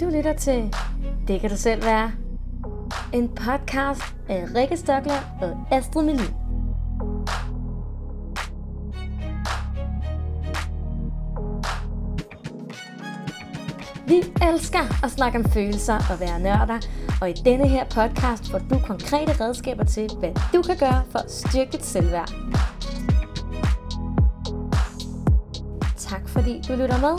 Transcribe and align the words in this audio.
Du 0.00 0.08
lytter 0.08 0.32
til 0.32 0.74
Det 1.28 1.40
kan 1.40 1.50
du 1.50 1.56
selv 1.56 1.84
være. 1.84 2.12
En 3.12 3.28
podcast 3.28 4.02
af 4.28 4.44
Rikke 4.54 4.76
Stokler 4.76 5.38
og 5.40 5.66
Astrid 5.70 6.02
Melin. 6.02 6.34
Vi 14.06 14.16
elsker 14.42 15.04
at 15.04 15.10
snakke 15.10 15.38
om 15.38 15.44
følelser 15.44 15.94
og 15.94 16.20
være 16.20 16.40
nørder, 16.40 16.78
og 17.20 17.30
i 17.30 17.32
denne 17.32 17.68
her 17.68 17.84
podcast 17.84 18.50
får 18.50 18.58
du 18.58 18.78
konkrete 18.86 19.44
redskaber 19.44 19.84
til, 19.84 20.10
hvad 20.18 20.32
du 20.54 20.62
kan 20.62 20.76
gøre 20.76 21.02
for 21.10 21.18
at 21.18 21.30
styrke 21.30 21.72
dit 21.72 21.86
selvværd. 21.86 22.32
Tak 25.96 26.28
fordi 26.28 26.62
du 26.68 26.72
lytter 26.72 27.00
med, 27.00 27.16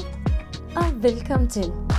og 0.76 1.04
velkommen 1.04 1.50
til. 1.50 1.91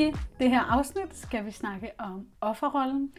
I 0.00 0.12
det 0.38 0.50
her 0.50 0.60
afsnit 0.60 1.16
skal 1.16 1.46
vi 1.46 1.50
snakke 1.50 1.90
om 1.98 2.26
offerrollen. 2.40 3.12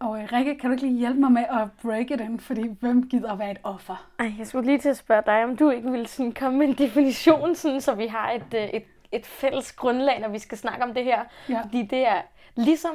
Og 0.00 0.22
øh, 0.22 0.28
Rikke, 0.32 0.58
kan 0.58 0.70
du 0.70 0.72
ikke 0.72 0.86
lige 0.86 0.98
hjælpe 0.98 1.20
mig 1.20 1.32
med 1.32 1.44
at 1.50 1.68
breake 1.82 2.16
den? 2.16 2.40
Fordi 2.40 2.62
hvem 2.80 3.08
gider 3.08 3.32
at 3.32 3.38
være 3.38 3.50
et 3.50 3.58
offer? 3.62 4.08
Ej, 4.18 4.32
jeg 4.38 4.46
skulle 4.46 4.66
lige 4.66 4.78
til 4.78 4.88
at 4.88 4.96
spørge 4.96 5.22
dig, 5.26 5.44
om 5.44 5.56
du 5.56 5.70
ikke 5.70 5.90
ville 5.90 6.06
sådan 6.06 6.32
komme 6.32 6.58
med 6.58 6.68
en 6.68 6.74
definition, 6.74 7.54
sådan, 7.54 7.80
så 7.80 7.94
vi 7.94 8.06
har 8.06 8.30
et, 8.30 8.54
øh, 8.54 8.62
et, 8.62 8.84
et 9.12 9.26
fælles 9.26 9.72
grundlag, 9.72 10.20
når 10.20 10.28
vi 10.28 10.38
skal 10.38 10.58
snakke 10.58 10.84
om 10.84 10.94
det 10.94 11.04
her. 11.04 11.24
Ja. 11.48 11.60
Fordi 11.62 11.82
det 11.82 12.08
er 12.08 12.22
ligesom 12.56 12.94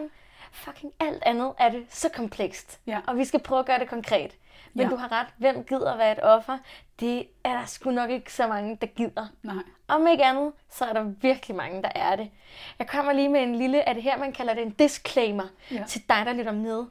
fucking 0.51 0.93
alt 0.99 1.23
andet, 1.25 1.51
er 1.59 1.69
det 1.69 1.85
så 1.89 2.09
komplekst. 2.15 2.79
Ja. 2.87 2.99
Og 3.07 3.17
vi 3.17 3.25
skal 3.25 3.39
prøve 3.39 3.59
at 3.59 3.65
gøre 3.65 3.79
det 3.79 3.89
konkret. 3.89 4.37
Men 4.73 4.83
Ja. 4.85 4.89
du 4.91 4.95
har 4.95 5.11
ret. 5.11 5.27
Hvem 5.37 5.63
gider 5.63 5.97
være 5.97 6.11
et 6.11 6.23
offer? 6.23 6.57
Det 6.99 7.27
er 7.43 7.53
der 7.53 7.65
sgu 7.65 7.91
nok 7.91 8.09
ikke 8.09 8.33
så 8.33 8.47
mange, 8.47 8.77
der 8.81 8.87
gider. 8.87 9.27
Nej. 9.43 9.55
Om 9.87 10.07
ikke 10.07 10.25
andet, 10.25 10.53
så 10.71 10.85
er 10.85 10.93
der 10.93 11.03
virkelig 11.03 11.55
mange, 11.57 11.81
der 11.83 11.89
er 11.95 12.15
det. 12.15 12.31
Jeg 12.79 12.87
kommer 12.87 13.13
lige 13.13 13.29
med 13.29 13.41
en 13.43 13.55
lille, 13.55 13.79
er 13.79 13.93
det 13.93 14.03
her, 14.03 14.17
man 14.17 14.33
kalder 14.33 14.53
det 14.53 14.63
en 14.63 14.71
disclaimer 14.71 15.47
Ja. 15.71 15.83
til 15.87 16.01
dig, 16.09 16.23
der 16.25 16.33
lytter 16.33 16.51
med. 16.51 16.85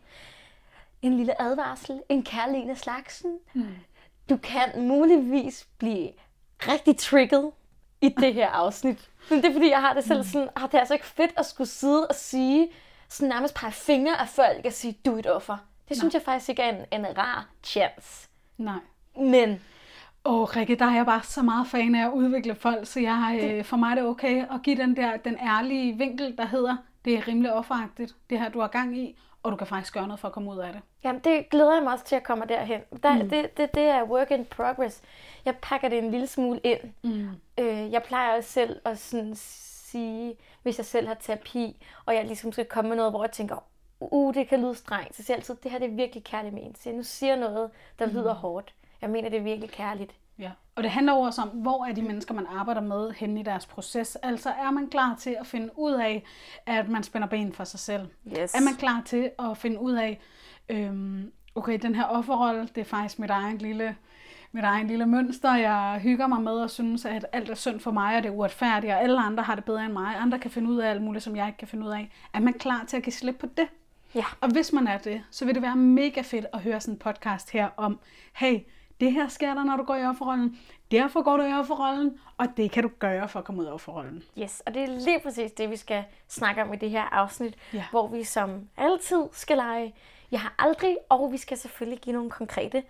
En 1.02 1.16
lille 1.16 1.42
advarsel, 1.42 2.00
en 2.08 2.22
kærlig 2.22 2.60
en 2.60 2.70
af 2.70 2.76
slagsen. 2.78 3.38
Mm. 3.54 3.66
Du 4.30 4.36
kan 4.36 4.68
muligvis 4.88 5.66
blive 5.78 6.10
rigtig 6.60 6.96
trigget 6.98 7.50
i 8.00 8.08
det 8.08 8.34
her 8.34 8.48
afsnit. 8.48 9.10
Men 9.30 9.38
det 9.42 9.48
er 9.48 9.52
fordi, 9.52 9.70
jeg 9.70 9.80
har 9.80 9.92
det 9.94 10.04
selv 10.04 10.24
sådan, 10.24 10.48
ah, 10.56 10.62
det 10.62 10.74
er 10.74 10.78
altså 10.78 10.94
ikke 10.94 11.06
fedt 11.06 11.30
at 11.36 11.46
skulle 11.46 11.68
sidde 11.68 12.06
og 12.06 12.14
sige, 12.14 12.68
sådan 13.08 13.28
nærmest 13.28 13.54
pege 13.54 13.72
fingre 13.72 14.20
af 14.20 14.28
folk 14.28 14.64
og 14.66 14.72
sige, 14.72 14.98
du 15.06 15.14
er 15.14 15.18
et 15.18 15.26
offer. 15.26 15.56
Det 15.88 15.96
synes 15.96 16.14
jeg 16.14 16.22
faktisk 16.22 16.48
ikke 16.48 16.62
er 16.62 16.76
en, 16.76 17.00
en 17.00 17.18
rar 17.18 17.48
chance. 17.62 18.28
Nej. 18.58 18.78
Men 19.16 19.60
Åh, 20.24 20.56
Rikke, 20.56 20.74
der 20.74 20.84
er 20.84 20.94
jeg 20.94 21.06
bare 21.06 21.22
så 21.22 21.42
meget 21.42 21.66
fan 21.66 21.94
af 21.94 22.06
at 22.06 22.12
udvikle 22.12 22.54
folk, 22.54 22.86
så 22.86 23.00
jeg, 23.00 23.40
øh, 23.42 23.64
for 23.64 23.76
mig 23.76 23.90
er 23.90 23.94
det 23.94 24.04
okay 24.04 24.44
at 24.54 24.62
give 24.62 24.76
den 24.76 24.96
der, 24.96 25.16
den 25.16 25.36
ærlige 25.42 25.98
vinkel, 25.98 26.36
der 26.36 26.44
hedder, 26.44 26.76
det 27.04 27.14
er 27.14 27.28
rimelig 27.28 27.52
offeragtigt, 27.52 28.16
det 28.30 28.38
her 28.38 28.48
du 28.48 28.60
har 28.60 28.68
gang 28.68 28.98
i, 28.98 29.18
og 29.42 29.52
du 29.52 29.56
kan 29.56 29.66
faktisk 29.66 29.94
gøre 29.94 30.06
noget 30.06 30.20
for 30.20 30.28
at 30.28 30.34
komme 30.34 30.50
ud 30.50 30.58
af 30.58 30.72
det. 30.72 30.82
Jamen, 31.04 31.20
det 31.24 31.50
glæder 31.50 31.74
jeg 31.74 31.82
mig 31.82 31.92
også 31.92 32.04
til 32.04 32.16
at 32.16 32.22
komme 32.22 32.44
derhen. 32.48 32.80
Der, 33.02 33.22
mm. 33.22 33.30
det, 33.30 33.56
det, 33.56 33.74
det 33.74 33.82
er 33.82 34.04
work 34.04 34.30
in 34.30 34.44
progress. 34.44 35.02
Jeg 35.44 35.56
pakker 35.56 35.88
det 35.88 35.98
en 35.98 36.10
lille 36.10 36.26
smule 36.26 36.60
ind. 36.64 36.80
Mm. 37.02 37.28
Øh, 37.58 37.92
jeg 37.92 38.02
plejer 38.02 38.36
også 38.36 38.50
selv 38.50 38.80
at 38.84 38.98
sådan 38.98 39.32
sige, 39.36 40.34
hvis 40.62 40.78
jeg 40.78 40.86
selv 40.86 41.06
har 41.06 41.14
terapi, 41.14 41.76
og 42.06 42.14
jeg 42.14 42.24
ligesom 42.24 42.52
skal 42.52 42.64
komme 42.64 42.88
med 42.88 42.96
noget, 42.96 43.12
hvor 43.12 43.24
jeg 43.24 43.32
tænker, 43.32 43.64
uh, 44.00 44.34
det 44.34 44.48
kan 44.48 44.60
lyde 44.60 44.74
strengt, 44.74 45.16
så 45.16 45.22
siger 45.22 45.34
jeg 45.34 45.38
altid, 45.38 45.54
det 45.62 45.70
her 45.70 45.78
det 45.78 45.90
er 45.90 45.94
virkelig 45.94 46.24
kærligt 46.24 46.54
ment. 46.54 46.78
Så 46.78 46.88
jeg 46.88 46.96
nu 46.96 47.02
siger 47.02 47.36
noget, 47.36 47.70
der 47.98 48.06
lyder 48.06 48.34
hårdt. 48.34 48.74
Jeg 49.02 49.10
mener, 49.10 49.28
det 49.28 49.38
er 49.38 49.42
virkelig 49.42 49.70
kærligt. 49.70 50.14
Ja, 50.38 50.50
og 50.74 50.82
det 50.82 50.90
handler 50.90 51.12
også 51.12 51.42
om, 51.42 51.48
hvor 51.48 51.84
er 51.84 51.92
de 51.92 52.02
mennesker, 52.02 52.34
man 52.34 52.46
arbejder 52.46 52.80
med 52.80 53.12
henne 53.12 53.40
i 53.40 53.42
deres 53.42 53.66
proces. 53.66 54.16
Altså 54.16 54.50
er 54.50 54.70
man 54.70 54.88
klar 54.88 55.16
til 55.18 55.36
at 55.40 55.46
finde 55.46 55.70
ud 55.76 55.92
af, 55.92 56.24
at 56.66 56.88
man 56.88 57.02
spænder 57.02 57.28
ben 57.28 57.52
for 57.52 57.64
sig 57.64 57.80
selv? 57.80 58.06
Yes. 58.26 58.54
Er 58.54 58.60
man 58.60 58.74
klar 58.74 59.02
til 59.04 59.30
at 59.38 59.56
finde 59.56 59.80
ud 59.80 59.92
af, 59.92 60.20
øhm, 60.68 61.32
okay, 61.54 61.78
den 61.82 61.94
her 61.94 62.04
offerrolle, 62.04 62.68
det 62.74 62.80
er 62.80 62.84
faktisk 62.84 63.18
mit 63.18 63.30
egen 63.30 63.58
lille, 63.58 63.96
mit 64.52 64.64
egen 64.64 64.86
lille 64.86 65.06
mønster, 65.06 65.54
jeg 65.54 66.00
hygger 66.02 66.26
mig 66.26 66.42
med 66.42 66.52
og 66.52 66.70
synes, 66.70 67.04
at 67.04 67.26
alt 67.32 67.50
er 67.50 67.54
synd 67.54 67.80
for 67.80 67.90
mig, 67.90 68.16
og 68.16 68.22
det 68.22 68.28
er 68.28 68.32
uretfærdigt, 68.32 68.92
og 68.92 69.02
alle 69.02 69.20
andre 69.20 69.42
har 69.42 69.54
det 69.54 69.64
bedre 69.64 69.84
end 69.84 69.92
mig. 69.92 70.16
Andre 70.16 70.38
kan 70.38 70.50
finde 70.50 70.70
ud 70.70 70.76
af 70.76 70.90
alt 70.90 71.02
muligt, 71.02 71.24
som 71.24 71.36
jeg 71.36 71.46
ikke 71.46 71.58
kan 71.58 71.68
finde 71.68 71.86
ud 71.86 71.90
af. 71.90 72.10
Er 72.34 72.40
man 72.40 72.52
klar 72.52 72.84
til 72.88 72.96
at 72.96 73.02
give 73.02 73.12
slip 73.12 73.36
på 73.38 73.46
det? 73.56 73.68
Ja. 74.14 74.24
Og 74.40 74.48
hvis 74.52 74.72
man 74.72 74.86
er 74.86 74.98
det, 74.98 75.22
så 75.30 75.44
vil 75.44 75.54
det 75.54 75.62
være 75.62 75.76
mega 75.76 76.20
fedt 76.20 76.46
at 76.52 76.60
høre 76.62 76.80
sådan 76.80 76.94
en 76.94 76.98
podcast 76.98 77.50
her 77.50 77.68
om, 77.76 78.00
hey, 78.32 78.60
det 79.00 79.12
her 79.12 79.28
sker 79.28 79.54
der, 79.54 79.64
når 79.64 79.76
du 79.76 79.82
går 79.82 79.96
i 79.96 80.04
offerrollen. 80.04 80.58
Derfor 80.90 81.22
går 81.22 81.36
du 81.36 81.42
i 81.42 81.52
offerrollen, 81.52 82.18
og 82.38 82.46
det 82.56 82.70
kan 82.70 82.82
du 82.82 82.90
gøre 82.98 83.28
for 83.28 83.38
at 83.38 83.44
komme 83.44 83.60
ud 83.60 83.66
af 83.66 83.72
offerrollen. 83.72 84.22
Yes, 84.38 84.62
og 84.66 84.74
det 84.74 84.82
er 84.82 84.86
lige 84.86 85.20
præcis 85.20 85.52
det, 85.52 85.70
vi 85.70 85.76
skal 85.76 86.04
snakke 86.28 86.62
om 86.62 86.72
i 86.72 86.76
det 86.76 86.90
her 86.90 87.02
afsnit, 87.02 87.54
Ja. 87.72 87.84
hvor 87.90 88.08
vi 88.08 88.24
som 88.24 88.68
altid 88.76 89.22
skal 89.32 89.56
lege, 89.56 89.94
jeg 90.30 90.40
har 90.40 90.54
aldrig, 90.58 90.96
og 91.08 91.32
vi 91.32 91.36
skal 91.36 91.58
selvfølgelig 91.58 92.00
give 92.00 92.12
nogle 92.14 92.30
konkrete 92.30 92.82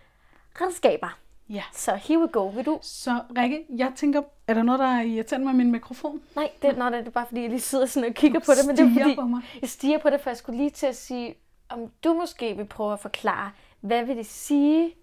redskaber. 0.61 1.19
Ja. 1.49 1.63
Så 1.73 1.95
here 1.95 2.19
we 2.21 2.29
go. 2.29 2.47
Vil 2.49 2.67
du 2.67 2.79
Så 2.83 3.21
Rikke, 3.39 3.67
jeg 3.77 3.93
tænker, 3.97 4.23
er 4.47 4.55
der 4.55 4.63
noget, 4.63 4.79
der 4.79 4.87
er 4.87 5.03
irriterende 5.03 5.47
med 5.47 5.55
min 5.55 5.73
mikrofon? 5.73 6.21
Nej, 6.37 6.51
det, 6.63 6.79
nå, 6.79 6.91
det 6.91 7.07
er 7.07 7.11
bare 7.11 7.27
fordi, 7.27 7.41
jeg 7.41 7.51
lige 7.51 7.61
sidder 7.61 7.87
sådan 7.87 8.09
og 8.09 8.15
kigger 8.15 8.41
på 8.41 8.53
det. 8.53 8.67
Men 8.67 8.77
det 8.77 8.85
er 8.85 9.03
fordi, 9.03 9.15
på 9.15 9.23
mig. 9.23 9.43
jeg 9.61 9.69
stiger 9.69 9.99
på 9.99 10.11
det, 10.11 10.21
for 10.21 10.31
jeg 10.31 10.37
skulle 10.37 10.57
lige 10.59 10.71
til 10.71 10.87
at 10.87 10.97
sige, 10.97 11.35
om 11.69 11.93
du 12.05 12.15
måske 12.15 12.57
vil 12.57 12.65
prøve 12.65 12.93
at 12.93 13.01
forklare, 13.01 13.51
hvad 13.81 14.05
vil 14.05 14.17
det 14.17 14.27
sige 14.27 14.95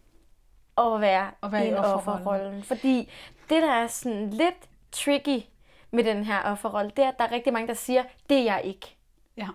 at 0.78 1.02
være, 1.02 1.32
At 1.44 1.52
være 1.52 1.66
i 1.66 1.70
en 1.70 1.76
offerrollen? 1.76 2.64
Fordi 2.64 3.10
det, 3.50 3.64
der 3.64 3.72
er 3.72 3.88
sådan 3.88 4.30
lidt 4.30 4.70
tricky 4.92 5.44
med 5.92 6.04
den 6.04 6.24
her 6.24 6.42
offerrolle, 6.44 6.92
det 6.98 7.06
er, 7.06 7.10
at 7.10 7.18
der 7.20 7.24
er 7.26 7.32
rigtig 7.32 7.54
mange, 7.54 7.68
der 7.68 7.74
siger, 7.74 8.04
det 8.30 8.38
er 8.38 8.44
jeg 8.44 8.62
ikke. 8.64 8.96
Ja. 9.38 9.48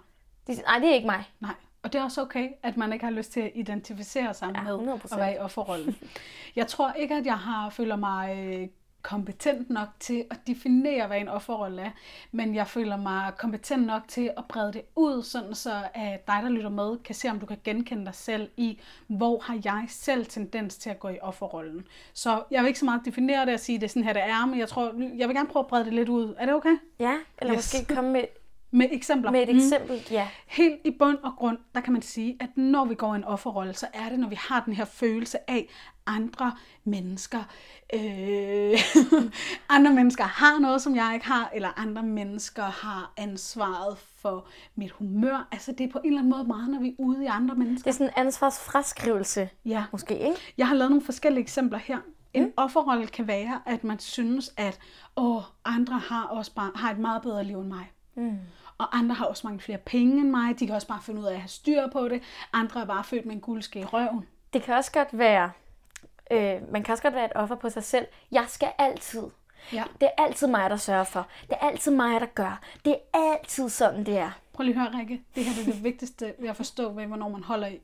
De 0.47 0.55
siger, 0.55 0.67
nej, 0.67 0.78
det 0.78 0.89
er 0.89 0.95
ikke 0.95 1.07
mig. 1.07 1.25
Nej. 1.41 1.55
Og 1.83 1.93
det 1.93 1.99
er 1.99 2.03
også 2.05 2.23
okay, 2.23 2.49
at 2.63 2.77
man 2.77 2.93
ikke 2.93 3.05
har 3.05 3.13
lyst 3.13 3.33
til 3.33 3.41
at 3.41 3.51
identificere 3.55 4.35
sig 4.35 4.49
Ja, 4.55 4.63
med 4.63 4.95
100%. 4.95 5.13
at 5.15 5.21
være 5.21 5.35
i 5.35 5.39
offerrollen. 5.39 5.97
Jeg 6.57 6.67
tror 6.67 6.93
ikke, 6.93 7.15
at 7.15 7.27
jeg 7.27 7.39
har 7.39 7.71
føler 7.71 7.97
mig 7.97 8.37
øh, 8.61 8.69
kompetent 9.03 9.71
nok 9.71 9.89
til 10.01 10.25
at 10.31 10.37
definere, 10.47 11.07
hvad 11.07 11.19
en 11.21 11.29
offerrolle 11.29 11.83
er, 11.83 11.91
men 12.33 12.55
jeg 12.55 12.67
føler 12.67 12.97
mig 12.97 13.33
kompetent 13.39 13.87
nok 13.87 14.03
til 14.09 14.31
at 14.37 14.45
brede 14.49 14.73
det 14.73 14.83
ud, 14.97 15.23
sådan 15.23 15.55
så 15.55 15.73
at 15.95 16.27
dig, 16.27 16.41
der 16.43 16.49
lytter 16.49 16.69
med, 16.71 16.99
kan 17.05 17.15
se, 17.15 17.29
om 17.31 17.41
du 17.41 17.47
kan 17.47 17.57
genkende 17.65 18.05
dig 18.07 18.15
selv 18.15 18.51
i, 18.57 18.81
hvor 19.07 19.41
har 19.41 19.59
jeg 19.65 19.85
selv 19.89 20.27
tendens 20.27 20.77
til 20.77 20.91
at 20.91 21.01
gå 21.01 21.09
i 21.09 21.19
offerrollen. 21.23 21.85
Så 22.15 22.43
jeg 22.51 22.63
vil 22.63 22.69
ikke 22.69 22.79
så 22.79 22.85
meget 22.85 23.01
definere 23.05 23.47
det 23.47 23.55
og 23.55 23.61
sige, 23.61 23.79
det 23.79 23.85
er 23.85 23.89
sådan 23.89 24.05
her, 24.05 24.13
det 24.13 24.23
er, 24.23 24.47
men 24.47 24.59
jeg 24.59 24.69
tror, 24.69 24.85
jeg 25.17 25.29
vil 25.29 25.37
gerne 25.37 25.49
prøve 25.49 25.61
at 25.63 25.67
brede 25.67 25.85
det 25.85 25.93
lidt 25.93 26.09
ud. 26.09 26.35
Er 26.39 26.47
det 26.47 26.55
okay? 26.55 26.77
Ja, 26.99 27.15
eller 27.39 27.55
Yes. 27.55 27.75
måske 27.75 27.95
komme 27.95 28.11
med, 28.13 28.25
Med 28.73 28.87
eksempler. 28.93 29.31
med 29.31 29.43
et 29.43 29.49
Mm. 29.49 29.57
eksempel. 29.57 30.03
Ja, 30.11 30.29
Helt 30.47 30.81
i 30.85 30.91
bund 30.99 31.19
og 31.23 31.33
grund, 31.37 31.59
der 31.75 31.81
kan 31.81 31.93
man 31.93 32.03
sige, 32.03 32.37
at 32.41 32.49
når 32.57 32.85
vi 32.85 32.95
går 32.95 33.13
i 33.15 33.17
en 33.17 33.25
offerrolle, 33.25 33.75
så 33.75 33.87
er 33.95 34.09
det, 34.09 34.19
når 34.19 34.29
vi 34.29 34.39
har 34.49 34.63
den 34.65 34.73
her 34.73 34.85
følelse 34.85 35.51
af, 35.51 35.69
andre 36.07 36.53
mennesker, 36.85 37.39
øh, 37.95 38.79
andre 39.77 39.95
mennesker 39.95 40.25
har 40.25 40.59
noget, 40.59 40.83
som 40.83 40.97
jeg 40.97 41.11
ikke 41.15 41.27
har, 41.27 41.51
eller 41.55 41.81
andre 41.81 42.03
mennesker 42.03 42.63
har 42.63 43.13
ansvaret 43.17 43.99
for 43.99 44.47
mit 44.75 44.91
humør. 44.91 45.49
Altså 45.53 45.73
det 45.73 45.87
er 45.87 45.91
på 45.93 45.99
en 45.99 46.07
eller 46.07 46.19
anden 46.19 46.31
måde 46.31 46.45
meget, 46.45 46.71
når 46.71 46.81
vi 46.81 46.89
er 46.89 46.95
ude 46.99 47.25
i 47.25 47.27
andre 47.27 47.55
mennesker. 47.55 47.91
det 47.91 47.95
er 48.01 48.05
sådan 48.05 48.13
en 48.17 48.27
ansvarsfraskrivelse, 48.27 49.49
Ja. 49.65 49.85
måske, 49.93 50.15
ikke? 50.19 50.37
Jeg 50.59 50.69
har 50.69 50.75
lavet 50.75 50.91
nogle 50.91 51.05
forskellige 51.05 51.43
eksempler 51.43 51.79
her. 51.79 51.99
En 52.35 52.43
mm. 52.45 52.53
offerrolle 52.57 53.07
kan 53.07 53.27
være, 53.27 53.61
at 53.67 53.85
man 53.85 53.99
synes, 53.99 54.51
at 54.57 54.79
åh, 55.17 55.43
andre 55.65 55.99
har 55.99 56.25
også 56.27 56.55
bare 56.55 56.71
har 56.75 56.91
et 56.91 56.99
meget 56.99 57.23
bedre 57.23 57.45
liv 57.45 57.61
end 57.61 57.69
mig. 57.69 57.91
Mm. 58.17 58.39
Og 58.81 58.99
andre 58.99 59.15
har 59.15 59.25
også 59.25 59.47
mange 59.47 59.61
flere 59.61 59.79
penge 59.79 60.21
end 60.21 60.31
mig. 60.31 60.61
De 60.61 60.67
kan 60.67 60.75
også 60.75 60.89
bare 60.89 61.03
finde 61.03 61.21
ud 61.21 61.27
af 61.27 61.33
at 61.33 61.41
have 61.41 61.49
styr 61.49 61.87
på 61.93 62.09
det. 62.09 62.23
Andre 62.53 62.81
er 62.81 62.85
bare 62.85 63.05
født 63.05 63.27
med 63.27 63.35
en 63.35 63.41
guldske 63.41 63.81
i 63.81 63.85
røven. 63.85 64.27
Det 64.53 64.63
kan 64.63 64.75
også 64.75 64.93
godt 64.93 65.09
være, 65.19 65.51
øh, 66.31 66.72
man 66.72 66.83
kan 66.83 66.93
også 66.93 67.03
godt 67.03 67.15
være 67.15 67.25
et 67.25 67.33
offer 67.34 67.54
på 67.54 67.71
sig 67.71 67.84
selv. 67.84 68.07
Jeg 68.31 68.45
skal 68.49 68.72
altid. 68.78 69.22
Ja. 69.72 69.84
Det 70.01 70.09
er 70.19 70.25
altid 70.25 70.47
mig, 70.47 70.71
der 70.71 70.77
sørger 70.77 71.04
for. 71.04 71.27
Det 71.43 71.57
er 71.60 71.66
altid 71.66 71.93
mig, 71.93 72.21
der 72.21 72.27
gør. 72.27 72.60
Det 72.84 72.93
er 72.93 73.19
altid 73.33 73.69
sådan, 73.69 74.07
det 74.07 74.19
er. 74.19 74.31
Prøv 74.53 74.65
lige 74.65 74.75
at 74.75 74.81
høre, 74.81 75.01
Rikke. 75.01 75.22
Det 75.34 75.45
her 75.45 75.54
det 75.54 75.69
er 75.69 75.72
det 75.72 75.84
vigtigste 75.84 76.34
ved 76.39 76.49
at 76.49 76.57
forstå, 76.57 76.93
ved, 76.93 77.07
hvornår 77.07 77.28
man 77.28 77.43
holder 77.43 77.66
i, 77.66 77.81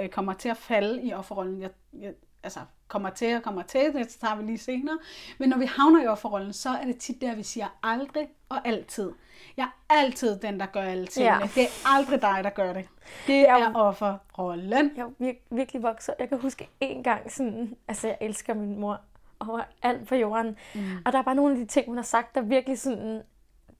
øh, 0.00 0.08
kommer 0.08 0.32
til 0.32 0.48
at 0.48 0.56
falde 0.56 1.02
i 1.02 1.12
offerrollen. 1.12 1.62
Jeg, 1.62 1.70
jeg, 1.92 2.12
altså, 2.46 2.60
kommer 2.88 3.10
til 3.10 3.36
og 3.36 3.42
kommer 3.42 3.62
til, 3.62 3.92
det 3.94 4.08
tager 4.08 4.36
vi 4.36 4.42
lige 4.42 4.58
senere. 4.58 4.98
Men 5.38 5.48
når 5.48 5.58
vi 5.58 5.66
havner 5.66 6.02
i 6.02 6.06
offerrollen, 6.06 6.52
så 6.52 6.68
er 6.70 6.84
det 6.84 6.98
tit 6.98 7.20
der, 7.20 7.34
vi 7.34 7.42
siger 7.42 7.66
aldrig 7.82 8.28
og 8.48 8.68
altid. 8.68 9.12
Jeg 9.56 9.64
er 9.90 9.94
altid 9.94 10.38
den, 10.38 10.60
der 10.60 10.66
gør 10.66 10.80
alle 10.82 11.06
tingene. 11.06 11.36
Ja. 11.36 11.48
Det 11.54 11.62
er 11.62 11.88
aldrig 11.96 12.22
dig, 12.22 12.40
der 12.44 12.50
gør 12.50 12.72
det. 12.72 12.88
Det 13.26 13.40
Ja. 13.40 13.58
er 13.60 13.74
offerrollen. 13.74 14.90
Jeg 14.96 15.02
er 15.04 15.08
vir- 15.32 15.46
virkelig 15.56 15.82
vokset. 15.82 16.14
Jeg 16.18 16.28
kan 16.28 16.38
huske 16.40 16.68
en 16.80 17.02
gang 17.02 17.32
sådan, 17.32 17.76
altså 17.88 18.06
jeg 18.08 18.16
elsker 18.20 18.54
min 18.54 18.80
mor 18.80 19.00
over 19.40 19.60
alt 19.82 20.08
på 20.08 20.14
jorden. 20.14 20.56
Mm. 20.74 20.80
Og 21.04 21.12
der 21.12 21.18
er 21.18 21.22
bare 21.22 21.34
nogle 21.34 21.52
af 21.54 21.58
de 21.58 21.66
ting, 21.66 21.86
hun 21.86 21.96
har 21.96 22.02
sagt, 22.04 22.34
der 22.34 22.40
virkelig 22.40 22.78
sådan, 22.78 23.22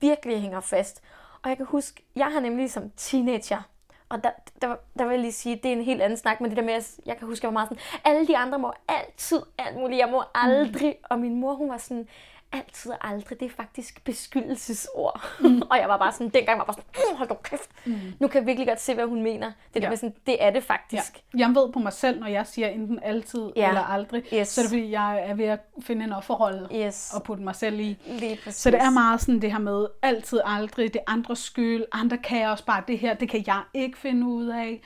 virkelig 0.00 0.40
hænger 0.40 0.60
fast. 0.60 1.02
Og 1.42 1.48
jeg 1.48 1.56
kan 1.56 1.66
huske, 1.66 2.02
jeg 2.16 2.26
har 2.26 2.40
nemlig 2.40 2.70
som 2.72 2.90
teenager 2.96 3.62
Og 4.08 4.24
der, 4.24 4.30
der, 4.62 4.76
der 4.98 5.04
vil 5.04 5.12
jeg 5.12 5.20
lige 5.20 5.32
sige, 5.32 5.56
det 5.56 5.66
er 5.66 5.72
en 5.72 5.84
helt 5.84 6.02
anden 6.02 6.16
snak, 6.16 6.40
men 6.40 6.50
det 6.50 6.56
der 6.56 6.64
med, 6.64 6.74
at 6.74 6.90
jeg 7.06 7.16
kan 7.16 7.28
huske, 7.28 7.44
jeg 7.44 7.48
var 7.48 7.52
meget 7.52 7.68
sådan, 7.68 7.82
alle 8.04 8.26
de 8.26 8.36
andre 8.36 8.58
må 8.58 8.72
altid 8.88 9.42
alt 9.58 9.76
muligt, 9.76 9.98
jeg 9.98 10.08
må 10.08 10.22
aldrig. 10.34 10.96
Mm. 10.98 11.04
Og 11.10 11.18
min 11.18 11.40
mor, 11.40 11.54
hun 11.54 11.68
var 11.68 11.78
sådan, 11.78 12.08
altid 12.56 12.90
og 12.90 13.08
aldrig, 13.08 13.40
det 13.40 13.46
er 13.46 13.50
faktisk 13.56 14.04
beskyldelsesord. 14.04 15.24
Mm. 15.40 15.62
og 15.70 15.78
jeg 15.78 15.88
var 15.88 15.98
bare 15.98 16.12
sådan, 16.12 16.28
dengang 16.28 16.58
var 16.58 16.64
jeg 16.68 16.74
bare 16.74 16.84
sådan, 16.94 17.12
mm, 17.12 17.16
hold 17.16 17.28
du 17.28 17.34
kæft. 17.34 17.70
Mm. 17.84 17.98
Nu 18.20 18.28
kan 18.28 18.40
jeg 18.40 18.46
virkelig 18.46 18.68
godt 18.68 18.80
se, 18.80 18.94
hvad 18.94 19.06
hun 19.06 19.22
mener. 19.22 19.52
Det, 19.74 19.82
ja. 19.82 19.88
med 19.88 19.96
sådan, 19.96 20.14
det 20.26 20.44
er 20.44 20.50
det 20.50 20.62
faktisk. 20.62 21.12
Ja. 21.34 21.38
Jeg 21.38 21.48
ved 21.48 21.72
på 21.72 21.78
mig 21.78 21.92
selv, 21.92 22.20
når 22.20 22.26
jeg 22.26 22.46
siger 22.46 22.68
enten 22.68 22.98
altid 23.02 23.50
ja. 23.56 23.68
eller 23.68 23.82
aldrig, 23.82 24.22
yes. 24.34 24.48
så 24.48 24.60
er 24.60 24.62
det 24.62 24.70
fordi, 24.70 24.90
jeg 24.90 25.20
er 25.28 25.34
ved 25.34 25.44
at 25.44 25.60
finde 25.80 26.04
en 26.04 26.12
offerrolle 26.12 26.68
yes. 26.74 27.12
og 27.14 27.22
putte 27.22 27.42
mig 27.42 27.54
selv 27.56 27.80
i. 27.80 27.98
Lige 28.06 28.38
præcis. 28.44 28.62
Så 28.62 28.70
det 28.70 28.80
er 28.80 28.90
meget 28.90 29.20
sådan 29.20 29.42
det 29.42 29.52
her 29.52 29.58
med 29.58 29.86
altid, 30.02 30.40
aldrig, 30.44 30.94
det 30.94 31.00
er 31.06 31.12
andres 31.12 31.38
skyld, 31.38 31.84
andre 31.92 32.18
kan 32.18 32.48
også 32.48 32.64
bare 32.64 32.82
det 32.88 32.98
her, 32.98 33.14
det 33.14 33.28
kan 33.28 33.44
jeg 33.46 33.62
ikke 33.74 33.98
finde 33.98 34.26
ud 34.26 34.46
af. 34.46 34.82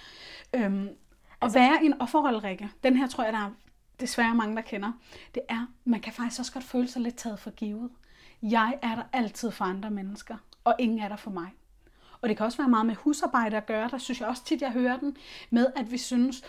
Øhm, 0.54 0.88
altså, 1.40 1.58
at 1.58 1.62
være 1.62 1.78
i 1.82 1.86
en 1.86 2.00
offerrolle, 2.00 2.38
Rikke, 2.38 2.68
den 2.84 2.96
her 2.96 3.08
tror 3.08 3.24
jeg, 3.24 3.32
der 3.32 3.38
er 3.38 3.50
desværre 4.00 4.34
mange, 4.34 4.56
der 4.56 4.62
kender, 4.62 4.92
det 5.34 5.42
er, 5.48 5.66
man 5.84 6.00
kan 6.00 6.12
faktisk 6.12 6.40
også 6.40 6.52
godt 6.52 6.64
føle 6.64 6.88
sig 6.88 7.02
lidt 7.02 7.16
taget 7.16 7.38
for 7.38 7.50
givet. 7.50 7.90
Jeg 8.42 8.78
er 8.82 8.94
der 8.94 9.02
altid 9.12 9.50
for 9.50 9.64
andre 9.64 9.90
mennesker, 9.90 10.36
og 10.64 10.74
ingen 10.78 10.98
er 10.98 11.08
der 11.08 11.16
for 11.16 11.30
mig. 11.30 11.48
Og 12.20 12.28
det 12.28 12.36
kan 12.36 12.46
også 12.46 12.58
være 12.58 12.68
meget 12.68 12.86
med 12.86 12.94
husarbejde 12.94 13.56
at 13.56 13.66
gøre. 13.66 13.88
Der 13.90 13.98
synes 13.98 14.20
jeg 14.20 14.28
også 14.28 14.44
tit, 14.44 14.62
jeg 14.62 14.72
hører 14.72 14.98
den 14.98 15.16
med, 15.50 15.66
at 15.76 15.92
vi 15.92 15.98
synes, 15.98 16.42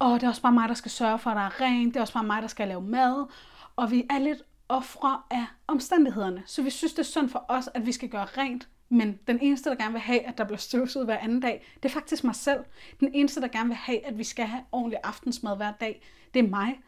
åh, 0.00 0.14
det 0.14 0.22
er 0.22 0.28
også 0.28 0.42
bare 0.42 0.52
mig, 0.52 0.68
der 0.68 0.74
skal 0.74 0.90
sørge 0.90 1.18
for, 1.18 1.30
at 1.30 1.36
der 1.36 1.42
er 1.42 1.60
rent. 1.60 1.94
Det 1.94 1.96
er 1.96 2.00
også 2.00 2.14
bare 2.14 2.24
mig, 2.24 2.42
der 2.42 2.48
skal 2.48 2.68
lave 2.68 2.82
mad. 2.82 3.26
Og 3.76 3.90
vi 3.90 4.06
er 4.10 4.18
lidt 4.18 4.42
ofre 4.68 5.22
af 5.30 5.46
omstændighederne. 5.66 6.42
Så 6.46 6.62
vi 6.62 6.70
synes, 6.70 6.92
det 6.92 6.98
er 6.98 7.04
synd 7.04 7.28
for 7.28 7.44
os, 7.48 7.68
at 7.74 7.86
vi 7.86 7.92
skal 7.92 8.08
gøre 8.08 8.24
rent. 8.24 8.68
Men 8.88 9.18
den 9.26 9.38
eneste, 9.42 9.70
der 9.70 9.76
gerne 9.76 9.92
vil 9.92 10.00
have, 10.00 10.20
at 10.20 10.38
der 10.38 10.44
bliver 10.44 10.58
støvsuget 10.58 11.06
hver 11.06 11.18
anden 11.18 11.40
dag, 11.40 11.66
det 11.82 11.88
er 11.88 11.92
faktisk 11.92 12.24
mig 12.24 12.34
selv. 12.34 12.64
Den 13.00 13.10
eneste, 13.14 13.40
der 13.40 13.48
gerne 13.48 13.68
vil 13.68 13.76
have, 13.76 14.06
at 14.06 14.18
vi 14.18 14.24
skal 14.24 14.46
have 14.46 14.62
ordentlig 14.72 14.98
aftensmad 15.04 15.56
hver 15.56 15.72
dag, 15.72 16.02
det 16.34 16.44
er 16.44 16.48
mig. 16.48 16.80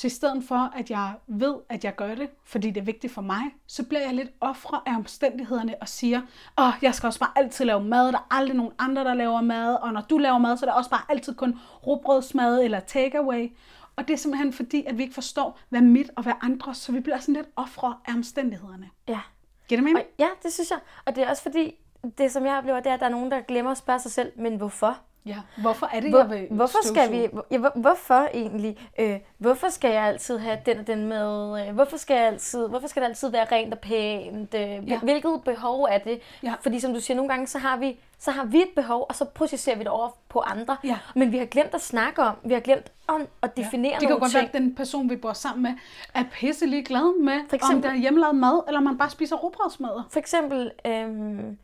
Så 0.00 0.06
i 0.06 0.10
stedet 0.10 0.44
for, 0.44 0.72
at 0.76 0.90
jeg 0.90 1.14
ved, 1.26 1.54
at 1.68 1.84
jeg 1.84 1.96
gør 1.96 2.14
det, 2.14 2.30
fordi 2.44 2.70
det 2.70 2.80
er 2.80 2.84
vigtigt 2.84 3.12
for 3.12 3.22
mig, 3.22 3.42
så 3.66 3.84
bliver 3.84 4.00
jeg 4.00 4.14
lidt 4.14 4.30
ofre 4.40 4.80
af 4.86 4.94
omstændighederne 4.96 5.74
og 5.80 5.88
siger, 5.88 6.20
åh, 6.58 6.66
oh, 6.66 6.72
jeg 6.82 6.94
skal 6.94 7.06
også 7.06 7.20
bare 7.20 7.32
altid 7.36 7.64
lave 7.64 7.84
mad, 7.84 8.12
der 8.12 8.18
er 8.18 8.26
aldrig 8.30 8.56
nogen 8.56 8.72
andre, 8.78 9.04
der 9.04 9.14
laver 9.14 9.40
mad, 9.40 9.74
og 9.74 9.92
når 9.92 10.00
du 10.00 10.18
laver 10.18 10.38
mad, 10.38 10.56
så 10.56 10.66
er 10.66 10.70
der 10.70 10.76
også 10.76 10.90
bare 10.90 11.02
altid 11.08 11.34
kun 11.34 11.58
råbrødsmad 11.86 12.62
eller 12.62 12.80
takeaway. 12.80 13.52
Og 13.96 14.08
det 14.08 14.14
er 14.14 14.18
simpelthen 14.18 14.52
fordi, 14.52 14.84
at 14.86 14.98
vi 14.98 15.02
ikke 15.02 15.14
forstår, 15.14 15.58
hvad 15.68 15.80
mit 15.80 16.10
og 16.16 16.22
hvad 16.22 16.34
andres, 16.42 16.76
så 16.76 16.92
vi 16.92 17.00
bliver 17.00 17.18
sådan 17.18 17.34
lidt 17.34 17.48
ofre 17.56 17.96
af 18.06 18.12
omstændighederne. 18.14 18.90
Ja. 19.08 19.20
Giver 19.68 19.80
det 19.80 19.84
mening? 19.84 20.06
Ja, 20.18 20.28
det 20.42 20.52
synes 20.52 20.70
jeg. 20.70 20.78
Og 21.04 21.16
det 21.16 21.24
er 21.24 21.30
også 21.30 21.42
fordi, 21.42 21.74
det 22.18 22.32
som 22.32 22.46
jeg 22.46 22.58
oplever, 22.58 22.80
det 22.80 22.90
er, 22.90 22.94
at 22.94 23.00
der 23.00 23.06
er 23.06 23.10
nogen, 23.10 23.30
der 23.30 23.40
glemmer 23.40 23.70
at 23.70 23.78
spørge 23.78 24.00
sig 24.00 24.12
selv, 24.12 24.32
men 24.36 24.56
hvorfor? 24.56 24.98
Ja, 25.26 25.36
hvorfor 25.56 25.88
er 25.92 26.00
det, 26.00 26.10
Hvor, 26.10 26.18
jeg 26.18 26.30
vil 26.30 26.46
hvorfor 26.50 26.86
skal 26.86 27.12
vi, 27.12 27.28
ja, 27.50 27.58
hvor, 27.58 27.72
hvorfor 27.74 28.28
egentlig? 28.34 28.88
Øh, 28.98 29.18
hvorfor 29.38 29.68
skal 29.68 29.90
jeg 29.90 30.02
altid 30.02 30.38
have 30.38 30.58
den 30.66 30.78
og 30.78 30.86
den 30.86 31.06
med? 31.06 31.66
Øh, 31.68 31.74
hvorfor 31.74 31.96
skal 31.96 32.14
jeg 32.14 32.26
altid, 32.26 32.68
hvorfor 32.68 32.88
skal 32.88 33.02
det 33.02 33.08
altid 33.08 33.28
være 33.28 33.46
rent 33.52 33.74
og 33.74 33.80
pænt? 33.80 34.54
Øh, 34.54 34.60
ja. 34.60 34.98
Hvilket 34.98 35.40
behov 35.44 35.82
er 35.82 35.98
det? 35.98 36.20
Ja. 36.42 36.54
Fordi 36.62 36.80
som 36.80 36.94
du 36.94 37.00
siger, 37.00 37.16
nogle 37.16 37.28
gange 37.28 37.46
så 37.46 37.58
har 37.58 37.76
vi 37.76 37.98
så 38.20 38.30
har 38.30 38.44
vi 38.44 38.62
et 38.62 38.68
behov, 38.76 39.06
og 39.08 39.14
så 39.14 39.24
projicerer 39.24 39.76
vi 39.76 39.80
det 39.80 39.88
over 39.88 40.08
på 40.28 40.40
andre. 40.40 40.76
Ja. 40.84 40.98
Men 41.14 41.32
vi 41.32 41.38
har 41.38 41.44
glemt 41.44 41.74
at 41.74 41.80
snakke 41.80 42.22
om, 42.22 42.36
vi 42.44 42.54
har 42.54 42.60
glemt 42.60 42.92
om 43.06 43.26
at 43.42 43.56
definere 43.56 43.92
ja. 43.92 43.98
Det 43.98 44.00
kan 44.00 44.08
nogle 44.08 44.20
godt 44.20 44.30
ting. 44.30 44.40
være, 44.40 44.48
at 44.48 44.52
den 44.52 44.74
person, 44.74 45.10
vi 45.10 45.16
bor 45.16 45.32
sammen 45.32 45.62
med, 45.62 45.72
er 46.14 46.24
pisselig 46.32 46.86
glad 46.86 47.22
med, 47.22 47.40
For 47.48 47.56
eksempel, 47.56 47.76
om 47.76 47.82
der 47.82 47.90
er 47.90 47.94
hjemmelavet 47.94 48.34
mad, 48.36 48.62
eller 48.66 48.80
man 48.80 48.98
bare 48.98 49.10
spiser 49.10 49.36
råbrødsmad. 49.36 50.02
For 50.10 50.18
eksempel 50.18 50.70
øhm, 50.86 51.58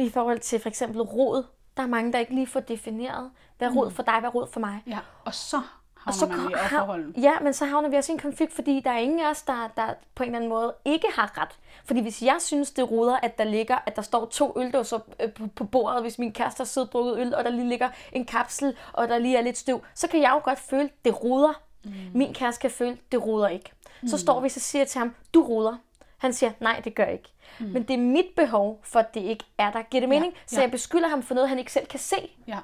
i 0.00 0.10
forhold 0.10 0.38
til 0.38 0.60
for 0.60 0.68
eksempel 0.68 1.02
rod. 1.02 1.44
Der 1.76 1.82
er 1.82 1.86
mange, 1.86 2.12
der 2.12 2.18
ikke 2.18 2.34
lige 2.34 2.46
får 2.46 2.60
defineret, 2.60 3.30
hvad 3.58 3.68
er 3.68 3.72
rod 3.72 3.90
for 3.90 4.02
dig, 4.02 4.20
hvad 4.20 4.28
er 4.30 4.34
rod 4.34 4.46
for 4.52 4.60
mig. 4.60 4.82
Ja, 4.86 4.98
og 5.24 5.34
så 5.34 5.60
og 6.06 6.14
så 6.14 6.26
man 6.26 6.50
i 6.50 6.54
offerholden. 6.54 7.14
Ja, 7.22 7.32
men 7.40 7.52
så 7.52 7.64
havner 7.64 7.88
vi 7.88 7.96
også 7.96 8.12
i 8.12 8.14
en 8.14 8.18
konflikt, 8.18 8.52
fordi 8.52 8.80
der 8.84 8.90
er 8.90 8.98
ingen 8.98 9.20
af 9.20 9.30
os, 9.30 9.42
der, 9.42 9.70
der 9.76 9.94
på 10.14 10.22
en 10.22 10.28
eller 10.28 10.38
anden 10.38 10.50
måde 10.50 10.74
ikke 10.84 11.06
har 11.14 11.38
ret. 11.40 11.58
Fordi 11.84 12.00
hvis 12.00 12.22
jeg 12.22 12.36
synes, 12.40 12.70
det 12.70 12.90
ruder, 12.90 13.16
at 13.16 13.38
der 13.38 13.44
ligger, 13.44 13.78
at 13.86 13.96
der 13.96 14.02
står 14.02 14.26
to 14.26 14.52
øldåser 14.56 14.98
øh, 15.20 15.32
på, 15.32 15.46
på 15.46 15.64
bordet, 15.64 16.02
hvis 16.02 16.18
min 16.18 16.32
kæreste 16.32 16.60
har 16.60 16.64
siddet 16.64 16.92
drukket 16.92 17.18
øl, 17.18 17.34
og 17.34 17.44
der 17.44 17.50
lige 17.50 17.68
ligger 17.68 17.88
en 18.12 18.24
kapsel, 18.24 18.76
og 18.92 19.08
der 19.08 19.18
lige 19.18 19.36
er 19.36 19.42
lidt 19.42 19.58
støv, 19.58 19.84
så 19.94 20.08
kan 20.08 20.22
jeg 20.22 20.30
jo 20.30 20.40
godt 20.44 20.58
føle, 20.58 20.90
det 21.04 21.24
ruder. 21.24 21.60
Mm. 21.84 21.92
Min 22.14 22.34
kæreste 22.34 22.60
kan 22.60 22.70
føle, 22.70 22.98
det 23.12 23.26
ruder 23.26 23.48
ikke. 23.48 23.72
Så 24.06 24.16
mm. 24.16 24.18
står 24.18 24.40
vi 24.40 24.48
så 24.48 24.60
siger 24.60 24.84
til 24.84 24.98
ham, 24.98 25.14
du 25.34 25.42
ruder. 25.42 25.76
Han 26.18 26.32
siger, 26.32 26.52
nej, 26.60 26.80
det 26.84 26.94
gør 26.94 27.04
ikke. 27.04 27.28
Mm. 27.60 27.66
Men 27.66 27.82
det 27.82 27.94
er 27.94 27.98
mit 27.98 28.26
behov 28.36 28.80
for, 28.84 28.98
at 28.98 29.14
det 29.14 29.20
ikke 29.20 29.44
er 29.58 29.70
der. 29.72 29.82
Giver 29.82 30.00
det 30.00 30.08
mening? 30.08 30.32
Ja, 30.32 30.38
ja. 30.38 30.56
Så 30.56 30.60
jeg 30.60 30.70
beskylder 30.70 31.08
ham 31.08 31.22
for 31.22 31.34
noget, 31.34 31.48
han 31.48 31.58
ikke 31.58 31.72
selv 31.72 31.86
kan 31.86 32.00
se. 32.00 32.16
Ja. 32.48 32.58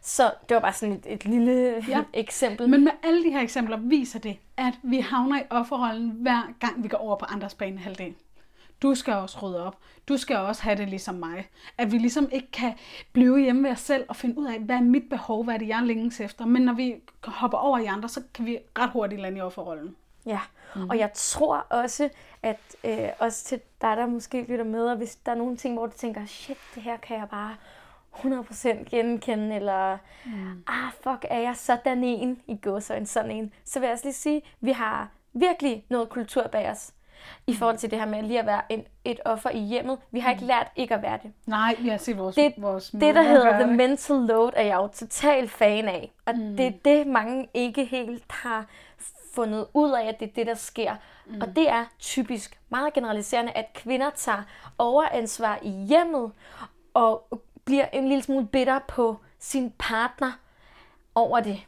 Så 0.00 0.32
det 0.48 0.54
var 0.54 0.60
bare 0.60 0.72
sådan 0.72 0.94
et, 0.94 1.06
et 1.06 1.24
lille 1.24 1.84
ja. 1.88 2.02
eksempel. 2.14 2.68
Men 2.68 2.84
med 2.84 2.92
alle 3.02 3.24
de 3.24 3.30
her 3.30 3.40
eksempler 3.40 3.76
viser 3.76 4.18
det, 4.18 4.36
at 4.56 4.74
vi 4.82 5.00
havner 5.00 5.40
i 5.40 5.42
offerrollen 5.50 6.10
hver 6.10 6.54
gang 6.60 6.82
vi 6.82 6.88
går 6.88 6.98
over 6.98 7.16
på 7.16 7.24
andres 7.24 7.54
banehalvdel. 7.54 8.14
Du 8.82 8.94
skal 8.94 9.14
også 9.14 9.38
rydde 9.42 9.66
op. 9.66 9.78
Du 10.08 10.16
skal 10.16 10.36
også 10.36 10.62
have 10.62 10.76
det 10.76 10.88
ligesom 10.88 11.14
mig. 11.14 11.48
At 11.78 11.92
vi 11.92 11.98
ligesom 11.98 12.28
ikke 12.32 12.50
kan 12.50 12.72
blive 13.12 13.38
hjemme 13.38 13.62
ved 13.62 13.70
os 13.70 13.80
selv 13.80 14.04
og 14.08 14.16
finde 14.16 14.38
ud 14.38 14.46
af, 14.46 14.60
hvad 14.60 14.76
er 14.76 14.80
mit 14.80 15.08
behov, 15.10 15.44
hvad 15.44 15.54
er 15.54 15.58
det, 15.58 15.68
jeg 15.68 15.82
længes 15.82 16.20
efter. 16.20 16.46
Men 16.46 16.62
når 16.62 16.72
vi 16.72 16.94
hopper 17.24 17.58
over 17.58 17.78
i 17.78 17.84
andre, 17.84 18.08
så 18.08 18.22
kan 18.34 18.46
vi 18.46 18.58
ret 18.78 18.90
hurtigt 18.90 19.20
lande 19.20 19.38
i 19.38 19.40
offerrollen. 19.40 19.96
Ja, 20.26 20.40
mm. 20.76 20.88
og 20.88 20.98
jeg 20.98 21.10
tror 21.14 21.56
også, 21.56 22.08
at 22.42 22.76
øh, 22.84 23.08
også 23.18 23.44
til 23.44 23.60
dig, 23.80 23.96
der 23.96 24.06
måske 24.06 24.42
lytter 24.42 24.64
med, 24.64 24.86
og 24.86 24.96
hvis 24.96 25.16
der 25.16 25.32
er 25.32 25.36
nogle 25.36 25.56
ting, 25.56 25.74
hvor 25.74 25.86
du 25.86 25.92
tænker, 25.96 26.26
shit, 26.26 26.58
det 26.74 26.82
her 26.82 26.96
kan 26.96 27.18
jeg 27.18 27.28
bare 27.30 27.56
100% 28.14 28.68
genkende, 28.90 29.56
eller 29.56 29.98
mm. 30.24 30.64
ah, 30.66 30.92
fuck, 31.02 31.24
er 31.30 31.38
jeg 31.38 31.56
sådan 31.56 32.04
en 32.04 32.40
i 32.46 32.56
går 32.56 32.80
så 32.80 32.94
en 32.94 33.06
sådan 33.06 33.30
en, 33.30 33.52
så 33.64 33.80
vil 33.80 33.86
jeg 33.86 33.92
også 33.92 34.04
lige 34.04 34.14
sige, 34.14 34.42
vi 34.60 34.70
har 34.70 35.08
virkelig 35.32 35.84
noget 35.88 36.08
kultur 36.08 36.42
bag 36.52 36.70
os 36.70 36.92
i 37.46 37.52
mm. 37.52 37.58
forhold 37.58 37.76
til 37.76 37.90
det 37.90 37.98
her 37.98 38.06
med 38.06 38.22
lige 38.22 38.40
at 38.40 38.46
være 38.46 38.62
en, 38.68 38.84
et 39.04 39.20
offer 39.24 39.50
i 39.50 39.58
hjemmet. 39.58 39.98
Vi 40.10 40.20
har 40.20 40.30
ikke 40.30 40.40
mm. 40.40 40.46
lært 40.46 40.72
ikke 40.76 40.94
at 40.94 41.02
være 41.02 41.18
det. 41.22 41.32
Nej, 41.46 41.76
vi 41.78 41.88
har 41.88 41.96
set 41.96 42.18
vores 42.18 42.36
Det, 42.36 42.54
vores 42.56 42.90
det 42.90 43.14
der 43.14 43.22
hedder 43.22 43.58
The 43.58 43.76
Mental 43.76 44.16
Load, 44.16 44.52
er 44.56 44.62
jeg 44.62 44.76
jo 44.76 44.88
total 44.88 45.48
fan 45.48 45.88
af. 45.88 46.12
Og 46.26 46.34
mm. 46.36 46.56
det 46.56 46.66
er 46.66 46.72
det, 46.84 47.06
mange 47.06 47.48
ikke 47.54 47.84
helt 47.84 48.24
har 48.30 48.66
fundet 49.36 49.66
ud 49.74 49.90
af, 49.90 50.04
at 50.06 50.20
det 50.20 50.28
er 50.28 50.32
det, 50.32 50.46
der 50.46 50.54
sker. 50.54 50.96
Mm. 51.26 51.40
Og 51.40 51.56
det 51.56 51.68
er 51.68 51.84
typisk 51.98 52.60
meget 52.68 52.92
generaliserende, 52.92 53.52
at 53.52 53.72
kvinder 53.74 54.10
tager 54.10 54.42
overansvar 54.78 55.58
i 55.62 55.70
hjemmet 55.70 56.32
og 56.94 57.42
bliver 57.64 57.86
en 57.92 58.08
lille 58.08 58.22
smule 58.22 58.46
bitter 58.46 58.78
på 58.88 59.16
sin 59.38 59.72
partner 59.78 60.32
over 61.14 61.40
det. 61.40 61.60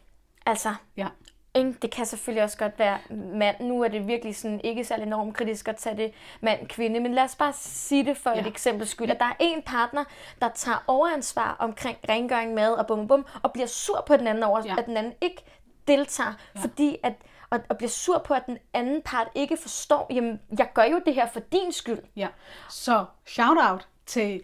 Altså, 0.47 0.75
ja. 0.97 1.09
Ikke? 1.55 1.75
Det 1.83 1.91
kan 1.91 2.07
selvfølgelig 2.07 2.43
også 2.43 2.59
godt 2.59 2.79
være 2.79 2.99
mand. 3.11 3.61
Nu 3.61 3.83
er 3.83 3.89
det 3.89 4.07
virkelig 4.07 4.37
sådan 4.37 4.61
ikke 4.65 4.85
særlig 4.85 5.07
enormt 5.07 5.37
kritisk 5.37 5.69
at 5.69 5.77
tage 5.77 5.97
det 5.97 6.13
mand-kvinde, 6.41 7.01
men 7.01 7.15
lad 7.15 7.23
os 7.23 7.37
bare 7.37 7.53
sige 7.53 8.05
det 8.05 8.17
for 8.17 8.31
ja. 8.31 8.41
et 8.41 8.47
eksempel 8.47 8.87
skyld, 8.87 9.11
at 9.11 9.19
der 9.19 9.25
er 9.25 9.35
en 9.41 9.63
partner, 9.63 10.05
der 10.43 10.49
tager 10.49 10.85
overansvar 10.87 11.57
omkring 11.59 11.99
rengøring, 12.09 12.55
mad 12.55 12.73
og 12.73 12.87
bum 12.87 13.09
bum, 13.09 13.27
og 13.43 13.53
bliver 13.53 13.67
sur 13.67 14.05
på 14.07 14.17
den 14.17 14.27
anden 14.27 14.43
over, 14.43 14.63
ja. 14.65 14.75
at 14.79 14.87
den 14.87 14.97
anden 14.97 15.13
ikke 15.21 15.45
deltager, 15.89 16.33
ja. 16.55 16.61
fordi 16.61 16.97
at 17.03 17.13
og, 17.51 17.61
og 17.69 17.77
bliver 17.77 17.91
sur 17.91 18.19
på, 18.19 18.35
at 18.35 18.47
den 18.47 18.59
anden 18.75 19.03
part 19.03 19.29
ikke 19.35 19.57
forstår, 19.57 20.07
jamen, 20.11 20.41
jeg 20.59 20.69
gør 20.75 20.85
jo 20.85 21.01
det 21.07 21.15
her 21.15 21.29
for 21.29 21.41
din 21.41 21.73
skyld. 21.73 21.99
Ja, 22.17 22.29
så 22.71 23.05
shout 23.27 23.59
out 23.71 23.89
til 24.07 24.43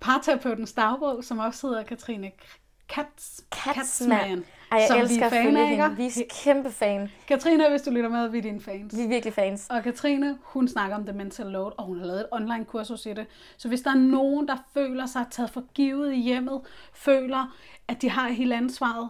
parterapeuten 0.00 0.66
Stavbro, 0.66 1.22
som 1.22 1.38
også 1.38 1.66
hedder 1.66 1.82
Katrine 1.82 2.30
Katz, 2.88 3.40
Katzmann. 3.52 4.44
Ej, 4.72 4.78
jeg 4.78 4.88
som 4.88 4.98
elsker 4.98 5.30
vi 5.30 5.36
er 5.36 5.42
fan 5.42 5.56
af, 5.56 5.96
Vi 5.96 6.06
er 6.06 6.22
kæmpe 6.44 6.70
fan. 6.70 7.10
Katrine, 7.28 7.70
hvis 7.70 7.82
du 7.82 7.90
lytter 7.90 8.10
med, 8.10 8.28
vi 8.28 8.38
er 8.38 8.42
dine 8.42 8.60
fans. 8.60 8.96
Vi 8.96 9.02
er 9.02 9.08
virkelig 9.08 9.34
fans. 9.34 9.66
Og 9.70 9.82
Katrine, 9.82 10.38
hun 10.42 10.68
snakker 10.68 10.96
om 10.96 11.06
the 11.06 11.16
mental 11.16 11.46
load, 11.46 11.72
og 11.78 11.84
hun 11.84 11.98
har 11.98 12.06
lavet 12.06 12.20
et 12.20 12.26
online 12.32 12.64
kursus 12.64 13.06
i 13.06 13.12
det. 13.12 13.26
Så 13.56 13.68
hvis 13.68 13.80
der 13.80 13.90
er 13.90 13.94
nogen, 13.94 14.48
der 14.48 14.56
føler 14.74 15.06
sig 15.06 15.24
taget 15.30 15.50
for 15.50 15.64
givet 15.74 16.12
i 16.12 16.20
hjemmet, 16.20 16.60
føler, 16.92 17.56
at 17.88 18.02
de 18.02 18.10
har 18.10 18.28
hele 18.28 18.56
ansvaret, 18.56 19.08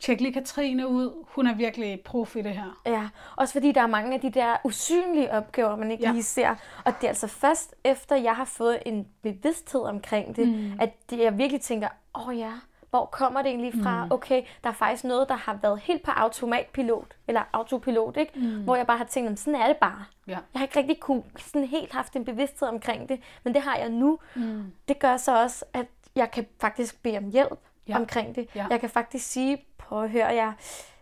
tjek 0.00 0.20
lige 0.20 0.32
Katrine 0.32 0.88
ud. 0.88 1.24
Hun 1.28 1.46
er 1.46 1.54
virkelig 1.54 2.00
prof 2.00 2.36
i 2.36 2.42
det 2.42 2.52
her. 2.52 2.80
Ja, 2.86 3.08
også 3.36 3.52
fordi 3.52 3.72
der 3.72 3.80
er 3.82 3.86
mange 3.86 4.14
af 4.14 4.20
de 4.20 4.30
der 4.30 4.56
usynlige 4.64 5.32
opgaver, 5.32 5.76
man 5.76 5.90
ikke 5.90 6.04
ja. 6.04 6.12
lige 6.12 6.22
ser. 6.22 6.54
Og 6.84 6.92
det 7.00 7.04
er 7.04 7.08
altså 7.08 7.26
først 7.26 7.74
efter, 7.84 8.16
jeg 8.16 8.36
har 8.36 8.44
fået 8.44 8.78
en 8.86 9.08
bevidsthed 9.22 9.80
omkring 9.80 10.36
det, 10.36 10.48
mm. 10.48 10.72
at 10.80 10.92
jeg 11.12 11.38
virkelig 11.38 11.60
tænker, 11.60 11.88
åh 12.14 12.28
oh 12.28 12.38
ja, 12.38 12.52
hvor 12.90 13.04
kommer 13.04 13.42
det 13.42 13.48
egentlig 13.48 13.72
fra? 13.82 14.04
Mm. 14.04 14.12
Okay, 14.12 14.42
der 14.64 14.70
er 14.70 14.74
faktisk 14.74 15.04
noget, 15.04 15.28
der 15.28 15.34
har 15.34 15.58
været 15.62 15.80
helt 15.80 16.02
på 16.02 16.10
automatpilot, 16.10 17.16
eller 17.28 17.42
autopilot, 17.52 18.16
ikke? 18.16 18.32
Mm. 18.36 18.64
Hvor 18.64 18.76
jeg 18.76 18.86
bare 18.86 18.98
har 18.98 19.04
tænkt, 19.04 19.38
sådan 19.38 19.60
er 19.60 19.66
det 19.66 19.76
bare. 19.76 20.04
Ja. 20.26 20.32
Jeg 20.32 20.40
har 20.54 20.62
ikke 20.62 20.78
rigtig 20.78 21.00
kunne, 21.00 21.22
sådan 21.38 21.68
helt 21.68 21.92
haft 21.92 22.16
en 22.16 22.24
bevidsthed 22.24 22.68
omkring 22.68 23.08
det, 23.08 23.20
men 23.44 23.54
det 23.54 23.62
har 23.62 23.76
jeg 23.76 23.88
nu. 23.88 24.18
Mm. 24.34 24.72
Det 24.88 24.98
gør 24.98 25.16
så 25.16 25.42
også, 25.42 25.64
at 25.72 25.86
jeg 26.16 26.30
kan 26.30 26.46
faktisk 26.60 27.02
bede 27.02 27.18
om 27.18 27.30
hjælp 27.30 27.58
ja. 27.88 27.98
omkring 27.98 28.36
det. 28.36 28.48
Ja. 28.54 28.66
Jeg 28.70 28.80
kan 28.80 28.90
faktisk 28.90 29.26
sige, 29.26 29.64
prøv 29.86 30.04
at 30.04 30.10
høre, 30.10 30.26
jeg 30.26 30.52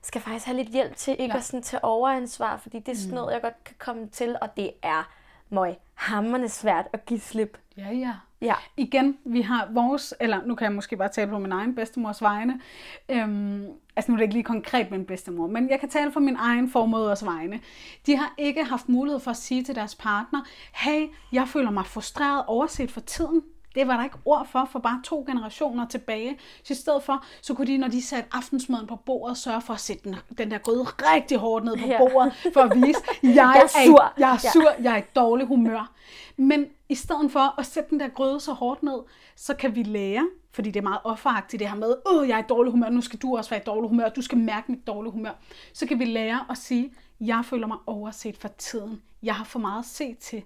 skal 0.02 0.20
faktisk 0.20 0.46
have 0.46 0.56
lidt 0.56 0.68
hjælp 0.68 0.96
til 0.96 1.16
ikke 1.18 1.32
ja. 1.32 1.38
at 1.38 1.44
sådan 1.44 1.62
tage 1.62 1.84
overansvar, 1.84 2.56
fordi 2.56 2.78
det 2.78 2.92
er 2.92 2.96
sådan 2.96 3.10
mm. 3.10 3.14
noget, 3.14 3.32
jeg 3.32 3.42
godt 3.42 3.64
kan 3.64 3.76
komme 3.78 4.08
til, 4.08 4.36
og 4.40 4.56
det 4.56 4.70
er 4.82 5.10
møg 5.50 5.74
hammerne 5.94 6.48
svært 6.48 6.86
at 6.92 7.06
give 7.06 7.20
slip. 7.20 7.58
Ja, 7.76 7.90
ja. 7.90 8.12
Ja. 8.40 8.54
Igen, 8.76 9.18
vi 9.24 9.40
har 9.40 9.68
vores, 9.70 10.14
eller 10.20 10.44
nu 10.46 10.54
kan 10.54 10.64
jeg 10.64 10.72
måske 10.72 10.96
bare 10.96 11.08
tale 11.08 11.30
på 11.30 11.38
min 11.38 11.52
egen 11.52 11.74
bedstemors 11.74 12.22
vegne. 12.22 12.60
Øhm, 13.08 13.66
altså 13.96 14.10
nu 14.10 14.14
er 14.14 14.16
det 14.16 14.22
ikke 14.22 14.34
lige 14.34 14.44
konkret 14.44 14.90
min 14.90 15.04
bedstemor, 15.04 15.46
men 15.46 15.70
jeg 15.70 15.80
kan 15.80 15.88
tale 15.88 16.12
for 16.12 16.20
min 16.20 16.36
egen 16.36 16.70
formoders 16.70 17.24
vegne. 17.24 17.60
De 18.06 18.16
har 18.16 18.34
ikke 18.38 18.64
haft 18.64 18.88
mulighed 18.88 19.20
for 19.20 19.30
at 19.30 19.36
sige 19.36 19.64
til 19.64 19.74
deres 19.74 19.94
partner, 19.94 20.42
hey, 20.74 21.06
jeg 21.32 21.48
føler 21.48 21.70
mig 21.70 21.86
frustreret, 21.86 22.44
overset 22.46 22.90
for 22.90 23.00
tiden. 23.00 23.42
Det 23.74 23.88
var 23.88 23.96
der 23.96 24.04
ikke 24.04 24.18
ord 24.24 24.46
for, 24.52 24.68
for 24.72 24.78
bare 24.78 25.00
to 25.04 25.24
generationer 25.26 25.86
tilbage. 25.88 26.38
Så 26.64 26.72
i 26.72 26.76
stedet 26.76 27.02
for, 27.02 27.24
så 27.42 27.54
kunne 27.54 27.66
de, 27.66 27.78
når 27.78 27.88
de 27.88 28.02
satte 28.02 28.28
aftensmaden 28.32 28.86
på 28.86 28.96
bordet, 28.96 29.36
sørge 29.38 29.60
for 29.60 29.74
at 29.74 29.80
sætte 29.80 30.04
den, 30.04 30.16
den 30.38 30.50
der 30.50 30.58
gryde 30.58 30.82
rigtig 30.84 31.38
hårdt 31.38 31.64
ned 31.64 31.76
på 31.76 31.86
Ja. 31.86 31.98
bordet, 31.98 32.32
for 32.54 32.60
at 32.60 32.76
vise, 32.76 32.98
jeg, 33.22 33.34
Jeg 33.36 33.62
er 33.64 33.86
sur. 33.86 34.12
jeg 34.18 34.28
er 34.28 34.38
Ja. 34.44 34.50
sur, 34.52 34.82
jeg 34.82 34.92
er 34.94 34.98
i 34.98 35.02
dårlig 35.16 35.46
humør. 35.46 35.92
Men 36.36 36.66
i 36.88 36.94
stedet 36.94 37.32
for 37.32 37.60
at 37.60 37.66
sætte 37.66 37.90
den 37.90 38.00
der 38.00 38.08
gryde 38.08 38.40
så 38.40 38.52
hårdt 38.52 38.82
ned, 38.82 38.98
så 39.36 39.54
kan 39.54 39.74
vi 39.74 39.82
lære, 39.82 40.28
fordi 40.52 40.70
det 40.70 40.80
er 40.80 40.84
meget 40.84 41.00
offeragtigt 41.04 41.60
det 41.60 41.68
her 41.68 41.76
med, 41.76 41.94
åh, 42.06 42.28
jeg 42.28 42.38
er 42.38 42.42
i 42.42 42.46
dårlig 42.48 42.70
humør, 42.72 42.88
nu 42.90 43.00
skal 43.00 43.18
du 43.18 43.36
også 43.36 43.50
være 43.50 43.60
i 43.60 43.64
dårlig 43.66 43.88
humør, 43.88 44.08
du 44.08 44.22
skal 44.22 44.38
mærke 44.38 44.72
mit 44.72 44.86
dårlige 44.86 45.12
humør. 45.12 45.32
Så 45.72 45.86
kan 45.86 45.98
vi 45.98 46.04
lære 46.04 46.44
at 46.50 46.58
sige, 46.58 46.92
jeg 47.20 47.42
føler 47.44 47.66
mig 47.66 47.76
overset 47.86 48.36
for 48.36 48.48
tiden. 48.48 49.02
Jeg 49.22 49.34
har 49.34 49.44
for 49.44 49.58
meget 49.58 49.78
at 49.78 49.86
se 49.86 50.14
til. 50.14 50.42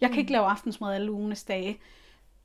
Jeg 0.00 0.10
kan 0.10 0.18
ikke 0.18 0.32
lave 0.32 0.44
aftensmad 0.44 0.94
alle 0.94 1.12
ugenes 1.12 1.44
dage. 1.44 1.78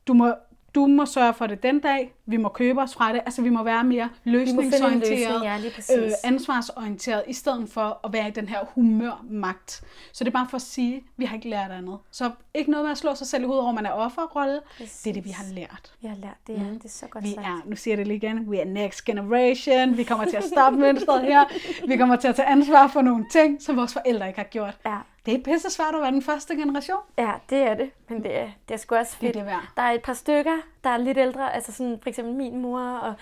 Du 0.10 0.14
må, 0.14 0.34
du 0.76 0.88
må 0.88 1.06
sørge 1.06 1.34
for 1.34 1.48
det 1.48 1.64
den 1.64 1.80
dag. 1.80 2.14
Vi 2.26 2.38
må 2.38 2.50
købe 2.50 2.82
os 2.82 2.94
fra 2.94 3.14
det. 3.14 3.22
Altså, 3.26 3.42
vi 3.42 3.50
må 3.50 3.64
være 3.64 3.84
mere 3.84 4.04
en 4.26 4.32
løsning, 4.32 4.64
løsningsorienteret, 4.64 5.44
ja, 5.44 5.58
præcis. 5.76 5.98
øh, 5.98 6.12
ansvarsorienteret, 6.24 7.24
i 7.28 7.34
stedet 7.34 7.70
for 7.70 8.00
at 8.04 8.14
være 8.14 8.28
i 8.28 8.32
den 8.32 8.48
her 8.48 8.60
humørmagt. 8.76 9.84
Så 10.14 10.24
det 10.24 10.28
er 10.28 10.32
bare 10.34 10.48
for 10.50 10.56
at 10.56 10.62
sige, 10.62 10.96
at 10.96 11.04
vi 11.18 11.26
har 11.26 11.36
ikke 11.36 11.50
lært 11.50 11.72
andet. 11.72 11.98
Så 12.12 12.32
ikke 12.54 12.72
noget 12.72 12.86
med 12.86 12.92
at 12.92 12.98
slå 12.98 13.16
sig 13.16 13.28
selv 13.28 13.44
i 13.44 13.46
hovedet 13.46 13.62
over, 13.62 13.70
at 13.70 13.76
man 13.76 13.86
er 13.86 13.92
offerrolle. 13.92 14.60
Det 14.80 15.08
er 15.08 15.14
det, 15.14 15.26
vi 15.26 15.30
har 15.30 15.46
lært. 15.54 15.94
Jeg 16.04 16.12
har 16.12 16.18
lært 16.18 16.38
det, 16.48 16.54
ja. 16.54 16.74
Det 16.74 16.86
er 16.86 16.90
så 16.90 17.06
godt 17.10 17.24
Vi 17.24 17.34
sagt. 17.34 17.48
er, 17.48 17.62
nu 17.66 17.76
siger 17.76 17.92
jeg 17.92 17.98
det 17.98 18.08
lige 18.08 18.18
igen, 18.18 18.40
we 18.40 18.60
are 18.60 18.66
next 18.66 19.06
generation. 19.06 19.98
Vi 19.98 20.04
kommer 20.04 20.26
til 20.26 20.38
at 20.38 20.44
stoppe 20.44 20.80
mønstret 20.80 21.22
her. 21.22 21.46
Vi 21.88 21.98
kommer 21.98 22.16
til 22.16 22.28
at 22.28 22.36
tage 22.36 22.48
ansvar 22.48 22.88
for 22.88 23.02
nogle 23.02 23.26
ting, 23.32 23.62
som 23.62 23.78
vores 23.78 23.94
forældre 23.94 24.28
ikke 24.28 24.40
har 24.40 24.48
gjort. 24.48 24.78
Ja. 24.86 24.98
Det 25.26 25.34
er 25.34 25.44
pisse 25.44 25.70
svært 25.70 25.96
at 25.96 26.02
være 26.02 26.12
den 26.12 26.22
første 26.22 26.56
generation. 26.56 27.00
Ja, 27.18 27.32
det 27.50 27.58
er 27.58 27.74
det. 27.74 27.92
Men 28.10 28.24
det 28.24 28.38
er, 28.38 28.50
det 28.68 28.74
er 28.74 28.78
sgu 28.78 28.96
også 28.96 29.18
Det 29.22 29.28
er 29.28 29.34
fedt. 29.34 29.36
det 29.36 29.46
værd. 29.46 29.68
Der 29.78 29.82
er 29.84 29.92
et 29.92 30.02
par 30.02 30.14
stykker, 30.14 30.58
der 30.84 30.90
er 30.90 30.98
lidt 30.98 31.18
ældre, 31.18 31.54
altså 31.56 31.72
sådan 31.72 32.00
for 32.02 32.10
eksempel 32.10 32.34
min 32.34 32.62
mor, 32.62 32.80
og 32.80 33.14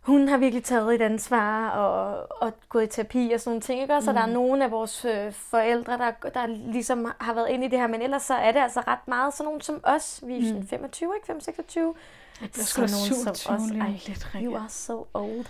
hun 0.00 0.28
har 0.28 0.36
virkelig 0.36 0.64
taget 0.64 0.94
et 0.94 1.02
ansvar 1.02 1.68
og, 1.70 2.26
og 2.42 2.52
gået 2.68 2.84
i 2.84 2.86
terapi 2.86 3.30
og 3.34 3.40
sådan 3.40 3.50
nogle 3.50 3.60
ting. 3.60 3.82
Ikke? 3.82 3.94
Og 3.94 4.02
så 4.02 4.10
mm. 4.10 4.14
der 4.16 4.22
er 4.22 4.26
nogle 4.26 4.64
af 4.64 4.70
vores 4.70 5.04
øh, 5.04 5.32
forældre, 5.32 5.98
der, 5.98 6.10
der 6.34 6.46
ligesom 6.46 7.12
har 7.20 7.34
været 7.34 7.48
inde 7.48 7.66
i 7.66 7.68
det 7.68 7.78
her, 7.78 7.86
men 7.86 8.02
ellers 8.02 8.22
så 8.22 8.34
er 8.34 8.52
det 8.52 8.60
altså 8.60 8.80
ret 8.80 9.08
meget 9.08 9.34
sådan 9.34 9.44
nogle 9.44 9.62
som 9.62 9.80
os. 9.82 10.20
Vi 10.26 10.38
er 10.38 10.48
sådan 10.48 10.66
25, 10.66 11.12
ikke? 11.16 11.26
5, 11.26 11.40
26. 11.40 11.94
Jeg 12.40 12.48
Sådan 12.52 12.88
skal 12.88 12.90
nogen 12.90 13.34
27 13.34 13.68
lige 13.68 13.82
om 13.82 13.86
Ej, 13.86 14.00
lidt, 14.06 14.28
You 14.34 14.56
are 14.56 14.68
so 14.68 15.06
old. 15.14 15.46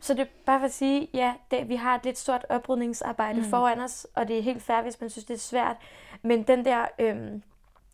Så 0.00 0.14
det 0.14 0.20
er 0.20 0.26
bare 0.46 0.60
for 0.60 0.64
at 0.64 0.72
sige, 0.72 1.08
ja, 1.14 1.34
det, 1.50 1.68
vi 1.68 1.76
har 1.76 1.94
et 1.94 2.04
lidt 2.04 2.18
stort 2.18 2.46
oprydningsarbejde 2.48 3.40
mm. 3.40 3.50
foran 3.50 3.80
os, 3.80 4.06
og 4.14 4.28
det 4.28 4.38
er 4.38 4.42
helt 4.42 4.62
fair, 4.62 4.82
hvis 4.82 5.00
man 5.00 5.10
synes, 5.10 5.24
det 5.24 5.34
er 5.34 5.38
svært. 5.38 5.76
Men 6.22 6.42
den 6.42 6.64
der, 6.64 6.86
øhm, 6.98 7.42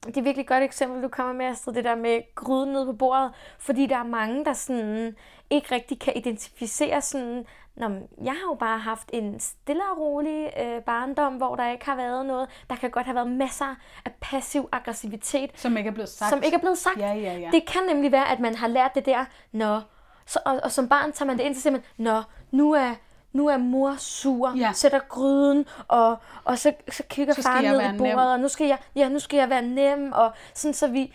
det 0.06 0.16
er 0.16 0.22
virkelig 0.22 0.42
et 0.42 0.48
godt 0.48 0.64
eksempel, 0.64 1.02
du 1.02 1.08
kommer 1.08 1.32
med, 1.32 1.46
Astrid, 1.46 1.74
det 1.74 1.84
der 1.84 1.94
med 1.94 2.34
gryden 2.34 2.72
nede 2.72 2.86
på 2.86 2.92
bordet, 2.92 3.32
fordi 3.58 3.86
der 3.86 3.96
er 3.96 4.04
mange, 4.04 4.44
der 4.44 4.52
sådan 4.52 5.16
ikke 5.50 5.74
rigtig 5.74 5.98
kan 5.98 6.16
identificere 6.16 7.02
sådan, 7.02 7.46
Nå, 7.76 7.88
jeg 8.24 8.32
har 8.32 8.50
jo 8.50 8.54
bare 8.54 8.78
haft 8.78 9.10
en 9.12 9.40
stille 9.40 9.82
og 9.92 9.98
rolig 9.98 10.52
øh, 10.60 10.82
barndom, 10.82 11.34
hvor 11.34 11.56
der 11.56 11.70
ikke 11.70 11.84
har 11.84 11.96
været 11.96 12.26
noget. 12.26 12.48
Der 12.70 12.76
kan 12.76 12.90
godt 12.90 13.06
have 13.06 13.14
været 13.14 13.30
masser 13.30 13.74
af 14.04 14.10
passiv 14.20 14.68
aggressivitet, 14.72 15.50
Som 15.54 15.76
ikke 15.76 15.88
er 15.88 15.92
blevet 15.94 16.08
sagt. 16.08 16.30
som 16.30 16.42
ikke 16.42 16.54
er 16.54 16.60
blevet 16.60 16.78
sagt. 16.78 16.98
Ja, 16.98 17.12
ja, 17.12 17.38
ja. 17.38 17.50
Det 17.52 17.66
kan 17.66 17.82
nemlig 17.88 18.12
være, 18.12 18.28
at 18.28 18.40
man 18.40 18.54
har 18.54 18.68
lært 18.68 18.94
det 18.94 19.06
der, 19.06 19.24
nå, 19.52 19.80
så, 20.26 20.38
og, 20.46 20.60
og 20.62 20.72
som 20.72 20.88
barn 20.88 21.12
tager 21.12 21.26
man 21.26 21.38
det 21.38 21.44
ind, 21.44 21.54
så 21.54 21.60
siger 21.60 21.72
man, 21.72 21.82
nå, 21.96 22.22
nu 22.50 22.72
er, 22.72 22.94
nu 23.32 23.46
er 23.48 23.56
mor 23.56 23.94
sur, 23.98 24.52
Ja. 24.56 24.72
sætter 24.74 24.98
gryden, 25.08 25.66
og, 25.88 26.16
og 26.44 26.58
så, 26.58 26.72
så 26.90 27.02
kigger 27.02 27.34
Så 27.34 27.42
far 27.42 27.60
ned 27.60 27.80
i 27.94 27.98
bordet, 27.98 28.16
nem. 28.16 28.18
og 28.18 28.40
nu 28.40 28.48
skal, 28.48 28.66
jeg, 28.66 28.78
ja, 28.96 29.08
nu 29.08 29.18
skal 29.18 29.36
jeg 29.36 29.50
være 29.50 29.62
nem, 29.62 30.12
og 30.12 30.32
sådan 30.54 30.74
så 30.74 30.86
vi... 30.88 31.14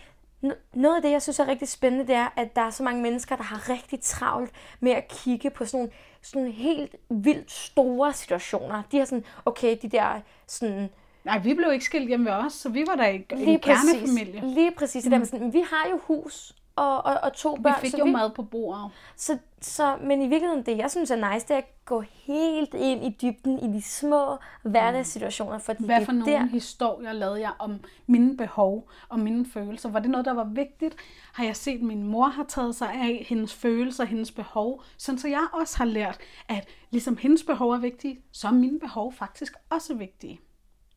Noget 0.74 0.96
af 0.96 1.02
det, 1.02 1.10
jeg 1.10 1.22
synes 1.22 1.38
er 1.38 1.46
rigtig 1.48 1.68
spændende, 1.68 2.06
det 2.06 2.14
er, 2.14 2.28
at 2.36 2.56
der 2.56 2.62
er 2.62 2.70
så 2.70 2.82
mange 2.82 3.02
mennesker, 3.02 3.36
der 3.36 3.42
har 3.42 3.68
rigtig 3.68 4.00
travlt 4.02 4.50
med 4.80 4.92
at 4.92 5.08
kigge 5.08 5.50
på 5.50 5.64
sådan 5.64 5.78
nogle, 5.78 5.92
sådan 6.22 6.52
helt 6.52 6.96
vildt 7.10 7.50
store 7.50 8.12
situationer. 8.12 8.82
De 8.92 8.98
har 8.98 9.04
sådan, 9.04 9.24
okay, 9.44 9.76
de 9.82 9.88
der 9.88 10.20
sådan 10.46 10.88
Nej, 11.24 11.38
vi 11.38 11.54
blev 11.54 11.72
ikke 11.72 11.84
skilt 11.84 12.08
hjemme 12.08 12.26
ved 12.26 12.32
os, 12.32 12.52
så 12.52 12.68
vi 12.68 12.84
var 12.86 12.96
da 12.96 13.06
ikke 13.06 13.36
Lige 13.36 13.52
en 13.52 13.60
præcis. 13.60 13.92
kernefamilie. 13.92 14.54
Lige 14.54 14.70
præcis. 14.70 15.02
Det 15.02 15.12
der 15.12 15.18
med 15.18 15.26
sådan, 15.26 15.40
men 15.40 15.52
vi 15.52 15.64
har 15.70 15.90
jo 15.90 16.00
hus 16.06 16.52
og, 16.76 17.04
og, 17.04 17.18
og 17.22 17.32
to 17.32 17.56
børn. 17.56 17.74
Vi 17.76 17.80
fik 17.80 17.90
så 17.90 17.98
jo 17.98 18.04
vi, 18.04 18.10
mad 18.10 18.30
på 18.30 18.42
bordet. 18.42 18.90
Så, 19.16 19.38
så, 19.60 19.96
men 20.02 20.22
i 20.22 20.28
virkeligheden, 20.28 20.66
det 20.66 20.78
jeg 20.78 20.90
synes 20.90 21.10
er 21.10 21.32
nice, 21.32 21.46
det 21.48 21.54
er 21.54 21.58
at 21.58 21.84
gå 21.84 22.00
helt 22.00 22.74
ind 22.74 23.04
i 23.04 23.16
dybden 23.22 23.58
i 23.58 23.76
de 23.76 23.82
små 23.82 24.36
hverdagssituationer. 24.62 25.58
Fordi 25.58 25.84
Hvad 25.86 25.96
det 25.96 26.04
for 26.04 26.12
er 26.12 26.16
nogle 26.16 26.32
der, 26.32 26.44
historier 26.46 27.12
lavede 27.12 27.40
jeg 27.40 27.52
om 27.58 27.80
mine 28.06 28.36
behov 28.36 28.90
og 29.08 29.18
mine 29.20 29.46
følelser? 29.46 29.88
Var 29.88 30.00
det 30.00 30.10
noget, 30.10 30.24
der 30.24 30.32
var 30.32 30.44
vigtigt? 30.44 30.96
Har 31.32 31.44
jeg 31.44 31.56
set, 31.56 31.74
at 31.76 31.82
min 31.82 32.02
mor 32.02 32.26
har 32.26 32.44
taget 32.48 32.74
sig 32.74 32.88
af 32.92 33.26
hendes 33.28 33.54
følelser, 33.54 34.04
hendes 34.04 34.32
behov? 34.32 34.82
Sådan 34.96 35.18
så 35.18 35.28
jeg 35.28 35.46
også 35.52 35.78
har 35.78 35.84
lært, 35.84 36.18
at 36.48 36.68
ligesom 36.90 37.16
hendes 37.16 37.42
behov 37.42 37.70
er 37.70 37.78
vigtige, 37.78 38.20
så 38.32 38.48
er 38.48 38.52
mine 38.52 38.80
behov 38.80 39.12
faktisk 39.12 39.54
også 39.70 39.94
vigtige. 39.94 40.40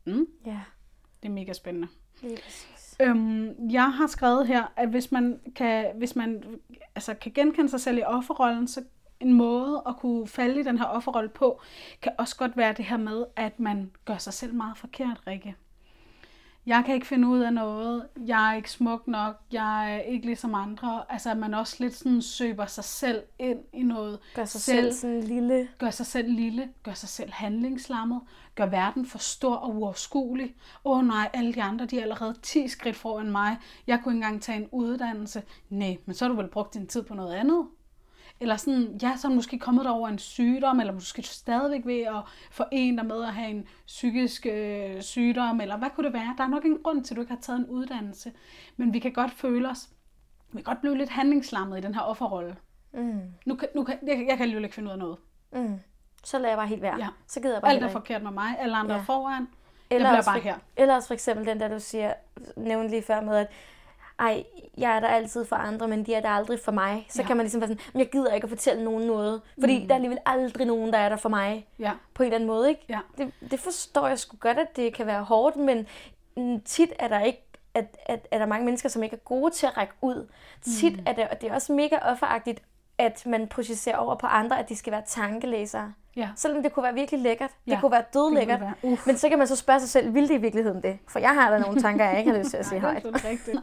Mm, 0.05 0.27
Ja, 0.45 0.59
det 1.23 1.29
er 1.29 1.33
mega 1.33 1.53
spændende. 1.53 1.87
lige 2.21 2.35
præcis. 2.45 2.74
Øhm, 3.01 3.69
jeg 3.71 3.93
har 3.93 4.07
skrevet 4.07 4.47
her, 4.47 4.73
at 4.75 4.89
hvis 4.89 5.11
man 5.11 5.39
kan, 5.55 5.85
hvis 5.97 6.15
man 6.15 6.43
altså 6.95 7.13
kan 7.13 7.31
genkende 7.31 7.69
sig 7.69 7.81
selv 7.81 7.97
i 7.97 8.03
offerrollen, 8.03 8.67
så 8.67 8.83
en 9.19 9.33
måde 9.33 9.83
at 9.87 9.97
kunne 9.97 10.27
falde 10.27 10.59
i 10.59 10.63
den 10.63 10.77
her 10.77 10.85
offerrolle 10.85 11.29
på, 11.29 11.61
kan 12.01 12.11
også 12.17 12.35
godt 12.37 12.57
være 12.57 12.73
det 12.73 12.85
her 12.85 12.97
med, 12.97 13.25
at 13.35 13.59
man 13.59 13.91
gør 14.05 14.17
sig 14.17 14.33
selv 14.33 14.53
meget 14.53 14.77
forkert, 14.77 15.21
Rikke. 15.27 15.55
Jeg 16.65 16.83
kan 16.85 16.95
ikke 16.95 17.07
finde 17.07 17.27
ud 17.27 17.39
af 17.39 17.53
noget, 17.53 18.07
jeg 18.25 18.51
er 18.51 18.55
ikke 18.55 18.71
smuk 18.71 19.07
nok, 19.07 19.35
jeg 19.51 19.93
er 19.93 19.99
ikke 19.99 20.25
ligesom 20.25 20.55
andre. 20.55 21.03
Altså 21.09 21.31
at 21.31 21.37
man 21.37 21.53
også 21.53 21.75
lidt 21.79 21.95
sådan 21.95 22.21
søber 22.21 22.65
sig 22.65 22.83
selv 22.83 23.23
ind 23.39 23.59
i 23.73 23.83
noget. 23.83 24.19
Gør 24.35 24.45
sig 24.45 24.61
selv 24.61 24.93
sådan 24.93 25.15
en 25.15 25.23
lille... 25.23 25.67
Gør 25.77 25.89
sig 25.89 26.05
selv 26.05 26.31
lille, 26.31 26.69
gør 26.83 26.93
sig 26.93 27.09
selv 27.09 27.31
handlingslammet, 27.31 28.21
gør 28.55 28.65
verden 28.65 29.05
for 29.05 29.17
stor 29.17 29.55
og 29.55 29.75
uoverskuelig. 29.75 30.55
Åh 30.85 30.97
oh, 30.97 31.07
nej, 31.07 31.29
alle 31.33 31.53
de 31.53 31.61
andre, 31.61 31.85
de 31.85 31.97
er 31.97 32.01
allerede 32.01 32.35
10 32.41 32.67
skridt 32.67 32.95
foran 32.95 33.31
mig. 33.31 33.57
Jeg 33.87 33.99
kunne 34.03 34.15
ikke 34.15 34.25
engang 34.25 34.41
tage 34.41 34.57
en 34.57 34.67
uddannelse. 34.71 35.43
Nej, 35.69 35.97
men 36.05 36.15
så 36.15 36.25
har 36.25 36.29
du 36.29 36.35
vel 36.41 36.49
brugt 36.49 36.73
din 36.73 36.87
tid 36.87 37.03
på 37.03 37.13
noget 37.13 37.33
andet. 37.33 37.67
Eller 38.39 38.55
sådan, 38.57 38.99
ja, 39.01 39.15
så 39.17 39.27
er 39.27 39.31
måske 39.31 39.59
kommet 39.59 39.87
over 39.87 40.07
en 40.09 40.17
sygdom, 40.19 40.79
eller 40.79 40.93
måske 40.93 41.21
stadigvæk 41.23 41.85
ved 41.85 42.01
at 42.01 42.15
forene 42.51 42.97
dig 42.97 43.05
med 43.05 43.23
at 43.23 43.33
have 43.33 43.49
en 43.49 43.67
psykisk 43.87 44.45
øh, 44.45 45.01
sygdom, 45.01 45.61
eller 45.61 45.77
hvad 45.77 45.89
kunne 45.95 46.03
det 46.05 46.13
være? 46.13 46.35
Der 46.37 46.43
er 46.43 46.47
nok 46.47 46.65
ingen 46.65 46.83
grund 46.83 47.03
til, 47.03 47.13
at 47.13 47.15
du 47.15 47.21
ikke 47.21 47.33
har 47.33 47.41
taget 47.41 47.59
en 47.59 47.65
uddannelse. 47.65 48.31
Men 48.77 48.93
vi 48.93 48.99
kan 48.99 49.13
godt 49.13 49.31
føle 49.31 49.69
os, 49.69 49.89
vi 50.51 50.57
kan 50.57 50.63
godt 50.63 50.81
blive 50.81 50.97
lidt 50.97 51.09
handlingslammet 51.09 51.77
i 51.77 51.81
den 51.81 51.95
her 51.95 52.01
offerrolle. 52.01 52.55
Mm, 52.93 53.19
Nu 53.45 53.55
kan, 53.55 53.67
nu 53.75 53.83
kan, 53.83 53.97
jeg, 54.07 54.25
jeg 54.27 54.37
kan 54.37 54.41
alligevel 54.41 54.63
ikke 54.63 54.75
finde 54.75 54.87
ud 54.87 54.91
af 54.93 54.99
noget. 54.99 55.17
mm. 55.53 55.79
Så 56.23 56.37
lader 56.37 56.49
jeg 56.49 56.57
bare 56.57 56.67
helt 56.67 56.81
være. 56.81 56.97
Ja. 56.99 57.07
Så 57.27 57.39
gider 57.41 57.53
jeg 57.53 57.61
bare 57.61 57.71
Alt 57.71 57.83
er 57.83 57.89
forkert 57.89 58.23
med 58.23 58.31
mig, 58.31 58.55
alle 58.59 58.75
andre 58.75 58.95
Ja. 58.95 59.01
foran. 59.01 59.47
Jeg 59.89 59.95
Eller 59.95 60.09
bliver 60.09 60.17
også 60.17 60.29
bare 60.29 60.39
for, 60.41 60.43
her. 60.43 60.55
Ellers 60.77 61.07
for 61.07 61.13
eksempel 61.13 61.45
den 61.45 61.59
der, 61.59 61.67
du 61.67 61.79
siger, 61.79 62.13
nævnte 62.57 62.89
lige 62.89 63.01
før 63.01 63.21
med, 63.21 63.35
at 63.37 63.47
ej, 64.19 64.43
jeg 64.77 64.95
er 64.95 64.99
der 64.99 65.07
altid 65.07 65.45
for 65.45 65.55
andre, 65.55 65.87
men 65.87 66.05
de 66.05 66.13
er 66.13 66.21
der 66.21 66.29
aldrig 66.29 66.59
for 66.59 66.71
mig. 66.71 67.05
Så 67.09 67.21
Ja. 67.21 67.27
kan 67.27 67.37
man 67.37 67.43
ligesom 67.43 67.61
være 67.61 67.67
sådan, 67.67 67.81
"Men 67.93 67.99
jeg 67.99 68.09
gider 68.11 68.33
ikke 68.33 68.45
at 68.45 68.49
fortælle 68.49 68.83
nogen 68.83 69.07
noget, 69.07 69.41
fordi 69.59 69.79
mm. 69.81 69.87
der 69.87 69.93
er 69.93 69.95
alligevel 69.95 70.19
aldrig 70.25 70.67
nogen, 70.67 70.93
der 70.93 70.99
er 70.99 71.09
der 71.09 71.15
for 71.15 71.29
mig, 71.29 71.67
Ja, 71.79 71.91
på 72.13 72.23
en 72.23 72.27
eller 72.27 72.35
anden 72.35 72.47
måde, 72.47 72.69
ikke? 72.69 72.85
ja. 72.89 72.99
Det, 73.17 73.31
det 73.51 73.59
forstår 73.59 74.07
jeg 74.07 74.19
sgu 74.19 74.37
godt, 74.39 74.57
at 74.59 74.75
det 74.75 74.93
kan 74.93 75.05
være 75.07 75.23
hårdt, 75.23 75.55
men 75.55 75.87
tit 76.65 76.93
er 76.99 77.07
der 77.07 77.19
ikke 77.21 77.41
at, 77.73 77.97
at, 78.05 78.27
er 78.31 78.37
der 78.37 78.45
mange 78.45 78.65
mennesker, 78.65 78.89
som 78.89 79.03
ikke 79.03 79.13
er 79.15 79.19
gode 79.19 79.51
til 79.53 79.65
at 79.67 79.77
række 79.77 79.93
ud. 80.01 80.27
Tit 80.79 80.93
mm. 80.97 81.03
er 81.05 81.13
det, 81.13 81.27
og 81.27 81.41
det 81.41 81.49
er 81.49 81.53
også 81.53 81.73
mega 81.73 81.97
offeragtigt, 82.01 82.61
at 82.97 83.25
man 83.25 83.47
projicerer 83.47 83.97
over 83.97 84.15
på 84.15 84.27
andre, 84.27 84.59
at 84.59 84.69
de 84.69 84.75
skal 84.75 84.91
være 84.91 85.03
tankelæsere. 85.07 85.93
Ja. 86.15 86.29
Selvom 86.35 86.63
det 86.63 86.73
kunne 86.73 86.83
være 86.83 86.93
virkelig 86.93 87.19
lækkert. 87.21 87.51
Ja, 87.67 87.71
Det 87.71 87.81
kunne 87.81 87.91
være 87.91 88.03
dødlækkert. 88.13 88.59
kunne 88.59 88.91
være. 88.91 88.97
Men 89.05 89.17
så 89.17 89.29
kan 89.29 89.37
man 89.37 89.47
så 89.47 89.55
spørge 89.55 89.79
sig 89.79 89.89
selv, 89.89 90.13
vil 90.13 90.27
det 90.29 90.33
i 90.35 90.37
virkeligheden 90.37 90.83
det? 90.83 90.99
For 91.07 91.19
jeg 91.19 91.29
har 91.33 91.49
da 91.49 91.59
nogle 91.59 91.81
tanker, 91.81 92.05
jeg 92.05 92.19
ikke 92.19 92.31
har 92.31 92.37
lyst 92.39 92.49
til 92.49 92.57
at 92.57 92.65
sige 92.71 92.81
højt. 92.81 93.05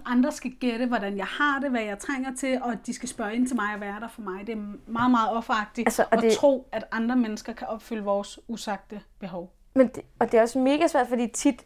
Andre 0.07 0.33
skal 0.33 0.51
gætte, 0.51 0.87
hvordan 0.87 1.17
jeg 1.17 1.27
har 1.27 1.59
det, 1.61 1.71
hvad 1.71 1.83
jeg 1.83 1.99
trænger 1.99 2.35
til, 2.37 2.63
og 2.63 2.87
de 2.87 2.95
skal 2.95 3.09
spørge 3.09 3.35
ind 3.35 3.47
til 3.47 3.57
mig 3.57 3.75
og 3.75 3.81
være 3.81 4.01
der 4.01 4.09
for 4.09 4.21
mig. 4.23 4.47
Det 4.47 4.53
er 4.53 4.63
meget, 4.87 5.11
meget 5.11 5.31
offeragtigt 5.31 5.87
Altså, 5.89 6.03
altså, 6.03 6.17
og 6.17 6.25
at 6.25 6.31
det- 6.31 6.39
tro, 6.39 6.69
at 6.73 6.85
andre 6.93 7.17
mennesker 7.17 7.53
kan 7.53 7.67
opfylde 7.69 8.03
vores 8.05 8.39
usagte 8.49 9.01
behov. 9.21 9.53
Men 9.75 9.89
det, 9.89 10.03
og 10.19 10.33
det 10.33 10.39
er 10.39 10.43
også 10.43 10.59
mega 10.59 10.87
svært, 10.87 11.09
fordi 11.09 11.27
tit, 11.29 11.65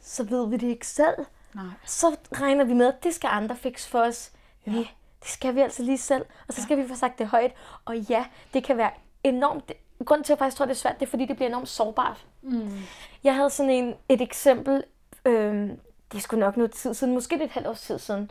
så 0.00 0.24
ved 0.24 0.48
vi 0.48 0.56
det 0.56 0.66
ikke 0.68 0.86
selv. 0.86 1.14
Nej. 1.54 1.64
Så 1.84 2.16
regner 2.40 2.64
vi 2.64 2.74
med, 2.74 2.86
at 2.86 3.04
det 3.04 3.14
skal 3.14 3.28
andre 3.32 3.56
fikse 3.56 3.88
for 3.90 3.98
os. 4.00 4.32
Ja. 4.66 4.72
Nej, 4.72 4.84
det 5.22 5.30
skal 5.30 5.54
vi 5.54 5.60
altså 5.60 5.82
lige 5.82 5.98
selv. 5.98 6.24
Og 6.48 6.54
så 6.54 6.62
skal 6.62 6.78
vi 6.78 6.88
få 6.88 6.94
sagt 6.94 7.18
det 7.18 7.26
højt. 7.26 7.52
Og 7.84 7.96
ja, 7.98 8.24
det 8.54 8.64
kan 8.64 8.76
være 8.76 8.90
enormt... 9.24 9.72
Grunden 10.04 10.24
til, 10.24 10.32
at 10.32 10.36
jeg 10.36 10.38
faktisk 10.38 10.56
tror, 10.56 10.66
det 10.66 10.72
er 10.72 10.76
svært, 10.76 11.00
det 11.00 11.06
er, 11.06 11.10
fordi 11.10 11.26
det 11.26 11.36
bliver 11.36 11.48
enormt 11.48 11.68
sårbart. 11.68 12.26
Mm. 12.42 12.78
Jeg 13.24 13.34
havde 13.34 13.50
sådan 13.50 13.70
en, 13.70 13.94
et 14.08 14.20
eksempel 14.20 14.84
øhm, 15.24 15.80
det 16.12 16.18
er 16.18 16.22
sgu 16.22 16.36
nok 16.36 16.56
noget 16.56 16.72
tid 16.72 16.94
siden, 16.94 17.14
måske 17.14 17.36
lidt 17.36 17.42
et 17.42 17.50
halvt 17.50 17.68
års 17.68 17.80
tid 17.80 17.98
siden, 17.98 18.30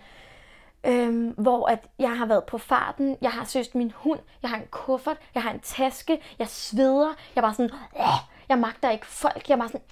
øhm, 0.84 1.30
hvor 1.38 1.68
at 1.68 1.88
jeg 2.00 2.18
har 2.18 2.26
været 2.26 2.44
på 2.44 2.58
farten, 2.58 3.18
jeg 3.22 3.32
har 3.32 3.46
søst 3.46 3.76
min 3.76 3.94
hund, 3.96 4.20
jeg 4.42 4.50
har 4.50 4.58
en 4.58 4.68
kuffert, 4.72 5.18
jeg 5.36 5.44
har 5.44 5.52
en 5.52 5.60
taske, 5.60 6.22
jeg 6.40 6.48
sveder, 6.48 7.08
jeg 7.08 7.42
er 7.42 7.42
bare 7.42 7.54
sådan, 7.54 7.72
Åh! 8.00 8.06
jeg 8.50 8.58
magter 8.58 8.90
ikke 8.90 9.06
folk, 9.06 9.50
jeg 9.50 9.56
er 9.56 9.60
bare 9.60 9.70
sådan, 9.70 9.86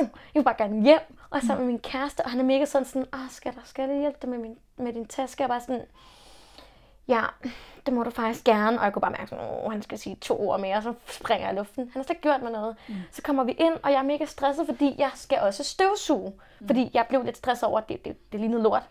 mm! 0.00 0.08
jeg 0.34 0.40
vil 0.40 0.44
bare 0.44 0.54
gerne 0.58 0.82
hjem, 0.82 1.00
og 1.30 1.42
så 1.42 1.54
med 1.54 1.64
min 1.64 1.78
kæreste, 1.78 2.20
og 2.24 2.30
han 2.30 2.40
er 2.40 2.44
mega 2.44 2.64
sådan 2.64 2.86
sådan, 2.86 3.06
ah, 3.12 3.30
skal 3.30 3.54
der, 3.54 3.60
skal 3.64 3.90
jeg 3.90 4.00
hjælpe 4.00 4.18
dig 4.22 4.30
med, 4.30 4.38
min, 4.38 4.58
med 4.76 4.92
din 4.92 5.06
taske? 5.06 5.42
Jeg 5.42 5.44
er 5.44 5.48
bare 5.48 5.60
sådan, 5.60 5.82
ja, 7.08 7.22
det 7.86 7.94
må 7.94 8.02
du 8.02 8.10
faktisk 8.10 8.44
gerne. 8.44 8.78
Og 8.78 8.84
jeg 8.84 8.92
kunne 8.92 9.00
bare 9.00 9.14
mærke, 9.18 9.36
at 9.36 9.72
han 9.72 9.82
skal 9.82 9.98
sige 9.98 10.16
to 10.16 10.48
ord 10.48 10.60
mere, 10.60 10.76
og 10.76 10.82
så 10.82 10.94
springer 11.06 11.46
jeg 11.46 11.54
i 11.54 11.58
luften. 11.58 11.82
Han 11.82 12.00
har 12.00 12.02
slet 12.02 12.10
ikke 12.10 12.22
gjort 12.22 12.42
mig 12.42 12.52
noget. 12.52 12.76
Mm. 12.88 12.94
Så 13.12 13.22
kommer 13.22 13.44
vi 13.44 13.52
ind, 13.52 13.74
og 13.82 13.92
jeg 13.92 13.98
er 13.98 14.02
mega 14.02 14.24
stresset, 14.24 14.66
fordi 14.66 14.94
jeg 14.98 15.10
skal 15.14 15.38
også 15.40 15.64
støvsuge. 15.64 16.32
Mm. 16.60 16.66
Fordi 16.66 16.90
jeg 16.94 17.06
blev 17.08 17.24
lidt 17.24 17.36
stresset 17.36 17.68
over, 17.68 17.78
at 17.78 17.88
det, 17.88 18.04
det, 18.04 18.32
det 18.32 18.40
lignede 18.40 18.62
lort. 18.62 18.82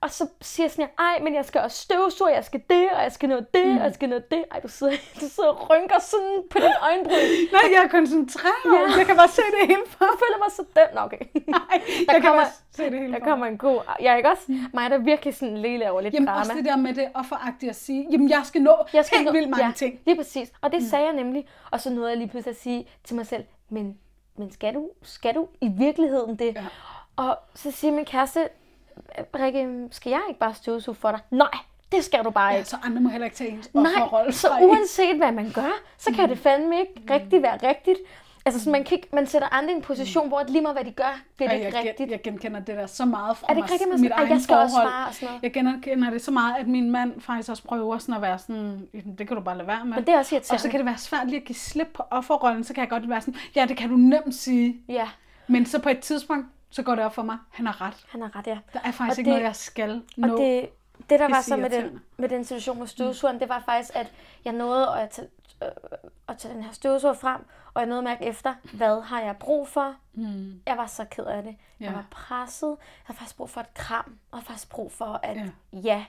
Og 0.00 0.10
så 0.10 0.28
siger 0.40 0.64
jeg 0.64 0.70
sådan, 0.70 0.88
ej, 0.98 1.18
men 1.22 1.34
jeg 1.34 1.44
skal 1.44 1.60
også 1.60 1.76
støvsuge, 1.82 2.30
jeg 2.30 2.44
skal 2.44 2.62
det, 2.70 2.88
og 2.96 3.02
jeg 3.02 3.12
skal 3.12 3.28
nå 3.28 3.36
det, 3.54 3.66
mm. 3.66 3.76
og 3.76 3.84
jeg 3.84 3.94
skal 3.94 4.08
nå 4.08 4.16
det. 4.30 4.44
Ej, 4.50 4.60
du 4.60 4.68
sidder, 4.68 4.92
du 5.20 5.28
sidder 5.28 5.48
og 5.48 5.70
rynker 5.70 5.98
sådan 6.00 6.42
på 6.50 6.58
din 6.58 6.72
øjenbryn. 6.82 7.26
Nej, 7.52 7.62
jeg 7.74 7.82
er 7.84 7.88
koncentreret. 7.88 8.54
Ja. 8.64 8.98
Jeg 8.98 9.06
kan 9.06 9.16
bare 9.16 9.28
se 9.28 9.42
det 9.60 9.68
hele 9.68 9.82
for. 9.86 10.04
Jeg 10.04 10.18
føler 10.24 10.38
mig 10.44 10.50
så 10.52 10.64
dømt. 10.76 10.94
Nå, 10.94 11.00
okay. 11.00 11.18
Nej, 11.46 11.60
Der 12.06 12.12
jeg 12.12 12.22
kan 12.22 12.22
kommer- 12.22 12.42
bare 12.42 12.50
se 12.70 12.84
det 12.90 12.98
hele 13.00 13.12
Der 13.12 13.18
for. 13.18 13.24
kommer 13.24 13.46
en 13.46 13.58
god... 13.58 13.80
Jeg 14.00 14.12
er 14.12 14.16
ikke 14.16 14.30
også 14.30 14.42
mig, 14.74 14.90
der 14.90 14.98
virkelig 14.98 15.34
sådan 15.36 15.56
lille 15.58 15.90
over 15.90 16.00
lidt 16.00 16.14
Jamen 16.14 16.26
drama. 16.28 16.40
også 16.40 16.52
det 16.54 16.64
der 16.64 16.76
med 16.76 16.94
det 16.94 17.08
offeragtige 17.14 17.70
at 17.70 17.76
sige, 17.76 18.08
jamen 18.12 18.30
jeg 18.30 18.42
skal 18.44 18.62
nå 18.62 18.74
jeg 18.92 19.04
skal 19.04 19.18
helt 19.18 19.26
nå- 19.26 19.32
vildt 19.32 19.50
mange 19.50 19.66
ja, 19.66 19.72
ting. 19.72 20.00
Lige 20.06 20.16
præcis. 20.16 20.52
Og 20.60 20.72
det 20.72 20.82
mm. 20.82 20.88
sagde 20.88 21.04
jeg 21.04 21.14
nemlig. 21.14 21.46
Og 21.70 21.80
så 21.80 21.90
nåede 21.90 22.08
jeg 22.10 22.18
lige 22.18 22.28
pludselig 22.28 22.50
at 22.52 22.60
sige 22.60 22.88
til 23.04 23.16
mig 23.16 23.26
selv, 23.26 23.44
men, 23.68 23.98
men 24.38 24.52
skal, 24.52 24.74
du, 24.74 24.90
skal 25.02 25.34
du 25.34 25.48
i 25.60 25.68
virkeligheden 25.68 26.36
det? 26.36 26.54
Ja. 26.54 26.64
Og 27.16 27.38
så 27.54 27.70
siger 27.70 27.92
min 27.92 28.04
kæreste, 28.04 28.48
Rikke, 29.38 29.88
skal 29.90 30.10
jeg 30.10 30.20
ikke 30.28 30.40
bare 30.40 30.54
støvsuge 30.54 30.94
for 30.94 31.10
dig? 31.10 31.20
Nej, 31.30 31.48
det 31.92 32.04
skal 32.04 32.24
du 32.24 32.30
bare 32.30 32.50
Ja, 32.52 32.56
ikke. 32.56 32.68
så 32.68 32.76
andre 32.84 33.00
må 33.00 33.08
heller 33.08 33.24
ikke 33.24 33.36
tage 33.36 33.50
ens 33.50 33.74
Nej, 33.74 34.30
så 34.30 34.48
uanset 34.62 35.16
hvad 35.16 35.32
man 35.32 35.50
gør, 35.54 35.72
så 35.98 36.12
kan 36.12 36.28
det 36.28 36.38
fandme 36.38 36.80
ikke 36.80 37.02
rigtig 37.14 37.42
være 37.42 37.68
rigtigt. 37.68 37.98
Altså, 38.46 38.60
så 38.64 38.70
man, 38.70 38.84
kan 38.84 38.96
ikke, 38.98 39.08
man 39.12 39.26
sætter 39.26 39.48
andre 39.54 39.72
i 39.72 39.76
en 39.76 39.82
position, 39.82 40.28
hvor 40.28 40.42
lige 40.48 40.60
meget 40.62 40.76
hvad 40.76 40.84
de 40.84 40.90
gør, 40.90 41.20
bliver 41.36 41.50
det 41.50 41.60
Og 41.60 41.66
ikke 41.66 41.78
jeg, 41.78 41.88
rigtigt. 41.88 42.10
jeg 42.10 42.22
genkender 42.22 42.60
det 42.60 42.76
der 42.76 42.86
så 42.86 43.04
meget 43.04 43.36
fra 43.36 43.46
Er 43.48 43.54
det 43.54 43.62
mig, 43.62 43.70
rigtigt, 43.70 43.90
man 43.90 44.00
mit 44.00 44.10
sådan, 44.10 44.18
"Ej, 44.18 44.24
egen 44.24 44.32
jeg 44.34 44.42
skal 44.42 44.56
også 44.56 44.74
forhold. 44.76 44.88
svare 44.92 45.08
og 45.08 45.14
sådan 45.14 45.26
noget? 45.28 45.42
Jeg 45.42 45.52
genkender 45.52 46.10
det 46.10 46.22
så 46.22 46.30
meget, 46.30 46.54
at 46.58 46.66
min 46.68 46.90
mand 46.90 47.20
faktisk 47.20 47.50
også 47.50 47.62
prøver 47.62 47.98
sådan 47.98 48.14
at 48.14 48.22
være 48.22 48.38
sådan, 48.38 48.88
"Jamen, 48.94 49.14
det 49.18 49.28
kan 49.28 49.36
du 49.36 49.42
bare 49.42 49.56
lade 49.56 49.68
være 49.68 49.84
med. 49.84 49.94
Men 49.94 50.04
det 50.06 50.14
er 50.14 50.18
også 50.18 50.40
og 50.50 50.60
så 50.60 50.68
kan 50.70 50.78
det 50.80 50.86
være 50.86 50.98
svært 50.98 51.26
lige 51.26 51.40
at 51.40 51.44
give 51.46 51.56
slip 51.56 51.88
på 51.94 52.02
offerrollen, 52.10 52.64
så 52.64 52.74
kan 52.74 52.80
jeg 52.80 52.88
godt 52.90 53.08
være 53.08 53.20
sådan, 53.20 53.34
ja, 53.56 53.66
det 53.66 53.76
kan 53.76 53.90
du 53.90 53.96
nemt 53.96 54.34
sige. 54.34 54.76
Ja, 54.88 55.08
Men 55.46 55.66
så 55.66 55.78
på 55.78 55.88
et 55.88 56.00
tidspunkt, 56.00 56.46
så 56.70 56.82
går 56.82 56.94
det 56.94 57.04
op 57.04 57.14
for 57.14 57.22
mig, 57.22 57.38
han 57.50 57.66
har 57.66 57.80
ret. 57.80 58.06
han 58.08 58.22
har 58.22 58.36
ret, 58.36 58.46
ja. 58.46 58.58
Der 58.72 58.80
er 58.84 58.90
faktisk 58.92 59.00
Og 59.00 59.18
ikke 59.18 59.28
det- 59.30 59.34
noget, 59.34 59.42
jeg 59.44 59.56
skal 59.56 60.02
nå. 60.16 60.32
Og 60.32 60.38
det, 60.40 60.68
det 61.10 61.20
der 61.20 61.28
var 61.28 61.40
så 61.40 61.56
med 61.56 61.70
den, 61.70 62.00
med 62.16 62.28
den 62.28 62.44
situation 62.44 62.78
med 62.78 62.86
støvsugeren, 62.86 63.40
det 63.40 63.48
var 63.48 63.62
faktisk, 63.66 63.90
at 63.96 64.12
jeg 64.44 64.52
nåede 64.52 64.96
at 64.98 65.10
tage, 65.10 65.28
øh, 65.62 65.68
at 66.28 66.38
tage 66.38 66.54
den 66.54 66.62
her 66.62 66.72
støvsuger 66.72 67.14
frem, 67.14 67.40
og 67.74 67.80
jeg 67.80 67.86
nåede 67.88 67.98
at 67.98 68.04
mærke 68.04 68.24
efter, 68.24 68.54
hvad 68.72 69.00
har 69.02 69.20
jeg 69.20 69.36
brug 69.36 69.68
for? 69.68 69.94
Mm. 70.14 70.60
Jeg 70.66 70.76
var 70.76 70.86
så 70.86 71.04
ked 71.04 71.24
af 71.24 71.42
det. 71.42 71.56
Jeg 71.80 71.88
Ja. 71.88 71.92
var 71.92 72.04
presset. 72.10 72.68
Jeg 72.68 72.76
havde 73.04 73.18
faktisk 73.18 73.36
brug 73.36 73.50
for 73.50 73.60
et 73.60 73.74
kram, 73.74 74.18
og 74.30 74.38
jeg 74.38 74.44
faktisk 74.46 74.68
brug 74.70 74.92
for, 74.92 75.20
at 75.22 75.36
Ja. 75.36 75.42
ja, 75.72 75.78
ja 75.80 76.04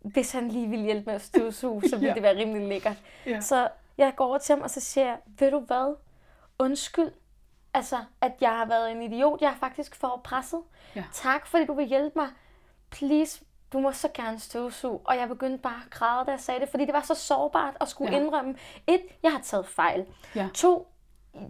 hvis 0.00 0.32
han 0.32 0.48
lige 0.48 0.68
ville 0.68 0.84
hjælpe 0.84 1.06
med 1.06 1.14
at 1.14 1.22
støvsuge, 1.22 1.82
så 1.88 1.96
ville 1.96 2.08
Ja. 2.10 2.14
det 2.14 2.22
være 2.22 2.36
rimelig 2.36 2.68
lækkert. 2.68 2.96
Ja. 3.26 3.40
Så 3.40 3.68
jeg 3.98 4.12
går 4.16 4.26
over 4.26 4.38
til 4.38 4.54
ham, 4.54 4.62
og 4.62 4.70
så 4.70 4.80
siger 4.80 5.06
jeg, 5.06 5.16
ved 5.38 5.50
du 5.50 5.60
hvad? 5.60 5.94
Undskyld, 6.58 7.10
altså, 7.74 7.96
at 8.20 8.32
jeg 8.40 8.50
har 8.50 8.64
været 8.64 8.92
en 8.92 9.02
idiot. 9.02 9.40
Jeg 9.40 9.50
er 9.50 9.56
faktisk 9.60 9.94
for 9.94 10.20
presset. 10.24 10.60
Ja. 10.96 11.04
Tak, 11.12 11.46
fordi 11.46 11.64
du 11.66 11.74
vil 11.74 11.86
hjælpe 11.86 12.18
mig. 12.18 12.28
Please, 12.90 13.44
du 13.72 13.78
må 13.78 13.92
så 13.92 14.08
gerne 14.14 14.40
støvsuge. 14.40 15.00
Og 15.04 15.16
jeg 15.16 15.28
begyndte 15.28 15.58
bare 15.58 15.80
at 15.86 15.90
græde, 15.90 16.24
da 16.26 16.30
jeg 16.30 16.40
sagde 16.40 16.60
det, 16.60 16.68
fordi 16.68 16.84
det 16.84 16.94
var 16.94 17.00
så 17.02 17.14
sårbart 17.14 17.74
at 17.80 17.88
skulle 17.88 18.12
Ja. 18.16 18.20
indrømme. 18.22 18.54
Et, 18.86 19.00
jeg 19.22 19.32
har 19.32 19.40
taget 19.40 19.66
fejl. 19.66 20.06
Ja. 20.34 20.48
To, 20.54 20.86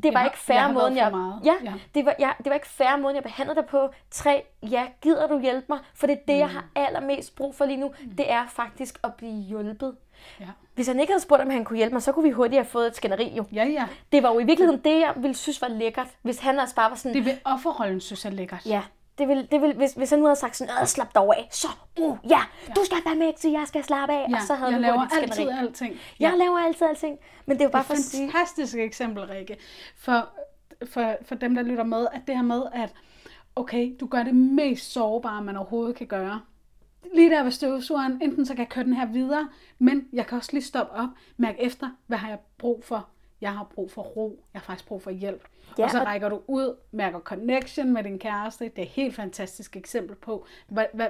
det 0.02 0.14
var 0.14 0.20
ikke 0.24 0.32
jeg 0.32 0.32
fair 0.34 0.58
har 0.58 0.62
været 0.72 0.74
måden, 0.74 0.96
jeg... 0.96 1.12
Ja, 1.44 1.54
Ja. 1.70 1.74
Det, 1.94 2.04
var, 2.06 2.14
ja, 2.18 2.30
det 2.38 2.46
var 2.46 2.54
ikke 2.54 2.66
fair 2.68 2.96
måden, 2.96 3.16
jeg 3.16 3.22
behandlede 3.22 3.60
dig 3.60 3.68
på. 3.68 3.88
Tre, 4.10 4.44
ja, 4.62 4.86
gider 5.02 5.26
du 5.26 5.40
hjælpe 5.40 5.66
mig? 5.68 5.78
For 5.94 6.06
det 6.06 6.12
er 6.12 6.20
det, 6.28 6.34
Mm. 6.34 6.40
jeg 6.40 6.50
har 6.50 6.64
allermest 6.74 7.36
brug 7.36 7.54
for 7.54 7.64
lige 7.64 7.76
nu. 7.76 7.94
Det 8.18 8.30
er 8.32 8.46
faktisk 8.46 8.98
at 9.04 9.14
blive 9.14 9.42
hjulpet. 9.42 9.96
Ja. 10.40 10.44
Hvis 10.74 10.86
han 10.86 11.00
ikke 11.00 11.12
havde 11.12 11.22
spurgt, 11.22 11.42
om 11.42 11.50
han 11.50 11.64
kunne 11.64 11.76
hjælpe 11.76 11.92
mig, 11.94 12.02
så 12.02 12.12
kunne 12.12 12.22
vi 12.24 12.30
hurtigt 12.30 12.58
have 12.60 12.64
fået 12.70 12.86
et 12.86 12.96
skænderi 12.96 13.32
jo. 13.36 13.44
Ja, 13.52 13.64
ja. 13.64 13.86
Det 14.12 14.22
var 14.22 14.32
jo 14.32 14.38
i 14.38 14.44
virkeligheden 14.44 14.80
det, 14.84 15.00
jeg 15.00 15.12
ville 15.16 15.34
synes 15.36 15.62
var 15.62 15.68
lækkert, 15.68 16.06
hvis 16.22 16.38
han 16.38 16.58
altså 16.60 16.74
bare 16.76 16.90
var 16.90 16.96
sådan, 16.96 17.14
Det 17.16 17.24
ved 17.24 17.36
offerrollen, 17.44 18.00
synes 18.00 18.24
er 18.24 18.30
lækkert. 18.30 18.66
ja, 18.66 18.82
det 19.18 19.28
vil, 19.28 19.48
det 19.50 19.60
vil, 19.62 19.76
hvis, 19.76 19.92
hvis 19.92 20.10
han 20.10 20.18
nu 20.18 20.24
havde 20.24 20.36
sagt 20.36 20.56
sådan, 20.56 20.74
"Øh, 20.80 20.86
slap 20.86 21.14
dig 21.14 21.22
af, 21.22 21.48
så, 21.50 21.68
uh, 22.00 22.16
ja, 22.30 22.40
du 22.76 22.80
skal 22.84 22.98
være 23.04 23.14
med, 23.14 23.32
så 23.36 23.48
jeg 23.48 23.64
skal 23.66 23.84
slappe 23.84 24.14
af, 24.14 24.26
Ja, 24.30 24.36
og 24.36 24.42
så 24.46 24.54
havde 24.54 24.70
jeg 24.72 24.80
vi 24.80 24.84
laver 24.84 25.00
altid 25.16 25.32
skænderi. 25.32 25.58
alting. 25.58 25.96
Jeg 26.20 26.32
laver 26.36 26.58
altid 26.58 26.86
alting, 26.86 27.18
men 27.46 27.56
det 27.56 27.62
er 27.62 27.66
jo 27.68 27.70
bare 27.70 27.84
for 27.84 27.92
at 27.92 27.98
sige, 27.98 28.30
fantastisk 28.32 28.74
eksempel, 28.76 29.24
Rikke, 29.26 29.56
for, 29.98 30.28
for, 30.90 31.16
for 31.24 31.34
dem, 31.34 31.54
der 31.54 31.62
lytter 31.62 31.84
med, 31.84 32.06
at 32.12 32.20
det 32.26 32.36
her 32.36 32.42
med, 32.42 32.62
at 32.72 32.92
okay, 33.56 33.96
du 34.00 34.06
gør 34.06 34.22
det 34.22 34.34
mest 34.34 34.92
sårbare, 34.92 35.42
man 35.42 35.56
overhovedet 35.56 35.96
kan 35.96 36.06
gøre. 36.06 36.40
Lige 37.14 37.30
der 37.30 37.42
ved 37.42 37.50
støvsugeren, 37.50 38.22
enten 38.22 38.46
så 38.46 38.54
kan 38.54 38.62
jeg 38.62 38.68
køre 38.68 38.84
den 38.84 38.92
her 38.92 39.06
videre, 39.06 39.48
men 39.78 40.08
jeg 40.12 40.26
kan 40.26 40.38
også 40.38 40.52
lige 40.52 40.62
stoppe 40.62 40.92
op, 40.92 41.08
mærke 41.36 41.60
efter, 41.62 41.90
hvad 42.06 42.18
har 42.18 42.28
jeg 42.28 42.38
brug 42.58 42.84
for? 42.84 43.08
Jeg 43.40 43.52
har 43.52 43.64
brug 43.64 43.90
for 43.90 44.02
ro, 44.02 44.44
jeg 44.54 44.60
har 44.60 44.64
faktisk 44.64 44.88
brug 44.88 45.02
for 45.02 45.10
hjælp. 45.10 45.48
Ja, 45.78 45.84
og 45.84 45.90
så 45.90 45.98
rækker 45.98 46.28
du 46.28 46.40
ud, 46.46 46.76
mærker 46.90 47.18
connection 47.18 47.92
med 47.92 48.04
din 48.04 48.18
kæreste. 48.18 48.64
Det 48.64 48.78
er 48.78 48.82
et 48.82 48.88
helt 48.88 49.14
fantastisk 49.14 49.76
eksempel 49.76 50.16
på, 50.16 50.46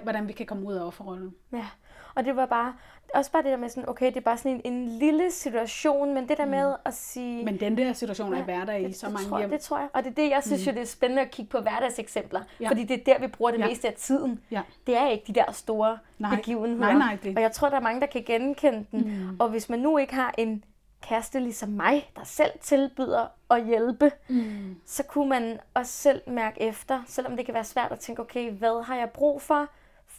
hvordan 0.03 0.29
vi 0.29 0.33
kan 0.33 0.47
komme 0.47 0.67
ud 0.67 0.75
af 0.75 0.87
offerrollen. 0.87 1.35
Ja, 1.53 1.67
og 2.15 2.25
det 2.25 2.37
var 2.37 2.47
bare, 2.47 2.75
også 3.15 3.33
bare 3.33 3.43
det 3.43 3.51
der 3.51 3.57
med 3.57 3.69
sådan, 3.69 3.89
okay, 3.89 4.07
det 4.07 4.17
er 4.17 4.21
bare 4.21 4.37
sådan 4.39 4.61
en, 4.65 4.73
en 4.73 4.89
lille 4.89 5.31
situation, 5.31 6.15
men 6.15 6.29
det 6.29 6.39
der 6.39 6.45
med 6.47 6.75
at 6.85 6.95
sige... 6.95 7.45
Men 7.45 7.61
den 7.61 7.79
der 7.79 7.93
situation 7.93 8.35
er 8.35 8.43
hverdag 8.43 8.89
i 8.89 8.93
så 8.93 9.09
mange 9.11 9.29
tror, 9.29 9.39
hjem. 9.39 9.51
Det 9.51 9.61
tror 9.61 9.79
jeg, 9.79 9.89
og 9.93 10.05
det 10.05 10.11
er 10.11 10.15
det, 10.15 10.31
jeg 10.31 10.43
synes 10.43 10.67
jo, 10.67 10.73
det 10.73 10.81
er 10.81 10.85
spændende 10.87 11.23
at 11.23 11.31
kigge 11.31 11.51
på 11.51 11.59
hverdagseksempler, 11.61 12.41
Ja. 12.61 12.69
fordi 12.69 12.85
det 12.85 13.01
er 13.01 13.05
der, 13.05 13.19
vi 13.21 13.27
bruger 13.27 13.51
det 13.51 13.59
Ja. 13.59 13.67
meste 13.67 13.89
af 13.89 13.95
tiden. 13.95 14.41
Ja. 14.51 14.63
Det 14.87 14.97
er 14.97 15.09
ikke 15.09 15.25
de 15.27 15.33
der 15.35 15.53
store 15.53 15.99
Nej. 16.19 16.37
begivenheder. 16.37 16.81
Nej, 16.81 16.95
nej, 16.95 17.19
det- 17.23 17.37
Og 17.37 17.43
jeg 17.43 17.53
tror, 17.53 17.69
der 17.69 17.77
er 17.77 17.81
mange, 17.81 18.01
der 18.01 18.07
kan 18.07 18.23
genkende 18.27 18.87
den. 18.93 19.01
Mm. 19.31 19.37
Og 19.41 19.49
hvis 19.49 19.69
man 19.69 19.79
nu 19.79 19.99
ikke 19.99 20.15
har 20.15 20.35
en 20.39 20.65
kæreste 21.03 21.41
ligesom 21.41 21.69
mig, 21.69 22.11
der 22.17 22.25
selv 22.25 22.51
tilbyder 22.61 23.27
at 23.51 23.65
hjælpe, 23.67 24.13
mm. 24.29 24.77
så 24.87 25.03
kunne 25.03 25.29
man 25.29 25.59
også 25.75 25.93
selv 25.93 26.23
mærke 26.27 26.63
efter, 26.63 27.03
selvom 27.07 27.37
det 27.37 27.45
kan 27.45 27.55
være 27.55 27.65
svært 27.65 27.93
at 27.93 27.99
tænke, 27.99 28.23
okay, 28.23 28.51
hvad 28.53 28.85
har 28.85 28.97
jeg 28.97 29.11
brug 29.11 29.43
for? 29.43 29.67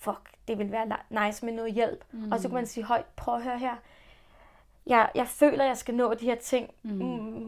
Fuck, 0.01 0.31
det 0.47 0.59
vil 0.59 0.71
være 0.71 1.25
nice 1.27 1.45
med 1.45 1.53
noget 1.53 1.73
hjælp. 1.73 2.03
Mm. 2.11 2.31
Og 2.31 2.39
så 2.39 2.47
kunne 2.47 2.55
man 2.55 2.65
sige 2.65 2.83
højt, 2.83 3.05
prøv 3.05 3.35
at 3.35 3.43
høre 3.43 3.59
her. 3.59 3.75
Jeg, 4.87 5.09
jeg 5.15 5.27
føler, 5.27 5.65
jeg 5.65 5.77
skal 5.77 5.95
nå 5.95 6.13
de 6.13 6.25
her 6.25 6.35
ting. 6.35 6.69
Mm. 6.83 6.99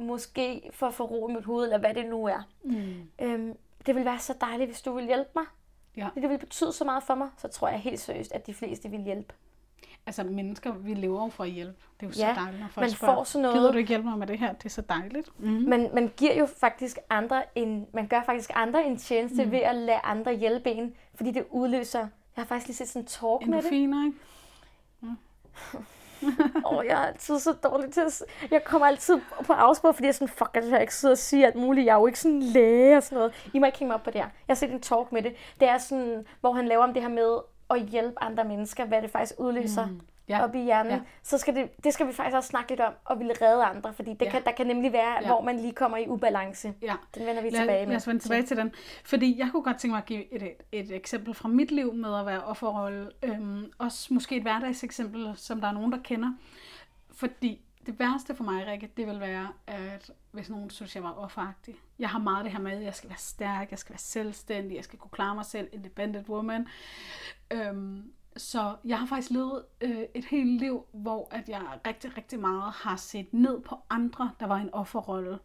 Måske 0.07 0.69
for 0.73 0.87
at 0.87 0.93
få 0.93 1.03
ro 1.05 1.29
i 1.29 1.33
mit 1.33 1.45
hoved, 1.45 1.63
eller 1.63 1.77
hvad 1.77 1.93
det 1.93 2.05
nu 2.05 2.25
er. 2.25 2.47
Mm. 2.63 3.09
Øhm, 3.21 3.57
det 3.85 3.95
vil 3.95 4.05
være 4.05 4.19
så 4.19 4.33
dejligt, 4.41 4.69
hvis 4.69 4.81
du 4.81 4.93
vil 4.93 5.05
hjælpe 5.05 5.29
mig. 5.35 5.43
Ja. 5.97 6.09
Det 6.15 6.29
vil 6.29 6.37
betyde 6.37 6.73
så 6.73 6.83
meget 6.85 7.03
for 7.03 7.15
mig, 7.15 7.29
så 7.37 7.47
tror 7.47 7.67
jeg 7.67 7.79
helt 7.79 7.99
seriøst, 7.99 8.31
at 8.31 8.47
de 8.47 8.53
fleste 8.53 8.89
vil 8.89 8.99
hjælpe. 9.01 9.33
Altså 10.05 10.23
mennesker, 10.23 10.71
vi 10.73 10.93
lever 10.93 11.23
jo 11.23 11.29
for 11.29 11.43
at 11.43 11.49
hjælpe. 11.49 11.77
Det 11.99 12.05
er 12.05 12.09
jo 12.23 12.27
Ja, 12.27 12.33
så 12.35 12.41
dejligt, 12.41 12.61
når 12.61 12.67
folk 12.67 12.83
man 12.83 12.89
spørger, 12.91 13.15
får 13.15 13.23
sådan 13.23 13.41
noget- 13.41 13.55
gider 13.57 13.71
du 13.71 13.77
ikke 13.77 13.87
hjælpe 13.87 14.07
mig 14.07 14.17
med 14.19 14.27
det 14.27 14.39
her? 14.39 14.53
Det 14.53 14.65
er 14.65 14.69
så 14.69 14.81
dejligt. 14.81 15.39
Mm. 15.39 15.49
Man, 15.49 15.89
man 15.93 16.11
giver 16.17 16.35
jo 16.35 16.45
faktisk 16.45 16.97
andre 17.09 17.43
en, 17.55 17.87
man 17.93 18.07
gør 18.07 18.23
faktisk 18.23 18.51
andre 18.55 18.85
en 18.85 18.97
tjeneste 18.97 19.45
mm. 19.45 19.51
ved 19.51 19.59
at 19.59 19.75
lade 19.75 19.97
andre 20.03 20.33
hjælpe 20.33 20.71
en, 20.71 20.95
fordi 21.15 21.31
det 21.31 21.45
udløser, 21.51 22.07
jeg 22.35 22.41
har 22.41 22.45
faktisk 22.45 22.67
lige 22.67 22.77
set 22.77 22.87
sådan 22.87 23.01
en 23.01 23.07
talk 23.07 23.47
med 23.47 23.57
det. 23.57 23.65
Endorfiner, 23.65 24.05
ikke? 24.05 24.17
Og 26.65 26.85
jeg 26.87 27.03
er 27.03 27.07
altid 27.07 27.39
så 27.39 27.53
dårlig 27.53 27.91
til 27.91 28.01
at... 28.01 28.23
Jeg 28.51 28.63
kommer 28.63 28.87
altid 28.87 29.21
på 29.45 29.53
afspor, 29.53 29.91
fordi 29.91 30.05
jeg 30.05 30.09
er 30.09 30.13
sådan, 30.13 30.27
fuck, 30.27 30.49
jeg 30.53 30.63
kan 30.63 30.81
ikke 30.81 30.95
sidde 30.95 31.11
og 31.11 31.17
sige 31.17 31.45
alt 31.45 31.55
muligt. 31.55 31.85
Jeg 31.85 31.93
er 31.93 31.99
jo 31.99 32.07
ikke 32.07 32.19
sådan 32.19 32.41
læge 32.41 32.97
og 32.97 33.03
sådan 33.03 33.15
noget. 33.15 33.49
I 33.53 33.59
må 33.59 33.65
ikke 33.65 33.79
hænge 33.79 33.89
mig 33.89 33.95
op 33.95 34.03
på 34.03 34.11
det 34.11 34.21
her. 34.21 34.27
Jeg 34.47 34.53
har 34.53 34.55
set 34.55 34.71
en 34.71 34.81
talk 34.81 35.11
med 35.11 35.21
det. 35.21 35.35
Det 35.59 35.67
er 35.67 35.77
sådan, 35.77 36.25
hvor 36.41 36.53
han 36.53 36.67
laver 36.67 36.83
om 36.83 36.93
det 36.93 37.01
her 37.01 37.09
med 37.09 37.39
at 37.69 37.81
hjælpe 37.81 38.23
andre 38.23 38.43
mennesker, 38.43 38.85
hvad 38.85 39.01
det 39.01 39.11
faktisk 39.11 39.39
udløser 39.39 39.85
mm. 39.85 40.01
Ja. 40.29 40.43
op 40.43 40.55
i 40.55 40.63
hjernen. 40.63 40.91
Ja. 40.91 40.99
Så 41.23 41.37
skal 41.37 41.55
det, 41.55 41.69
det 41.83 41.93
skal 41.93 42.07
vi 42.07 42.13
faktisk 42.13 42.35
også 42.35 42.47
snakke 42.49 42.69
lidt 42.71 42.79
om, 42.79 42.93
og 43.05 43.19
ville 43.19 43.33
redde 43.41 43.63
andre, 43.65 43.93
fordi 43.93 44.13
det 44.13 44.21
Ja. 44.25 44.31
kan, 44.31 44.43
der 44.43 44.51
kan 44.51 44.67
nemlig 44.67 44.93
være, 44.93 45.17
ja. 45.21 45.27
hvor 45.27 45.41
man 45.41 45.59
lige 45.59 45.73
kommer 45.73 45.97
i 45.97 46.07
ubalance. 46.07 46.73
Ja. 46.81 46.93
Den 47.15 47.25
vender 47.25 47.41
vi 47.41 47.49
Lad, 47.49 47.59
tilbage 47.59 47.85
med. 47.85 47.87
lad 47.89 47.95
os 47.95 48.07
vende 48.07 48.21
tilbage 48.21 48.43
til 48.43 48.57
den. 48.57 48.71
Fordi 49.05 49.39
jeg 49.39 49.49
kunne 49.51 49.63
godt 49.63 49.77
tænke 49.79 49.91
mig 49.91 49.97
at 49.99 50.05
give 50.05 50.33
et, 50.33 50.43
et, 50.43 50.55
et 50.71 50.91
eksempel 50.95 51.33
fra 51.33 51.49
mit 51.49 51.71
liv 51.71 51.93
med 51.93 52.19
at 52.19 52.25
være 52.25 52.43
offerrolle. 52.43 53.11
Øhm, 53.23 53.71
også 53.77 54.13
måske 54.13 54.35
et 54.35 54.41
hverdagseksempel, 54.41 55.33
som 55.35 55.61
der 55.61 55.67
er 55.67 55.71
nogen, 55.71 55.91
der 55.91 55.99
kender. 56.03 56.29
Fordi 57.11 57.61
det 57.85 57.99
værste 57.99 58.35
for 58.35 58.43
mig, 58.43 58.67
Rikke, 58.67 58.89
det 58.97 59.07
vil 59.07 59.19
være, 59.19 59.47
at 59.67 60.11
hvis 60.31 60.49
nogen 60.49 60.69
synes, 60.69 60.95
jeg 60.95 61.03
var 61.03 61.11
offeragtig. 61.11 61.75
Jeg 61.99 62.09
har 62.09 62.19
meget 62.19 62.45
det 62.45 62.51
her 62.53 62.59
med, 62.59 62.71
at 62.71 62.83
jeg 62.83 62.95
skal 62.95 63.09
være 63.09 63.17
stærk, 63.17 63.71
jeg 63.71 63.79
skal 63.79 63.93
være 63.93 63.99
selvstændig, 63.99 64.75
jeg 64.75 64.83
skal 64.83 64.99
kunne 64.99 65.11
klare 65.11 65.35
mig 65.35 65.45
selv, 65.45 65.67
independent 65.73 66.29
woman. 66.29 66.67
Øhm, 67.51 68.11
så 68.37 68.75
jeg 68.85 68.99
har 68.99 69.05
faktisk 69.05 69.31
levet 69.31 69.65
øh, 69.81 70.03
et 70.13 70.25
helt 70.25 70.59
liv, 70.59 70.85
hvor 70.91 71.27
at 71.31 71.49
jeg 71.49 71.61
rigtig, 71.87 72.17
rigtig 72.17 72.39
meget 72.39 72.73
har 72.73 72.95
set 72.95 73.33
ned 73.33 73.61
på 73.61 73.75
andre, 73.89 74.31
der 74.39 74.45
var 74.45 74.57
en 74.57 74.73
offerrolle. 74.73 75.39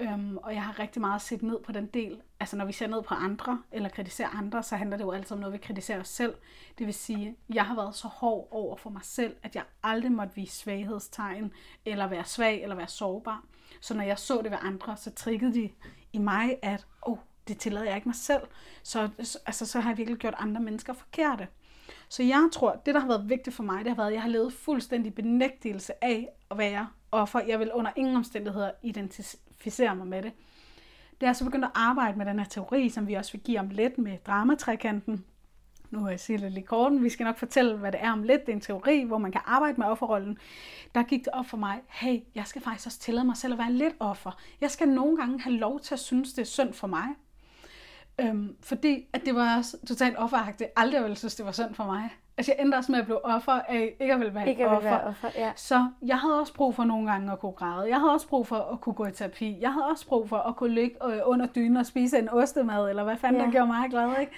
Øhm, 0.00 0.36
og 0.36 0.54
jeg 0.54 0.62
har 0.62 0.78
rigtig 0.78 1.00
meget 1.00 1.22
set 1.22 1.42
ned 1.42 1.58
på 1.64 1.72
den 1.72 1.86
del. 1.86 2.20
Altså 2.40 2.56
når 2.56 2.64
vi 2.64 2.72
ser 2.72 2.86
ned 2.86 3.02
på 3.02 3.14
andre, 3.14 3.62
eller 3.72 3.88
kritiserer 3.88 4.28
andre, 4.28 4.62
så 4.62 4.76
handler 4.76 4.96
det 4.96 5.04
jo 5.04 5.10
altid 5.10 5.32
om 5.32 5.38
noget, 5.38 5.52
vi 5.52 5.58
kritiserer 5.58 6.00
os 6.00 6.08
selv. 6.08 6.34
Det 6.78 6.86
vil 6.86 6.94
sige, 6.94 7.36
jeg 7.54 7.66
har 7.66 7.74
været 7.74 7.94
så 7.94 8.08
hård 8.08 8.48
over 8.50 8.76
for 8.76 8.90
mig 8.90 9.02
selv, 9.04 9.36
at 9.42 9.54
jeg 9.54 9.64
aldrig 9.82 10.12
måtte 10.12 10.34
vise 10.34 10.56
svaghedstegn, 10.56 11.52
eller 11.84 12.06
være 12.06 12.24
svag, 12.24 12.62
eller 12.62 12.76
være 12.76 12.88
sårbar. 12.88 13.44
Så 13.80 13.94
når 13.94 14.02
jeg 14.02 14.18
så 14.18 14.40
det 14.42 14.50
ved 14.50 14.58
andre, 14.62 14.96
så 14.96 15.10
triggede 15.10 15.54
de 15.54 15.70
i 16.12 16.18
mig, 16.18 16.58
at 16.62 16.86
oh, 17.02 17.18
det 17.48 17.58
tillader 17.58 17.86
jeg 17.86 17.96
ikke 17.96 18.08
mig 18.08 18.16
selv. 18.16 18.42
Så, 18.82 19.08
altså, 19.46 19.66
så 19.66 19.80
har 19.80 19.90
jeg 19.90 19.98
virkelig 19.98 20.18
gjort 20.18 20.34
andre 20.38 20.60
mennesker 20.60 20.92
forkerte. 20.92 21.48
Så 22.10 22.22
jeg 22.22 22.48
tror, 22.52 22.82
det 22.86 22.94
der 22.94 23.00
har 23.00 23.08
været 23.08 23.28
vigtigt 23.28 23.56
for 23.56 23.62
mig, 23.62 23.78
det 23.78 23.88
har 23.88 23.96
været, 23.96 24.08
at 24.08 24.14
jeg 24.14 24.22
har 24.22 24.28
levet 24.28 24.52
fuldstændig 24.52 25.14
benægtelse 25.14 26.04
af 26.04 26.28
at 26.50 26.58
være 26.58 26.88
offer. 27.12 27.40
Jeg 27.40 27.58
vil 27.58 27.72
under 27.72 27.90
ingen 27.96 28.16
omstændigheder 28.16 28.70
identificere 28.82 29.96
mig 29.96 30.06
med 30.06 30.22
det. 30.22 30.32
Det 31.20 31.28
er 31.28 31.32
så 31.32 31.44
begyndt 31.44 31.64
at 31.64 31.70
arbejde 31.74 32.18
med 32.18 32.26
den 32.26 32.38
her 32.38 32.46
teori, 32.46 32.88
som 32.88 33.08
vi 33.08 33.14
også 33.14 33.32
vil 33.32 33.40
give 33.40 33.60
om 33.60 33.68
lidt 33.68 33.98
med 33.98 34.18
dramatrækanten. 34.26 35.24
Nu 35.90 35.98
har 35.98 36.10
jeg 36.10 36.20
sige 36.20 36.38
lidt 36.38 36.66
kort, 36.66 36.78
korten. 36.78 37.04
Vi 37.04 37.08
skal 37.08 37.24
nok 37.24 37.38
fortælle, 37.38 37.76
hvad 37.76 37.92
det 37.92 38.00
er 38.02 38.12
om 38.12 38.22
lidt. 38.22 38.40
Det 38.46 38.52
er 38.52 38.56
en 38.56 38.60
teori, 38.60 39.04
hvor 39.04 39.18
man 39.18 39.32
kan 39.32 39.40
arbejde 39.44 39.74
med 39.78 39.86
offerrollen. 39.86 40.38
Der 40.94 41.02
gik 41.02 41.20
det 41.24 41.28
op 41.32 41.46
for 41.46 41.56
mig, 41.56 41.80
hey, 41.88 42.20
jeg 42.34 42.46
skal 42.46 42.62
faktisk 42.62 42.86
også 42.86 42.98
tillade 42.98 43.26
mig 43.26 43.36
selv 43.36 43.52
at 43.52 43.58
være 43.58 43.72
lidt 43.72 43.94
offer. 44.00 44.38
Jeg 44.60 44.70
skal 44.70 44.88
nogle 44.88 45.16
gange 45.16 45.40
have 45.40 45.56
lov 45.56 45.80
til 45.80 45.94
at 45.94 46.00
synes, 46.00 46.32
det 46.32 46.42
er 46.42 46.46
synd 46.46 46.72
for 46.72 46.86
mig. 46.86 47.06
Øhm, 48.20 48.56
fordi 48.62 49.06
at 49.12 49.24
det 49.24 49.34
var 49.34 49.74
totalt 49.88 50.18
offeragtigt. 50.18 50.70
Aldrig 50.76 51.02
ville 51.02 51.16
synes, 51.16 51.34
det 51.34 51.46
var 51.46 51.52
synd 51.52 51.74
for 51.74 51.84
mig. 51.84 52.10
Altså 52.40 52.52
jeg 52.56 52.64
endte 52.64 52.76
også 52.76 52.92
med 52.92 52.98
at 52.98 53.04
blive 53.04 53.24
offer 53.24 53.52
af 53.52 53.96
ikke 54.00 54.12
at 54.14 54.20
ville 54.20 54.34
være 54.34 54.48
ikke 54.48 54.68
offer. 54.68 54.90
Være 54.90 55.04
offer 55.04 55.28
ja. 55.36 55.52
Så 55.56 55.86
jeg 56.02 56.18
havde 56.18 56.40
også 56.40 56.54
brug 56.54 56.74
for 56.74 56.84
nogle 56.84 57.10
gange 57.10 57.32
at 57.32 57.38
kunne 57.38 57.52
græde. 57.52 57.88
Jeg 57.88 57.98
havde 57.98 58.12
også 58.12 58.28
brug 58.28 58.46
for 58.46 58.56
at 58.56 58.80
kunne 58.80 58.94
gå 58.94 59.06
i 59.06 59.12
terapi. 59.12 59.58
Jeg 59.60 59.72
havde 59.72 59.86
også 59.86 60.06
brug 60.06 60.28
for 60.28 60.36
at 60.36 60.56
kunne 60.56 60.74
ligge 60.74 60.96
øh, 61.06 61.20
under 61.24 61.46
dynen 61.46 61.76
og 61.76 61.86
spise 61.86 62.18
en 62.18 62.28
ostemad, 62.28 62.88
eller 62.88 63.04
hvad 63.04 63.16
fanden 63.16 63.40
ja. 63.40 63.46
der 63.46 63.52
gjorde 63.52 63.66
mig 63.66 63.90
glad, 63.90 64.20
ikke? 64.20 64.32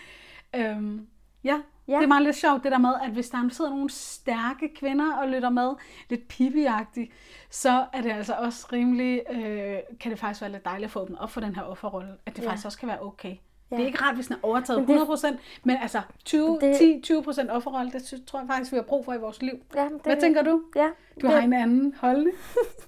Øhm, 0.54 1.06
ja, 1.44 1.60
ja, 1.88 1.96
det 1.96 2.02
er 2.02 2.08
meget 2.08 2.22
lidt 2.22 2.36
sjovt 2.36 2.62
det 2.62 2.72
der 2.72 2.78
med, 2.78 2.94
at 3.02 3.10
hvis 3.10 3.30
der 3.30 3.48
sidder 3.50 3.70
nogle 3.70 3.90
stærke 3.90 4.74
kvinder 4.74 5.16
og 5.16 5.28
lytter 5.28 5.50
med, 5.50 5.70
lidt 6.08 6.28
pipiagtigt, 6.28 7.12
så 7.50 7.86
er 7.92 8.02
det 8.02 8.12
altså 8.12 8.34
også 8.34 8.66
rimelig, 8.72 9.22
øh, 9.30 9.78
kan 10.00 10.10
det 10.10 10.18
faktisk 10.18 10.40
være 10.40 10.52
lidt 10.52 10.64
dejligt 10.64 10.84
at 10.84 10.90
få 10.90 11.08
dem 11.08 11.16
op 11.20 11.30
for 11.30 11.40
den 11.40 11.54
her 11.54 11.62
offerrolle, 11.62 12.12
at 12.26 12.36
det 12.36 12.42
ja. 12.42 12.48
faktisk 12.48 12.66
også 12.66 12.78
kan 12.78 12.88
være 12.88 13.02
okay. 13.02 13.36
Ja. 13.72 13.76
Det 13.76 13.82
er 13.82 13.87
ikke 13.87 14.02
rart, 14.02 14.14
hvis 14.14 14.26
den 14.26 14.37
er 14.37 14.38
overtaget 14.42 14.88
det, 14.88 14.98
100%, 15.00 15.37
men 15.64 15.76
altså 15.82 16.00
20, 16.24 16.58
det, 16.61 17.11
10-20% 17.11 17.50
offerrolle, 17.50 17.92
det 17.92 18.22
tror 18.26 18.38
jeg 18.38 18.48
faktisk, 18.48 18.72
vi 18.72 18.76
har 18.76 18.82
brug 18.82 19.04
for 19.04 19.12
i 19.12 19.18
vores 19.18 19.42
liv. 19.42 19.54
Ja, 19.74 19.85
det, 19.85 20.00
Hvad 20.04 20.20
tænker 20.20 20.42
du? 20.42 20.62
Ja, 20.76 20.87
du 21.20 21.26
det, 21.26 21.30
har 21.30 21.40
en 21.40 21.52
anden 21.52 21.94
holdning. 22.00 22.37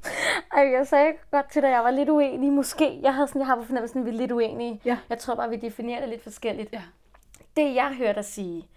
Ej, 0.57 0.62
jeg 0.62 0.87
sagde 0.87 1.12
godt 1.31 1.51
til 1.51 1.62
dig, 1.62 1.68
jeg 1.68 1.85
var 1.85 1.90
lidt 1.90 2.09
uenig. 2.09 2.53
Måske, 2.53 3.01
jeg 3.03 3.14
havde 3.14 3.29
sådan, 3.29 3.40
jeg 3.40 3.47
har 3.47 3.57
på 3.57 3.62
fornemmelsen, 3.62 4.01
at 4.01 4.05
vi 4.07 4.11
er 4.11 4.14
lidt 4.14 4.33
uenige. 4.33 4.81
Ja. 4.85 4.99
Jeg 5.09 5.18
tror 5.18 5.35
bare, 5.35 5.51
vi 5.51 5.57
definerer 5.57 6.01
det 6.01 6.09
lidt 6.09 6.23
forskelligt. 6.23 6.73
Ja. 6.73 6.83
Det, 7.57 7.75
jeg 7.75 7.94
hørte 7.99 8.14
dig 8.14 8.25
sige, 8.25 8.68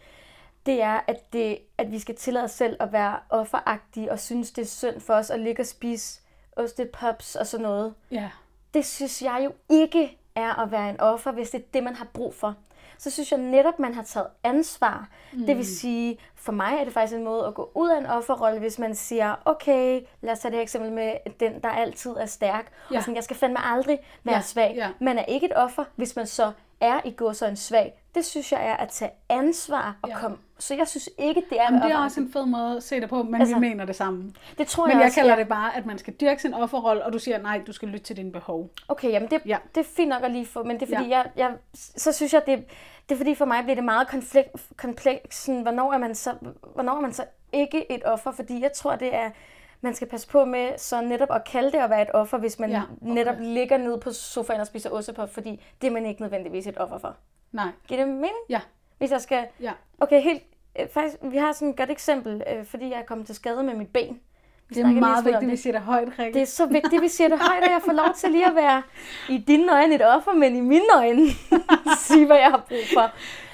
det 0.65 0.81
er, 0.81 0.99
at, 1.07 1.33
det, 1.33 1.57
at 1.77 1.91
vi 1.91 1.99
skal 1.99 2.15
tillade 2.15 2.43
os 2.43 2.51
selv 2.51 2.77
at 2.79 2.91
være 2.91 3.19
offeragtige 3.29 4.11
og 4.11 4.19
synes, 4.19 4.51
det 4.51 4.61
er 4.61 4.65
synd 4.65 4.99
for 4.99 5.13
os 5.13 5.29
at 5.29 5.39
ligge 5.39 5.61
og 5.61 5.65
spise 5.65 6.21
ostepops 6.55 7.35
og 7.35 7.47
sådan 7.47 7.63
noget. 7.63 7.93
Ja. 8.11 8.29
Det 8.73 8.85
synes 8.85 9.21
jeg 9.21 9.41
jo 9.45 9.51
ikke 9.69 10.16
er 10.37 10.61
at 10.61 10.71
være 10.71 10.89
en 10.89 10.99
offer, 10.99 11.31
hvis 11.31 11.49
det 11.49 11.59
er 11.59 11.65
det, 11.73 11.83
man 11.83 11.95
har 11.95 12.07
brug 12.13 12.33
for. 12.33 12.55
Så 12.97 13.11
synes 13.11 13.31
jeg 13.31 13.39
netop, 13.39 13.79
man 13.79 13.93
har 13.93 14.03
taget 14.03 14.27
ansvar. 14.43 15.07
Mm. 15.33 15.45
Det 15.45 15.57
vil 15.57 15.65
sige, 15.65 16.17
for 16.35 16.51
mig 16.51 16.77
er 16.79 16.83
det 16.83 16.93
faktisk 16.93 17.17
en 17.17 17.23
måde 17.23 17.45
at 17.45 17.53
gå 17.53 17.71
ud 17.75 17.89
af 17.89 17.97
en 17.97 18.05
offerrolle, 18.05 18.59
hvis 18.59 18.79
man 18.79 18.95
siger, 18.95 19.35
okay, 19.45 20.01
lad 20.21 20.31
os 20.33 20.39
tage 20.39 20.51
det 20.51 20.61
eksempel 20.61 20.91
med 20.91 21.13
den, 21.39 21.61
der 21.61 21.69
altid 21.69 22.11
er 22.11 22.25
stærk. 22.25 22.71
Ja. 22.91 22.97
Og 22.97 23.03
sådan, 23.03 23.15
jeg 23.15 23.23
skal 23.23 23.35
fandme 23.35 23.65
aldrig 23.65 23.99
være 24.23 24.35
ja. 24.35 24.41
svag. 24.41 24.73
Ja. 24.75 24.89
Man 24.99 25.17
er 25.17 25.25
ikke 25.25 25.45
et 25.45 25.53
offer, 25.55 25.83
hvis 25.95 26.15
man 26.15 26.27
så 26.27 26.51
er 26.81 26.99
i 27.05 27.11
går 27.11 27.33
så 27.33 27.45
en 27.45 27.55
svag. 27.55 27.93
Det 28.17 28.25
synes 28.25 28.51
jeg 28.51 28.67
er 28.67 28.75
at 28.75 28.89
tage 28.89 29.11
ansvar 29.29 29.95
og 30.01 30.09
ja. 30.09 30.19
komme. 30.19 30.37
Så 30.59 30.75
jeg 30.75 30.87
synes 30.87 31.09
ikke, 31.17 31.43
det 31.49 31.59
er... 31.59 31.63
Jamen, 31.63 31.81
det 31.81 31.91
er 31.91 31.97
også 31.97 32.21
en 32.21 32.31
fed 32.33 32.45
måde 32.45 32.77
at 32.77 32.83
se 32.83 33.01
det 33.01 33.09
på, 33.09 33.23
men 33.23 33.41
altså, 33.41 33.55
vi 33.55 33.59
mener 33.59 33.85
det 33.85 33.95
samme. 33.95 34.33
Det 34.57 34.67
tror 34.67 34.85
men 34.85 34.91
jeg 34.91 34.99
jeg 34.99 35.05
også, 35.05 35.15
kalder 35.15 35.33
ja. 35.33 35.39
det 35.39 35.47
bare, 35.47 35.77
at 35.77 35.85
man 35.85 35.97
skal 35.97 36.13
dyrke 36.13 36.41
sin 36.41 36.53
offerrolle, 36.53 37.05
og 37.05 37.13
du 37.13 37.19
siger, 37.19 37.41
nej, 37.41 37.61
du 37.67 37.71
skal 37.71 37.87
lytte 37.87 38.05
til 38.05 38.17
dine 38.17 38.31
behov. 38.31 38.69
Okay, 38.87 39.11
jamen 39.11 39.29
det, 39.29 39.41
ja. 39.45 39.57
det 39.75 39.81
er 39.81 39.87
fint 39.95 40.09
nok 40.09 40.23
at 40.23 40.31
lige 40.31 40.45
få, 40.45 40.63
men 40.63 40.79
det 40.79 40.91
er 40.91 40.97
fordi, 40.97 41.09
ja. 41.09 41.17
jeg, 41.17 41.31
jeg, 41.35 41.51
så 41.73 42.11
synes 42.11 42.33
jeg, 42.33 42.41
det, 42.45 42.65
det 43.09 43.15
er 43.15 43.17
fordi 43.17 43.35
for 43.35 43.45
mig 43.45 43.63
bliver 43.63 43.75
det 43.75 43.83
meget 43.83 44.07
kompleks, 44.77 45.45
hvornår 45.45 45.93
er 45.93 45.97
man 45.97 46.15
så, 46.15 46.33
hvornår 46.73 46.97
er 46.97 47.01
man 47.01 47.13
så 47.13 47.25
ikke 47.53 47.91
et 47.91 48.01
offer, 48.05 48.31
fordi 48.31 48.61
jeg 48.61 48.71
tror, 48.73 48.95
det 48.95 49.15
er 49.15 49.29
man 49.81 49.95
skal 49.95 50.07
passe 50.07 50.27
på 50.27 50.45
med 50.45 50.77
så 50.77 51.01
netop 51.01 51.31
at 51.31 51.43
kalde 51.43 51.71
det 51.71 51.77
at 51.77 51.89
være 51.89 52.01
et 52.01 52.11
offer, 52.13 52.37
hvis 52.37 52.59
man 52.59 52.69
ja, 52.69 52.81
okay. 52.81 53.13
netop 53.13 53.35
ligger 53.39 53.77
ned 53.77 53.97
på 53.97 54.11
sofaen 54.11 54.61
og 54.61 54.67
spiser 54.67 54.89
ostepop, 54.89 55.33
fordi 55.33 55.61
det 55.81 55.87
er 55.87 55.91
man 55.91 56.05
ikke 56.05 56.21
nødvendigvis 56.21 56.67
et 56.67 56.77
offer 56.77 56.97
for. 56.97 57.15
Nej. 57.51 57.67
Giver 57.87 58.05
det 58.05 58.13
mening? 58.13 58.33
Ja. 58.49 58.59
Hvis 58.97 59.11
jeg 59.11 59.21
skal... 59.21 59.45
Ja. 59.61 59.71
Okay, 59.99 60.21
helt... 60.21 60.43
Øh, 60.79 60.89
faktisk, 60.93 61.17
vi 61.21 61.37
har 61.37 61.51
sådan 61.51 61.69
et 61.69 61.77
godt 61.77 61.89
eksempel, 61.89 62.43
øh, 62.57 62.65
fordi 62.65 62.89
jeg 62.89 62.99
er 62.99 63.05
kommet 63.05 63.25
til 63.25 63.35
skade 63.35 63.63
med 63.63 63.75
mit 63.75 63.87
ben. 63.87 64.19
Vi 64.69 64.75
det 64.75 64.83
er 64.83 64.87
meget 64.87 65.25
vigtigt, 65.25 65.43
at 65.43 65.51
vi 65.51 65.57
siger 65.57 65.73
det 65.73 65.81
højt, 65.81 66.19
Rikke. 66.19 66.33
Det 66.33 66.41
er 66.41 66.45
så 66.45 66.65
vigtigt, 66.65 66.93
at 66.93 67.01
vi 67.01 67.07
siger 67.07 67.27
det 67.27 67.39
højt, 67.39 67.63
at 67.63 67.71
jeg 67.71 67.81
får 67.85 67.91
lov 67.91 68.13
til 68.15 68.31
lige 68.31 68.45
at 68.45 68.55
være 68.55 68.83
i 69.29 69.37
dine 69.37 69.73
øjne 69.73 69.95
et 69.95 70.05
offer, 70.05 70.33
men 70.33 70.55
i 70.55 70.61
mine 70.61 70.85
øjne 70.95 71.21
sige, 72.07 72.25
hvad 72.25 72.37
jeg 72.37 72.49
har 72.49 72.63
brug 72.69 72.79
for. 72.93 73.11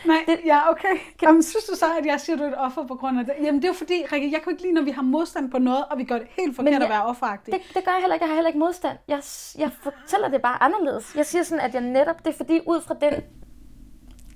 Nej, 0.08 0.18
det, 0.28 0.40
ja, 0.46 0.70
okay. 0.72 0.90
Kan... 0.90 1.28
Jamen, 1.28 1.44
synes 1.44 1.66
du 1.66 1.76
så, 1.76 1.86
at 2.00 2.06
jeg 2.06 2.20
siger, 2.20 2.36
at 2.36 2.40
du 2.40 2.44
er 2.46 2.50
et 2.50 2.58
offer 2.58 2.88
på 2.88 2.96
grund 2.96 3.20
af 3.20 3.26
det? 3.26 3.34
Jamen, 3.42 3.62
det 3.62 3.64
er 3.64 3.70
jo 3.70 3.74
fordi, 3.74 4.06
Rikke, 4.12 4.32
jeg 4.32 4.42
kan 4.42 4.52
ikke 4.52 4.64
lide, 4.64 4.74
når 4.74 4.82
vi 4.82 4.92
har 4.92 5.02
modstand 5.02 5.52
på 5.52 5.60
noget, 5.60 5.86
og 5.86 5.98
vi 5.98 6.04
gør 6.04 6.18
det 6.18 6.28
helt 6.38 6.56
forkert 6.56 6.74
jeg, 6.74 6.82
at 6.82 6.90
være 6.90 7.04
offeragtige. 7.06 7.58
Det, 7.58 7.62
det 7.74 7.86
gør 7.86 7.92
jeg 7.92 8.02
heller 8.02 8.14
ikke. 8.14 8.24
Jeg 8.24 8.30
har 8.30 8.36
heller 8.36 8.50
ikke 8.50 8.60
modstand. 8.60 8.98
Jeg, 9.08 9.22
jeg 9.58 9.72
fortæller 9.82 10.28
det 10.28 10.42
bare 10.42 10.64
anderledes. 10.64 11.16
Jeg 11.16 11.26
siger 11.26 11.44
sådan, 11.44 11.66
at 11.66 11.74
jeg 11.74 11.82
netop, 11.82 12.26
det 12.26 12.34
er 12.34 12.38
fordi, 12.38 12.60
ud 12.68 12.82
fra 12.82 12.96
den... 13.02 13.14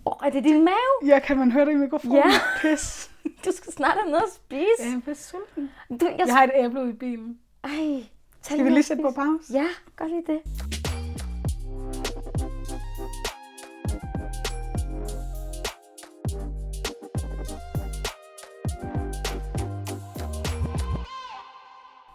Åh, 0.08 0.12
oh, 0.12 0.28
er 0.28 0.32
det 0.32 0.44
din 0.44 0.64
mave? 0.66 0.96
Ja, 1.06 1.20
kan 1.20 1.38
man 1.38 1.52
høre 1.52 1.66
det 1.66 1.72
i 1.72 1.76
mikrofonen? 1.76 2.16
Ja. 2.16 2.24
Pis. 2.62 3.12
Du 3.46 3.52
skal 3.52 3.74
snart 3.74 3.94
have 3.94 4.12
noget 4.12 4.24
at 4.24 4.34
spise. 4.34 4.68
Jeg 4.80 5.02
er 5.08 5.14
sulten. 5.14 5.72
Du, 5.90 6.06
jeg... 6.06 6.16
jeg 6.28 6.36
har 6.36 6.44
et 6.44 6.52
æble 6.56 6.82
ude 6.82 6.90
i 6.90 6.94
bilen. 6.94 7.40
Ej, 7.64 8.04
Skal 8.42 8.66
vi 8.66 8.70
lige 8.70 8.84
sætte 8.84 9.04
på 9.04 9.12
pause? 9.12 9.54
Ja, 9.54 9.68
gør 9.96 10.06
lige 10.08 10.24
det. 10.28 10.40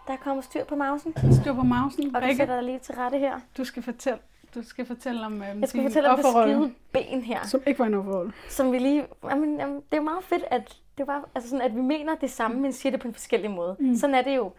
Der 0.07 0.15
kommer 0.15 0.41
styr 0.41 0.65
på 0.65 0.75
mausen. 0.75 1.13
Styr 1.41 1.53
på 1.53 1.63
mausen. 1.63 2.15
Og 2.15 2.21
du 2.21 2.27
sætter 2.37 2.55
dig 2.55 2.63
lige 2.63 2.79
til 2.79 2.95
rette 2.95 3.17
her. 3.17 3.39
Du 3.57 3.63
skal 3.63 3.83
fortælle, 3.83 4.19
du 4.55 4.63
skal 4.63 4.85
fortælle 4.85 5.25
om 5.25 5.33
um, 5.33 5.41
Jeg 5.41 5.69
skal 5.69 5.83
fortælle 5.83 6.09
om 6.09 6.17
det 6.17 6.25
skide 6.25 6.73
ben 6.91 7.21
her. 7.21 7.47
Som 7.47 7.61
ikke 7.67 7.79
var 7.79 7.85
en 7.85 7.93
offerrolle. 7.93 8.33
Som 8.49 8.71
vi 8.71 8.79
lige... 8.79 9.05
Jamen, 9.29 9.59
jamen, 9.59 9.75
det 9.75 9.91
er 9.91 9.97
jo 9.97 10.03
meget 10.03 10.23
fedt, 10.23 10.43
at, 10.51 10.77
det 10.97 11.07
var, 11.07 11.29
altså 11.35 11.49
sådan, 11.49 11.65
at 11.65 11.75
vi 11.75 11.81
mener 11.81 12.15
det 12.15 12.31
samme, 12.31 12.61
men 12.61 12.73
siger 12.73 12.91
det 12.91 13.01
på 13.01 13.07
en 13.07 13.13
forskellig 13.13 13.51
måde. 13.51 13.75
Mm. 13.79 13.95
Sådan 13.95 14.15
er 14.15 14.21
det 14.21 14.35
jo 14.35 14.51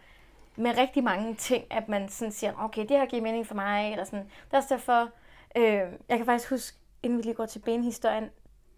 med 0.55 0.77
rigtig 0.77 1.03
mange 1.03 1.35
ting, 1.35 1.63
at 1.69 1.89
man 1.89 2.09
sådan 2.09 2.31
siger, 2.31 2.53
okay, 2.59 2.81
det 2.81 2.91
her 2.91 3.05
giver 3.05 3.23
mening 3.23 3.47
for 3.47 3.55
mig, 3.55 3.91
eller 3.91 4.03
sådan. 4.03 4.19
Det 4.25 4.53
er 4.53 4.57
også 4.57 4.73
derfor, 4.73 5.09
øh, 5.57 5.63
jeg 6.09 6.17
kan 6.17 6.25
faktisk 6.25 6.49
huske, 6.49 6.77
inden 7.03 7.17
vi 7.17 7.23
lige 7.23 7.33
går 7.33 7.45
til 7.45 7.59
benhistorien, 7.59 8.29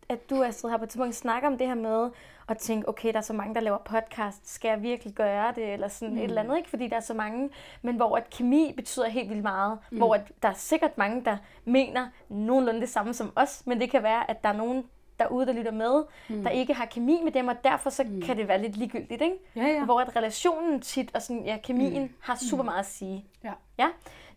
at 0.10 0.30
du, 0.30 0.43
Astrid, 0.43 0.72
har 0.72 0.78
på 0.78 0.84
et 0.84 0.89
tidspunkt 0.89 1.15
snakket 1.15 1.48
om 1.48 1.58
det 1.58 1.67
her 1.67 1.76
med 1.76 2.10
at 2.50 2.58
tænke, 2.58 2.89
okay, 2.89 3.12
der 3.12 3.17
er 3.17 3.22
så 3.22 3.34
mange, 3.34 3.56
der 3.56 3.62
laver 3.62 3.78
podcast, 3.78 4.54
skal 4.54 4.70
jeg 4.70 4.82
virkelig 4.82 5.13
gøre 5.13 5.54
det, 5.56 5.74
eller 5.74 5.88
sådan 5.88 6.13
mm. 6.13 6.17
et 6.17 6.24
eller 6.24 6.41
andet, 6.41 6.58
ikke 6.58 6.70
fordi 6.70 6.88
der 6.88 6.96
er 6.96 7.00
så 7.00 7.13
mange, 7.13 7.50
men 7.82 7.96
hvor 7.96 8.17
at 8.17 8.30
kemi 8.30 8.74
betyder 8.76 9.10
helt 9.10 9.30
vildt 9.30 9.43
meget, 9.43 9.80
mm. 9.91 9.98
hvor 9.98 10.15
at 10.15 10.32
der 10.41 10.50
er 10.50 10.54
sikkert 10.54 10.98
mange, 10.98 11.26
der 11.26 11.38
mener 11.65 12.08
nogenlunde 12.30 12.82
det 12.82 12.89
samme 12.89 13.13
som 13.13 13.32
os, 13.36 13.63
men 13.65 13.82
det 13.82 13.91
kan 13.91 14.04
være, 14.04 14.30
at 14.30 14.43
der 14.43 14.50
er 14.50 14.54
nogen 14.54 14.84
derude, 15.19 15.45
der 15.45 15.53
lytter 15.53 15.71
med, 15.71 16.03
mm. 16.30 16.43
der 16.43 16.49
ikke 16.49 16.73
har 16.73 16.86
kemi 16.86 17.19
med 17.23 17.32
dem, 17.32 17.47
og 17.47 17.63
derfor 17.63 17.89
så 17.89 18.03
mm. 18.03 18.21
kan 18.21 18.38
det 18.38 18.47
være 18.47 18.62
lidt 18.62 18.77
ligegyldigt, 18.77 19.21
ikke? 19.21 19.36
Ja, 19.56 19.67
ja. 19.67 19.86
Hvor 19.86 19.99
at 19.99 20.15
relationen 20.15 20.82
tit, 20.82 21.15
og 21.15 21.21
sådan, 21.21 21.45
ja, 21.45 21.58
kemien 21.63 22.01
mm. 22.01 22.13
har 22.19 22.36
super 22.49 22.63
meget 22.63 22.80
at 22.80 22.86
sige. 22.86 23.25
Ja. 23.43 23.51
ja. 23.77 23.88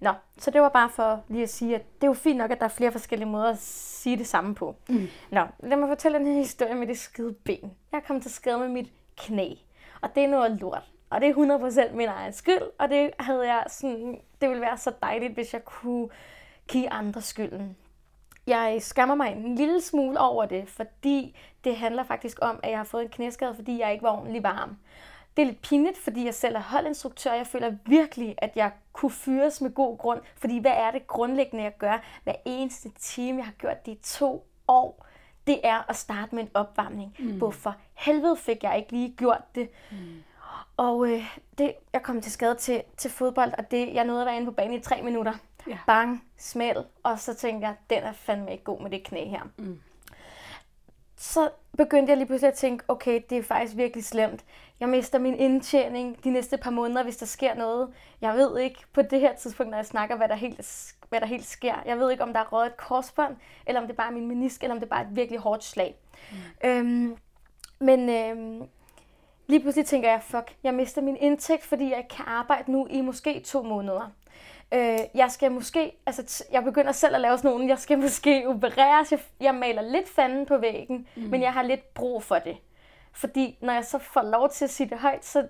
Nå, 0.01 0.11
så 0.39 0.51
det 0.51 0.61
var 0.61 0.69
bare 0.69 0.91
for 0.91 1.23
lige 1.29 1.43
at 1.43 1.51
sige, 1.51 1.75
at 1.75 1.83
det 1.95 2.03
er 2.03 2.07
jo 2.07 2.13
fint 2.13 2.39
nok, 2.39 2.51
at 2.51 2.59
der 2.59 2.65
er 2.65 2.69
flere 2.69 2.93
forskellige 2.93 3.29
måder 3.29 3.51
at 3.51 3.59
sige 3.59 4.17
det 4.17 4.27
samme 4.27 4.55
på. 4.55 4.77
Mm. 4.89 5.09
Nå, 5.31 5.47
lad 5.59 5.77
mig 5.77 5.89
fortælle 5.89 6.27
her 6.27 6.35
historie 6.35 6.75
med 6.75 6.87
det 6.87 6.99
skide 6.99 7.33
ben. 7.33 7.73
Jeg 7.93 8.03
kom 8.07 8.21
til 8.21 8.31
skade 8.31 8.59
med 8.59 8.69
mit 8.69 8.93
knæ, 9.17 9.55
og 10.01 10.15
det 10.15 10.25
er 10.25 10.29
noget 10.29 10.61
lort. 10.61 10.91
Og 11.11 11.21
det 11.21 11.29
er 11.29 11.89
100% 11.91 11.95
min 11.95 12.09
egen 12.09 12.33
skyld, 12.33 12.63
og 12.79 12.89
det 12.89 13.11
havde 13.19 13.53
jeg 13.53 13.65
sådan, 13.69 14.21
det 14.41 14.49
ville 14.49 14.61
være 14.61 14.79
så 14.79 14.93
dejligt, 15.03 15.35
hvis 15.35 15.53
jeg 15.53 15.65
kunne 15.65 16.09
give 16.69 16.91
andre 16.91 17.21
skylden. 17.21 17.77
Jeg 18.51 18.83
skammer 18.83 19.15
mig 19.15 19.33
en 19.33 19.55
lille 19.55 19.81
smule 19.81 20.21
over 20.21 20.47
det, 20.47 20.69
fordi 20.69 21.37
det 21.65 21.77
handler 21.77 22.05
faktisk 22.05 22.39
om, 22.43 22.61
at 22.63 22.71
jeg 22.71 22.79
har 22.79 22.85
fået 22.85 23.03
en 23.03 23.09
knæskade, 23.09 23.55
fordi 23.55 23.81
jeg 23.81 23.93
ikke 23.93 24.03
var 24.03 24.17
ordentlig 24.17 24.43
varm. 24.43 24.77
Det 25.37 25.43
er 25.43 25.47
lidt 25.47 25.63
pinligt, 25.63 25.99
fordi 25.99 26.25
jeg 26.25 26.35
selv 26.35 26.57
er 26.57 26.61
holdinstruktør. 26.61 27.33
Jeg 27.33 27.47
føler 27.47 27.75
virkelig, 27.87 28.35
at 28.39 28.51
jeg 28.57 28.73
kunne 28.93 29.11
fyres 29.11 29.61
med 29.61 29.71
god 29.75 29.99
grund. 29.99 30.21
Fordi 30.37 30.59
hvad 30.59 30.73
er 30.75 30.91
det 30.91 31.07
grundlæggende, 31.07 31.65
jeg 31.65 31.79
gør 31.79 32.03
hver 32.25 32.35
eneste 32.45 32.91
time? 32.99 33.39
Jeg 33.39 33.45
har 33.45 33.53
gjort 33.53 33.87
det 33.87 33.93
i 33.93 33.99
to 34.03 34.47
år. 34.69 35.07
det 35.47 35.61
er 35.65 35.91
at 35.91 35.97
starte 35.97 36.35
med 36.35 36.43
en 36.43 36.51
opvarmning. 36.55 37.17
Mm. 37.19 37.39
Hvorfor 37.39 37.75
helvede 37.95 38.37
fik 38.37 38.63
jeg 38.63 38.79
ikke 38.79 38.93
lige 38.93 39.15
gjort 39.17 39.43
det? 39.55 39.69
Mm. 39.91 39.97
Og 40.77 41.09
øh, 41.09 41.39
det, 41.59 41.75
jeg 41.93 42.03
kom 42.03 42.21
til 42.21 42.33
skade 42.33 42.55
til, 42.55 42.83
til 42.97 43.11
fodbold, 43.11 43.53
og 43.59 43.71
det, 43.71 43.95
jeg 43.95 44.05
nåede 44.05 44.21
at 44.21 44.27
være 44.27 44.37
inde 44.37 44.47
på 44.47 44.53
banen 44.53 44.75
i 44.75 44.81
tre 44.81 45.03
minutter. 45.03 45.33
Ja. 45.69 45.79
Bang, 45.87 46.25
smæld, 46.37 46.85
og 47.03 47.19
så 47.19 47.35
tænkte 47.35 47.67
jeg, 47.67 47.77
den 47.91 48.03
er 48.03 48.13
fandme 48.13 48.53
ikke 48.53 48.65
god 48.65 48.81
med 48.81 48.91
det 48.91 49.05
knæ 49.05 49.25
her. 49.25 49.43
Mm. 49.57 49.81
Så 51.17 51.51
begyndte 51.77 52.11
jeg 52.11 52.17
lige 52.17 52.27
pludselig 52.27 52.49
at 52.49 52.59
tænke, 52.59 52.85
okay, 52.89 53.21
det 53.31 53.39
er 53.39 53.43
faktisk 53.43 53.77
virkelig 53.77 54.05
slemt. 54.05 54.45
Jeg 54.81 54.89
mister 54.89 55.19
min 55.19 55.35
indtjening 55.35 56.25
de 56.25 56.31
næste 56.31 56.57
par 56.57 56.71
måneder, 56.71 57.03
hvis 57.03 57.17
der 57.17 57.27
sker 57.27 57.55
noget. 57.55 57.89
Jeg 58.21 58.35
ved 58.35 58.59
ikke 58.59 58.79
på 58.93 59.03
det 59.03 59.21
her 59.21 59.37
tidspunkt, 59.37 59.71
når 59.71 59.79
jeg 59.79 59.87
snakker, 59.87 60.17
hvad 60.17 60.29
der 60.29 60.35
helt, 60.35 60.95
hvad 61.09 61.21
der 61.21 61.27
helt 61.27 61.47
sker. 61.47 61.75
Jeg 61.87 61.99
ved 61.99 62.11
ikke, 62.11 62.23
om 62.23 62.33
der 62.33 62.41
er 62.41 62.53
røget 62.53 62.67
et 62.67 62.77
korsbånd, 62.77 63.37
eller 63.67 63.81
om 63.81 63.87
det 63.87 63.97
bare 63.97 64.09
er 64.09 64.13
min 64.13 64.29
menisk, 64.29 64.63
eller 64.63 64.75
om 64.75 64.81
det 64.81 64.89
bare 64.89 65.05
er 65.05 65.09
et 65.09 65.17
virkelig 65.17 65.41
hårdt 65.41 65.65
slag. 65.65 65.97
Mm. 66.31 66.69
Øhm, 66.69 67.17
men 67.79 68.09
øhm, 68.09 68.69
lige 69.47 69.61
pludselig 69.61 69.87
tænker 69.87 70.11
jeg, 70.11 70.23
fuck, 70.23 70.57
jeg 70.63 70.75
mister 70.75 71.03
min 71.03 71.17
indtægt, 71.17 71.65
fordi 71.65 71.91
jeg 71.91 72.07
kan 72.11 72.25
arbejde 72.29 72.73
nu 72.73 72.87
i 72.91 73.01
måske 73.01 73.41
to 73.41 73.63
måneder. 73.63 74.11
Øh, 74.75 74.99
jeg 75.15 75.31
skal 75.31 75.53
måske, 75.53 75.93
altså 76.07 76.45
jeg 76.53 76.65
begynder 76.65 76.93
selv 76.93 77.15
at 77.15 77.21
lave 77.21 77.39
sådan 77.39 77.51
nogle, 77.51 77.69
jeg 77.69 77.79
skal 77.79 77.99
måske 78.07 78.49
opereres, 78.49 79.13
jeg, 79.13 79.21
jeg 79.41 79.55
maler 79.55 79.83
lidt 79.83 80.09
fanden 80.09 80.47
på 80.47 80.59
væggen, 80.59 81.09
mm. 81.17 81.23
men 81.23 81.43
jeg 81.43 81.53
har 81.53 81.63
lidt 81.63 81.95
brug 81.95 82.23
for 82.23 82.39
det. 82.39 82.57
Fordi 83.13 83.59
når 83.61 83.73
jeg 83.73 83.85
så 83.85 83.99
får 83.99 84.23
lov 84.23 84.51
til 84.51 84.65
at 84.65 84.71
sige 84.71 84.89
det 84.89 84.99
højt, 84.99 85.25
så 85.25 85.47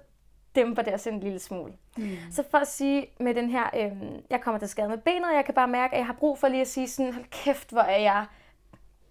dæmper 0.54 0.82
det 0.82 0.92
også 0.92 1.10
en 1.10 1.20
lille 1.20 1.38
smule. 1.38 1.72
Mm. 1.96 2.16
Så 2.32 2.44
for 2.50 2.58
at 2.58 2.68
sige 2.68 3.06
med 3.20 3.34
den 3.34 3.50
her, 3.50 3.70
øh, 3.76 3.92
jeg 4.30 4.40
kommer 4.40 4.58
til 4.58 4.68
skade 4.68 4.88
med 4.88 4.98
benet, 4.98 5.24
og 5.30 5.34
jeg 5.34 5.44
kan 5.44 5.54
bare 5.54 5.68
mærke, 5.68 5.94
at 5.94 5.98
jeg 5.98 6.06
har 6.06 6.12
brug 6.12 6.38
for 6.38 6.48
lige 6.48 6.60
at 6.60 6.68
sige 6.68 6.88
sådan, 6.88 7.12
hold 7.12 7.24
kæft, 7.30 7.70
hvor 7.70 7.80
er 7.80 7.98
jeg 7.98 8.26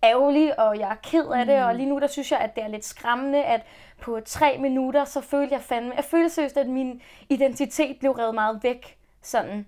ærgerlig, 0.03 0.59
og 0.59 0.79
jeg 0.79 0.91
er 0.91 0.95
ked 1.03 1.25
af 1.27 1.45
det, 1.45 1.59
mm. 1.59 1.65
og 1.65 1.75
lige 1.75 1.89
nu 1.89 1.99
der 1.99 2.07
synes 2.07 2.31
jeg, 2.31 2.39
at 2.39 2.55
det 2.55 2.63
er 2.63 2.67
lidt 2.67 2.85
skræmmende, 2.85 3.43
at 3.43 3.61
på 4.01 4.19
tre 4.25 4.57
minutter, 4.57 5.05
så 5.05 5.21
følte 5.21 5.53
jeg 5.53 5.61
fandme, 5.61 5.93
jeg 5.95 6.03
følte 6.03 6.29
seriøst, 6.29 6.57
at 6.57 6.67
min 6.67 7.01
identitet 7.29 7.99
blev 7.99 8.11
revet 8.11 8.35
meget 8.35 8.59
væk, 8.63 8.97
sådan 9.21 9.65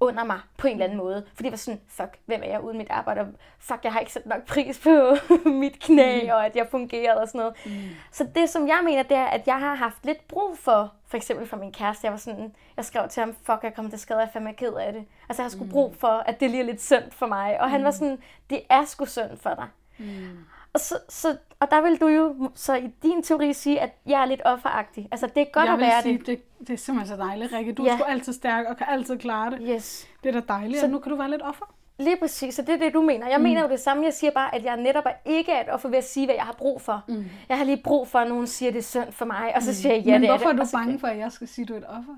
under 0.00 0.24
mig 0.24 0.40
på 0.56 0.66
en 0.66 0.72
eller 0.72 0.84
anden 0.84 0.98
måde. 0.98 1.26
Fordi 1.34 1.42
det 1.42 1.50
var 1.50 1.56
sådan, 1.56 1.80
fuck, 1.88 2.18
hvem 2.26 2.40
er 2.44 2.48
jeg 2.48 2.60
uden 2.60 2.78
mit 2.78 2.90
arbejde? 2.90 3.20
Og 3.20 3.26
fuck, 3.58 3.84
jeg 3.84 3.92
har 3.92 4.00
ikke 4.00 4.12
sat 4.12 4.26
nok 4.26 4.46
pris 4.46 4.78
på 4.78 5.16
mit 5.62 5.80
knæ, 5.80 6.22
mm. 6.22 6.28
og 6.30 6.46
at 6.46 6.56
jeg 6.56 6.66
fungerede 6.70 7.20
og 7.20 7.28
sådan 7.28 7.38
noget. 7.38 7.54
Mm. 7.66 7.72
Så 8.12 8.26
det, 8.34 8.50
som 8.50 8.68
jeg 8.68 8.80
mener, 8.84 9.02
det 9.02 9.16
er, 9.16 9.24
at 9.24 9.46
jeg 9.46 9.58
har 9.58 9.74
haft 9.74 10.06
lidt 10.06 10.28
brug 10.28 10.58
for, 10.58 10.92
for 11.06 11.16
eksempel 11.16 11.46
for 11.46 11.56
min 11.56 11.72
kæreste, 11.72 12.04
jeg 12.04 12.12
var 12.12 12.18
sådan, 12.18 12.54
jeg 12.76 12.84
skrev 12.84 13.08
til 13.08 13.20
ham, 13.20 13.34
fuck, 13.42 13.58
jeg 13.62 13.74
kommer 13.74 13.90
til 13.90 14.00
skade, 14.00 14.18
jeg 14.18 14.26
er 14.26 14.32
fandme 14.32 14.52
ked 14.52 14.72
af 14.72 14.92
det. 14.92 15.04
Altså, 15.28 15.42
jeg 15.42 15.44
har 15.44 15.50
sgu 15.50 15.64
mm. 15.64 15.70
brug 15.70 15.96
for, 15.96 16.22
at 16.26 16.40
det 16.40 16.50
lige 16.50 16.60
er 16.60 16.66
lidt 16.66 16.82
synd 16.82 17.10
for 17.10 17.26
mig. 17.26 17.60
Og 17.60 17.66
mm. 17.66 17.72
han 17.72 17.84
var 17.84 17.90
sådan, 17.90 18.18
det 18.50 18.62
er 18.68 18.84
sgu 18.84 19.04
synd 19.04 19.38
for 19.38 19.54
dig. 19.54 19.66
Mm. 19.98 20.38
Og, 20.74 20.80
så, 20.80 20.98
så, 21.08 21.36
og 21.60 21.70
der 21.70 21.80
vil 21.80 22.00
du 22.00 22.06
jo 22.08 22.50
så 22.54 22.74
i 22.74 22.90
din 23.02 23.22
teori 23.22 23.52
sige, 23.52 23.80
at 23.80 23.90
jeg 24.06 24.22
er 24.22 24.26
lidt 24.26 24.42
offeragtig. 24.44 25.08
Altså, 25.10 25.26
det 25.26 25.40
er 25.40 25.44
godt 25.52 25.64
jeg 25.64 25.74
at 25.74 25.80
være 25.80 26.02
sige, 26.02 26.18
det. 26.18 26.26
det. 26.26 26.42
Det 26.60 26.70
er 26.70 26.76
simpelthen 26.76 27.16
så 27.18 27.22
dejligt, 27.24 27.52
Rikke. 27.52 27.72
Du 27.72 27.84
Ja. 27.84 27.92
er 27.92 27.96
sgu 27.96 28.04
altid 28.04 28.32
stærk 28.32 28.66
og 28.66 28.76
kan 28.76 28.86
altid 28.90 29.18
klare 29.18 29.50
det. 29.50 29.58
Yes. 29.70 30.08
Det 30.24 30.36
er 30.36 30.40
da 30.40 30.46
dejligt, 30.52 30.80
Så- 30.80 30.86
og 30.86 30.90
nu 30.92 30.98
kan 30.98 31.12
du 31.12 31.18
være 31.18 31.30
lidt 31.30 31.42
offer. 31.42 31.74
Lige 32.00 32.16
præcis, 32.16 32.54
så 32.54 32.62
det 32.62 32.74
er 32.74 32.78
det, 32.78 32.94
du 32.94 33.02
mener. 33.02 33.28
Jeg 33.28 33.38
mm. 33.38 33.42
mener 33.42 33.62
jo 33.62 33.68
det 33.68 33.80
samme. 33.80 34.04
Jeg 34.04 34.14
siger 34.14 34.30
bare, 34.30 34.54
at 34.54 34.64
jeg 34.64 34.76
netop 34.76 35.04
er 35.06 35.12
ikke 35.24 35.52
er 35.52 35.60
et 35.60 35.68
offer 35.70 35.88
ved 35.88 35.98
at 35.98 36.04
sige, 36.04 36.26
hvad 36.26 36.34
jeg 36.34 36.44
har 36.44 36.52
brug 36.58 36.80
for. 36.80 37.04
Mm. 37.08 37.24
Jeg 37.48 37.56
har 37.58 37.64
lige 37.64 37.80
brug 37.84 38.08
for, 38.08 38.18
at 38.18 38.28
nogen 38.28 38.46
siger, 38.46 38.70
det 38.72 38.78
er 38.78 38.82
synd 38.82 39.12
for 39.12 39.24
mig, 39.24 39.52
og 39.56 39.62
så 39.62 39.74
siger 39.74 39.94
jeg, 39.94 40.04
ja, 40.04 40.12
Men 40.12 40.22
det 40.22 40.28
er 40.28 40.32
hvorfor 40.32 40.52
det. 40.52 40.60
er 40.60 40.64
du 40.64 40.70
bange 40.72 40.98
for, 40.98 41.06
at 41.06 41.18
jeg 41.18 41.32
skal 41.32 41.48
sige, 41.48 41.62
at 41.62 41.68
du 41.68 41.74
er 41.74 41.78
et 41.78 41.84
offer? 41.88 42.12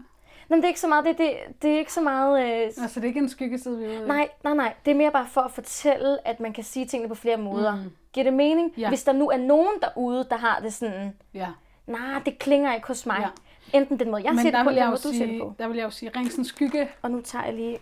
Nå, 0.49 0.57
det 0.57 0.65
er 0.65 0.69
ikke 0.69 0.81
så 0.81 0.89
meget, 0.89 1.05
det, 1.05 1.19
det, 1.19 1.33
det 1.63 1.71
er 1.75 1.79
ikke 1.79 1.93
så 1.93 2.01
meget... 2.01 2.45
Øh, 2.45 2.61
Altså, 2.63 2.91
det 2.95 3.03
er 3.03 3.09
ikke 3.09 3.21
en 3.21 3.29
skyggeside, 3.29 3.79
vi 3.79 3.85
er 3.85 4.07
nej, 4.07 4.29
nej, 4.45 4.55
nej. 4.55 4.75
Det 4.85 4.91
er 4.91 4.95
mere 4.95 5.11
bare 5.11 5.27
for 5.27 5.41
at 5.41 5.51
fortælle, 5.51 6.29
at 6.29 6.41
man 6.41 6.53
kan 6.53 6.65
sige 6.65 6.87
tingene 6.87 7.09
på 7.09 7.15
flere 7.15 7.37
måder. 7.37 7.75
Mm. 7.77 7.91
Giver 8.13 8.25
det 8.25 8.33
mening? 8.35 8.73
Ja. 8.79 8.89
Hvis 8.89 9.05
der 9.05 9.13
nu 9.13 9.29
er 9.31 9.37
nogen 9.37 9.73
derude, 9.83 10.27
der 10.31 10.37
har 10.37 10.61
det 10.63 10.73
sådan, 10.73 11.13
Ja. 11.35 11.47
nej, 11.87 12.23
det 12.25 12.39
klinger 12.39 12.75
ikke 12.75 12.87
hos 12.87 13.07
mig. 13.07 13.17
Ja. 13.21 13.79
Enten 13.79 13.99
den 13.99 14.11
måde, 14.11 14.23
jeg 14.25 14.33
Men 14.33 14.41
siger 14.43 14.57
det 14.57 14.65
på, 14.65 14.69
eller 14.69 14.83
jeg 14.83 14.87
den 14.87 14.91
måde, 14.91 15.03
du 15.03 15.13
siger 15.13 15.27
det 15.27 15.41
på. 15.41 15.55
der 15.59 15.69
vil 15.69 15.77
jeg 15.77 15.85
jo 15.85 15.91
sige, 15.91 16.11
ring 16.17 16.31
sådan 16.31 16.45
skygge. 16.45 16.89
Og 17.03 17.11
nu 17.11 17.21
tager 17.21 17.45
jeg 17.45 17.55
lige 17.55 17.79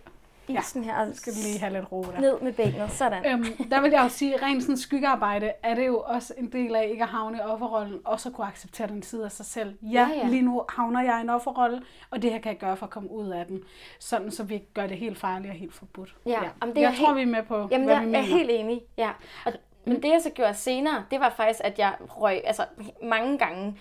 isen 0.48 0.84
her 0.84 0.96
og 0.96 1.06
Skal 1.14 1.32
du 1.32 1.38
lige 1.44 1.58
have 1.60 1.72
lidt 1.72 1.92
ro 1.92 2.02
der. 2.02 2.20
ned 2.20 2.40
med 2.42 2.52
benet. 2.52 2.90
Sådan. 2.90 3.26
Øhm, 3.32 3.68
der 3.70 3.80
vil 3.80 3.90
jeg 3.90 4.02
jo 4.04 4.08
sige, 4.08 4.36
rent 4.42 4.62
sådan 4.62 4.76
skyggearbejde 4.76 5.52
er 5.62 5.74
det 5.74 5.86
jo 5.86 6.00
også 6.06 6.34
en 6.38 6.52
del 6.52 6.74
af 6.76 6.88
ikke 6.90 7.02
at 7.02 7.08
havne 7.08 7.38
i 7.38 7.40
offerrollen, 7.40 7.98
og 8.04 8.20
så 8.20 8.30
kunne 8.30 8.46
acceptere 8.46 8.86
den 8.88 9.02
side 9.02 9.24
af 9.24 9.32
sig 9.32 9.46
selv. 9.46 9.74
Ja, 9.82 9.88
Ja, 9.92 10.08
ja, 10.08 10.14
ja. 10.24 10.28
lige 10.28 10.42
nu 10.42 10.62
havner 10.68 11.02
jeg 11.02 11.18
i 11.18 11.22
en 11.22 11.30
offerrolle, 11.30 11.82
og 12.10 12.22
det 12.22 12.32
her 12.32 12.38
kan 12.38 12.52
jeg 12.52 12.58
gøre 12.58 12.76
for 12.76 12.86
at 12.86 12.90
komme 12.90 13.10
ud 13.10 13.28
af 13.28 13.46
den. 13.46 13.60
Sådan, 13.98 14.30
så 14.30 14.42
vi 14.42 14.54
ikke 14.54 14.72
gør 14.74 14.86
det 14.86 14.96
helt 14.96 15.18
farligt 15.18 15.50
og 15.50 15.56
helt 15.56 15.74
forbudt. 15.74 16.16
Ja, 16.26 16.32
jamen, 16.62 16.74
det 16.74 16.82
er 16.82 16.86
jeg 16.88 16.90
helt- 16.90 17.04
tror, 17.06 17.14
vi 17.14 17.22
er 17.22 17.26
med 17.26 17.42
på, 17.42 17.68
Jamen, 17.70 17.86
hvad 17.86 17.94
jeg 17.96 18.02
vi 18.06 18.14
er 18.14 18.22
mener. 18.22 18.36
helt 18.36 18.50
enig, 18.50 18.80
ja. 18.98 19.10
Og, 19.46 19.52
men 19.88 20.02
det, 20.02 20.08
jeg 20.08 20.20
så 20.22 20.30
gjorde 20.30 20.54
senere, 20.54 21.04
det 21.10 21.20
var 21.20 21.30
faktisk, 21.30 21.60
at 21.64 21.78
jeg 21.78 21.94
røg, 22.00 22.42
altså 22.44 22.64
mange 23.02 23.38
gange 23.38 23.78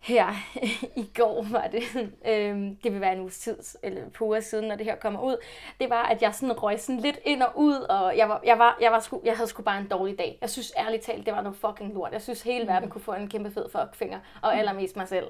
her 0.00 0.34
i 1.02 1.10
går 1.14 1.46
var 1.50 1.66
det, 1.66 1.82
øhm, 2.26 2.76
det 2.76 2.92
vil 2.92 3.00
være 3.00 3.12
en 3.12 3.20
uges 3.20 3.38
tid, 3.38 3.56
eller 3.82 4.10
på 4.10 4.24
uger 4.24 4.40
siden, 4.40 4.68
når 4.68 4.76
det 4.76 4.86
her 4.86 4.96
kommer 4.96 5.20
ud, 5.20 5.36
det 5.80 5.90
var, 5.90 6.02
at 6.02 6.22
jeg 6.22 6.34
sådan 6.34 6.62
røg 6.62 6.80
sådan 6.80 7.00
lidt 7.00 7.18
ind 7.24 7.42
og 7.42 7.52
ud, 7.54 7.74
og 7.74 8.16
jeg, 8.16 8.28
var, 8.28 8.40
jeg, 8.44 8.58
var, 8.58 8.78
jeg, 8.80 8.92
var 8.92 9.00
sgu, 9.00 9.20
jeg 9.24 9.36
havde 9.36 9.48
sgu 9.48 9.62
bare 9.62 9.80
en 9.80 9.88
dårlig 9.88 10.18
dag. 10.18 10.38
Jeg 10.40 10.50
synes 10.50 10.72
ærligt 10.78 11.02
talt, 11.02 11.26
det 11.26 11.34
var 11.34 11.40
noget 11.40 11.58
fucking 11.58 11.94
lort. 11.94 12.12
Jeg 12.12 12.22
synes, 12.22 12.42
hele 12.42 12.66
verden 12.66 12.90
kunne 12.90 13.00
få 13.00 13.12
en 13.12 13.28
kæmpe 13.28 13.50
fed 13.50 13.66
fuckfinger, 13.70 14.18
og 14.42 14.58
allermest 14.58 14.96
mig 14.96 15.08
selv. 15.08 15.26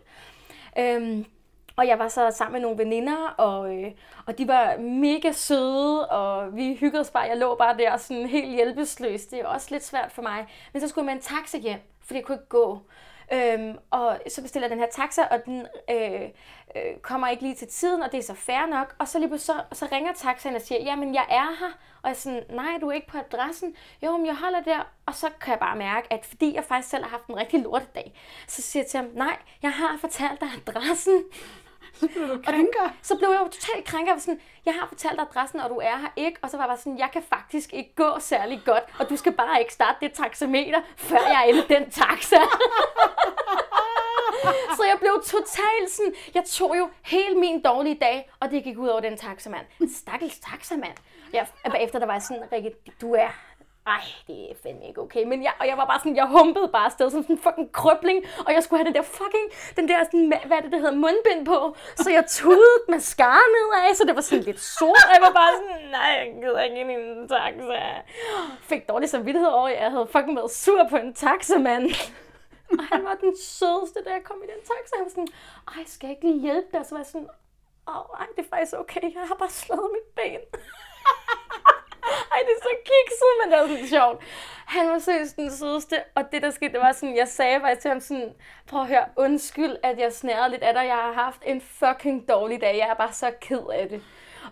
Øhm, 0.79 1.27
og 1.81 1.87
jeg 1.87 1.99
var 1.99 2.09
så 2.09 2.31
sammen 2.31 2.53
med 2.53 2.61
nogle 2.61 2.79
veninder, 2.79 3.35
og, 3.39 3.77
øh, 3.77 3.91
og 4.27 4.39
de 4.39 4.49
var 4.49 4.77
mega 4.79 5.33
søde, 5.33 6.09
og 6.09 6.57
vi 6.57 6.75
hyggede 6.75 7.01
os 7.01 7.11
bare. 7.11 7.23
Jeg 7.23 7.37
lå 7.37 7.55
bare 7.55 7.77
der 7.77 7.97
sådan 7.97 8.27
helt 8.27 8.49
hjælpeløs. 8.49 9.27
Det 9.27 9.41
er 9.41 9.47
også 9.47 9.69
lidt 9.71 9.85
svært 9.85 10.13
for 10.13 10.23
mig. 10.23 10.47
Men 10.73 10.81
så 10.81 10.89
skulle 10.89 11.03
jeg 11.03 11.17
med 11.17 11.23
en 11.23 11.37
taxa 11.37 11.59
hjem, 11.59 11.81
fordi 12.01 12.19
jeg 12.19 12.25
kunne 12.25 12.35
ikke 12.35 12.49
gå. 12.49 12.81
Øhm, 13.33 13.79
og 13.91 14.19
så 14.29 14.43
bestiller 14.43 14.69
jeg 14.69 14.71
den 14.71 14.79
her 14.79 14.91
taxa, 14.91 15.23
og 15.31 15.45
den 15.45 15.67
øh, 15.91 16.23
øh, 16.77 16.97
kommer 17.03 17.29
ikke 17.29 17.43
lige 17.43 17.55
til 17.55 17.69
tiden, 17.69 18.03
og 18.03 18.13
det 18.13 18.19
er 18.19 18.23
så 18.23 18.35
fair 18.35 18.67
nok. 18.67 18.97
Og 18.99 19.09
så 19.09 19.19
lige 19.19 19.39
så, 19.39 19.53
så 19.73 19.89
ringer 19.93 20.13
taxaen 20.13 20.55
og 20.55 20.61
siger, 20.61 20.83
jamen 20.83 21.15
jeg 21.15 21.27
er 21.29 21.59
her. 21.59 21.73
Og 22.03 22.09
jeg 22.09 22.11
er 22.11 22.19
sådan, 22.19 22.43
nej, 22.51 22.79
du 22.81 22.89
er 22.89 22.93
ikke 22.93 23.07
på 23.07 23.19
adressen. 23.19 23.75
Jo, 24.03 24.17
men 24.17 24.27
jeg 24.27 24.37
holder 24.37 24.61
der. 24.61 24.93
Og 25.07 25.15
så 25.15 25.29
kan 25.41 25.51
jeg 25.51 25.59
bare 25.59 25.77
mærke, 25.77 26.13
at 26.13 26.27
fordi 26.27 26.55
jeg 26.55 26.65
faktisk 26.65 26.91
selv 26.91 27.05
har 27.05 27.11
haft 27.11 27.27
en 27.27 27.37
rigtig 27.37 27.63
lortedag, 27.63 28.13
så 28.47 28.63
siger 28.63 28.83
jeg 28.83 28.91
til 28.91 29.01
ham, 29.01 29.09
nej, 29.15 29.37
jeg 29.63 29.73
har 29.73 29.97
fortalt 30.01 30.41
dig 30.41 30.49
adressen. 30.67 31.25
Så 32.01 32.09
bliver 32.09 32.27
du 32.27 32.43
krænker. 32.43 32.95
Så 33.03 33.17
blev 33.17 33.31
jeg 33.31 33.41
jo 33.41 33.49
totalt 33.49 33.85
krænket. 33.85 34.13
Jeg 34.13 34.21
sådan, 34.21 34.41
jeg 34.67 34.75
har 34.75 34.87
fortalt 34.89 35.21
adressen, 35.21 35.61
og 35.61 35.71
du 35.71 35.77
er 35.77 35.97
her 35.97 36.09
ikke. 36.17 36.39
Og 36.43 36.51
så 36.51 36.57
var 36.57 36.65
jeg 36.65 36.69
bare 36.69 36.79
sådan, 36.79 36.99
jeg 36.99 37.09
kan 37.13 37.23
faktisk 37.23 37.73
ikke 37.73 37.95
gå 37.95 38.19
særlig 38.19 38.63
godt, 38.65 38.85
og 38.99 39.11
du 39.11 39.17
skal 39.17 39.33
bare 39.33 39.61
ikke 39.61 39.73
starte 39.73 39.97
det 40.01 40.13
taxameter, 40.13 40.81
før 40.97 41.17
jeg 41.17 41.51
er 41.51 41.63
den 41.69 41.91
taxa. 41.91 42.37
så 44.77 44.85
jeg 44.85 44.97
blev 45.01 45.23
totalt 45.27 45.91
sådan, 45.91 46.15
jeg 46.35 46.45
tog 46.45 46.79
jo 46.79 46.89
hele 47.05 47.35
min 47.35 47.63
dårlige 47.63 47.99
dag, 48.01 48.31
og 48.41 48.51
det 48.51 48.65
gik 48.65 48.79
ud 48.79 48.89
over 48.89 49.01
den 49.01 49.17
taxamand. 49.17 49.67
Stakkels 49.97 50.39
taxamand. 50.39 50.97
Jeg, 51.33 51.47
bagefter 51.71 51.99
der 51.99 52.07
var 52.07 52.13
jeg 52.13 52.23
sådan, 52.23 52.43
Rikke, 52.53 52.73
du 53.01 53.15
er 53.15 53.29
ej, 53.95 54.05
det 54.27 54.39
er 54.51 54.55
fandme 54.63 54.85
ikke 54.89 55.01
okay. 55.01 55.23
Men 55.25 55.39
jeg, 55.43 55.53
og 55.61 55.67
jeg 55.71 55.77
var 55.77 55.87
bare 55.87 55.99
sådan, 55.99 56.17
jeg 56.17 56.29
humpede 56.37 56.69
bare 56.77 56.85
afsted 56.85 57.11
som 57.11 57.23
sådan 57.23 57.37
en 57.37 57.43
fucking 57.43 57.73
krøbling, 57.73 58.19
og 58.47 58.51
jeg 58.55 58.63
skulle 58.63 58.79
have 58.81 58.89
den 58.91 58.95
der 58.95 59.03
fucking, 59.03 59.47
den 59.77 59.89
der 59.89 60.05
sådan, 60.05 60.27
hvad 60.47 60.57
er 60.59 60.63
det, 60.65 60.73
der 60.73 60.79
hedder, 60.79 60.97
mundbind 61.05 61.47
på. 61.47 61.77
Så 61.97 62.11
jeg 62.11 62.25
tudede 62.29 62.79
mascara 62.89 63.45
nedad, 63.55 63.95
så 63.95 64.05
det 64.09 64.15
var 64.15 64.21
sådan 64.21 64.45
lidt 64.45 64.61
sort, 64.61 65.05
og 65.09 65.13
jeg 65.17 65.23
var 65.27 65.33
bare 65.41 65.53
sådan, 65.59 65.91
nej, 65.97 66.11
jeg 66.21 66.29
gider 66.43 66.61
ikke 66.61 66.81
ind 66.81 66.91
i 66.91 66.95
en 66.95 67.29
taxa. 67.29 67.83
Fik 68.71 68.89
dårlig 68.89 69.09
samvittighed 69.09 69.51
over, 69.51 69.69
at 69.69 69.83
jeg 69.83 69.91
havde 69.91 70.09
fucking 70.15 70.37
været 70.37 70.51
sur 70.51 70.87
på 70.91 70.97
en 70.97 71.15
taxamand. 71.15 71.87
Og 72.79 72.85
han 72.93 73.05
var 73.05 73.15
den 73.15 73.37
sødeste, 73.37 73.99
da 74.05 74.11
jeg 74.11 74.23
kom 74.25 74.39
i 74.45 74.47
den 74.53 74.61
taxa. 74.71 74.93
Han 74.97 75.05
var 75.05 75.11
sådan, 75.11 75.29
ej, 75.69 75.85
skal 75.87 76.07
jeg 76.07 76.17
ikke 76.17 76.27
lige 76.29 76.41
hjælpe 76.41 76.69
dig? 76.73 76.87
Så 76.87 76.95
var 76.95 77.01
jeg 77.01 77.07
sådan, 77.07 77.29
åh, 77.89 78.21
ej, 78.21 78.27
det 78.37 78.45
er 78.45 78.49
faktisk 78.51 78.75
okay, 78.83 79.03
jeg 79.03 79.25
har 79.31 79.35
bare 79.35 79.51
slået 79.51 79.91
mit 79.97 80.09
ben. 80.17 80.41
Ej, 82.33 82.39
det 82.47 82.53
er 82.59 82.63
så 82.63 82.75
kikset, 82.91 83.33
men 83.41 83.53
det 83.53 83.59
er 83.59 83.67
sådan 83.67 83.87
sjovt. 83.87 84.23
Han 84.67 84.89
var 84.89 84.99
seriøst 84.99 85.37
den 85.37 85.51
sødeste, 85.51 85.97
og 86.15 86.33
det 86.33 86.43
der 86.43 86.51
skete, 86.51 86.73
det 86.73 86.81
var 86.81 86.93
sådan, 86.93 87.17
jeg 87.17 87.29
sagde 87.29 87.61
faktisk 87.61 87.81
til 87.81 87.91
ham 87.91 88.01
sådan, 88.01 88.35
prøv 88.67 88.81
at 88.81 88.87
høre, 88.87 89.05
undskyld, 89.17 89.77
at 89.83 89.99
jeg 89.99 90.13
snærede 90.13 90.51
lidt 90.51 90.63
af 90.63 90.75
dig, 90.75 90.87
jeg 90.87 90.95
har 90.95 91.13
haft 91.13 91.43
en 91.47 91.61
fucking 91.61 92.29
dårlig 92.29 92.61
dag, 92.61 92.77
jeg 92.79 92.89
er 92.89 92.95
bare 92.95 93.13
så 93.13 93.31
ked 93.41 93.63
af 93.73 93.89
det. 93.89 94.03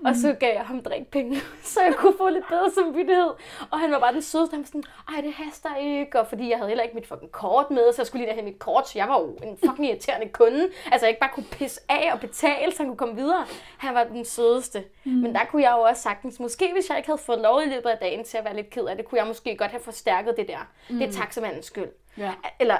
Og 0.04 0.16
så 0.16 0.36
gav 0.40 0.54
jeg 0.54 0.66
ham 0.66 0.82
drikpenge, 0.82 1.36
så 1.72 1.80
jeg 1.80 1.94
kunne 1.94 2.14
få 2.18 2.28
lidt 2.28 2.48
bedre 2.48 2.70
samvittighed. 2.70 3.30
Og 3.70 3.80
han 3.80 3.90
var 3.90 3.98
bare 3.98 4.12
den 4.12 4.22
sødeste. 4.22 4.54
Han 4.54 4.60
var 4.60 4.66
sådan, 4.66 4.84
ej, 5.08 5.20
det 5.20 5.32
haster 5.32 5.76
ikke. 5.76 6.20
Og 6.20 6.26
fordi 6.26 6.50
jeg 6.50 6.56
havde 6.58 6.68
heller 6.68 6.84
ikke 6.84 6.94
mit 6.94 7.06
fucking 7.06 7.32
kort 7.32 7.70
med, 7.70 7.92
så 7.92 8.02
jeg 8.02 8.06
skulle 8.06 8.24
lige 8.24 8.34
have 8.34 8.44
mit 8.44 8.58
kort. 8.58 8.88
Så 8.88 8.98
jeg 8.98 9.08
var 9.08 9.20
jo 9.20 9.38
en 9.42 9.58
fucking 9.66 9.88
irriterende 9.88 10.28
kunde. 10.28 10.68
Altså, 10.92 11.06
jeg 11.06 11.08
ikke 11.08 11.20
bare 11.20 11.30
kunne 11.34 11.46
pisse 11.50 11.80
af 11.88 12.12
og 12.12 12.20
betale, 12.20 12.72
så 12.72 12.78
han 12.78 12.86
kunne 12.86 12.96
komme 12.96 13.14
videre. 13.16 13.44
Han 13.78 13.94
var 13.94 14.04
den 14.04 14.24
sødeste. 14.24 14.84
Mm. 15.04 15.12
Men 15.12 15.34
der 15.34 15.44
kunne 15.50 15.62
jeg 15.62 15.72
jo 15.76 15.82
også 15.82 16.02
sagtens, 16.02 16.40
måske 16.40 16.72
hvis 16.72 16.88
jeg 16.88 16.96
ikke 16.96 17.08
havde 17.08 17.20
fået 17.22 17.40
lov 17.40 17.62
i 17.62 17.68
løbet 17.68 17.90
af 17.90 17.98
dagen 17.98 18.24
til 18.24 18.38
at 18.38 18.44
være 18.44 18.56
lidt 18.56 18.70
ked 18.70 18.84
af 18.84 18.96
det, 18.96 19.04
kunne 19.04 19.18
jeg 19.18 19.26
måske 19.26 19.56
godt 19.56 19.70
have 19.70 19.82
forstærket 19.82 20.36
det 20.36 20.48
der. 20.48 20.58
Mm. 20.90 20.98
Det 20.98 21.08
er 21.08 21.12
taxamandens 21.12 21.66
skyld. 21.66 21.88
Ja. 22.18 22.32
Eller 22.60 22.76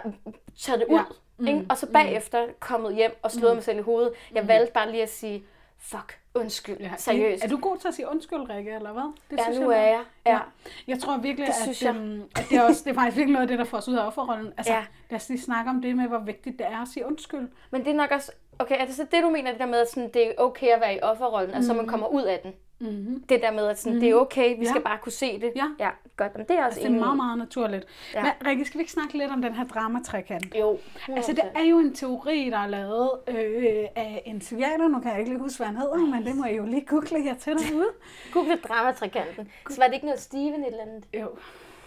taget 0.60 0.80
det 0.80 0.86
ud. 0.86 0.94
Ja. 0.94 1.04
Ja. 1.46 1.48
Ikke? 1.48 1.66
Og 1.70 1.76
så 1.78 1.86
bagefter 1.92 2.46
kommet 2.60 2.94
hjem 2.94 3.18
og 3.22 3.30
slået 3.30 3.54
mig 3.54 3.64
selv 3.64 3.78
i 3.78 3.82
hovedet. 3.82 4.12
Jeg 4.34 4.48
valgte 4.48 4.72
bare 4.72 4.90
lige 4.90 5.02
at 5.02 5.10
sige, 5.10 5.44
fuck, 5.80 6.18
undskyld, 6.34 6.76
Ja. 6.80 6.90
seriøst. 6.98 7.44
Er 7.44 7.48
du 7.48 7.58
god 7.58 7.76
til 7.78 7.88
at 7.88 7.94
sige 7.94 8.08
undskyld, 8.10 8.50
Rikke, 8.50 8.70
eller 8.70 8.92
hvad? 8.92 9.12
Det 9.30 9.38
Ja, 9.48 9.58
nu 9.58 9.64
du 9.66 9.70
er 9.70 9.76
jeg. 9.80 10.02
Ja. 10.26 10.38
Jeg 10.86 10.98
tror 10.98 11.16
virkelig, 11.16 11.46
Det 11.46 11.52
at, 11.52 11.62
synes 11.62 11.82
jeg. 11.82 11.94
øhm, 11.96 12.22
at 12.36 12.46
det, 12.50 12.58
er 12.58 12.62
også, 12.62 12.84
det 12.84 12.90
er 12.90 12.94
faktisk 12.94 13.16
virkelig 13.16 13.32
noget 13.32 13.42
af 13.42 13.48
det, 13.48 13.58
der 13.58 13.64
får 13.64 13.78
os 13.78 13.88
ud 13.88 13.94
af 13.94 14.06
offerrollen. 14.06 14.52
Altså, 14.56 14.72
Ja. 14.72 14.84
lad 15.10 15.16
os 15.20 15.28
lige 15.28 15.40
snakke 15.40 15.70
om 15.70 15.82
det 15.82 15.96
med, 15.96 16.06
hvor 16.08 16.18
vigtigt 16.18 16.58
det 16.58 16.66
er 16.66 16.82
at 16.82 16.88
sige 16.88 17.06
undskyld. 17.06 17.48
Men 17.70 17.84
det 17.84 17.90
er 17.90 17.94
nok 17.94 18.10
også, 18.10 18.32
okay, 18.58 18.80
er 18.80 18.84
det 18.86 18.94
så 18.94 19.06
det, 19.10 19.22
du 19.22 19.30
mener, 19.30 19.50
det 19.50 19.60
der 19.60 19.66
med, 19.66 19.78
at 19.80 19.90
sådan, 19.90 20.10
det 20.14 20.26
er 20.26 20.32
okay 20.38 20.66
at 20.68 20.80
være 20.80 20.94
i 20.94 21.00
offerrollen, 21.02 21.54
altså 21.54 21.74
man 21.74 21.86
kommer 21.86 22.06
ud 22.06 22.22
af 22.22 22.40
den? 22.42 22.52
Mm-hmm. 22.80 23.22
Det 23.28 23.42
der 23.42 23.50
med, 23.52 23.66
at 23.66 23.78
sådan, 23.80 24.00
det 24.00 24.10
er 24.10 24.14
okay, 24.14 24.58
vi 24.58 24.64
Ja. 24.64 24.70
skal 24.70 24.82
bare 24.82 24.98
kunne 25.02 25.12
se 25.12 25.40
det. 25.40 25.52
Ja. 25.56 25.66
ja 25.78 25.90
godt, 26.16 26.36
men 26.36 26.46
det 26.46 26.56
er 26.58 26.64
også 26.64 26.64
Altså, 26.64 26.80
det 26.80 26.84
er 26.84 26.88
enig 26.88 27.00
meget, 27.00 27.16
meget 27.16 27.38
naturligt. 27.38 27.86
Ja. 28.14 28.22
Men 28.22 28.32
Rikke, 28.46 28.64
skal 28.64 28.78
vi 28.78 28.82
ikke 28.82 28.92
snakke 28.92 29.18
lidt 29.18 29.30
om 29.30 29.42
den 29.42 29.54
her 29.54 29.64
dramatrækant? 29.66 30.54
Jo, 30.58 30.78
Altså, 31.08 31.32
det 31.32 31.44
er 31.54 31.64
jo 31.64 31.78
en 31.78 31.94
teori, 31.94 32.50
der 32.50 32.58
er 32.58 32.66
lavet 32.66 33.10
øh, 33.28 33.84
af 33.96 34.22
en 34.26 34.38
psykiater. 34.38 34.88
Nu 34.88 35.00
kan 35.00 35.10
jeg 35.10 35.18
ikke 35.18 35.30
lige 35.30 35.40
huske, 35.42 35.58
hvad 35.58 35.66
han 35.66 35.76
hedder, 35.76 35.96
men 35.96 36.26
det 36.26 36.36
må 36.36 36.44
jeg 36.44 36.56
jo 36.56 36.64
lige 36.66 36.84
google 36.86 37.22
her 37.22 37.34
til 37.34 37.52
derude. 37.52 37.88
Google 38.32 38.56
dramatrikanten. 38.68 39.48
Så 39.70 39.80
var 39.80 39.86
det 39.86 39.94
ikke 39.94 40.06
noget 40.06 40.20
Steven 40.20 40.60
et 40.60 40.66
eller 40.66 40.82
andet? 40.82 41.04
Jo, 41.14 41.28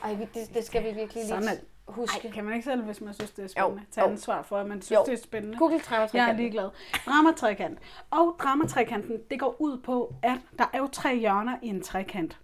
Ej, 0.03 0.17
det, 0.33 0.53
det 0.53 0.63
skal 0.65 0.83
vi 0.83 0.89
virkelig 0.99 1.23
Sådan 1.27 1.41
lige 1.43 1.51
det. 1.51 1.61
Huske. 1.91 2.27
Ej, 2.27 2.31
kan 2.33 2.43
man 2.43 2.53
ikke 2.53 2.63
selv, 2.65 2.83
hvis 2.83 3.01
man 3.01 3.13
synes, 3.13 3.31
det 3.31 3.43
er 3.43 3.47
spændende, 3.47 3.81
Jo, 3.81 3.85
tage 3.91 4.07
ansvar 4.07 4.41
for, 4.41 4.57
at 4.57 4.67
man 4.67 4.81
synes, 4.81 4.97
Jo. 4.99 5.03
det 5.05 5.19
er 5.19 5.23
spændende? 5.23 5.57
Google 5.57 5.81
Jeg 6.13 6.29
er 6.29 6.33
ligeglad. 6.33 6.69
Dramatrekant. 7.05 7.79
Og 8.11 8.35
dramatrekanten, 8.39 9.17
det 9.31 9.39
går 9.39 9.55
ud 9.59 9.77
på, 9.77 10.15
at 10.23 10.39
der 10.59 10.65
er 10.73 10.77
jo 10.77 10.87
tre 10.91 11.17
hjørner 11.17 11.57
i 11.63 11.67
en 11.67 11.81
trekant. 11.81 12.39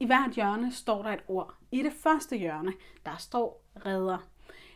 I 0.00 0.06
hvert 0.06 0.30
hjørne 0.30 0.72
står 0.72 1.02
der 1.02 1.10
et 1.10 1.22
ord. 1.28 1.54
I 1.70 1.82
det 1.82 1.92
første 2.02 2.36
hjørne, 2.36 2.72
der 3.06 3.16
står 3.18 3.64
redder. 3.86 4.18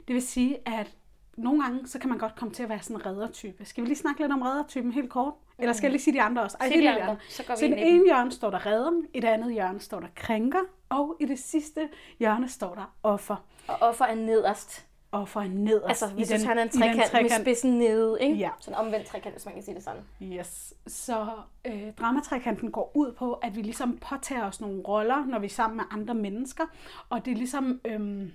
Det 0.08 0.14
vil 0.14 0.22
sige, 0.22 0.68
at 0.68 0.90
nogle 1.36 1.62
gange, 1.62 1.88
så 1.88 1.98
kan 1.98 2.08
man 2.08 2.18
godt 2.18 2.34
komme 2.34 2.54
til 2.54 2.62
at 2.62 2.68
være 2.68 2.82
sådan 2.82 2.96
en 2.96 3.06
reddertype. 3.06 3.64
Skal 3.64 3.82
vi 3.82 3.88
lige 3.88 3.98
snakke 3.98 4.20
lidt 4.20 4.32
om 4.32 4.42
reddertypen 4.42 4.92
helt 4.92 5.10
kort? 5.10 5.34
Eller 5.58 5.72
skal 5.72 5.86
jeg 5.86 5.92
lige 5.92 6.02
sige 6.02 6.14
de 6.14 6.22
andre 6.22 6.42
også? 6.42 6.56
Sig 6.60 6.70
helt 6.70 6.82
de 6.82 6.88
ærligt. 6.88 7.02
andre, 7.02 7.16
så 7.28 7.44
går 7.46 7.54
vi 7.54 7.58
så 7.58 7.64
i 7.64 7.68
det 7.68 7.88
ene 7.88 8.04
hjørne 8.04 8.32
står 8.32 8.50
der 8.50 8.66
redder, 8.66 8.92
i 9.14 9.20
det 9.20 9.28
andet 9.28 9.52
hjørne 9.52 9.80
står 9.80 10.00
der 10.00 10.08
krænker, 10.14 10.60
og 10.88 11.16
i 11.20 11.26
det 11.26 11.38
sidste 11.38 11.88
hjørne 12.18 12.48
står 12.48 12.74
der 12.74 12.94
offer. 13.02 13.36
Og 13.68 13.76
offer 13.80 14.04
er 14.04 14.14
nederst. 14.14 14.86
Offer 15.12 15.40
er 15.40 15.48
nederst. 15.48 15.88
Altså, 15.88 16.06
hvis 16.08 16.30
i 16.30 16.36
du 16.36 16.42
tager 16.42 16.52
en 16.52 16.68
i 16.68 16.70
den 16.70 16.80
trekant 16.80 17.22
med 17.22 17.40
spidsen 17.40 17.78
nede, 17.78 18.18
ikke? 18.20 18.36
Ja. 18.36 18.50
Sådan 18.60 18.80
en 18.80 18.86
omvendt 18.86 19.06
trekant, 19.06 19.34
hvis 19.34 19.44
man 19.44 19.54
kan 19.54 19.62
sige 19.62 19.74
det 19.74 19.84
sådan. 19.84 20.02
Yes. 20.22 20.74
Så 20.86 21.26
øh, 21.64 21.92
dramatrekanten 22.00 22.70
går 22.70 22.92
ud 22.94 23.12
på, 23.12 23.32
at 23.32 23.56
vi 23.56 23.62
ligesom 23.62 23.98
påtager 23.98 24.46
os 24.46 24.60
nogle 24.60 24.82
roller, 24.82 25.26
når 25.26 25.38
vi 25.38 25.46
er 25.46 25.50
sammen 25.50 25.76
med 25.76 25.84
andre 25.90 26.14
mennesker. 26.14 26.64
Og 27.08 27.24
det 27.24 27.30
er 27.30 27.36
ligesom 27.36 27.80
øhm, 27.84 28.32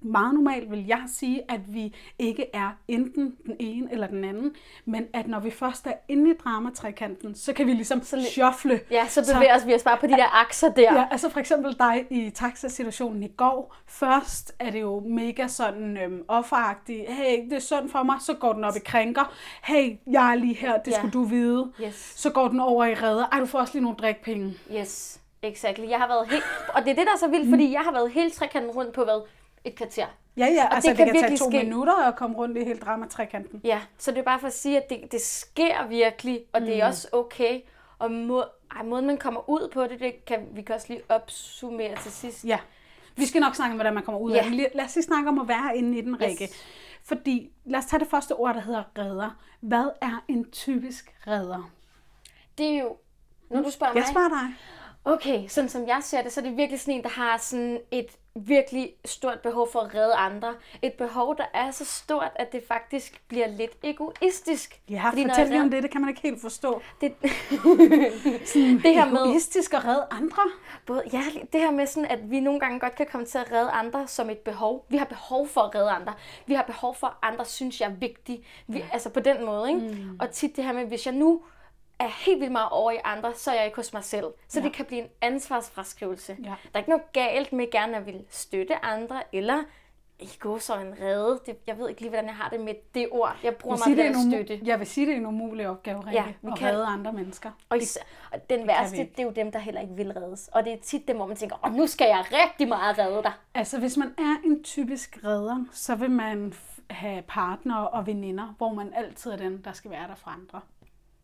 meget 0.00 0.34
normalt, 0.34 0.70
vil 0.70 0.86
jeg 0.86 1.02
sige, 1.14 1.42
at 1.48 1.60
vi 1.74 1.94
ikke 2.18 2.46
er 2.54 2.70
enten 2.88 3.34
den 3.46 3.56
ene 3.58 3.92
eller 3.92 4.06
den 4.06 4.24
anden, 4.24 4.54
men 4.84 5.06
at 5.12 5.26
når 5.28 5.40
vi 5.40 5.50
først 5.50 5.86
er 5.86 5.92
inde 6.08 6.30
i 6.30 6.34
dramatrekanten, 6.44 7.34
så 7.34 7.52
kan 7.52 7.66
vi 7.66 7.72
ligesom 7.72 8.02
Så 8.02 8.16
li- 8.16 8.30
shuffle. 8.30 8.80
Ja, 8.90 9.06
så 9.08 9.32
bevæger 9.34 9.56
os 9.56 9.66
vi 9.66 9.74
os 9.74 9.82
bare 9.82 9.96
på 9.96 10.06
de 10.06 10.12
der 10.12 10.40
akser 10.40 10.68
der. 10.68 10.82
Ja, 10.94 11.06
altså 11.10 11.28
for 11.30 11.40
eksempel 11.40 11.78
dig 11.78 12.06
i 12.10 12.30
taxasituationen 12.30 13.22
i 13.22 13.28
går. 13.36 13.76
Først 13.86 14.54
er 14.58 14.70
det 14.70 14.80
jo 14.80 15.00
mega 15.06 15.46
sådan 15.48 15.96
øhm, 15.96 16.22
offeragtigt. 16.28 17.04
Hey, 17.12 17.44
det 17.44 17.52
er 17.52 17.58
synd 17.58 17.88
for 17.90 18.02
mig. 18.02 18.16
Så 18.20 18.34
går 18.34 18.52
den 18.52 18.64
op 18.64 18.76
i 18.76 18.80
krænker. 18.84 19.32
Hey, 19.62 19.96
jeg 20.10 20.30
er 20.30 20.34
lige 20.34 20.54
her, 20.54 20.78
det 20.78 20.90
Ja. 20.92 20.96
skulle 20.98 21.12
du 21.12 21.24
vide. 21.24 21.72
Yes. 21.82 22.12
Så 22.16 22.30
går 22.30 22.48
den 22.48 22.60
over 22.60 22.84
i 22.84 22.94
redder. 22.94 23.26
Ej, 23.32 23.40
du 23.40 23.46
får 23.46 23.58
også 23.58 23.72
lige 23.74 23.82
nogle 23.82 23.96
drikpenge. 23.96 24.54
Yes, 24.76 25.20
exactly. 25.42 25.88
Jeg 25.88 25.98
har 25.98 26.08
været 26.08 26.28
helt... 26.30 26.44
Og 26.74 26.82
det 26.84 26.90
er 26.90 26.94
det, 26.94 27.06
der 27.06 27.12
er 27.12 27.18
så 27.18 27.28
vildt, 27.28 27.50
fordi 27.50 27.72
jeg 27.72 27.80
har 27.80 27.92
været 27.92 28.10
hele 28.10 28.30
trekanten 28.30 28.70
rundt 28.70 28.92
på 28.92 29.04
hvad? 29.04 29.20
Et 29.66 29.74
kvarter. 29.74 30.06
Ja, 30.36 30.46
ja, 30.46 30.68
altså 30.70 30.90
det 30.90 30.96
kan 30.96 31.06
det 31.06 31.12
kan 31.14 31.22
tage 31.22 31.30
virkelig 31.30 31.38
to 31.38 31.50
ske. 31.50 31.62
minutter 31.64 32.08
at 32.08 32.16
komme 32.16 32.36
rundt 32.36 32.58
i 32.58 32.64
hele 32.64 32.78
dramatrekanten. 32.78 33.60
Ja, 33.64 33.80
så 33.98 34.10
det 34.10 34.18
er 34.18 34.22
bare 34.22 34.40
for 34.40 34.46
at 34.46 34.52
sige, 34.52 34.76
at 34.82 34.90
det, 34.90 35.12
det 35.12 35.20
sker 35.20 35.86
virkelig, 35.86 36.44
og 36.52 36.60
det 36.60 36.80
er 36.82 36.86
også 36.86 37.08
okay. 37.12 37.60
Og 37.98 38.10
må, 38.10 38.44
ej, 38.76 38.82
måden, 38.82 39.06
man 39.06 39.16
kommer 39.18 39.50
ud 39.50 39.70
på 39.72 39.82
det, 39.82 40.00
det 40.00 40.24
kan 40.24 40.46
vi 40.52 40.62
kan 40.62 40.74
også 40.74 40.86
lige 40.88 41.02
opsummere 41.08 41.96
til 42.02 42.12
sidst. 42.12 42.44
Ja. 42.44 42.58
Vi 43.16 43.26
skal 43.26 43.40
nok 43.40 43.54
snakke 43.54 43.72
om, 43.72 43.76
hvordan 43.76 43.94
man 43.94 44.02
kommer 44.02 44.20
ud 44.20 44.32
Ja. 44.32 44.38
af 44.44 44.50
det. 44.50 44.68
Lad 44.74 44.84
os 44.84 44.94
lige 44.94 45.04
snakke 45.04 45.28
om 45.28 45.38
at 45.38 45.48
være 45.48 45.76
inde 45.76 45.98
i 45.98 46.00
den, 46.00 46.20
Rikke. 46.20 46.44
Yes. 46.44 46.64
Fordi, 47.04 47.50
lad 47.64 47.78
os 47.78 47.86
tage 47.86 48.00
det 48.00 48.08
første 48.08 48.32
ord, 48.32 48.54
der 48.54 48.60
hedder 48.60 48.82
redder. 48.98 49.30
Hvad 49.60 49.90
er 50.00 50.24
en 50.28 50.50
typisk 50.50 51.14
redder? 51.26 51.70
Det 52.58 52.66
er 52.66 52.78
jo... 52.80 52.96
Når 53.50 53.62
du 53.62 53.70
spørger 53.70 53.92
Jeg 53.94 54.00
mig... 54.00 54.08
spørger 54.10 54.28
dig. 54.28 54.54
Okay, 55.04 55.48
sådan 55.48 55.68
som 55.70 55.86
jeg 55.88 55.98
ser 56.02 56.22
det, 56.22 56.32
så 56.32 56.40
er 56.40 56.44
det 56.44 56.56
virkelig 56.56 56.80
sådan 56.80 56.94
en, 56.94 57.02
der 57.02 57.08
har 57.08 57.36
sådan 57.38 57.80
et 57.90 58.06
virkelig 58.36 58.92
stort 59.04 59.40
behov 59.40 59.68
for 59.72 59.80
at 59.80 59.94
redde 59.94 60.14
andre. 60.14 60.54
Et 60.82 60.92
behov, 60.92 61.36
der 61.36 61.44
er 61.54 61.70
så 61.70 61.84
stort, 61.84 62.30
at 62.34 62.52
det 62.52 62.62
faktisk 62.68 63.20
bliver 63.28 63.46
lidt 63.46 63.72
egoistisk. 63.82 64.80
Ja, 64.90 65.10
Fordi 65.10 65.22
fortæl 65.28 65.48
lige 65.48 65.60
om 65.60 65.70
det, 65.70 65.82
det 65.82 65.90
kan 65.90 66.00
man 66.00 66.10
ikke 66.10 66.20
helt 66.22 66.40
forstå. 66.40 66.82
Det, 67.00 67.14
det 67.22 68.94
her 68.94 69.10
med... 69.10 69.20
Egoistisk 69.20 69.74
at 69.74 69.84
redde 69.84 70.06
andre. 70.10 70.42
Både, 70.86 71.02
ja, 71.12 71.22
det 71.52 71.60
her 71.60 71.70
med 71.70 71.86
sådan, 71.86 72.10
at 72.10 72.30
vi 72.30 72.40
nogle 72.40 72.60
gange 72.60 72.80
godt 72.80 72.94
kan 72.94 73.06
komme 73.12 73.26
til 73.26 73.38
at 73.38 73.52
redde 73.52 73.70
andre 73.70 74.06
som 74.06 74.30
et 74.30 74.38
behov. 74.38 74.86
Vi 74.88 74.96
har 74.96 75.04
behov 75.04 75.48
for 75.48 75.60
at 75.60 75.74
redde 75.74 75.90
andre. 75.90 76.12
Vi 76.46 76.54
har 76.54 76.62
behov 76.62 76.94
for, 76.94 77.06
at 77.06 77.14
andre 77.22 77.44
synes, 77.44 77.80
jeg 77.80 77.90
er 77.90 77.94
vigtig. 77.94 78.44
Vi, 78.66 78.84
altså 78.92 79.10
på 79.10 79.20
den 79.20 79.44
måde, 79.44 79.68
ikke? 79.68 79.80
Mm. 79.80 80.18
Og 80.20 80.30
tit 80.30 80.56
det 80.56 80.64
her 80.64 80.72
med, 80.72 80.84
hvis 80.84 81.06
jeg 81.06 81.14
nu 81.14 81.42
er 81.98 82.08
helt 82.08 82.40
vildt 82.40 82.52
meget 82.52 82.68
over 82.70 82.90
i 82.90 82.96
andre, 83.04 83.34
så 83.34 83.50
er 83.50 83.54
jeg 83.54 83.64
ikke 83.64 83.76
hos 83.76 83.92
mig 83.92 84.04
selv. 84.04 84.26
Så 84.48 84.60
ja. 84.60 84.64
det 84.66 84.72
kan 84.72 84.84
blive 84.84 85.00
en 85.02 85.08
ansvarsfraskrivelse. 85.20 86.36
Ja. 86.44 86.48
Der 86.48 86.54
er 86.74 86.78
ikke 86.78 86.90
noget 86.90 87.12
galt 87.12 87.52
med 87.52 87.70
gerne 87.70 87.96
at 87.96 88.06
ville 88.06 88.24
støtte 88.30 88.84
andre, 88.84 89.22
eller 89.32 89.62
i 90.18 90.28
går 90.40 90.58
så 90.58 90.76
en 90.78 90.94
redde. 91.00 91.40
Det, 91.46 91.56
jeg 91.66 91.78
ved 91.78 91.88
ikke 91.88 92.00
lige, 92.00 92.08
hvordan 92.10 92.26
jeg 92.26 92.34
har 92.36 92.48
det 92.48 92.60
med 92.60 92.74
det 92.94 93.08
ord. 93.10 93.36
Jeg 93.42 93.54
bruger 93.56 93.76
mig 93.76 93.96
det 93.96 94.04
det 94.04 94.06
er 94.06 94.10
at 94.10 94.46
støtte. 94.46 94.60
jeg 94.64 94.78
vil 94.78 94.86
sige, 94.86 95.06
det 95.06 95.12
er 95.12 95.16
en 95.16 95.26
umulig 95.26 95.68
opgave, 95.68 95.98
Rikke, 96.00 96.10
Ja, 96.12 96.24
vi 96.42 96.48
at 96.52 96.58
kan- 96.58 96.68
redde 96.68 96.86
andre 96.86 97.12
mennesker. 97.12 97.50
Og, 97.68 97.78
især, 97.78 98.00
og 98.32 98.50
den 98.50 98.62
vi 98.62 98.66
værste, 98.68 98.96
det 98.96 99.18
er 99.18 99.22
jo 99.22 99.30
dem, 99.30 99.52
der 99.52 99.58
heller 99.58 99.80
ikke 99.80 99.94
vil 99.94 100.12
reddes. 100.12 100.48
Og 100.52 100.64
det 100.64 100.72
er 100.72 100.76
tit 100.82 101.08
dem, 101.08 101.16
hvor 101.16 101.26
man 101.26 101.36
tænker, 101.36 101.56
åh, 101.66 101.74
nu 101.74 101.86
skal 101.86 102.06
jeg 102.06 102.24
rigtig 102.32 102.68
meget 102.68 102.98
redde 102.98 103.22
dig. 103.22 103.32
Altså, 103.54 103.78
hvis 103.78 103.96
man 103.96 104.14
er 104.18 104.34
en 104.44 104.64
typisk 104.64 105.18
redder, 105.24 105.64
så 105.72 105.94
vil 105.94 106.10
man 106.10 106.54
have 106.90 107.22
partnere 107.22 107.88
og 107.88 108.06
veninder, 108.06 108.54
hvor 108.58 108.72
man 108.74 108.92
altid 108.94 109.30
er 109.32 109.36
den, 109.36 109.64
der 109.64 109.72
skal 109.72 109.90
være 109.90 110.08
der 110.08 110.14
for 110.14 110.30
andre. 110.30 110.60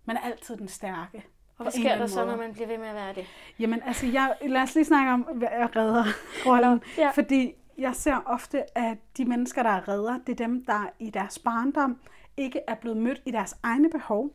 Man 0.05 0.17
er 0.17 0.21
altid 0.21 0.57
den 0.57 0.69
stærke. 0.69 1.25
Og 1.59 1.65
hvad 1.65 1.73
sker 1.73 1.99
der 1.99 2.07
så, 2.07 2.25
når 2.25 2.37
man 2.37 2.53
bliver 2.53 2.67
ved 2.67 2.79
med 2.79 2.87
at 2.87 2.95
være 2.95 3.15
det? 3.15 3.27
Jamen, 3.59 3.83
altså, 3.87 4.07
jeg, 4.07 4.35
lad 4.47 4.63
os 4.63 4.75
lige 4.75 4.85
snakke 4.85 5.13
om, 5.13 5.21
hvad 5.21 5.49
jeg 5.59 5.77
redder 5.77 6.05
rollen. 6.47 6.83
Ja. 6.99 7.11
Fordi 7.11 7.55
jeg 7.79 7.95
ser 7.95 8.23
ofte, 8.27 8.79
at 8.79 8.99
de 9.17 9.25
mennesker, 9.25 9.63
der 9.63 9.71
er 9.71 9.89
redder, 9.89 10.19
det 10.27 10.41
er 10.41 10.47
dem, 10.47 10.65
der 10.65 10.91
i 10.99 11.11
deres 11.11 11.39
barndom 11.39 11.99
ikke 12.37 12.61
er 12.69 12.75
blevet 12.75 12.97
mødt 12.97 13.23
i 13.27 13.31
deres 13.31 13.57
egne 13.63 13.91
behov. 13.91 14.31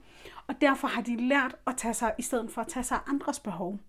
Og 0.47 0.61
derfor 0.61 0.87
har 0.87 1.01
de 1.01 1.27
lært 1.27 1.55
at 1.67 1.77
tage 1.77 1.93
sig, 1.93 2.13
i 2.17 2.21
stedet 2.21 2.51
for 2.51 2.61
at 2.61 2.67
tage 2.67 2.83
sig 2.83 2.97
af 2.97 3.11
andres 3.11 3.39
behov. 3.39 3.79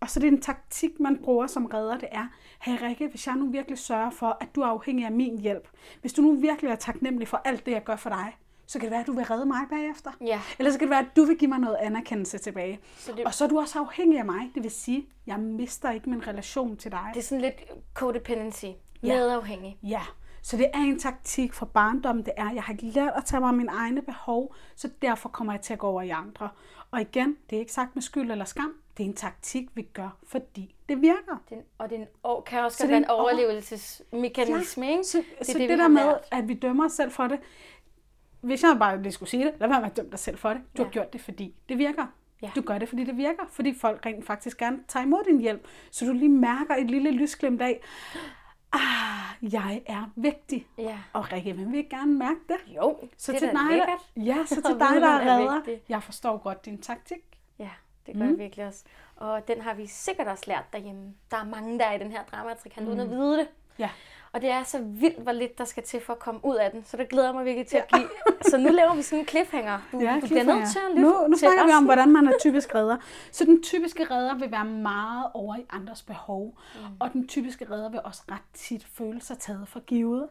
Og 0.00 0.10
så 0.10 0.20
det 0.20 0.28
er 0.28 0.32
en 0.32 0.40
taktik, 0.40 1.00
man 1.00 1.18
bruger 1.24 1.46
som 1.46 1.66
redder, 1.66 1.98
det 1.98 2.08
er, 2.12 2.26
hey 2.60 2.82
Rikke, 2.82 3.08
hvis 3.08 3.26
jeg 3.26 3.36
nu 3.36 3.50
virkelig 3.50 3.78
sørger 3.78 4.10
for, 4.10 4.36
at 4.40 4.54
du 4.54 4.60
er 4.60 4.66
afhængig 4.66 5.04
af 5.04 5.12
min 5.12 5.40
hjælp, 5.40 5.68
hvis 6.00 6.12
du 6.12 6.22
nu 6.22 6.32
virkelig 6.32 6.70
er 6.70 6.76
taknemmelig 6.76 7.28
for 7.28 7.40
alt 7.44 7.66
det, 7.66 7.72
jeg 7.72 7.84
gør 7.84 7.96
for 7.96 8.10
dig, 8.10 8.36
så 8.68 8.78
kan 8.78 8.84
det 8.86 8.90
være, 8.90 9.00
at 9.00 9.06
du 9.06 9.12
vil 9.12 9.24
redde 9.24 9.46
mig 9.46 9.60
bagefter. 9.70 10.10
Ja. 10.20 10.40
Eller 10.58 10.72
så 10.72 10.78
kan 10.78 10.86
det 10.86 10.90
være, 10.90 11.00
at 11.00 11.16
du 11.16 11.24
vil 11.24 11.36
give 11.38 11.48
mig 11.48 11.58
noget 11.58 11.76
anerkendelse 11.80 12.38
tilbage. 12.38 12.80
Så 12.98 13.12
det- 13.12 13.24
Og 13.24 13.34
så 13.34 13.44
er 13.44 13.48
du 13.48 13.58
også 13.58 13.78
afhængig 13.78 14.18
af 14.18 14.24
mig. 14.24 14.50
Det 14.54 14.62
vil 14.62 14.70
sige, 14.70 15.06
jeg 15.26 15.40
mister 15.40 15.90
ikke 15.90 16.10
min 16.10 16.26
relation 16.26 16.76
til 16.76 16.90
dig. 16.92 17.10
Det 17.14 17.20
er 17.20 17.24
sådan 17.24 17.42
lidt 17.42 17.54
codependency. 17.94 18.64
Ja. 19.02 19.14
Medafhængig. 19.16 19.78
Ja, 19.82 20.02
så 20.42 20.56
det 20.56 20.66
er 20.74 20.78
en 20.78 20.98
taktik 20.98 21.52
fra 21.52 21.66
barndommen, 21.66 22.24
det 22.24 22.32
er, 22.36 22.50
jeg 22.52 22.62
har 22.62 22.72
ikke 22.72 22.86
lært 22.86 23.12
at 23.16 23.24
tage 23.24 23.40
mig 23.40 23.48
af 23.48 23.54
mine 23.54 23.72
egne 23.72 24.02
behov, 24.02 24.54
så 24.76 24.90
derfor 25.02 25.28
kommer 25.28 25.52
jeg 25.52 25.60
til 25.62 25.72
at 25.72 25.78
gå 25.78 25.86
over 25.86 26.02
i 26.02 26.08
andre. 26.10 26.48
Og 26.90 27.00
igen, 27.00 27.36
det 27.50 27.56
er 27.56 27.60
ikke 27.60 27.72
sagt 27.72 27.94
med 27.96 28.02
skyld 28.02 28.30
eller 28.30 28.44
skam, 28.44 28.74
det 28.96 29.04
er 29.04 29.08
en 29.08 29.14
taktik, 29.14 29.68
vi 29.74 29.82
gør, 29.82 30.16
fordi 30.26 30.74
det 30.88 31.02
virker. 31.02 31.42
Den, 31.50 31.58
og 31.78 31.90
det 31.90 32.06
og 32.22 32.44
kan 32.44 32.60
også 32.64 32.78
godt 32.78 32.88
være 32.88 32.96
en 32.98 33.04
en 33.04 33.10
over- 33.10 33.22
overlevelsesmekanisme, 33.22 34.90
ikke? 34.90 35.04
Så, 35.04 35.18
det 35.38 35.46
så 35.46 35.52
det, 35.52 35.60
det, 35.60 35.68
det 35.70 35.78
der 35.78 35.88
med, 35.88 36.12
at 36.32 36.48
vi 36.48 36.54
dømmer 36.54 36.84
os 36.84 36.92
selv 36.92 37.10
for 37.10 37.26
det, 37.26 37.38
hvis 38.40 38.62
jeg 38.62 38.76
bare 38.78 39.02
lige 39.02 39.12
skulle 39.12 39.28
sige 39.28 39.44
det, 39.44 39.54
lad 39.60 39.68
være 39.68 39.80
med 39.80 39.90
at 39.90 39.96
dømme 39.96 40.10
dig 40.10 40.18
selv 40.18 40.38
for 40.38 40.48
det. 40.48 40.60
Du 40.76 40.82
Ja. 40.82 40.84
har 40.84 40.90
gjort 40.92 41.12
det, 41.12 41.20
fordi 41.20 41.54
det 41.68 41.78
virker. 41.78 42.06
Ja. 42.42 42.50
Du 42.56 42.60
gør 42.62 42.78
det, 42.78 42.88
fordi 42.88 43.04
det 43.04 43.16
virker. 43.16 43.42
Fordi 43.50 43.74
folk 43.74 44.06
rent 44.06 44.26
faktisk 44.26 44.58
gerne 44.58 44.78
tager 44.88 45.04
imod 45.06 45.24
din 45.24 45.40
hjælp. 45.40 45.66
Så 45.90 46.04
du 46.06 46.12
lige 46.12 46.28
mærker 46.28 46.74
et 46.74 46.90
lille 46.90 47.10
lysglimt 47.10 47.62
af, 47.62 47.80
ah, 48.72 49.52
jeg 49.52 49.82
er 49.86 50.10
vigtig. 50.16 50.66
Ja. 50.78 50.98
Og 51.12 51.32
Rikke, 51.32 51.52
hvem 51.52 51.72
vil 51.72 51.88
gerne 51.90 52.12
mærke 52.12 52.40
det? 52.48 52.56
Jo, 52.76 52.98
Så 53.16 53.32
det 53.32 53.38
til 53.38 53.48
er 53.48 53.52
dig, 53.52 53.70
lækkert. 53.70 54.06
ja, 54.16 54.36
så 54.46 54.54
til 54.66 54.74
dig, 54.74 55.00
der 55.00 55.08
er 55.08 55.20
er 55.20 55.38
redder, 55.38 55.54
vigtig. 55.56 55.82
jeg 55.88 56.02
forstår 56.02 56.36
godt 56.38 56.64
din 56.64 56.80
taktik. 56.82 57.18
Ja, 57.58 57.70
det 58.06 58.14
gør 58.14 58.24
mm. 58.24 58.30
jeg 58.30 58.38
virkelig 58.38 58.66
også. 58.66 58.84
Og 59.16 59.48
den 59.48 59.60
har 59.60 59.74
vi 59.74 59.86
sikkert 59.86 60.26
også 60.28 60.44
lært 60.46 60.64
derhjemme. 60.72 61.14
Der 61.30 61.36
er 61.36 61.44
mange, 61.44 61.78
der 61.78 61.84
er 61.84 61.94
i 61.94 61.98
den 61.98 62.10
her 62.12 62.24
dramatrikant, 62.24 62.86
mm. 62.86 62.88
uden 62.88 63.00
at 63.00 63.10
vide 63.10 63.38
det. 63.38 63.48
Ja. 63.78 63.90
Og 64.38 64.42
det 64.42 64.50
er 64.50 64.62
så 64.62 64.78
vildt, 64.82 65.18
hvor 65.18 65.32
lidt 65.32 65.58
der 65.58 65.64
skal 65.64 65.82
til 65.82 66.00
for 66.00 66.12
at 66.12 66.18
komme 66.18 66.40
ud 66.44 66.56
af 66.56 66.70
den. 66.70 66.84
Så 66.84 66.96
det 66.96 67.08
glæder 67.08 67.32
mig 67.32 67.44
virkelig 67.44 67.66
til 67.66 67.76
at 67.76 67.88
give. 67.88 68.08
Så 68.42 68.56
nu 68.56 68.68
laver 68.68 68.94
vi 68.94 69.02
sådan 69.02 69.18
en 69.18 69.26
cliffhanger. 69.26 69.78
Du, 69.92 70.00
Ja, 70.00 70.18
du 70.20 70.26
bliver 70.26 70.42
nødt 70.42 70.68
til 70.68 70.78
at 70.78 70.90
lytte 70.90 71.02
nu, 71.02 71.26
nu 71.28 71.36
snakker 71.36 71.66
vi 71.66 71.72
om, 71.72 71.84
hvordan 71.84 72.12
man 72.12 72.26
er 72.26 72.32
typisk 72.40 72.74
redder. 72.74 72.96
Så 73.32 73.44
den 73.44 73.62
typiske 73.62 74.04
redder 74.04 74.34
vil 74.34 74.50
være 74.50 74.64
meget 74.64 75.26
over 75.34 75.56
i 75.56 75.64
andres 75.70 76.02
behov. 76.02 76.58
Mm. 76.74 76.80
Og 77.00 77.12
den 77.12 77.28
typiske 77.28 77.70
redder 77.70 77.88
vil 77.88 78.00
også 78.04 78.22
ret 78.30 78.42
tit 78.54 78.86
føle 78.92 79.22
sig 79.22 79.38
taget 79.38 79.68
for 79.68 79.80
givet. 79.80 80.28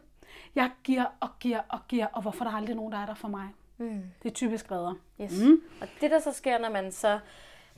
Jeg 0.54 0.70
giver 0.84 1.04
og 1.20 1.28
giver 1.40 1.60
og 1.68 1.78
giver, 1.88 2.06
og 2.06 2.22
hvorfor 2.22 2.44
er 2.44 2.48
der 2.48 2.56
aldrig 2.56 2.76
nogen, 2.76 2.92
der 2.92 2.98
er 2.98 3.06
der 3.06 3.14
for 3.14 3.28
mig? 3.28 3.48
Mm. 3.78 4.02
Det 4.22 4.28
er 4.28 4.34
typisk 4.34 4.70
redder. 4.70 4.94
Yes. 5.20 5.40
Mm. 5.40 5.60
Og 5.80 5.88
det, 6.00 6.10
der 6.10 6.20
så 6.20 6.32
sker, 6.32 6.58
når 6.58 6.70
man 6.70 6.92
så 6.92 7.18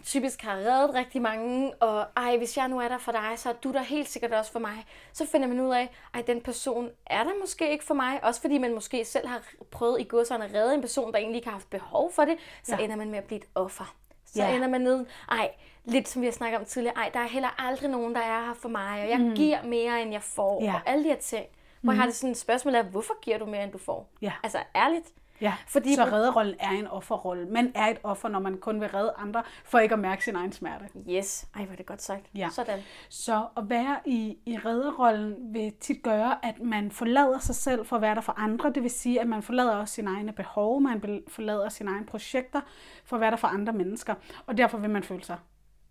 typisk 0.05 0.43
har 0.43 0.55
reddet 0.55 0.95
rigtig 0.95 1.23
mange, 1.23 1.75
og 1.75 2.07
ej, 2.17 2.37
hvis 2.37 2.57
jeg 2.57 2.69
nu 2.69 2.81
er 2.81 2.89
der 2.89 2.99
for 2.99 3.13
dig, 3.13 3.33
så 3.37 3.49
er 3.49 3.53
du 3.53 3.73
der 3.73 3.83
helt 3.83 4.09
sikkert 4.09 4.33
også 4.33 4.53
for 4.53 4.59
mig. 4.59 4.87
Så 5.13 5.27
finder 5.27 5.49
man 5.49 5.61
ud 5.61 5.75
af, 5.75 5.91
at 6.15 6.27
den 6.27 6.41
person 6.41 6.91
er 7.07 7.25
der 7.25 7.31
måske 7.41 7.71
ikke 7.71 7.85
for 7.85 7.95
mig, 7.95 8.25
også 8.25 8.41
fordi 8.41 8.59
man 8.59 8.75
måske 8.75 9.05
selv 9.05 9.27
har 9.29 9.43
prøvet 9.71 10.01
i 10.01 10.05
godserne 10.05 10.45
at 10.45 10.55
redde 10.55 10.75
en 10.75 10.81
person, 10.81 11.13
der 11.13 11.19
egentlig 11.19 11.37
ikke 11.37 11.49
har 11.49 11.57
haft 11.57 11.71
behov 11.71 12.13
for 12.13 12.25
det, 12.25 12.37
så 12.63 12.77
ja. 12.77 12.85
ender 12.85 12.97
man 12.97 13.11
med 13.11 13.19
at 13.19 13.25
blive 13.25 13.39
et 13.41 13.47
offer. 13.55 13.95
Så 14.27 14.43
ja. 14.43 14.55
ender 14.55 14.69
man 14.69 14.81
ned, 14.81 15.07
ej, 15.31 15.51
lidt 15.85 16.09
som 16.09 16.23
vi 16.23 16.27
har 16.27 16.33
snakket 16.33 16.59
om 16.61 16.65
tidligere, 16.65 16.97
ej, 16.97 17.11
der 17.15 17.21
er 17.21 17.29
heller 17.29 17.61
aldrig 17.67 17.91
nogen, 17.91 18.15
der 18.15 18.21
er 18.21 18.47
her 18.47 18.55
for 18.55 18.69
mig, 18.69 19.03
og 19.03 19.09
jeg 19.09 19.19
mm. 19.19 19.35
giver 19.35 19.63
mere, 19.63 20.03
end 20.03 20.13
jeg 20.13 20.23
får, 20.23 20.65
ja. 20.65 20.75
og 20.75 20.81
alle 20.87 21.05
de 21.05 21.09
her 21.09 21.17
ting. 21.17 21.47
Hvor 21.81 21.93
mm. 21.93 21.97
jeg 21.97 22.03
har 22.03 22.07
det 22.07 22.17
sådan 22.17 22.31
et 22.31 22.37
spørgsmål 22.37 22.75
af, 22.75 22.85
hvorfor 22.85 23.21
giver 23.21 23.39
du 23.39 23.47
mere, 23.47 23.65
end 23.65 23.73
du 23.73 23.79
får? 23.79 24.11
Ja. 24.23 24.33
Altså 24.43 24.59
ærligt. 24.77 25.07
Ja, 25.41 25.55
Fordi 25.67 25.95
så 25.95 26.05
redderrollen 26.05 26.55
er 26.61 26.71
en 26.71 26.87
offerrolle. 26.87 27.47
Man 27.47 27.73
er 27.75 27.87
et 27.87 27.99
offer, 28.03 28.29
når 28.29 28.39
man 28.39 28.59
kun 28.59 28.81
vil 28.81 28.89
redde 28.89 29.13
andre, 29.17 29.43
for 29.65 29.79
ikke 29.79 29.93
at 29.93 29.99
mærke 29.99 30.25
sin 30.25 30.37
egen 30.37 30.53
smerte. 30.53 30.85
Yes. 31.11 31.49
Ej, 31.57 31.65
hvor 31.65 31.73
er 31.73 31.77
det 31.77 31.87
godt 31.87 32.03
sagt. 32.03 32.27
Ja. 32.35 32.49
Sådan. 32.53 32.79
Så 33.09 33.47
at 33.57 33.71
være 33.71 33.97
i, 34.07 34.39
i 34.47 34.57
redderrollen 34.57 35.55
vil 35.55 35.73
tit 35.81 36.03
gøre, 36.03 36.45
at 36.45 36.61
man 36.63 36.91
forlader 36.91 37.39
sig 37.39 37.55
selv 37.55 37.87
for 37.87 37.97
at 37.97 38.03
være 38.03 38.15
der 38.15 38.21
for 38.21 38.35
andre. 38.37 38.73
Det 38.73 38.83
vil 38.83 38.91
sige, 38.91 39.21
at 39.21 39.27
man 39.27 39.43
forlader 39.43 39.77
også 39.77 39.95
sine 39.95 40.11
egne 40.11 40.33
behov, 40.33 40.81
man 40.81 41.23
forlader 41.29 41.69
sine 41.69 41.91
egne 41.91 42.07
projekter 42.07 42.61
for 43.05 43.17
at 43.17 43.21
være 43.21 43.31
der 43.31 43.37
for 43.37 43.49
andre 43.49 43.73
mennesker. 43.73 44.15
Og 44.47 44.57
derfor 44.57 44.79
vil 44.79 44.91
man 44.91 45.03
føle 45.03 45.25
sig 45.25 45.39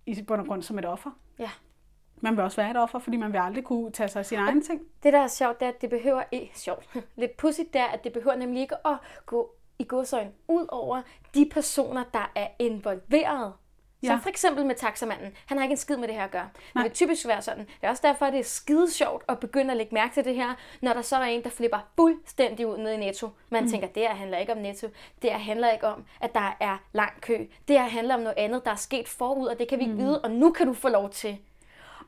i 0.06 0.24
bund 0.28 0.42
og 0.42 0.48
grund 0.48 0.62
som 0.62 0.80
et 0.80 0.86
offer. 0.86 1.10
Ja. 1.40 1.50
Man 2.22 2.36
vil 2.36 2.44
også 2.44 2.62
være 2.62 2.72
et 2.72 2.78
offer, 2.78 3.00
fordi 3.00 3.18
man 3.18 3.34
vil 3.34 3.40
aldrig 3.40 3.64
kunne 3.64 3.92
tage 3.92 4.08
sig 4.10 4.20
af 4.20 4.26
sine 4.26 4.42
egne 4.42 4.62
ting. 4.62 4.82
Det, 5.04 5.14
der 5.14 5.20
er 5.20 5.28
sjovt, 5.28 5.60
det 5.60 5.66
er, 5.66 5.70
at 5.70 5.82
det 5.82 5.90
behøver 5.90 6.24
ikke 6.32 6.52
sjovt. 6.56 6.90
Lidt 7.16 7.38
pudsigt, 7.38 7.74
det 7.74 7.82
er, 7.82 7.86
at 7.86 8.04
det 8.04 8.14
behøver 8.14 8.36
nemlig 8.36 8.62
ikke 8.62 8.88
at 8.88 8.96
gå 9.26 9.52
i 9.80 9.84
godsøjen 9.84 10.30
ud 10.48 10.66
over 10.70 11.02
de 11.34 11.50
personer, 11.52 12.04
der 12.14 12.32
er 12.36 12.48
involveret. 12.60 13.54
Ja. 14.04 14.08
Som 14.08 14.22
for 14.22 14.30
eksempel 14.30 14.66
med 14.66 14.76
taxamanden. 14.76 15.32
Han 15.46 15.58
har 15.58 15.64
ikke 15.64 15.74
en 15.74 15.78
skid 15.78 15.98
med 15.98 16.08
det 16.08 16.16
her 16.16 16.24
at 16.24 16.32
gøre. 16.32 16.50
Nej. 16.76 16.84
Det 16.84 16.84
vil 16.84 16.96
typisk 16.96 17.28
være 17.28 17.42
sådan. 17.42 17.66
Det 17.66 17.84
er 17.84 17.90
også 17.90 18.02
derfor, 18.06 18.26
at 18.26 18.34
det 18.34 18.40
er 18.40 18.44
skide 18.44 18.92
sjovt 18.92 19.24
at 19.28 19.40
begynde 19.40 19.72
at 19.72 19.78
lægge 19.78 19.94
mærke 19.96 20.14
til 20.14 20.26
det 20.26 20.36
her, 20.36 20.56
når 20.82 20.94
der 20.94 21.02
så 21.02 21.16
er 21.16 21.24
en, 21.24 21.44
der 21.44 21.50
flipper 21.50 21.80
fuldstændig 21.96 22.68
ud 22.68 22.78
ned 22.78 22.92
i 22.92 22.98
Netto. 22.98 23.30
Man 23.50 23.64
mm. 23.64 23.70
tænker, 23.70 23.88
det 23.88 24.04
her 24.04 24.16
handler 24.16 24.38
ikke 24.38 24.52
om 24.52 24.58
Netto. 24.58 24.88
Det 25.22 25.32
her 25.32 25.38
handler 25.38 25.72
ikke 25.72 25.88
om, 25.88 26.06
at 26.22 26.34
der 26.36 26.58
er 26.60 26.78
lang 26.94 27.22
kø. 27.22 27.46
Det 27.68 27.80
her 27.80 27.88
handler 27.88 28.16
om 28.16 28.22
noget 28.22 28.38
andet, 28.38 28.66
der 28.66 28.72
er 28.72 28.76
sket 28.76 29.08
forud, 29.08 29.48
og 29.48 29.60
det 29.60 29.68
kan 29.68 29.80
vi 29.80 29.84
ikke 29.84 29.96
mm. 29.96 30.00
vide, 30.00 30.22
og 30.22 30.32
nu 30.32 30.52
kan 30.52 30.68
du 30.68 30.74
få 30.74 30.90
lov 30.90 31.10
til 31.10 31.38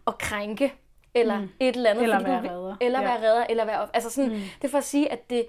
at 0.08 0.18
krænke, 0.18 0.74
eller 1.14 1.40
mm. 1.40 1.50
et 1.60 1.76
eller 1.76 1.90
andet. 1.90 2.04
Eller 2.04 2.24
være 2.24 2.50
redder. 2.50 2.76
Eller 2.82 3.02
ja. 3.02 3.08
være 3.08 3.30
redder, 3.30 3.46
eller 3.50 3.66
være... 3.66 3.88
Altså 3.94 4.10
sådan, 4.10 4.30
mm. 4.30 4.36
det 4.36 4.64
er 4.64 4.72
for 4.72 4.78
at 4.78 4.84
sige, 4.84 5.12
at 5.12 5.30
det, 5.30 5.46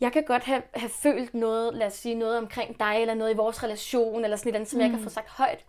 jeg 0.00 0.12
kan 0.12 0.24
godt 0.24 0.44
have, 0.44 0.62
have 0.74 0.90
følt 0.90 1.34
noget, 1.34 1.74
lad 1.74 1.86
os 1.86 1.92
sige, 1.92 2.14
noget 2.14 2.38
omkring 2.38 2.80
dig, 2.80 2.96
eller 3.00 3.14
noget 3.14 3.34
i 3.34 3.36
vores 3.36 3.62
relation, 3.62 4.24
eller 4.24 4.36
sådan 4.36 4.52
noget, 4.52 4.68
som 4.68 4.76
mm. 4.76 4.82
jeg 4.82 4.90
kan 4.90 5.00
få 5.02 5.08
sagt 5.08 5.28
højt. 5.28 5.64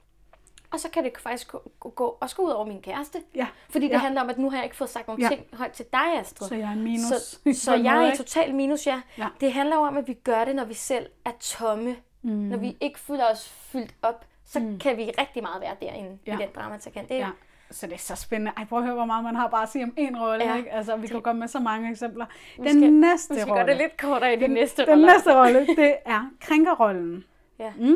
Og 0.72 0.80
så 0.80 0.90
kan 0.90 1.04
det 1.04 1.12
faktisk 1.18 1.52
gå, 1.80 1.90
gå, 1.96 2.18
også 2.22 2.36
gå 2.36 2.44
ud 2.44 2.50
over 2.50 2.66
min 2.66 2.82
kæreste. 2.82 3.22
Ja. 3.36 3.48
Fordi 3.70 3.86
det 3.86 3.94
ja. 3.94 3.98
handler 3.98 4.22
om, 4.22 4.30
at 4.30 4.38
nu 4.38 4.50
har 4.50 4.58
jeg 4.58 4.64
ikke 4.64 4.76
fået 4.76 4.90
sagt 4.90 5.08
nogle 5.08 5.24
ja. 5.24 5.30
ting 5.30 5.46
højt 5.54 5.72
til 5.72 5.86
dig, 5.94 6.20
Astrid. 6.20 6.48
Så 6.48 6.56
jeg 6.56 6.68
er 6.68 6.72
en 6.72 6.84
minus. 6.84 7.04
Så, 7.04 7.40
så 7.54 7.76
jeg 7.76 8.08
er 8.08 8.14
i 8.14 8.18
total 8.18 8.56
minus, 8.56 8.88
ja. 8.88 9.02
ja. 9.18 9.28
Det 9.42 9.54
handler 9.54 9.78
om, 9.78 9.98
at 9.98 10.08
vi 10.08 10.14
gør 10.14 10.46
det, 10.46 10.56
når 10.56 10.66
vi 10.66 10.74
selv 10.74 11.10
er 11.26 11.32
tomme. 11.40 11.96
Mm. 12.22 12.30
Når 12.32 12.58
vi 12.58 12.78
ikke 12.82 13.00
føler 13.00 13.26
os 13.32 13.50
fyldt 13.50 13.94
op, 14.02 14.26
så 14.46 14.60
mm. 14.60 14.80
kan 14.80 14.98
vi 14.98 15.12
rigtig 15.18 15.44
meget 15.44 15.62
være 15.62 15.76
derinde 15.82 16.18
ja. 16.28 16.34
i 16.34 16.38
den 16.38 16.50
dramatikant. 16.56 17.10
Det 17.10 17.16
ja. 17.16 17.30
Så 17.72 17.88
det 17.88 17.94
er 17.94 17.98
så 17.98 18.16
spændende. 18.16 18.52
Ej, 18.58 18.66
prøv 18.66 18.80
at 18.80 18.86
høre, 18.86 18.96
hvor 18.96 19.06
meget 19.06 19.24
man 19.24 19.36
har 19.36 19.48
bare 19.48 19.64
at 19.64 19.70
sige 19.70 19.84
om 19.84 19.94
én 20.00 20.20
rolle. 20.20 20.46
Ja. 20.46 20.56
Ikke? 20.56 20.72
Altså, 20.72 20.96
vi 20.98 21.08
kan 21.08 21.22
komme 21.22 21.40
med 21.40 21.48
så 21.48 21.60
mange 21.60 21.92
eksempler. 21.92 22.26
Den 22.56 22.64
vi 22.66 22.70
skal, 22.70 22.94
næste 22.94 23.34
vi 23.34 23.40
skal 23.40 23.52
rolle. 23.52 23.66
gøre 23.66 23.74
det 23.74 23.78
lidt 23.82 23.98
kortere 23.98 24.34
i 24.34 24.36
de 24.36 24.42
den, 24.42 24.52
næste 24.52 24.82
Den 24.82 24.90
roller. 24.92 25.14
næste 25.14 25.36
rolle, 25.40 25.68
det 25.68 25.98
er 26.06 26.32
krænkerrollen. 26.42 27.24
Ja. 27.60 27.74
Mm? 27.78 27.96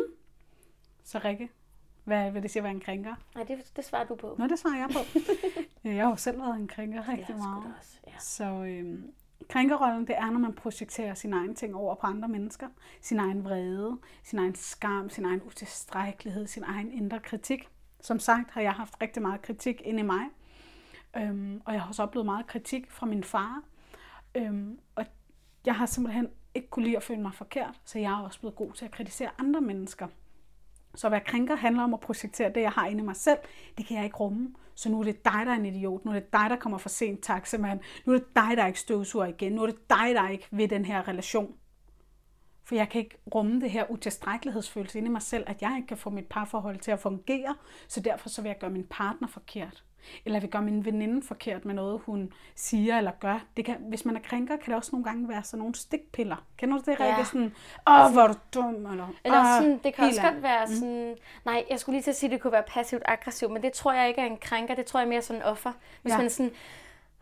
Så 1.04 1.20
Rikke, 1.26 1.50
hvad 2.04 2.32
vil 2.32 2.44
det 2.44 2.52
sige 2.52 2.60
at 2.60 2.64
være 2.64 2.74
en 2.74 2.80
krænker? 2.80 3.16
Nej, 3.36 3.44
det, 3.44 3.58
det 3.76 3.86
svarer 3.86 4.06
du 4.06 4.16
på. 4.16 4.36
Nå, 4.40 4.48
det 4.48 4.60
svarer 4.60 4.78
jeg 4.78 4.90
på. 4.94 5.00
jeg 5.90 6.04
har 6.04 6.10
jo 6.10 6.16
selv 6.16 6.40
været 6.42 6.56
en 6.56 6.68
krænker 6.68 7.10
rigtig 7.10 7.26
ja, 7.30 7.36
meget. 7.36 7.64
Også, 7.80 7.98
ja. 8.08 8.14
Så 8.20 8.44
øhm, 8.44 9.12
krænkerrollen, 9.50 10.08
det 10.08 10.16
er, 10.18 10.32
når 10.32 10.40
man 10.40 10.54
projekterer 10.54 11.14
sine 11.14 11.36
egne 11.36 11.56
ting 11.56 11.76
over 11.76 11.96
på 11.96 12.08
andre 12.08 12.28
mennesker. 12.28 12.68
Sin 13.02 13.20
egen 13.20 13.44
vrede, 13.44 13.98
sin 14.24 14.40
egen 14.40 14.56
skam, 14.56 15.10
sin 15.10 15.26
egen 15.26 15.42
utilstrækkelighed, 15.46 16.48
sin 16.48 16.64
egen 16.64 16.92
indre 16.92 17.20
kritik. 17.20 17.70
Som 18.04 18.20
sagt 18.20 18.52
har 18.52 18.62
jeg 18.62 18.72
haft 18.72 19.02
rigtig 19.02 19.22
meget 19.22 19.42
kritik 19.42 19.82
inde 19.86 20.00
i 20.00 20.04
mig. 20.04 20.26
Øhm, 21.18 21.62
og 21.66 21.74
jeg 21.74 21.82
har 21.82 21.88
også 21.88 22.04
oplevet 22.04 22.26
meget 22.26 22.48
kritik 22.48 22.92
fra 22.92 23.06
min 23.06 23.24
far. 23.24 23.64
Øhm, 24.36 24.80
og 24.96 25.06
jeg 25.66 25.76
har 25.76 25.86
simpelthen 25.86 26.28
ikke 26.56 26.70
kunne 26.70 26.86
lide 26.86 26.98
at 26.98 27.04
føle 27.04 27.22
mig 27.22 27.34
forkert, 27.34 27.82
så 27.86 28.00
jeg 28.00 28.12
er 28.12 28.24
også 28.24 28.40
blevet 28.40 28.56
god 28.56 28.74
til 28.74 28.86
at 28.86 28.92
kritisere 28.92 29.30
andre 29.38 29.62
mennesker. 29.62 30.08
Så 30.96 31.10
hvad 31.10 31.20
krænker 31.26 31.56
handler 31.56 31.84
om 31.84 31.94
at 31.94 32.00
projektere 32.00 32.54
det, 32.54 32.62
jeg 32.62 32.72
har 32.72 32.88
inde 32.88 33.02
i 33.02 33.06
mig 33.06 33.16
selv. 33.16 33.38
Det 33.78 33.86
kan 33.86 33.98
jeg 33.98 34.06
ikke 34.06 34.18
rumme. 34.18 34.54
Så 34.76 34.90
nu 34.90 35.00
er 35.00 35.04
det 35.04 35.26
dig, 35.26 35.42
der 35.46 35.52
er 35.52 35.56
en 35.56 35.66
idiot. 35.66 36.06
Nu 36.06 36.12
er 36.12 36.16
det 36.16 36.34
dig, 36.34 36.50
der 36.50 36.56
kommer 36.56 36.78
for 36.78 36.90
sent, 36.90 37.24
taxamand. 37.24 37.80
Nu 38.06 38.14
er 38.14 38.18
det 38.18 38.36
dig, 38.36 38.58
der 38.58 38.68
ikke 38.68 38.80
støvsuger 38.80 39.26
igen. 39.26 39.52
Nu 39.52 39.62
er 39.62 39.66
det 39.66 39.90
dig, 39.90 40.16
der 40.16 40.30
ikke 40.30 40.48
ved 40.52 40.68
den 40.68 40.86
her 40.86 41.08
relation. 41.08 41.56
For 42.64 42.76
jeg 42.76 42.90
kan 42.90 43.02
ikke 43.02 43.18
rumme 43.36 43.62
det 43.62 43.72
her 43.72 43.92
utilstrækkelighedsfølelse 43.92 44.98
inde 44.98 45.08
i 45.08 45.12
mig 45.12 45.22
selv, 45.22 45.44
at 45.48 45.62
jeg 45.62 45.74
ikke 45.76 45.88
kan 45.88 45.98
få 45.98 46.10
mit 46.10 46.26
parforhold 46.26 46.80
til 46.80 46.92
at 46.92 47.00
fungere, 47.00 47.56
så 47.88 48.00
derfor 48.00 48.30
så 48.30 48.42
vil 48.42 48.50
jeg 48.50 48.60
gøre 48.60 48.70
min 48.70 48.88
partner 48.90 49.28
forkert. 49.28 49.84
Eller 50.26 50.36
jeg 50.36 50.42
vil 50.42 50.52
gøre 50.52 50.62
min 50.62 50.86
veninde 50.86 51.28
forkert 51.28 51.66
med 51.66 51.74
noget, 51.74 52.02
hun 52.06 52.34
siger 52.56 52.98
eller 52.98 53.12
gør. 53.20 53.46
Det 53.58 53.66
kan, 53.66 53.76
hvis 53.90 54.06
man 54.06 54.16
er 54.16 54.20
krænker, 54.20 54.58
kan 54.58 54.66
det 54.66 54.76
også 54.76 54.90
nogle 54.92 55.04
gange 55.04 55.30
være 55.30 55.44
sådan 55.44 55.60
nogle 55.60 55.76
stikpiller. 55.76 56.46
Kender 56.58 56.78
du 56.78 56.84
det, 56.92 57.00
Rikke? 57.00 57.18
Ja. 57.18 57.24
Sådan, 57.24 57.54
åh, 57.88 58.12
hvor 58.14 58.22
er 58.22 58.28
du 58.28 58.36
dum, 58.54 58.86
eller, 58.86 59.08
eller 59.24 59.44
sådan, 59.60 59.80
det 59.84 59.94
kan 59.94 60.06
også 60.06 60.22
godt 60.22 60.44
være 60.44 60.66
mm. 60.66 60.74
sådan, 60.74 61.16
nej, 61.46 61.66
jeg 61.70 61.80
skulle 61.80 61.94
lige 61.94 62.04
til 62.04 62.12
at 62.12 62.16
sige, 62.16 62.28
at 62.28 62.32
det 62.32 62.42
kunne 62.42 62.54
være 62.54 62.64
passivt 62.68 63.04
aggressivt, 63.06 63.52
men 63.52 63.64
det 63.64 63.74
tror 63.74 63.94
jeg 63.94 64.08
ikke 64.08 64.22
er 64.22 64.26
en 64.26 64.38
krænker, 64.38 64.76
det 64.76 64.86
tror 64.86 65.00
jeg 65.00 65.06
er 65.06 65.10
mere 65.10 65.22
sådan 65.22 65.42
en 65.42 65.46
offer. 65.48 65.72
Hvis 66.02 66.12
ja. 66.12 66.18
man 66.18 66.26
er 66.26 66.30
sådan, 66.30 66.52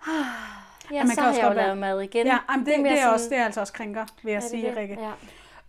ah, 0.07 0.70
Ja, 0.91 1.03
man 1.03 1.07
så 1.07 1.15
kan 1.15 1.23
har 1.23 1.29
også 1.29 1.41
jeg 1.41 1.49
jo 1.49 1.55
lavet 1.55 1.77
mad 1.77 2.01
igen. 2.01 2.27
Ja, 2.27 2.38
jamen 2.49 2.65
det, 2.65 2.73
det, 2.73 2.79
er, 2.79 2.84
det, 2.84 2.91
er 2.91 2.95
sådan... 2.95 3.13
også, 3.13 3.29
det 3.29 3.38
er 3.38 3.45
altså 3.45 3.61
også 3.61 3.73
krænker, 3.73 4.05
vil 4.23 4.34
jeg 4.34 4.43
sige, 4.43 4.67
det? 4.67 4.77
Rikke. 4.77 4.97
Ja. 4.99 5.11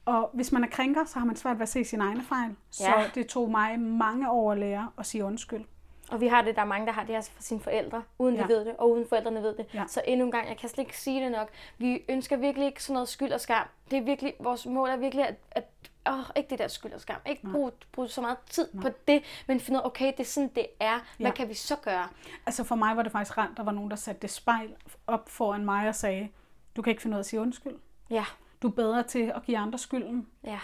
Og 0.04 0.30
hvis 0.32 0.52
man 0.52 0.64
er 0.64 0.68
krænker, 0.68 1.04
så 1.04 1.18
har 1.18 1.26
man 1.26 1.36
svært 1.36 1.56
ved 1.56 1.62
at 1.62 1.68
se 1.68 1.84
sine 1.84 2.04
egne 2.04 2.22
fejl. 2.22 2.56
Så 2.70 2.88
ja. 2.88 3.04
det 3.14 3.26
tog 3.26 3.50
mig 3.50 3.80
mange 3.80 4.30
år 4.30 4.52
at 4.52 4.58
lære 4.58 4.90
at 4.98 5.06
sige 5.06 5.24
undskyld. 5.24 5.64
Og 6.10 6.20
vi 6.20 6.26
har 6.26 6.42
det, 6.42 6.56
der 6.56 6.62
er 6.62 6.66
mange, 6.66 6.86
der 6.86 6.92
har 6.92 7.04
det 7.04 7.14
her 7.14 7.22
fra 7.22 7.42
sine 7.42 7.60
forældre, 7.60 8.02
uden 8.18 8.36
ja. 8.36 8.42
de 8.42 8.48
ved 8.48 8.64
det, 8.64 8.74
og 8.78 8.90
uden 8.90 9.06
forældrene 9.08 9.42
ved 9.42 9.56
det. 9.56 9.66
Ja. 9.74 9.84
Så 9.88 10.02
endnu 10.06 10.26
en 10.26 10.32
gang, 10.32 10.48
jeg 10.48 10.56
kan 10.56 10.68
slet 10.68 10.84
ikke 10.84 10.98
sige 10.98 11.24
det 11.24 11.32
nok. 11.32 11.48
Vi 11.78 12.04
ønsker 12.08 12.36
virkelig 12.36 12.66
ikke 12.66 12.82
sådan 12.82 12.94
noget 12.94 13.08
skyld 13.08 13.32
og 13.32 13.40
skam. 13.40 13.66
Det 13.90 13.98
er 13.98 14.02
virkelig, 14.02 14.34
vores 14.40 14.66
mål 14.66 14.88
er 14.88 14.96
virkelig 14.96 15.28
at, 15.28 15.34
at 15.50 15.64
åh, 16.06 16.24
ikke 16.36 16.50
det 16.50 16.58
der 16.58 16.68
skyld 16.68 16.92
og 16.92 17.00
skam. 17.00 17.20
Ikke 17.26 17.50
bruge, 17.50 17.72
bruge 17.92 18.08
så 18.08 18.20
meget 18.20 18.38
tid 18.50 18.68
Nej. 18.72 18.82
på 18.82 18.96
det, 19.08 19.22
men 19.46 19.60
finde 19.60 19.78
ud 19.78 19.82
af, 19.82 19.86
okay, 19.86 20.06
det 20.06 20.20
er 20.20 20.24
sådan, 20.24 20.50
det 20.54 20.66
er. 20.80 20.98
Hvad 21.16 21.26
ja. 21.26 21.34
kan 21.34 21.48
vi 21.48 21.54
så 21.54 21.76
gøre? 21.76 22.08
Altså 22.46 22.64
for 22.64 22.74
mig 22.74 22.96
var 22.96 23.02
det 23.02 23.12
faktisk 23.12 23.38
rent, 23.38 23.56
der 23.56 23.62
var 23.62 23.72
nogen, 23.72 23.90
der 23.90 23.96
satte 23.96 24.22
det 24.22 24.30
spejl 24.30 24.74
op 25.06 25.28
foran 25.28 25.64
mig 25.64 25.88
og 25.88 25.94
sagde, 25.94 26.28
du 26.76 26.82
kan 26.82 26.90
ikke 26.90 27.02
finde 27.02 27.14
ud 27.14 27.18
af 27.18 27.22
at 27.22 27.26
sige 27.26 27.40
undskyld. 27.40 27.74
Ja. 28.10 28.24
Du 28.62 28.68
er 28.68 28.72
bedre 28.72 29.02
til 29.02 29.32
at 29.34 29.42
give 29.42 29.58
andre 29.58 29.78
skylden. 29.78 30.26
Ja 30.44 30.58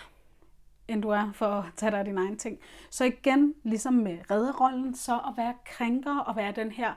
end 0.88 1.02
du 1.02 1.08
er 1.08 1.30
for 1.34 1.46
at 1.46 1.64
tage 1.76 1.90
dig 1.90 1.98
af 1.98 2.04
dine 2.04 2.20
egne 2.20 2.36
ting. 2.36 2.58
Så 2.90 3.04
igen, 3.04 3.54
ligesom 3.62 3.94
med 3.94 4.18
redderrollen, 4.30 4.94
så 4.94 5.14
at 5.14 5.32
være 5.36 5.54
krænker 5.64 6.18
og 6.18 6.36
være 6.36 6.52
den 6.52 6.70
her 6.70 6.94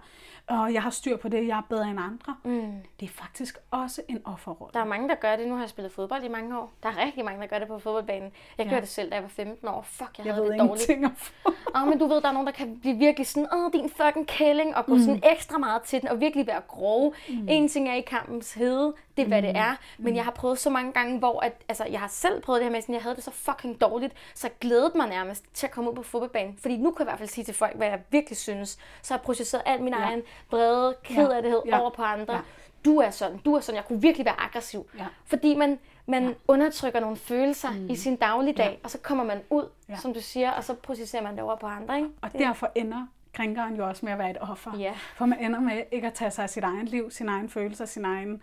og 0.48 0.74
jeg 0.74 0.82
har 0.82 0.89
styr 0.89 1.18
på 1.18 1.30
det, 1.30 1.48
jeg 1.48 1.58
er 1.58 1.62
bedre 1.70 1.89
end 1.89 2.00
andre. 2.00 2.36
Mm. 2.44 2.74
Det 3.00 3.06
er 3.06 3.14
faktisk 3.14 3.58
også 3.72 4.02
en 4.08 4.22
offerrolle. 4.26 4.74
Der 4.74 4.80
er 4.80 4.86
mange, 4.86 5.10
der 5.10 5.16
gør 5.16 5.36
det. 5.36 5.48
Nu 5.48 5.54
har 5.54 5.62
jeg 5.62 5.70
spillet 5.70 5.92
fodbold 5.92 6.24
i 6.24 6.28
mange 6.28 6.60
år. 6.60 6.72
Der 6.84 6.89
er 6.89 7.06
rigtig 7.06 7.26
mange, 7.26 7.42
der 7.42 7.48
gør 7.48 7.60
det 7.60 7.68
på 7.68 7.80
fodboldbanen. 7.80 8.32
Jeg 8.58 8.66
ja. 8.66 8.70
gjorde 8.70 8.82
det 8.82 8.89
selv, 8.89 9.10
da 9.10 9.16
jeg 9.16 9.24
var 9.24 9.30
15 9.30 9.68
år. 9.68 9.82
Fuck, 9.82 10.18
jeg, 10.18 10.26
jeg 10.26 10.34
havde 10.34 10.48
det 10.48 10.60
dårligt. 10.60 10.89
Åh, 11.76 11.82
oh, 11.82 11.89
men 11.89 12.00
du 12.00 12.08
ved, 12.08 12.22
der 12.22 12.28
er 12.28 12.32
nogen, 12.32 12.48
der 12.48 12.54
kan 12.54 12.80
blive 12.80 12.98
virkelig 12.98 13.28
sådan, 13.28 13.48
åh, 13.54 13.72
din 13.74 13.89
fucking 13.89 14.28
kælling, 14.28 14.76
og 14.76 14.86
gå 14.86 14.94
mm. 14.94 15.00
sådan 15.00 15.22
ekstra 15.32 15.58
meget 15.58 15.82
til 15.82 16.02
den, 16.02 16.10
og 16.10 16.20
virkelig 16.20 16.48
være 16.48 16.62
grov. 16.68 17.14
Mm. 17.30 17.48
En 17.50 17.68
ting 17.68 17.89
er 17.89 17.94
i 17.94 18.02
kampens 18.02 18.54
hede, 18.54 18.94
det 19.18 19.24
er, 19.24 19.28
hvad 19.28 19.41
mm. 19.41 19.47
det 19.47 19.57
er. 19.57 19.76
Men 19.97 20.14
mm. 20.14 20.16
jeg 20.16 20.24
har 20.24 20.32
prøvet 20.32 20.59
så 20.59 20.70
mange 20.70 20.91
gange, 20.91 21.20
hvor 21.20 21.39
at, 21.39 21.53
altså, 21.70 21.86
jeg 21.86 21.99
har 21.99 22.07
selv 22.07 22.41
prøvet 22.41 22.59
det 22.59 22.66
her 22.66 22.72
med, 22.72 22.82
sådan, 22.82 22.95
jeg 22.95 23.01
havde 23.01 23.16
det 23.16 23.24
så 23.24 23.32
fucking 23.32 23.82
dårligt, 23.82 24.14
så 24.36 24.47
jeg 24.47 24.59
glædede 24.59 24.91
mig 24.95 25.09
nærmest 25.09 25.43
til 25.53 25.68
at 25.68 25.72
komme 25.72 25.89
ud 25.91 25.95
på 25.95 26.03
fodboldbanen. 26.03 26.57
Fordi 26.62 26.78
nu 26.78 26.91
kan 26.91 26.99
jeg 26.99 27.05
i 27.05 27.09
hvert 27.09 27.20
fald 27.20 27.30
sige 27.30 27.45
til 27.45 27.53
folk, 27.53 27.76
hvad 27.76 27.88
jeg 27.88 27.99
virkelig 28.09 28.38
synes. 28.38 28.78
Så 29.01 29.14
har 29.14 29.18
jeg 29.18 29.24
processeret 29.24 29.64
alt 29.66 29.82
min 29.84 29.93
ja. 29.93 29.99
egen 29.99 30.22
vrede, 30.51 30.95
kedelighed 31.03 31.62
ja. 31.66 31.76
ja. 31.76 31.82
over 31.82 31.89
på 31.89 32.03
andre. 32.03 32.34
Ja. 32.34 32.41
Du 32.86 32.97
er 32.97 33.09
sådan, 33.09 33.38
du 33.38 33.55
er 33.55 33.59
sådan. 33.59 33.76
Jeg 33.76 33.86
kunne 33.86 34.01
virkelig 34.01 34.26
være 34.26 34.41
aggressiv. 34.41 34.89
Ja. 34.97 35.05
Fordi 35.26 35.55
man, 35.55 35.80
man 36.05 36.28
ja. 36.28 36.34
undertrykker 36.47 36.99
nogle 36.99 37.18
følelser 37.18 37.72
mm. 37.72 37.89
i 37.89 37.95
sin 37.95 38.16
dagligdag, 38.16 38.72
ja. 38.72 38.78
og 38.84 38.91
så 38.91 38.97
kommer 38.97 39.24
man 39.24 39.41
ud, 39.49 39.70
ja. 39.89 39.97
som 39.97 40.14
du 40.14 40.22
siger, 40.22 40.51
og 40.51 40.64
så 40.64 40.74
processerer 40.74 41.24
man 41.24 41.34
det 41.34 41.43
over 41.43 41.55
på 41.55 41.68
andre. 41.68 41.97
Ikke? 41.97 42.09
Og 42.22 42.32
det. 42.32 42.39
derfor 42.39 42.72
ender 42.76 43.07
krænkeren 43.34 43.76
jo 43.76 43.88
også 43.88 44.05
med 44.05 44.14
at 44.14 44.20
være 44.20 44.30
et 44.32 44.38
offer. 44.41 44.78
Ja. 44.78 44.93
For 45.16 45.26
man 45.26 45.39
ender 45.39 45.59
med 45.59 45.84
ikke 45.91 46.07
at 46.07 46.14
tage 46.14 46.32
sig 46.32 46.43
af 46.43 46.49
sit 46.49 46.64
egen 46.64 46.86
liv, 46.86 47.12
sin 47.12 47.30
egen 47.30 47.49
følelser, 47.49 47.86
sine 47.86 48.07
egne 48.07 48.39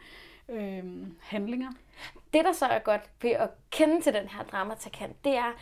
øh, 0.49 0.85
handlinger. 1.21 1.73
Det, 2.33 2.45
der 2.45 2.53
så 2.53 2.67
er 2.67 2.79
godt 2.79 3.11
ved 3.23 3.31
at 3.31 3.51
kende 3.71 4.01
til 4.01 4.15
den 4.15 4.29
her 4.29 4.43
dramatikant, 4.43 5.25
det 5.25 5.37
er, 5.37 5.53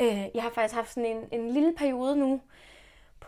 øh, 0.00 0.26
jeg 0.34 0.42
har 0.42 0.50
faktisk 0.50 0.74
haft 0.74 0.94
sådan 0.94 1.16
en, 1.16 1.40
en 1.40 1.50
lille 1.50 1.74
periode 1.76 2.16
nu, 2.16 2.40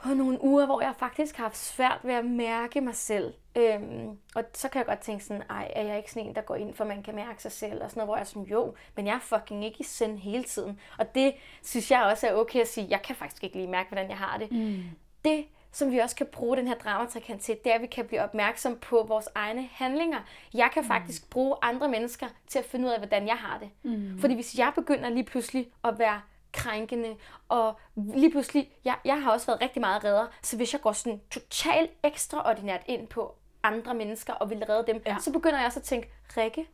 på 0.02 0.08
nogle 0.08 0.44
uger, 0.44 0.66
hvor 0.66 0.80
jeg 0.80 0.94
faktisk 0.98 1.36
har 1.36 1.44
haft 1.44 1.56
svært 1.56 1.98
ved 2.02 2.14
at 2.14 2.24
mærke 2.24 2.80
mig 2.80 2.94
selv. 2.94 3.34
Øhm, 3.56 4.18
og 4.34 4.44
så 4.54 4.68
kan 4.68 4.78
jeg 4.78 4.86
godt 4.86 5.00
tænke 5.00 5.24
sådan, 5.24 5.42
ej, 5.50 5.72
er 5.76 5.82
jeg 5.82 5.96
ikke 5.96 6.12
sådan 6.12 6.28
en, 6.28 6.34
der 6.34 6.40
går 6.40 6.54
ind 6.54 6.74
for, 6.74 6.84
man 6.84 7.02
kan 7.02 7.14
mærke 7.14 7.42
sig 7.42 7.52
selv, 7.52 7.82
og 7.82 7.90
sådan 7.90 8.00
noget, 8.00 8.06
hvor 8.06 8.16
jeg 8.16 8.20
er 8.20 8.26
sådan, 8.26 8.42
jo, 8.42 8.74
men 8.96 9.06
jeg 9.06 9.14
er 9.14 9.20
fucking 9.20 9.64
ikke 9.64 9.80
i 9.80 9.84
send 9.84 10.18
hele 10.18 10.44
tiden. 10.44 10.80
Og 10.98 11.14
det 11.14 11.34
synes 11.62 11.90
jeg 11.90 12.02
også 12.02 12.28
er 12.28 12.34
okay 12.34 12.60
at 12.60 12.68
sige, 12.68 12.86
jeg 12.90 13.02
kan 13.02 13.16
faktisk 13.16 13.44
ikke 13.44 13.56
lige 13.56 13.68
mærke, 13.68 13.88
hvordan 13.88 14.08
jeg 14.08 14.18
har 14.18 14.38
det. 14.38 14.52
Mm. 14.52 14.82
Det, 15.24 15.46
som 15.72 15.90
vi 15.90 15.98
også 15.98 16.16
kan 16.16 16.26
bruge 16.26 16.56
den 16.56 16.68
her 16.68 16.74
dramatrikant 16.74 17.42
til, 17.42 17.58
det 17.64 17.70
er, 17.70 17.74
at 17.74 17.82
vi 17.82 17.86
kan 17.86 18.06
blive 18.06 18.22
opmærksom 18.22 18.78
på 18.78 19.04
vores 19.08 19.28
egne 19.34 19.68
handlinger. 19.72 20.18
Jeg 20.54 20.70
kan 20.74 20.84
faktisk 20.84 21.22
mm. 21.22 21.28
bruge 21.30 21.56
andre 21.62 21.88
mennesker 21.88 22.26
til 22.46 22.58
at 22.58 22.64
finde 22.64 22.86
ud 22.86 22.92
af, 22.92 22.98
hvordan 22.98 23.26
jeg 23.26 23.36
har 23.36 23.58
det. 23.58 23.70
Mm. 23.82 24.18
Fordi 24.20 24.34
hvis 24.34 24.58
jeg 24.58 24.72
begynder 24.74 25.08
lige 25.08 25.24
pludselig 25.24 25.68
at 25.84 25.98
være 25.98 26.20
krænkende, 26.52 27.16
og 27.48 27.78
lige 27.96 28.30
pludselig, 28.30 28.70
jeg, 28.84 28.96
jeg 29.04 29.22
har 29.22 29.32
også 29.32 29.46
været 29.46 29.60
rigtig 29.60 29.80
meget 29.80 30.04
redder, 30.04 30.26
så 30.42 30.56
hvis 30.56 30.72
jeg 30.72 30.80
går 30.80 30.92
sådan 30.92 31.20
totalt 31.30 31.90
ekstraordinært 32.02 32.82
ind 32.86 33.06
på 33.06 33.34
andre 33.62 33.94
mennesker 33.94 34.32
og 34.32 34.50
vil 34.50 34.64
redde 34.64 34.92
dem, 34.92 35.02
ja. 35.06 35.16
så 35.20 35.32
begynder 35.32 35.58
jeg 35.58 35.66
også 35.66 35.80
at 35.80 35.84
tænke, 35.84 36.10
Rikke, 36.36 36.66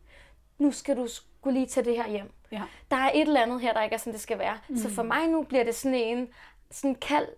nu 0.59 0.73
skal 0.73 0.97
du 0.97 1.09
skulle 1.09 1.59
lige 1.59 1.67
tage 1.67 1.85
det 1.85 1.97
her 1.97 2.09
hjem. 2.09 2.33
Ja. 2.53 2.63
Der 2.91 2.97
er 2.97 3.11
et 3.15 3.21
eller 3.21 3.43
andet 3.43 3.61
her, 3.61 3.73
der 3.73 3.83
ikke 3.83 3.95
er, 3.95 3.99
som 3.99 4.13
det 4.13 4.21
skal 4.21 4.39
være. 4.39 4.59
Mm. 4.69 4.77
Så 4.77 4.91
for 4.91 5.03
mig 5.03 5.29
nu 5.29 5.43
bliver 5.43 5.65
det 5.65 5.75
sådan 5.75 5.99
en 5.99 6.29
sådan 6.71 6.95
kald 6.95 7.29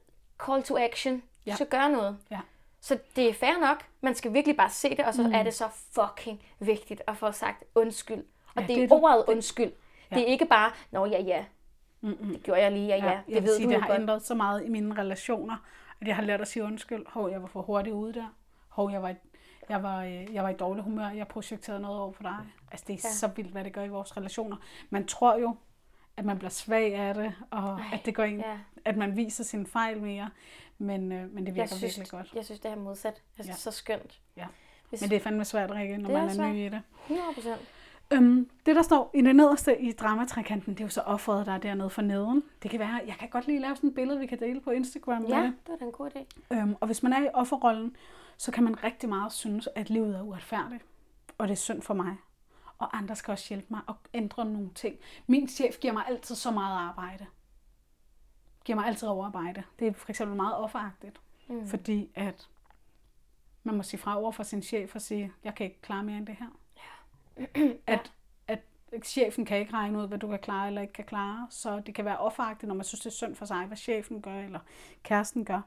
call 0.46 0.62
to 0.62 0.78
action. 0.78 1.22
Ja. 1.48 1.54
Skal 1.54 1.66
gøre 1.66 1.90
noget. 1.90 2.18
Ja. 2.30 2.40
Så 2.80 2.98
det 3.16 3.28
er 3.28 3.34
fair 3.34 3.60
nok. 3.60 3.84
Man 4.00 4.14
skal 4.14 4.32
virkelig 4.32 4.56
bare 4.56 4.70
se 4.70 4.90
det, 4.90 5.00
og 5.04 5.14
så 5.14 5.22
mm. 5.22 5.34
er 5.34 5.42
det 5.42 5.54
så 5.54 5.64
fucking 5.92 6.42
vigtigt 6.58 7.02
at 7.06 7.16
få 7.16 7.32
sagt 7.32 7.64
undskyld. 7.74 8.24
Og 8.54 8.62
ja, 8.62 8.66
det 8.66 8.76
er 8.76 8.80
det, 8.80 8.92
ordet 8.92 9.24
det, 9.26 9.32
undskyld. 9.32 9.72
Ja. 10.10 10.16
Det 10.16 10.22
er 10.22 10.26
ikke 10.26 10.46
bare, 10.46 10.70
nå 10.90 11.06
ja, 11.06 11.22
ja, 11.22 11.44
Mm-mm. 12.00 12.32
Det 12.32 12.42
gjorde 12.42 12.62
jeg 12.62 12.72
lige, 12.72 12.86
ja, 12.86 12.96
ja. 12.96 13.20
ja 13.28 13.34
det 13.34 13.42
ved 13.42 13.56
sige, 13.56 13.66
du 13.66 13.72
det 13.72 13.80
har 13.80 13.88
godt. 13.88 14.00
ændret 14.00 14.22
så 14.22 14.34
meget 14.34 14.64
i 14.64 14.68
mine 14.68 14.98
relationer, 14.98 15.56
at 16.00 16.08
jeg 16.08 16.16
har 16.16 16.22
lært 16.22 16.40
at 16.40 16.48
sige 16.48 16.64
undskyld. 16.64 17.04
Hov, 17.06 17.30
jeg 17.30 17.42
var 17.42 17.48
for 17.48 17.62
hurtigt 17.62 17.94
ude 17.94 18.14
der. 18.14 18.34
Hov, 18.68 18.90
jeg 18.90 19.02
var, 19.02 19.14
jeg 19.68 19.82
var, 19.82 20.04
øh, 20.04 20.34
jeg 20.34 20.42
var 20.42 20.50
i 20.50 20.54
dårlig 20.54 20.84
humør. 20.84 21.08
Jeg 21.08 21.28
projekterede 21.28 21.80
noget 21.80 22.00
over 22.00 22.12
for 22.12 22.22
dig. 22.22 22.36
Altså, 22.70 22.84
det 22.88 22.94
er 22.94 23.00
ja. 23.04 23.12
så 23.12 23.30
vildt, 23.36 23.52
hvad 23.52 23.64
det 23.64 23.72
gør 23.72 23.82
i 23.82 23.88
vores 23.88 24.16
relationer. 24.16 24.56
Man 24.90 25.06
tror 25.06 25.38
jo, 25.38 25.56
at 26.18 26.24
man 26.24 26.38
bliver 26.38 26.50
svag 26.50 26.94
af 26.94 27.14
det, 27.14 27.34
og 27.50 27.68
Ej, 27.68 27.84
at 27.92 28.06
det 28.06 28.14
går 28.14 28.22
ind, 28.22 28.40
ja. 28.40 28.58
at 28.84 28.96
man 28.96 29.16
viser 29.16 29.44
sin 29.44 29.66
fejl 29.66 30.02
mere. 30.02 30.30
Men, 30.78 31.12
øh, 31.12 31.34
men 31.34 31.46
det 31.46 31.54
virker 31.54 31.68
synes, 31.68 31.82
virkelig 31.82 32.08
godt. 32.08 32.32
Jeg 32.34 32.44
synes, 32.44 32.60
det 32.60 32.70
er 32.70 32.76
modsat. 32.76 33.22
Jeg 33.38 33.44
synes, 33.44 33.46
ja. 33.46 33.52
det 33.52 33.58
er 33.58 33.70
så 33.70 33.70
skønt. 33.70 34.20
Ja. 34.36 34.46
Hvis... 34.88 35.00
Men 35.00 35.10
det 35.10 35.16
er 35.16 35.20
fandme 35.20 35.44
svært, 35.44 35.70
Rikke, 35.70 35.96
når 35.96 36.10
det 36.10 36.38
man 36.38 36.40
er, 36.40 36.48
er 36.48 36.52
ny 36.52 36.66
i 36.66 36.68
det. 36.68 36.82
100 37.06 37.34
procent. 37.34 37.60
Øhm, 38.10 38.50
det, 38.66 38.76
der 38.76 38.82
står 38.82 39.10
i 39.14 39.22
det 39.22 39.36
nederste 39.36 39.80
i 39.80 39.92
dramatrikanten, 39.92 40.74
det 40.74 40.80
er 40.80 40.84
jo 40.84 40.90
så 40.90 41.00
offeret, 41.00 41.46
der 41.46 41.52
er 41.52 41.58
dernede 41.58 41.90
for 41.90 42.02
neden. 42.02 42.42
Det 42.62 42.70
kan 42.70 42.80
være, 42.80 43.00
jeg 43.06 43.14
kan 43.20 43.28
godt 43.28 43.46
lige 43.46 43.60
lave 43.60 43.76
sådan 43.76 43.88
et 43.88 43.94
billede, 43.94 44.18
vi 44.18 44.26
kan 44.26 44.40
dele 44.40 44.60
på 44.60 44.70
Instagram. 44.70 45.24
Ja, 45.24 45.52
det 45.66 45.80
er 45.80 45.84
en 45.86 45.92
god 45.92 46.10
idé. 46.10 46.24
Øhm, 46.56 46.76
og 46.80 46.86
hvis 46.86 47.02
man 47.02 47.12
er 47.12 47.24
i 47.24 47.28
offerrollen, 47.34 47.96
så 48.36 48.52
kan 48.52 48.64
man 48.64 48.84
rigtig 48.84 49.08
meget 49.08 49.32
synes, 49.32 49.68
at 49.74 49.90
livet 49.90 50.16
er 50.16 50.22
uretfærdigt. 50.22 50.84
Og 51.38 51.48
det 51.48 51.52
er 51.52 51.56
synd 51.56 51.82
for 51.82 51.94
mig. 51.94 52.16
Og 52.78 52.96
andre 52.96 53.16
skal 53.16 53.32
også 53.32 53.48
hjælpe 53.48 53.66
mig 53.70 53.80
og 53.86 53.96
ændre 54.14 54.44
nogle 54.44 54.70
ting. 54.74 54.96
Min 55.26 55.48
chef 55.48 55.78
giver 55.80 55.92
mig 55.92 56.04
altid 56.06 56.34
så 56.34 56.50
meget 56.50 56.78
arbejde. 56.88 57.26
Giver 58.64 58.76
mig 58.76 58.86
altid 58.86 59.08
overarbejde. 59.08 59.62
Det 59.78 59.88
er 59.88 59.92
for 59.92 60.10
eksempel 60.10 60.36
meget 60.36 60.56
offeragtigt. 60.56 61.20
Mm. 61.48 61.68
Fordi 61.68 62.10
at 62.14 62.48
man 63.62 63.76
må 63.76 63.82
sige 63.82 64.00
fra 64.00 64.18
over 64.18 64.32
for 64.32 64.42
sin 64.42 64.62
chef 64.62 64.94
og 64.94 65.00
sige, 65.00 65.32
jeg 65.44 65.54
kan 65.54 65.66
ikke 65.66 65.80
klare 65.80 66.04
mere 66.04 66.16
end 66.16 66.26
det 66.26 66.36
her 66.36 66.48
at, 67.86 68.12
at 68.92 69.06
chefen 69.06 69.44
kan 69.44 69.58
ikke 69.58 69.72
regne 69.72 69.98
ud, 69.98 70.08
hvad 70.08 70.18
du 70.18 70.28
kan 70.28 70.38
klare 70.38 70.66
eller 70.66 70.80
ikke 70.80 70.92
kan 70.92 71.04
klare. 71.04 71.46
Så 71.50 71.80
det 71.86 71.94
kan 71.94 72.04
være 72.04 72.18
offeragtigt, 72.18 72.68
når 72.68 72.74
man 72.74 72.84
synes, 72.84 73.00
det 73.00 73.06
er 73.06 73.14
synd 73.14 73.34
for 73.34 73.44
sig, 73.44 73.66
hvad 73.66 73.76
chefen 73.76 74.22
gør 74.22 74.40
eller 74.40 74.60
kæresten 75.02 75.44
gør. 75.44 75.60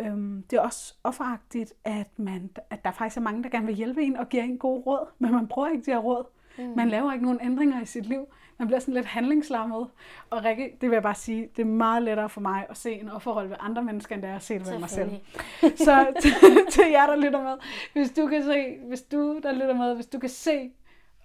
Øhm, 0.00 0.42
det 0.50 0.56
er 0.56 0.60
også 0.60 0.94
offeragtigt, 1.04 1.72
at, 1.84 2.08
man, 2.16 2.50
at 2.70 2.84
der 2.84 2.90
faktisk 2.90 3.16
er 3.16 3.20
mange, 3.20 3.42
der 3.42 3.48
gerne 3.48 3.66
vil 3.66 3.74
hjælpe 3.74 4.02
en 4.02 4.16
og 4.16 4.28
giver 4.28 4.42
en 4.42 4.58
god 4.58 4.86
råd, 4.86 5.06
men 5.18 5.32
man 5.32 5.48
bruger 5.48 5.68
ikke 5.68 5.84
de 5.84 5.90
her 5.90 5.98
råd. 5.98 6.24
Mm. 6.58 6.72
Man 6.76 6.88
laver 6.88 7.12
ikke 7.12 7.24
nogen 7.24 7.40
ændringer 7.42 7.82
i 7.82 7.86
sit 7.86 8.06
liv. 8.06 8.26
Man 8.58 8.68
bliver 8.68 8.80
sådan 8.80 8.94
lidt 8.94 9.06
handlingslammet. 9.06 9.88
Og 10.30 10.44
Rikke, 10.44 10.76
det 10.80 10.90
vil 10.90 10.96
jeg 10.96 11.02
bare 11.02 11.14
sige, 11.14 11.48
det 11.56 11.62
er 11.62 11.66
meget 11.66 12.02
lettere 12.02 12.28
for 12.28 12.40
mig 12.40 12.66
at 12.70 12.76
se 12.76 12.92
en 12.92 13.08
offerrolle 13.08 13.50
ved 13.50 13.56
andre 13.60 13.82
mennesker, 13.82 14.14
end 14.14 14.22
det 14.22 14.30
er 14.30 14.36
at 14.36 14.42
se 14.42 14.58
det 14.58 14.70
ved 14.70 14.78
mig 14.78 14.90
selv. 14.90 15.10
Så 15.60 16.06
til, 16.22 16.32
til 16.70 16.84
jer, 16.90 17.06
der 17.06 17.16
lytter 17.16 17.42
med, 17.42 17.52
hvis 17.92 18.10
du 18.10 18.26
kan 18.26 18.42
se, 18.42 18.76
hvis 18.88 19.02
du, 19.02 19.40
der 19.42 19.52
lytter 19.52 19.74
med, 19.74 19.94
hvis 19.94 20.06
du 20.06 20.18
kan 20.18 20.28
se, 20.28 20.70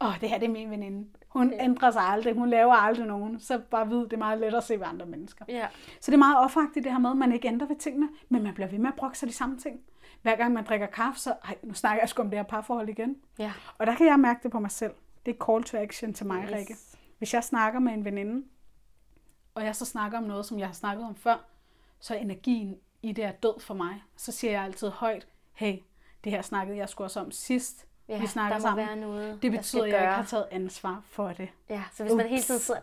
åh, 0.01 0.07
oh, 0.07 0.21
det 0.21 0.29
her 0.29 0.37
det 0.37 0.45
er 0.45 0.51
min 0.51 0.71
veninde. 0.71 1.07
Hun 1.39 1.53
ja. 1.53 1.63
ændrer 1.63 1.91
sig 1.91 2.01
aldrig, 2.01 2.33
hun 2.33 2.49
laver 2.49 2.73
aldrig 2.73 3.05
nogen. 3.05 3.39
Så 3.39 3.61
bare 3.71 3.89
vid, 3.89 3.97
det 3.97 4.13
er 4.13 4.17
meget 4.17 4.39
lettere 4.39 4.57
at 4.57 4.63
se 4.63 4.79
ved 4.79 4.85
andre 4.85 5.05
mennesker. 5.05 5.45
Ja. 5.47 5.67
Så 6.01 6.11
det 6.11 6.13
er 6.13 6.17
meget 6.17 6.37
offeragtigt 6.37 6.83
det 6.83 6.91
her 6.91 6.99
med, 6.99 7.09
at 7.09 7.17
man 7.17 7.31
ikke 7.31 7.47
ændrer 7.47 7.67
ved 7.67 7.75
tingene, 7.75 8.09
men 8.29 8.43
man 8.43 8.53
bliver 8.53 8.67
ved 8.67 8.79
med 8.79 8.87
at 8.87 8.95
brokke 8.95 9.17
sig 9.17 9.27
de 9.27 9.33
samme 9.33 9.57
ting. 9.57 9.79
Hver 10.21 10.35
gang 10.35 10.53
man 10.53 10.63
drikker 10.65 10.87
kaffe, 10.87 11.19
så 11.19 11.33
ej, 11.43 11.57
nu 11.63 11.73
snakker 11.73 12.01
jeg 12.01 12.09
sgu 12.09 12.21
om 12.21 12.29
det 12.29 12.39
her 12.39 12.43
parforhold 12.43 12.89
igen. 12.89 13.17
Ja. 13.39 13.51
Og 13.77 13.87
der 13.87 13.95
kan 13.95 14.07
jeg 14.07 14.19
mærke 14.19 14.39
det 14.43 14.51
på 14.51 14.59
mig 14.59 14.71
selv. 14.71 14.93
Det 15.25 15.35
er 15.35 15.45
call 15.45 15.63
to 15.63 15.77
action 15.77 16.13
til 16.13 16.25
mig, 16.25 16.43
yes. 16.43 16.51
Rikke. 16.51 16.75
Hvis 17.17 17.33
jeg 17.33 17.43
snakker 17.43 17.79
med 17.79 17.93
en 17.93 18.05
veninde, 18.05 18.45
og 19.55 19.65
jeg 19.65 19.75
så 19.75 19.85
snakker 19.85 20.17
om 20.17 20.23
noget, 20.23 20.45
som 20.45 20.59
jeg 20.59 20.67
har 20.67 20.73
snakket 20.73 21.05
om 21.05 21.15
før, 21.15 21.45
så 21.99 22.15
er 22.15 22.17
energien 22.17 22.75
i 23.01 23.11
det 23.11 23.23
er 23.23 23.31
død 23.31 23.59
for 23.59 23.73
mig. 23.73 24.03
Så 24.17 24.31
siger 24.31 24.51
jeg 24.51 24.63
altid 24.63 24.89
højt, 24.89 25.27
hey, 25.53 25.75
det 26.23 26.31
her 26.31 26.41
snakkede 26.41 26.77
jeg 26.77 26.89
sgu 26.89 27.03
også 27.03 27.19
om 27.19 27.31
sidst. 27.31 27.85
Ja, 28.09 28.19
vi 28.19 28.27
snakker 28.27 28.57
der 28.57 28.61
må 28.63 28.67
sammen. 28.67 28.87
være 28.87 28.95
noget, 28.95 29.41
det 29.41 29.51
betyder, 29.51 29.83
at 29.83 29.89
jeg 29.89 30.01
ikke 30.01 30.13
har 30.13 30.23
taget 30.23 30.47
ansvar 30.51 31.01
for 31.09 31.27
det. 31.27 31.49
Ja, 31.69 31.83
så 31.91 32.03
hvis 32.03 32.13
Ups. 32.13 32.17
man 32.17 32.27
hele 32.27 32.41
tiden 32.41 32.59
sidder 32.59 32.79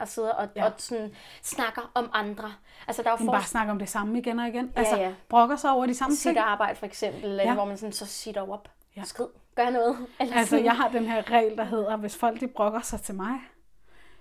og 0.00 0.08
sidder 0.08 0.32
og, 0.32 0.48
ja. 0.56 0.64
og 0.64 0.72
sådan, 0.78 1.14
snakker 1.42 1.90
om 1.94 2.10
andre. 2.12 2.52
Altså, 2.86 3.02
der 3.02 3.08
er 3.08 3.12
jo 3.12 3.24
for... 3.24 3.32
bare 3.32 3.42
snakker 3.42 3.72
om 3.72 3.78
det 3.78 3.88
samme 3.88 4.18
igen 4.18 4.38
og 4.38 4.48
igen. 4.48 4.72
Altså, 4.76 4.96
ja. 4.96 5.14
brokker 5.28 5.56
sig 5.56 5.70
over 5.70 5.86
de 5.86 5.94
samme 5.94 6.16
ting. 6.16 6.34
Sit 6.34 6.36
arbejde 6.36 6.76
for 6.78 6.86
eksempel, 6.86 7.30
ja. 7.30 7.54
hvor 7.54 7.64
man 7.64 7.78
sådan, 7.78 7.92
så 7.92 8.06
sit 8.06 8.36
op. 8.36 8.68
Ja. 8.96 9.02
Skrid, 9.04 9.28
gør 9.54 9.70
noget. 9.70 9.96
Eller 10.20 10.36
altså, 10.36 10.50
sådan. 10.50 10.64
jeg 10.64 10.76
har 10.76 10.88
den 10.88 11.04
her 11.04 11.30
regel, 11.30 11.56
der 11.56 11.64
hedder, 11.64 11.96
hvis 11.96 12.16
folk 12.16 12.40
de 12.40 12.48
brokker 12.48 12.80
sig 12.80 13.00
til 13.00 13.14
mig, 13.14 13.40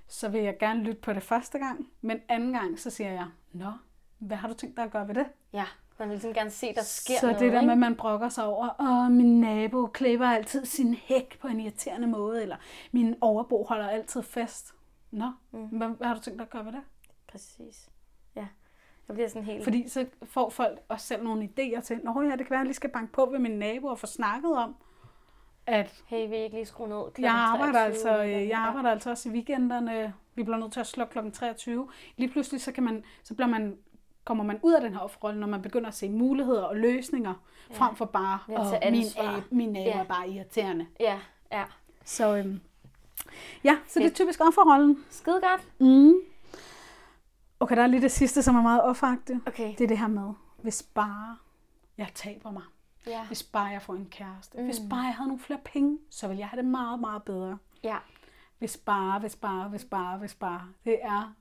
så 0.08 0.30
vil 0.30 0.42
jeg 0.42 0.58
gerne 0.60 0.84
lytte 0.84 1.02
på 1.02 1.14
det 1.14 1.24
første 1.24 1.60
gang, 1.60 1.88
men 2.02 2.20
anden 2.30 2.54
gang, 2.54 2.80
så 2.80 2.90
siger 2.90 3.12
jeg, 3.12 3.26
nå, 3.54 3.72
hvad 4.20 4.38
har 4.38 4.48
du 4.48 4.54
tænkt 4.54 4.78
dig 4.78 4.84
at 4.84 4.92
gøre 4.92 5.08
ved 5.08 5.16
det? 5.16 5.26
Ja, 5.54 5.66
man 6.00 6.10
vil 6.10 6.16
ligesom 6.16 6.34
gerne 6.34 6.50
se, 6.50 6.74
der 6.76 6.82
sker 6.82 7.20
så 7.20 7.26
noget. 7.26 7.40
Så 7.40 7.46
det 7.46 7.54
der 7.54 7.62
med, 7.62 7.72
at 7.72 7.78
man 7.78 7.96
brokker 7.96 8.30
sig 8.30 8.46
over, 8.46 8.82
åh, 8.82 9.12
min 9.12 9.42
nabo 9.42 9.88
klipper 9.88 10.28
altid 10.28 10.66
sin 10.66 10.94
hæk 10.94 11.40
på 11.40 11.48
en 11.48 11.60
irriterende 11.60 12.08
måde, 12.08 12.42
eller 12.42 12.56
min 12.92 13.16
overbo 13.22 13.64
holder 13.64 13.88
altid 13.88 14.24
fest. 14.24 14.76
Nå, 15.12 15.32
mm. 15.52 15.66
hvad, 15.66 15.88
hvad 15.88 16.08
har 16.08 16.16
du 16.16 16.22
tænkt 16.22 16.40
dig 16.40 16.46
at 16.46 16.50
gøre 16.50 16.66
ved 16.66 16.72
det? 16.72 16.82
Præcis. 17.28 17.90
Ja, 18.36 18.48
det 19.08 19.16
bliver 19.16 19.28
sådan 19.28 19.44
helt... 19.44 19.64
Fordi 19.64 19.90
så 19.90 20.06
får 20.24 20.50
folk 20.50 20.80
også 20.90 21.08
selv 21.08 21.24
nogle 21.24 21.44
idéer 21.44 21.82
til, 21.82 22.00
nå 22.04 22.22
ja, 22.22 22.32
det 22.32 22.38
kan 22.38 22.50
være, 22.50 22.60
at 22.60 22.60
jeg 22.60 22.66
lige 22.66 22.74
skal 22.74 22.90
banke 22.90 23.14
på 23.14 23.26
ved 23.26 23.40
min 23.40 23.60
nabo 23.60 23.88
og 23.88 24.00
få 24.00 24.08
snakket 24.08 24.58
om, 24.58 24.76
at... 25.68 26.04
Hey, 26.08 26.30
vi 26.30 26.36
ikke 26.36 26.56
lige 26.56 26.66
skrue 26.66 26.88
ned 26.88 27.04
Jeg 27.20 27.32
arbejder, 27.32 27.80
altså, 27.80 28.24
øh, 28.24 28.48
jeg 28.48 28.60
arbejder 28.60 28.92
altså 28.92 29.10
også 29.10 29.30
i 29.30 29.32
weekenderne. 29.32 30.14
Vi 30.36 30.44
bliver 30.44 30.58
nødt 30.58 30.74
til 30.74 30.80
at 30.80 30.88
slukke 30.88 31.22
kl. 31.22 31.32
23. 31.32 31.90
Lige 32.18 32.30
pludselig, 32.30 32.62
så, 32.62 32.72
kan 32.72 32.84
man, 32.84 33.04
så 33.24 33.36
bliver 33.36 33.48
man, 33.48 33.78
kommer 34.26 34.44
man 34.44 34.60
ud 34.62 34.74
af 34.74 34.82
den 34.82 34.94
her 34.94 35.00
offerrolle, 35.00 35.40
når 35.40 35.48
man 35.48 35.62
begynder 35.62 35.88
at 35.88 35.96
se 35.96 36.10
muligheder 36.10 36.64
og 36.64 36.76
løsninger, 36.76 37.34
ja. 37.70 37.76
frem 37.76 37.96
for 37.96 38.06
bare, 38.06 38.40
at 38.82 38.92
min, 38.92 39.06
ab, 39.18 39.44
min 39.52 39.70
nabo 39.70 39.90
ja. 39.90 40.00
er 40.00 40.04
bare 40.04 40.30
irriterende. 40.30 40.88
Ja, 41.00 41.20
ja. 41.52 41.64
Så, 42.04 42.36
øhm, 42.36 42.62
ja, 43.64 43.78
så 43.88 44.00
det 44.00 44.06
er 44.06 44.14
typisk 44.14 44.42
offerrollen. 44.42 45.06
Skide 45.10 45.42
godt. 45.42 45.68
Mm. 45.80 46.14
Okay, 47.60 47.76
der 47.76 47.84
er 47.84 47.88
lige 47.88 48.02
det 48.02 48.12
sidste, 48.12 48.44
som 48.44 48.56
er 48.56 48.62
meget 48.62 48.84
offeragtigt. 48.84 49.40
Okay. 49.48 49.74
Det 49.78 49.82
er 49.82 49.88
det 49.88 49.98
her 49.98 50.08
med, 50.08 50.34
hvis 50.62 50.84
bare 50.84 51.38
jeg 51.98 52.08
taber 52.16 52.52
mig. 52.52 52.64
Ja. 53.08 53.26
Hvis 53.26 53.44
bare 53.44 53.66
jeg 53.66 53.82
får 53.82 53.94
en 53.94 54.08
kæreste. 54.12 54.58
Mm. 54.58 54.66
Hvis 54.66 54.82
bare 54.90 55.02
jeg 55.02 55.16
havde 55.16 55.28
nogle 55.28 55.44
flere 55.44 55.60
penge, 55.66 56.00
så 56.10 56.28
ville 56.28 56.40
jeg 56.40 56.48
have 56.48 56.62
det 56.62 56.70
meget, 56.70 57.00
meget 57.00 57.24
bedre. 57.24 57.58
Ja. 57.84 57.98
Hvis 58.60 58.78
bare, 58.78 59.20
hvis 59.20 59.36
bare, 59.36 59.70
hvis 59.70 59.86
bare, 59.86 60.18
hvis 60.18 60.34
bare. 60.34 60.62
Det 60.86 61.00
er, 61.02 61.34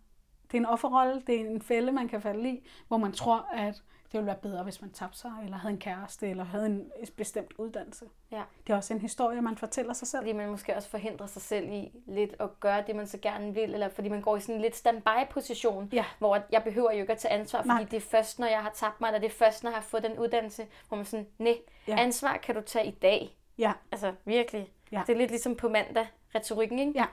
det 0.54 0.60
er 0.60 0.66
en 0.66 0.72
offerrolle, 0.72 1.22
det 1.26 1.40
er 1.40 1.50
en 1.50 1.62
fælde, 1.62 1.92
man 1.92 2.08
kan 2.08 2.22
falde 2.22 2.48
i, 2.50 2.68
hvor 2.88 2.96
man 2.96 3.12
tror, 3.12 3.46
at 3.54 3.74
det 4.04 4.12
ville 4.12 4.26
være 4.26 4.36
bedre, 4.42 4.62
hvis 4.62 4.80
man 4.80 4.90
tabte 4.90 5.18
sig, 5.18 5.32
eller 5.44 5.56
havde 5.56 5.72
en 5.72 5.80
kæreste, 5.80 6.28
eller 6.28 6.44
havde 6.44 6.66
en 6.66 6.90
bestemt 7.16 7.52
uddannelse. 7.58 8.04
Ja. 8.30 8.42
Det 8.66 8.72
er 8.72 8.76
også 8.76 8.94
en 8.94 9.00
historie, 9.00 9.42
man 9.42 9.56
fortæller 9.56 9.92
sig 9.92 10.08
selv. 10.08 10.22
Fordi 10.22 10.32
man 10.32 10.50
måske 10.50 10.76
også 10.76 10.88
forhindrer 10.88 11.26
sig 11.26 11.42
selv 11.42 11.68
i 11.72 11.92
lidt 12.06 12.34
at 12.40 12.60
gøre 12.60 12.84
det, 12.86 12.96
man 12.96 13.06
så 13.06 13.18
gerne 13.18 13.54
vil, 13.54 13.74
eller 13.74 13.88
fordi 13.88 14.08
man 14.08 14.20
går 14.20 14.36
i 14.36 14.40
sådan 14.40 14.54
en 14.54 14.60
lidt 14.60 14.76
standby-position, 14.76 15.88
ja. 15.92 16.04
hvor 16.18 16.42
jeg 16.52 16.64
behøver 16.64 16.92
jo 16.92 17.00
ikke 17.00 17.12
at 17.12 17.18
tage 17.18 17.34
ansvar, 17.34 17.58
fordi 17.58 17.68
Nej. 17.68 17.84
det 17.84 17.96
er 17.96 18.00
først, 18.00 18.38
når 18.38 18.46
jeg 18.46 18.62
har 18.62 18.70
tabt 18.74 19.00
mig, 19.00 19.08
eller 19.08 19.20
det 19.20 19.26
er 19.26 19.34
først, 19.38 19.64
når 19.64 19.70
jeg 19.70 19.76
har 19.76 19.82
fået 19.82 20.02
den 20.02 20.18
uddannelse, 20.18 20.66
hvor 20.88 20.96
man 20.96 21.06
sådan, 21.06 21.26
nej, 21.38 21.58
ja. 21.88 21.96
ansvar 21.98 22.36
kan 22.36 22.54
du 22.54 22.60
tage 22.60 22.86
i 22.86 22.90
dag. 22.90 23.36
Ja. 23.58 23.72
Altså 23.92 24.12
virkelig. 24.24 24.72
Ja. 24.92 25.02
Det 25.06 25.12
er 25.12 25.18
lidt 25.18 25.30
ligesom 25.30 25.56
på 25.56 25.68
mandag, 25.68 26.06
retorikken, 26.34 26.78
ikke? 26.78 26.92
Ja. 26.96 27.06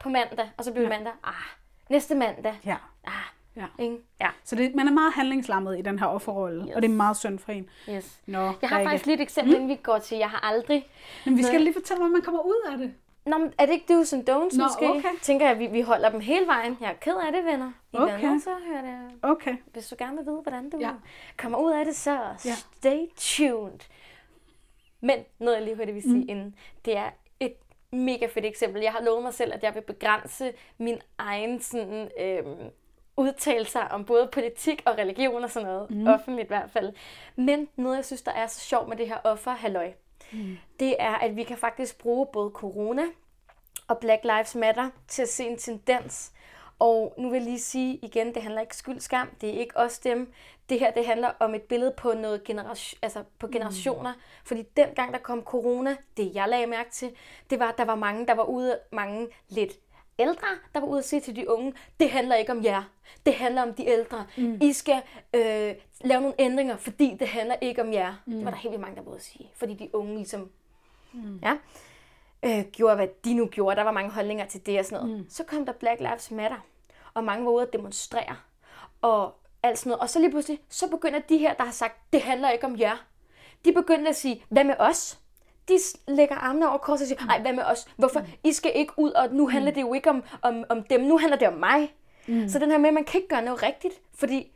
På 0.00 0.08
mandag, 0.08 0.50
og 0.56 0.64
så 0.64 0.72
bliver 0.72 0.88
ja. 0.88 0.96
mandag, 0.96 1.12
ah, 1.24 1.34
næste 1.92 2.14
mandag, 2.14 2.54
ja. 2.66 2.76
ah, 3.04 3.12
Ja. 3.56 3.66
Ikke? 3.78 3.96
ja. 4.20 4.28
Så 4.44 4.56
det, 4.56 4.74
man 4.74 4.88
er 4.88 4.92
meget 4.92 5.12
handlingslammet 5.12 5.78
i 5.78 5.82
den 5.82 5.98
her 5.98 6.06
offerrolle, 6.06 6.64
yes. 6.68 6.74
og 6.74 6.82
det 6.82 6.90
er 6.90 6.94
meget 6.94 7.16
synd 7.16 7.38
for 7.38 7.52
en. 7.52 7.68
Yes. 7.90 8.20
Nå, 8.26 8.38
jeg 8.62 8.68
har 8.68 8.82
faktisk 8.84 9.06
lige 9.06 9.14
et 9.14 9.20
eksempel, 9.20 9.50
mm. 9.50 9.54
inden 9.62 9.68
vi 9.68 9.80
går 9.82 9.98
til, 9.98 10.18
jeg 10.18 10.30
har 10.30 10.40
aldrig... 10.52 10.86
Men 11.24 11.36
vi 11.36 11.42
skal 11.42 11.52
noget... 11.52 11.62
lige 11.64 11.74
fortælle, 11.74 11.98
hvordan 11.98 12.12
man 12.12 12.22
kommer 12.22 12.40
ud 12.40 12.70
af 12.72 12.78
det. 12.78 12.94
Nå, 13.26 13.38
men 13.38 13.52
er 13.58 13.66
det 13.66 13.72
ikke 13.72 13.94
do's 13.94 14.14
and 14.16 14.30
don'ts 14.30 14.58
Nå, 14.58 14.64
måske? 14.64 14.90
okay. 14.90 15.08
Tænker 15.22 15.46
jeg, 15.46 15.52
at 15.52 15.58
vi, 15.58 15.66
vi 15.66 15.80
holder 15.80 16.08
dem 16.10 16.20
hele 16.20 16.46
vejen. 16.46 16.76
Jeg 16.80 16.88
er 16.90 16.94
ked 16.94 17.14
af 17.26 17.32
det, 17.32 17.44
venner. 17.44 17.72
I 17.92 17.96
Okay. 17.96 18.14
okay. 18.18 18.38
så 18.40 18.50
hører 18.66 18.82
det. 18.82 19.10
Okay. 19.22 19.56
Hvis 19.72 19.88
du 19.88 19.94
gerne 19.98 20.16
vil 20.16 20.26
vide, 20.26 20.40
hvordan 20.42 20.70
du 20.70 20.78
Ja. 20.80 20.90
kommer 21.38 21.58
ud 21.58 21.72
af 21.72 21.84
det, 21.84 21.96
så 21.96 22.18
Ja. 22.44 22.54
stay 22.54 22.98
tuned. 23.16 23.78
Men 25.00 25.18
noget, 25.38 25.56
jeg 25.56 25.64
lige 25.64 25.76
hørte, 25.76 25.92
vi 25.92 26.00
sige 26.00 26.14
mm. 26.22 26.28
inden, 26.28 26.54
det 26.84 26.96
er 26.96 27.10
mega 27.92 28.26
fedt 28.26 28.46
eksempel. 28.46 28.82
Jeg 28.82 28.92
har 28.92 29.02
lovet 29.02 29.22
mig 29.22 29.34
selv, 29.34 29.52
at 29.52 29.62
jeg 29.62 29.74
vil 29.74 29.80
begrænse 29.80 30.52
min 30.78 31.00
egen 31.18 31.60
sådan, 31.60 32.10
øhm, 32.20 32.70
udtalelser 33.16 33.80
om 33.80 34.04
både 34.04 34.28
politik 34.32 34.82
og 34.86 34.98
religion 34.98 35.44
og 35.44 35.50
sådan 35.50 35.68
noget, 35.68 35.90
mm. 35.90 36.06
offentligt 36.06 36.46
i 36.46 36.48
hvert 36.48 36.70
fald. 36.70 36.92
Men 37.36 37.68
noget, 37.76 37.96
jeg 37.96 38.04
synes, 38.04 38.22
der 38.22 38.32
er 38.32 38.46
så 38.46 38.60
sjovt 38.60 38.88
med 38.88 38.96
det 38.96 39.08
her 39.08 39.18
offerhalløj, 39.24 39.92
mm. 40.32 40.56
det 40.80 40.96
er, 40.98 41.14
at 41.14 41.36
vi 41.36 41.42
kan 41.42 41.56
faktisk 41.56 41.98
bruge 41.98 42.26
både 42.32 42.50
corona 42.50 43.02
og 43.88 43.98
Black 43.98 44.24
Lives 44.24 44.54
Matter 44.54 44.90
til 45.08 45.22
at 45.22 45.28
se 45.28 45.44
en 45.44 45.58
tendens. 45.58 46.32
Og 46.82 47.14
nu 47.18 47.30
vil 47.30 47.36
jeg 47.36 47.44
lige 47.44 47.60
sige 47.60 47.98
igen, 48.02 48.34
det 48.34 48.42
handler 48.42 48.60
ikke 48.60 48.76
skyld 48.76 49.00
skam, 49.00 49.28
det 49.40 49.48
er 49.48 49.60
ikke 49.60 49.76
os 49.76 49.98
dem. 49.98 50.32
Det 50.68 50.78
her, 50.78 50.90
det 50.90 51.06
handler 51.06 51.30
om 51.40 51.54
et 51.54 51.62
billede 51.62 51.94
på 51.96 52.12
noget 52.14 52.44
generation, 52.44 52.98
altså 53.02 53.24
på 53.38 53.48
generationer. 53.48 54.12
Mm. 54.12 54.20
Fordi 54.44 54.62
dengang 54.76 55.12
der 55.12 55.18
kom 55.18 55.42
corona, 55.42 55.96
det 56.16 56.34
jeg 56.34 56.48
lagde 56.48 56.66
mærke 56.66 56.90
til, 56.90 57.10
det 57.50 57.58
var, 57.58 57.68
at 57.68 57.78
der 57.78 57.84
var 57.84 57.94
mange, 57.94 58.26
der 58.26 58.34
var 58.34 58.44
ude, 58.44 58.78
mange 58.92 59.28
lidt 59.48 59.72
ældre, 60.18 60.46
der 60.74 60.80
var 60.80 60.86
ude 60.86 60.98
at 60.98 61.04
sige 61.04 61.20
til 61.20 61.36
de 61.36 61.50
unge, 61.50 61.74
det 62.00 62.10
handler 62.10 62.36
ikke 62.36 62.52
om 62.52 62.64
jer. 62.64 62.82
Det 63.26 63.34
handler 63.34 63.62
om 63.62 63.74
de 63.74 63.86
ældre. 63.86 64.26
Mm. 64.36 64.58
I 64.60 64.72
skal 64.72 65.02
øh, 65.34 65.74
lave 66.00 66.20
nogle 66.20 66.34
ændringer, 66.38 66.76
fordi 66.76 67.16
det 67.20 67.28
handler 67.28 67.56
ikke 67.60 67.82
om 67.82 67.92
jer. 67.92 68.14
Mm. 68.26 68.32
Det 68.32 68.44
var 68.44 68.50
der 68.50 68.58
helt 68.58 68.70
vildt 68.70 68.80
mange, 68.80 68.96
der 68.96 69.02
var 69.02 69.10
ude 69.10 69.16
at 69.16 69.24
sige. 69.24 69.50
Fordi 69.54 69.74
de 69.74 69.94
unge 69.94 70.14
ligesom, 70.14 70.50
mm. 71.12 71.40
ja, 71.42 71.56
øh, 72.42 72.64
gjorde, 72.72 72.96
hvad 72.96 73.08
de 73.24 73.34
nu 73.34 73.46
gjorde. 73.46 73.76
Der 73.76 73.82
var 73.82 73.92
mange 73.92 74.10
holdninger 74.10 74.46
til 74.46 74.66
det 74.66 74.78
og 74.78 74.84
sådan 74.84 75.04
noget. 75.04 75.18
Mm. 75.18 75.26
Så 75.30 75.44
kom 75.44 75.66
der 75.66 75.72
Black 75.72 76.00
Lives 76.00 76.30
Matter, 76.30 76.66
og 77.14 77.24
mange 77.24 77.44
var 77.44 77.50
ude 77.50 77.62
at 77.62 77.72
demonstrere. 77.72 78.36
Og 79.02 79.34
alt 79.62 79.78
sådan 79.78 79.90
noget. 79.90 80.00
Og 80.00 80.10
så 80.10 80.18
lige 80.18 80.30
pludselig, 80.30 80.60
så 80.68 80.88
begynder 80.88 81.18
de 81.18 81.38
her, 81.38 81.54
der 81.54 81.64
har 81.64 81.72
sagt, 81.72 82.12
det 82.12 82.22
handler 82.22 82.50
ikke 82.50 82.66
om 82.66 82.78
jer. 82.78 82.96
De 83.64 83.72
begyndte 83.72 84.08
at 84.08 84.16
sige, 84.16 84.44
hvad 84.48 84.64
med 84.64 84.74
os? 84.78 85.18
De 85.68 85.78
lægger 86.08 86.34
armene 86.36 86.68
over 86.68 86.78
kors 86.78 87.00
og 87.00 87.06
siger, 87.06 87.26
nej, 87.26 87.40
hvad 87.40 87.52
med 87.52 87.62
os? 87.64 87.86
Hvorfor? 87.96 88.22
I 88.44 88.52
skal 88.52 88.72
ikke 88.74 88.92
ud, 88.96 89.10
og 89.10 89.34
nu 89.34 89.48
handler 89.48 89.70
det 89.72 89.80
jo 89.80 89.94
ikke 89.94 90.10
om, 90.10 90.22
om, 90.42 90.64
om 90.68 90.82
dem, 90.82 91.00
nu 91.00 91.18
handler 91.18 91.38
det 91.38 91.48
om 91.48 91.54
mig. 91.54 91.94
Mm. 92.28 92.48
Så 92.48 92.58
den 92.58 92.70
her 92.70 92.78
med, 92.78 92.88
at 92.88 92.94
man 92.94 93.04
kan 93.04 93.18
ikke 93.20 93.28
gøre 93.28 93.42
noget 93.44 93.62
rigtigt, 93.62 93.94
fordi, 94.14 94.52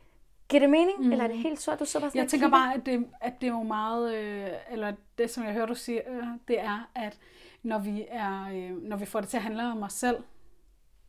giver 0.49 0.59
det 0.59 0.69
mening? 0.69 0.99
Mm. 0.99 1.11
Eller 1.11 1.23
er 1.23 1.27
det 1.27 1.37
helt 1.37 1.61
sort, 1.61 1.79
du 1.79 1.85
sidder 1.85 2.03
bare 2.03 2.11
sådan 2.11 2.21
Jeg 2.21 2.29
tænker 2.29 2.47
kigger? 2.47 2.57
bare, 2.57 2.73
at 2.73 2.85
det, 2.85 3.05
at 3.21 3.33
det 3.41 3.47
er 3.47 3.51
jo 3.51 3.63
meget, 3.63 4.15
øh, 4.15 4.47
eller 4.71 4.93
det 5.17 5.29
som 5.29 5.43
jeg 5.43 5.53
hører 5.53 5.65
du 5.65 5.75
sige, 5.75 6.09
øh, 6.09 6.23
det 6.47 6.59
er, 6.59 6.89
at 6.95 7.17
når 7.63 7.79
vi, 7.79 8.05
er, 8.09 8.47
øh, 8.53 8.83
når 8.83 8.97
vi 8.97 9.05
får 9.05 9.19
det 9.19 9.29
til 9.29 9.37
at 9.37 9.43
handle 9.43 9.63
om 9.71 9.83
os 9.83 9.93
selv, 9.93 10.17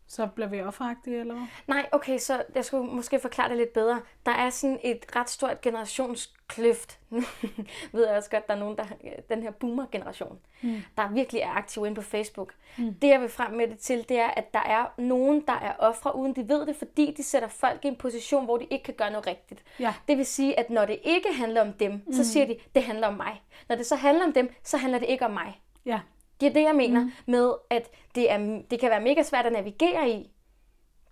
så 0.09 0.26
bliver 0.26 0.48
vi 0.48 0.62
offeragtige, 0.62 1.20
eller 1.20 1.34
hvad? 1.34 1.46
Nej, 1.66 1.88
okay, 1.92 2.18
så 2.18 2.42
jeg 2.54 2.64
skulle 2.64 2.92
måske 2.92 3.20
forklare 3.20 3.48
det 3.48 3.56
lidt 3.56 3.72
bedre. 3.72 4.00
Der 4.26 4.32
er 4.32 4.50
sådan 4.50 4.78
et 4.84 5.16
ret 5.16 5.30
stort 5.30 5.61
generationskløft. 5.61 6.98
Nu 7.11 7.22
ved 7.92 8.06
jeg 8.06 8.16
også 8.16 8.30
godt, 8.30 8.46
der 8.46 8.54
er 8.54 8.59
nogen, 8.59 8.76
der 8.76 8.84
den 9.30 9.42
her 9.42 9.50
boomer-generation, 9.50 10.38
mm. 10.62 10.82
der 10.96 11.09
virkelig 11.09 11.40
er 11.40 11.50
aktiv 11.50 11.86
inde 11.86 11.94
på 11.94 12.02
Facebook. 12.02 12.54
Mm. 12.78 12.94
Det, 12.94 13.09
jeg 13.09 13.20
vil 13.20 13.28
frem 13.28 13.52
med 13.52 13.68
det 13.68 13.78
til, 13.78 14.09
det 14.09 14.18
er, 14.18 14.28
at 14.28 14.54
der 14.54 14.62
er 14.62 15.00
nogen, 15.00 15.44
der 15.46 15.52
er 15.52 15.72
ofre, 15.78 16.16
uden 16.16 16.36
de 16.36 16.48
ved 16.48 16.66
det, 16.66 16.76
fordi 16.76 17.14
de 17.16 17.22
sætter 17.22 17.48
folk 17.48 17.84
i 17.84 17.88
en 17.88 17.96
position, 17.96 18.44
hvor 18.44 18.56
de 18.56 18.64
ikke 18.64 18.84
kan 18.84 18.94
gøre 18.94 19.11
noget 19.11 19.26
rigtigt. 19.26 19.62
Ja. 19.80 19.94
Det 20.09 20.16
vil 20.16 20.26
sige, 20.26 20.59
at 20.59 20.70
når 20.70 20.84
det 20.84 20.98
ikke 21.04 21.32
handler 21.32 21.61
om 21.61 21.72
dem, 21.72 21.92
mm. 22.06 22.12
så 22.12 22.24
siger 22.24 22.46
de, 22.46 22.56
det 22.74 22.82
handler 22.82 23.06
om 23.06 23.14
mig. 23.14 23.42
Når 23.68 23.76
det 23.76 23.86
så 23.86 23.96
handler 23.96 24.24
om 24.24 24.32
dem, 24.32 24.54
så 24.62 24.76
handler 24.76 24.98
det 24.98 25.09
ikke 25.09 25.24
om 25.24 25.30
mig. 25.30 25.61
Ja. 25.86 26.00
Det 26.41 26.49
er 26.49 26.53
det, 26.53 26.62
jeg 26.62 26.74
mener 26.74 27.01
mm. 27.01 27.11
med, 27.26 27.53
at 27.70 27.91
det, 28.14 28.32
er, 28.32 28.62
det 28.70 28.80
kan 28.80 28.91
være 28.91 29.01
mega 29.01 29.22
svært 29.22 29.47
at 29.47 29.53
navigere 29.53 30.11
i. 30.11 30.30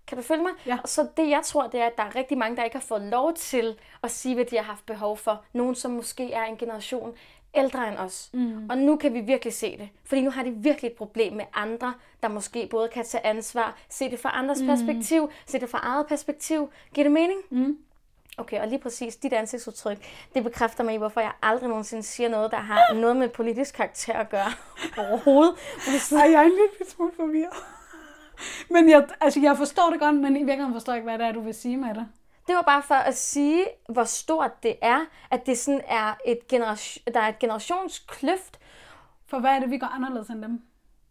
Kan 0.07 0.17
du 0.17 0.23
følge 0.23 0.43
mig? 0.43 0.51
Ja. 0.65 0.77
Og 0.83 0.89
så 0.89 1.07
det, 1.17 1.29
jeg 1.29 1.41
tror, 1.43 1.67
det 1.67 1.81
er, 1.81 1.85
at 1.85 1.97
der 1.97 2.03
er 2.03 2.15
rigtig 2.15 2.37
mange, 2.37 2.57
der 2.57 2.63
ikke 2.63 2.75
har 2.75 2.85
fået 2.87 3.01
lov 3.01 3.33
til 3.33 3.79
at 4.03 4.11
sige, 4.11 4.35
hvad 4.35 4.45
de 4.45 4.55
har 4.55 4.63
haft 4.63 4.85
behov 4.85 5.17
for. 5.17 5.43
Nogen, 5.53 5.75
som 5.75 5.91
måske 5.91 6.33
er 6.33 6.43
en 6.43 6.57
generation 6.57 7.13
ældre 7.55 7.87
end 7.87 7.97
os. 7.97 8.29
Mm. 8.33 8.69
Og 8.69 8.77
nu 8.77 8.95
kan 8.95 9.13
vi 9.13 9.19
virkelig 9.19 9.53
se 9.53 9.77
det. 9.77 9.89
Fordi 10.03 10.21
nu 10.21 10.29
har 10.29 10.43
de 10.43 10.51
virkelig 10.51 10.89
et 10.91 10.97
problem 10.97 11.33
med 11.33 11.45
andre, 11.53 11.93
der 12.23 12.27
måske 12.27 12.67
både 12.71 12.87
kan 12.87 13.05
tage 13.05 13.25
ansvar, 13.25 13.77
se 13.89 14.11
det 14.11 14.19
fra 14.19 14.31
andres 14.33 14.61
mm. 14.61 14.67
perspektiv, 14.67 15.31
se 15.45 15.59
det 15.59 15.69
fra 15.69 15.79
eget 15.83 16.07
perspektiv. 16.07 16.69
Giver 16.93 17.05
det 17.05 17.11
mening? 17.11 17.39
Mm. 17.49 17.77
Okay, 18.37 18.61
og 18.61 18.67
lige 18.67 18.79
præcis 18.79 19.15
dit 19.15 19.33
ansigtsudtryk, 19.33 19.97
det 20.33 20.43
bekræfter 20.43 20.83
mig 20.83 20.93
i, 20.93 20.97
hvorfor 20.97 21.21
jeg 21.21 21.31
aldrig 21.41 21.69
nogensinde 21.69 22.03
siger 22.03 22.29
noget, 22.29 22.51
der 22.51 22.57
har 22.57 22.93
noget 22.93 23.15
med 23.15 23.29
politisk 23.29 23.75
karakter 23.75 24.13
at 24.13 24.29
gøre 24.29 24.51
overhovedet. 25.07 25.55
Ej, 26.11 26.31
jeg 26.31 26.33
er 26.33 26.41
en 26.45 26.49
lille 26.49 26.91
smule 26.91 27.11
forvirret. 27.15 27.53
Men 28.69 28.89
jeg, 28.89 29.07
altså, 29.21 29.39
jeg 29.39 29.57
forstår 29.57 29.89
det 29.89 29.99
godt, 29.99 30.15
men 30.15 30.35
i 30.35 30.39
virkeligheden 30.39 30.73
forstår 30.73 30.93
jeg 30.93 30.97
ikke, 30.97 31.09
hvad 31.09 31.19
det 31.19 31.27
er, 31.27 31.31
du 31.31 31.41
vil 31.41 31.53
sige 31.53 31.77
med 31.77 31.93
det. 31.95 32.07
Det 32.47 32.55
var 32.55 32.61
bare 32.61 32.83
for 32.83 32.95
at 32.95 33.17
sige, 33.17 33.65
hvor 33.89 34.03
stort 34.03 34.63
det 34.63 34.75
er, 34.81 34.99
at 35.31 35.45
det 35.45 35.57
sådan 35.57 35.81
er 35.87 36.13
et 36.25 36.47
generation, 36.47 37.03
der 37.13 37.19
er 37.19 37.27
et 37.27 37.39
generationskløft. 37.39 38.59
For 39.27 39.39
hvad 39.39 39.51
er 39.51 39.59
det, 39.59 39.69
vi 39.71 39.77
gør 39.77 39.87
anderledes 39.87 40.27
end 40.29 40.41
dem? 40.41 40.61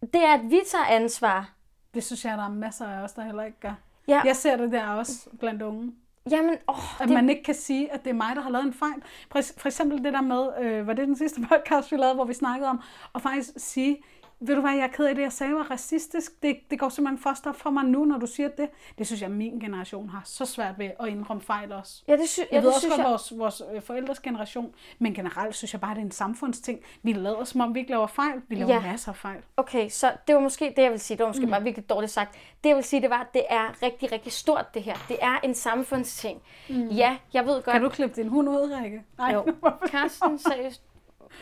Det 0.00 0.24
er, 0.24 0.34
at 0.34 0.50
vi 0.50 0.60
tager 0.66 0.84
ansvar. 0.84 1.52
Det 1.94 2.04
synes 2.04 2.24
jeg, 2.24 2.38
der 2.38 2.44
er 2.44 2.48
masser 2.48 2.86
af 2.86 3.02
os, 3.02 3.12
der 3.12 3.22
heller 3.22 3.42
ikke 3.44 3.60
gør. 3.60 3.74
Ja, 4.08 4.20
Jeg 4.24 4.36
ser 4.36 4.56
det 4.56 4.72
der 4.72 4.86
også 4.86 5.12
blandt 5.40 5.62
unge. 5.62 5.92
Jamen, 6.30 6.56
åh, 6.68 7.00
At 7.00 7.08
det, 7.08 7.14
man 7.14 7.30
ikke 7.30 7.42
kan 7.42 7.54
sige, 7.54 7.92
at 7.92 8.04
det 8.04 8.10
er 8.10 8.14
mig, 8.14 8.36
der 8.36 8.42
har 8.42 8.50
lavet 8.50 8.66
en 8.66 8.72
fejl. 8.72 9.02
For, 9.32 9.40
for 9.56 9.68
eksempel 9.68 10.04
det 10.04 10.12
der 10.12 10.20
med, 10.20 10.48
øh, 10.60 10.86
var 10.86 10.92
det 10.92 11.06
den 11.08 11.16
sidste 11.16 11.40
podcast, 11.50 11.92
vi 11.92 11.96
lavede, 11.96 12.14
hvor 12.14 12.24
vi 12.24 12.34
snakkede 12.34 12.70
om, 12.70 12.80
at 13.14 13.22
faktisk 13.22 13.50
sige, 13.56 14.02
ved 14.40 14.54
du 14.54 14.60
hvad, 14.60 14.72
jeg 14.72 14.82
er 14.82 14.86
ked 14.88 15.04
af 15.06 15.14
det, 15.14 15.22
jeg 15.22 15.32
sagde 15.32 15.54
var 15.54 15.62
racistisk. 15.70 16.42
Det, 16.42 16.56
det 16.70 16.78
går 16.78 16.88
simpelthen 16.88 17.18
for 17.22 17.34
stop 17.34 17.56
for 17.56 17.70
mig 17.70 17.84
nu, 17.84 18.04
når 18.04 18.18
du 18.18 18.26
siger 18.26 18.48
det. 18.48 18.68
Det 18.98 19.06
synes 19.06 19.22
jeg, 19.22 19.30
min 19.30 19.60
generation 19.60 20.08
har 20.08 20.22
så 20.24 20.44
svært 20.44 20.78
ved 20.78 20.90
at 21.00 21.08
indrømme 21.08 21.42
fejl 21.42 21.72
også. 21.72 22.02
ja, 22.08 22.16
det, 22.16 22.28
sy- 22.28 22.38
ja, 22.38 22.44
Jeg 22.52 22.62
ved 22.62 22.68
det 22.68 22.74
også 22.74 22.80
synes 22.80 22.92
godt 22.92 23.02
jeg. 23.02 23.10
vores, 23.10 23.32
vores 23.38 23.62
øh, 23.74 23.82
forældres 23.82 24.20
generation, 24.20 24.74
men 24.98 25.14
generelt 25.14 25.54
synes 25.54 25.72
jeg 25.72 25.80
bare, 25.80 25.94
det 25.94 26.00
er 26.00 26.04
en 26.04 26.10
samfundsting. 26.10 26.80
Vi 27.02 27.12
lader 27.12 27.44
som 27.44 27.60
om, 27.60 27.74
vi 27.74 27.78
ikke 27.80 27.90
laver 27.90 28.06
fejl. 28.06 28.42
Vi 28.48 28.54
laver 28.54 28.72
Ja. 28.74 28.80
masser 28.80 29.08
af 29.12 29.16
fejl. 29.16 29.40
Okay, 29.56 29.88
så 29.88 30.12
det 30.26 30.34
var 30.34 30.40
måske 30.40 30.72
det, 30.76 30.82
jeg 30.82 30.90
vil 30.90 31.00
sige. 31.00 31.16
Det 31.16 31.22
var 31.24 31.30
måske 31.30 31.44
mm. 31.46 31.50
bare 31.50 31.62
virkelig 31.62 31.88
dårligt 31.90 32.12
sagt. 32.12 32.32
Det, 32.64 32.68
jeg 32.68 32.76
vil 32.76 32.84
sige, 32.84 33.02
det 33.02 33.10
var, 33.10 33.20
at 33.20 33.34
det 33.34 33.42
er 33.50 33.82
rigtig, 33.82 34.12
rigtig 34.12 34.32
stort, 34.32 34.74
det 34.74 34.82
her. 34.82 34.94
Det 35.08 35.16
er 35.22 35.38
en 35.42 35.54
samfundsting. 35.54 36.42
Mm. 36.68 36.88
Ja, 36.88 37.16
jeg 37.32 37.46
ved 37.46 37.54
godt. 37.62 37.72
Kan 37.72 37.82
du 37.82 37.88
klippe 37.88 38.16
din 38.22 38.28
hund 38.28 38.48
ud, 38.48 38.78
Rikke? 38.82 39.02
Nej, 39.18 39.32
Jo. 39.32 39.46
Karsten, 39.90 40.38
seriøst. 40.38 40.82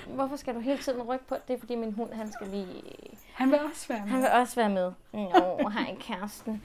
Hvorfor 0.07 0.37
skal 0.37 0.55
du 0.55 0.61
hele 0.61 0.79
tiden 0.79 1.03
rykke 1.03 1.27
på? 1.27 1.37
Det 1.49 1.55
er, 1.55 1.59
fordi 1.59 1.75
min 1.75 1.93
hund, 1.93 2.13
han 2.13 2.33
skal 2.33 2.47
lige... 2.47 2.83
Han 3.35 3.51
vil 3.51 3.61
også 3.61 3.89
være 3.89 4.01
med. 4.01 4.09
Han 4.09 4.21
vil 4.21 4.29
også 4.31 4.55
være 4.57 4.71
med. 4.71 4.93
Nå, 5.13 5.69
hej 5.69 5.97
Karsten. 6.01 6.63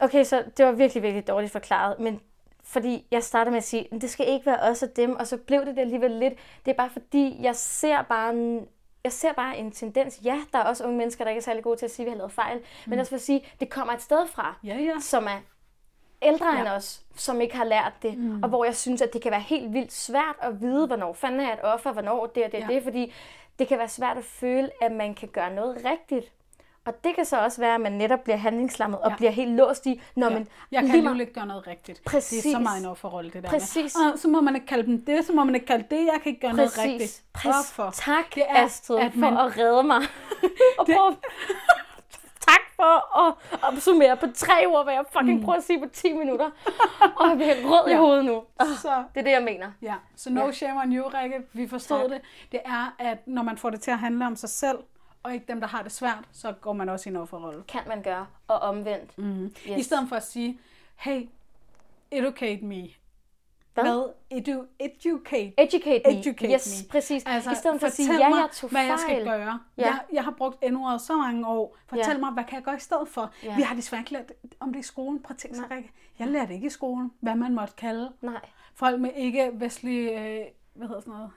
Okay, 0.00 0.24
så 0.24 0.44
det 0.56 0.66
var 0.66 0.72
virkelig, 0.72 1.02
virkelig 1.02 1.28
dårligt 1.28 1.52
forklaret, 1.52 2.00
men 2.00 2.20
fordi 2.64 3.06
jeg 3.10 3.22
startede 3.24 3.50
med 3.50 3.58
at 3.58 3.64
sige, 3.64 3.88
at 3.94 4.00
det 4.02 4.10
skal 4.10 4.28
ikke 4.28 4.46
være 4.46 4.60
os 4.60 4.82
og 4.82 4.96
dem, 4.96 5.16
og 5.16 5.26
så 5.26 5.36
blev 5.36 5.60
det 5.66 5.76
det 5.76 5.80
alligevel 5.82 6.10
lidt. 6.10 6.34
Det 6.64 6.70
er 6.70 6.76
bare 6.76 6.90
fordi, 6.90 7.36
jeg 7.40 7.56
ser 7.56 8.02
bare 8.02 8.30
en, 8.32 8.66
jeg 9.04 9.12
ser 9.12 9.32
bare 9.32 9.58
en 9.58 9.70
tendens. 9.72 10.20
Ja, 10.24 10.40
der 10.52 10.58
er 10.58 10.62
også 10.64 10.84
unge 10.84 10.98
mennesker, 10.98 11.24
der 11.24 11.30
ikke 11.30 11.38
er 11.38 11.42
særlig 11.42 11.62
gode 11.62 11.76
til 11.78 11.84
at 11.84 11.90
sige, 11.90 12.06
at 12.06 12.06
vi 12.06 12.10
har 12.10 12.16
lavet 12.18 12.32
fejl. 12.32 12.56
Mm. 12.56 12.62
Men 12.90 12.98
også 12.98 13.10
for 13.10 13.16
at 13.16 13.22
sige, 13.22 13.46
det 13.60 13.70
kommer 13.70 13.94
et 13.94 14.02
sted 14.02 14.26
fra, 14.26 14.54
Ja, 14.64 14.76
ja. 14.76 14.92
som 15.00 15.26
er 15.26 15.40
ældre 16.22 16.46
ja. 16.54 16.60
End 16.60 16.68
os, 16.68 17.00
som 17.16 17.40
ikke 17.40 17.56
har 17.56 17.64
lært 17.64 17.92
det. 18.02 18.18
Mm. 18.18 18.42
Og 18.42 18.48
hvor 18.48 18.64
jeg 18.64 18.76
synes, 18.76 19.02
at 19.02 19.12
det 19.12 19.22
kan 19.22 19.30
være 19.30 19.40
helt 19.40 19.72
vildt 19.72 19.92
svært 19.92 20.36
at 20.42 20.60
vide, 20.60 20.86
hvornår 20.86 21.12
fanden 21.12 21.40
er 21.40 21.44
jeg 21.44 21.52
et 21.52 21.60
offer, 21.62 21.92
hvornår 21.92 22.26
det 22.26 22.44
og 22.44 22.52
det 22.52 22.62
og 22.64 22.68
Ja. 22.70 22.74
det, 22.74 22.82
fordi 22.82 23.12
det 23.58 23.68
kan 23.68 23.78
være 23.78 23.88
svært 23.88 24.16
at 24.16 24.24
føle, 24.24 24.70
at 24.82 24.92
man 24.92 25.14
kan 25.14 25.28
gøre 25.28 25.54
noget 25.54 25.76
rigtigt. 25.84 26.32
Og 26.86 27.04
det 27.04 27.14
kan 27.14 27.24
så 27.24 27.40
også 27.40 27.60
være, 27.60 27.74
at 27.74 27.80
man 27.80 27.92
netop 27.92 28.20
bliver 28.24 28.36
handlingslammet 28.36 28.98
og 29.00 29.10
Ja. 29.10 29.16
bliver 29.16 29.30
helt 29.30 29.50
låst 29.50 29.86
i, 29.86 30.00
når 30.16 30.26
Ja. 30.26 30.32
man 30.34 30.48
Jeg 30.70 30.82
kan 30.86 31.04
meget- 31.04 31.20
ikke 31.20 31.32
gøre 31.32 31.46
noget 31.46 31.66
rigtigt. 31.66 32.04
Præcis. 32.04 32.42
Det 32.42 32.50
er 32.52 32.56
så 32.56 32.62
meget 32.62 32.80
en 32.80 32.86
offerrolle, 32.86 33.30
det 33.30 33.42
der 33.42 33.48
Præcis. 33.48 33.96
med. 34.04 34.12
Og 34.12 34.18
så 34.18 34.28
må 34.28 34.40
man 34.40 34.54
ikke 34.54 34.66
kalde 34.66 34.86
dem 34.86 35.04
det, 35.04 35.24
så 35.24 35.32
må 35.32 35.44
man 35.44 35.54
ikke 35.54 35.66
kalde 35.66 35.84
det, 35.90 35.96
jeg 36.06 36.18
kan 36.22 36.30
ikke 36.32 36.40
gøre 36.40 36.52
noget 36.56 36.78
rigtigt. 36.78 37.22
Præcis. 37.34 37.72
Præcis. 37.76 38.04
Tak, 38.04 38.34
Det 38.34 38.42
er, 38.48 38.64
Astrid, 38.64 38.98
at 38.98 39.12
for 39.12 39.18
man- 39.20 39.36
at 39.36 39.58
redde 39.58 39.82
mig. 39.82 40.00
og 40.78 40.86
prøve... 40.86 41.16
for 42.80 43.26
at 43.28 43.34
opsummere 43.62 44.16
på 44.16 44.26
tre 44.34 44.66
ord, 44.66 44.84
hvad 44.84 44.94
jeg 44.94 45.04
fucking 45.12 45.44
prøver 45.44 45.58
at 45.58 45.64
sige 45.64 45.78
på 45.80 45.86
10 45.92 46.12
minutter. 46.12 46.50
Og 47.16 47.28
jeg 47.28 47.36
bliver 47.36 47.54
rød 47.54 47.88
i 47.88 47.90
Ja. 47.90 47.98
hovedet 47.98 48.24
nu. 48.24 48.42
Ah, 48.60 48.66
Så, 48.66 49.04
Det 49.14 49.20
er 49.20 49.24
det, 49.24 49.30
jeg 49.30 49.42
mener. 49.42 49.72
ja. 49.82 49.94
så 50.16 50.30
no 50.30 50.44
Ja. 50.46 50.52
shame 50.52 50.80
on 50.80 50.92
you, 50.96 51.08
Rikke. 51.08 51.42
Vi 51.52 51.68
forstod 51.68 52.00
Tak. 52.00 52.10
det. 52.10 52.20
Det 52.52 52.60
er, 52.64 52.94
at 52.98 53.18
når 53.26 53.42
man 53.42 53.56
får 53.58 53.70
det 53.70 53.80
til 53.80 53.90
at 53.90 53.98
handle 53.98 54.26
om 54.26 54.36
sig 54.36 54.48
selv, 54.48 54.78
og 55.22 55.34
ikke 55.34 55.44
dem, 55.48 55.60
der 55.60 55.66
har 55.68 55.82
det 55.82 55.92
svært, 55.92 56.24
så 56.32 56.52
går 56.52 56.72
man 56.72 56.88
også 56.88 57.08
i 57.08 57.12
en 57.12 57.16
offerrolle. 57.16 57.62
Kan 57.68 57.80
man 57.88 58.02
gøre, 58.02 58.26
og 58.48 58.58
omvendt. 58.58 59.18
Mm. 59.18 59.44
Yes. 59.44 59.78
I 59.78 59.82
stedet 59.82 60.08
for 60.08 60.16
at 60.16 60.26
sige, 60.26 60.60
hey, 60.96 61.28
educate 62.10 62.64
me. 62.64 62.88
Hvad? 63.82 63.92
Hvad? 64.30 64.38
Edu, 64.38 64.64
educate. 64.80 65.52
Educate 65.58 66.02
me. 66.06 66.18
Educate 66.20 66.54
yes, 66.54 66.82
me. 66.82 66.88
præcis. 66.90 67.22
Altså, 67.26 67.50
I 67.50 67.54
stedet 67.54 67.80
for 67.80 67.86
at 67.86 67.92
sige, 67.92 68.12
ja, 68.18 68.28
jeg 68.36 68.48
tog 68.52 68.70
hvad 68.70 68.80
fejl. 68.80 68.88
jeg 68.88 68.98
skal 68.98 69.24
gøre. 69.24 69.58
Ja. 69.78 69.82
Jeg, 69.86 69.98
jeg 70.12 70.24
har 70.24 70.34
brugt 70.38 70.62
n 70.70 70.76
så 70.98 71.16
mange 71.16 71.46
år. 71.46 71.76
Fortæl 71.88 72.12
Ja. 72.12 72.18
mig, 72.18 72.30
hvad 72.32 72.44
kan 72.44 72.54
jeg 72.56 72.62
gøre 72.64 72.76
i 72.76 72.80
stedet 72.80 73.08
for? 73.08 73.30
Ja. 73.44 73.56
Vi 73.56 73.62
har 73.62 73.74
desværre 73.74 74.00
ikke 74.02 74.12
lært 74.12 74.32
om 74.60 74.72
det 74.72 74.80
i 74.80 74.82
skolen. 74.82 75.22
Prøv 75.22 75.34
at 75.34 75.38
tænke 75.38 75.56
sig. 75.56 75.90
Jeg 76.18 76.26
lærte 76.28 76.54
ikke 76.54 76.66
i 76.66 76.70
skolen, 76.70 77.10
hvad 77.20 77.34
man 77.34 77.54
måtte 77.54 77.74
kalde 77.76 78.12
Nej. 78.22 78.40
folk 78.74 79.00
med 79.00 79.10
ikke-vestlig 79.16 80.12
øh, 80.12 80.40
hvad 80.78 80.88
hedder 80.88 81.00
sådan 81.00 81.14
noget, 81.14 81.30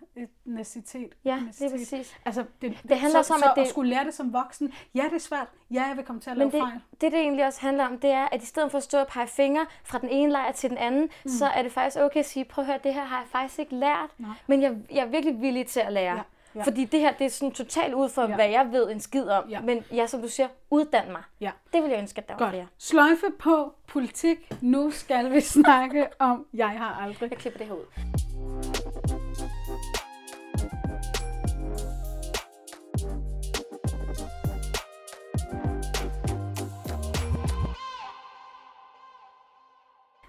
etnicitet. 0.46 1.14
Ja, 1.26 1.40
det 1.60 1.66
er 1.66 1.70
præcis. 1.78 2.18
Altså, 2.26 2.46
det, 2.62 2.78
Det 2.90 3.00
handler 3.00 3.22
så, 3.22 3.34
om, 3.34 3.40
så 3.40 3.46
at 3.46 3.52
det- 3.56 3.62
at 3.62 3.68
skulle 3.68 3.90
lære 3.90 4.06
det 4.06 4.14
som 4.14 4.34
voksen, 4.34 4.74
ja, 4.96 5.04
det 5.04 5.14
er 5.14 5.18
svært. 5.20 5.48
Ja, 5.72 5.84
jeg 5.84 5.98
vil 5.98 6.06
komme 6.06 6.22
til 6.22 6.30
at 6.30 6.38
lave 6.38 6.50
Men 6.52 6.62
det, 6.62 6.68
fejl. 6.70 6.80
det, 7.02 7.12
det 7.12 7.20
egentlig 7.20 7.46
også 7.46 7.62
handler 7.62 7.86
om, 7.88 7.98
det 8.00 8.10
er, 8.10 8.28
at 8.32 8.44
i 8.44 8.46
stedet 8.46 8.72
for 8.72 8.78
at 8.78 8.84
stå 8.84 8.98
og 9.00 9.08
pege 9.08 9.28
fingre 9.28 9.66
fra 9.84 9.98
den 10.00 10.10
ene 10.10 10.32
lejr 10.32 10.52
til 10.52 10.70
den 10.70 10.78
anden, 10.78 11.02
mm. 11.24 11.30
så 11.30 11.46
er 11.46 11.62
det 11.64 11.72
faktisk 11.72 11.98
okay 11.98 12.20
at 12.20 12.26
sige, 12.26 12.46
prøv 12.46 12.62
at 12.64 12.68
høre, 12.68 12.80
det 12.84 12.94
her 12.94 13.04
har 13.06 13.18
jeg 13.20 13.28
faktisk 13.32 13.60
ikke 13.60 13.76
lært, 13.76 14.10
Nej. 14.18 14.30
men 14.48 14.62
jeg, 14.62 14.78
jeg 14.92 15.00
er 15.06 15.10
virkelig 15.10 15.42
villig 15.42 15.68
til 15.68 15.80
at 15.80 15.94
lære. 15.94 16.16
Ja, 16.16 16.22
ja. 16.56 16.64
Fordi 16.64 16.86
det 16.86 17.00
her, 17.00 17.12
det 17.12 17.26
er 17.26 17.30
sådan 17.30 17.52
totalt 17.52 17.94
ud 17.94 18.10
for, 18.10 18.22
Ja. 18.22 18.36
hvad 18.36 18.50
jeg 18.50 18.72
ved 18.72 18.92
en 18.92 19.00
skid 19.00 19.28
om. 19.30 19.50
Ja. 19.50 19.62
Men 19.62 19.84
ja, 19.94 20.08
som 20.08 20.22
du 20.22 20.28
siger, 20.28 20.48
uddan 20.70 21.12
mig. 21.12 21.22
Ja. 21.42 21.52
Det 21.74 21.84
vil 21.84 21.90
jeg 21.90 22.00
ønske, 22.00 22.22
at 22.22 22.28
der 22.28 22.34
var 22.34 22.40
Godt. 22.40 22.50
flere. 22.52 22.68
Sløjfe 22.78 23.26
på 23.40 23.74
politik. 23.88 24.52
Nu 24.62 24.92
skal 24.92 25.32
vi 25.32 25.42
snakke 25.62 26.08
om 26.20 26.46
Jeg 26.54 26.70
har 26.70 27.02
aldrig. 27.04 27.30
Jeg 27.30 27.38
klipper 27.40 27.58
det 27.58 27.68
her 27.68 27.74
ud. 27.74 27.86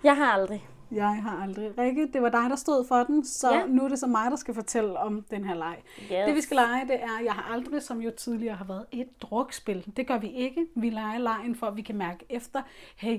Jeg 0.05 0.17
har 0.17 0.33
aldrig. 0.33 0.69
Jeg 0.93 1.23
har 1.23 1.43
aldrig. 1.43 1.79
Rikke, 1.79 2.09
det 2.13 2.23
var 2.23 2.29
dig, 2.29 2.51
der 2.51 2.57
stod 2.57 2.87
for 2.89 2.97
den, 3.05 3.25
så 3.25 3.53
Ja. 3.55 3.67
nu 3.67 3.85
er 3.85 3.89
det 3.89 3.99
så 3.99 4.07
mig, 4.07 4.31
der 4.31 4.37
skal 4.37 4.55
fortælle 4.55 4.99
om 4.99 5.23
den 5.31 5.45
her 5.45 5.55
leg. 5.55 5.77
Yes. 6.01 6.09
Det 6.09 6.35
vi 6.35 6.41
skal 6.41 6.55
lege, 6.55 6.87
det 6.87 7.03
er, 7.03 7.21
jeg 7.25 7.33
har 7.33 7.53
aldrig, 7.55 7.83
som 7.83 8.01
jo 8.01 8.11
tidligere 8.17 8.57
har 8.57 8.65
været 8.65 8.87
et 8.93 9.23
drukspil. 9.23 9.93
Det 9.97 10.07
gør 10.07 10.19
vi 10.19 10.29
ikke. 10.31 10.67
Vi 10.77 10.91
leger 10.91 11.19
lejen 11.19 11.55
for, 11.57 11.67
at 11.67 11.77
vi 11.77 11.83
kan 11.83 11.97
mærke 11.97 12.27
efter, 12.31 12.63
hey, 12.97 13.19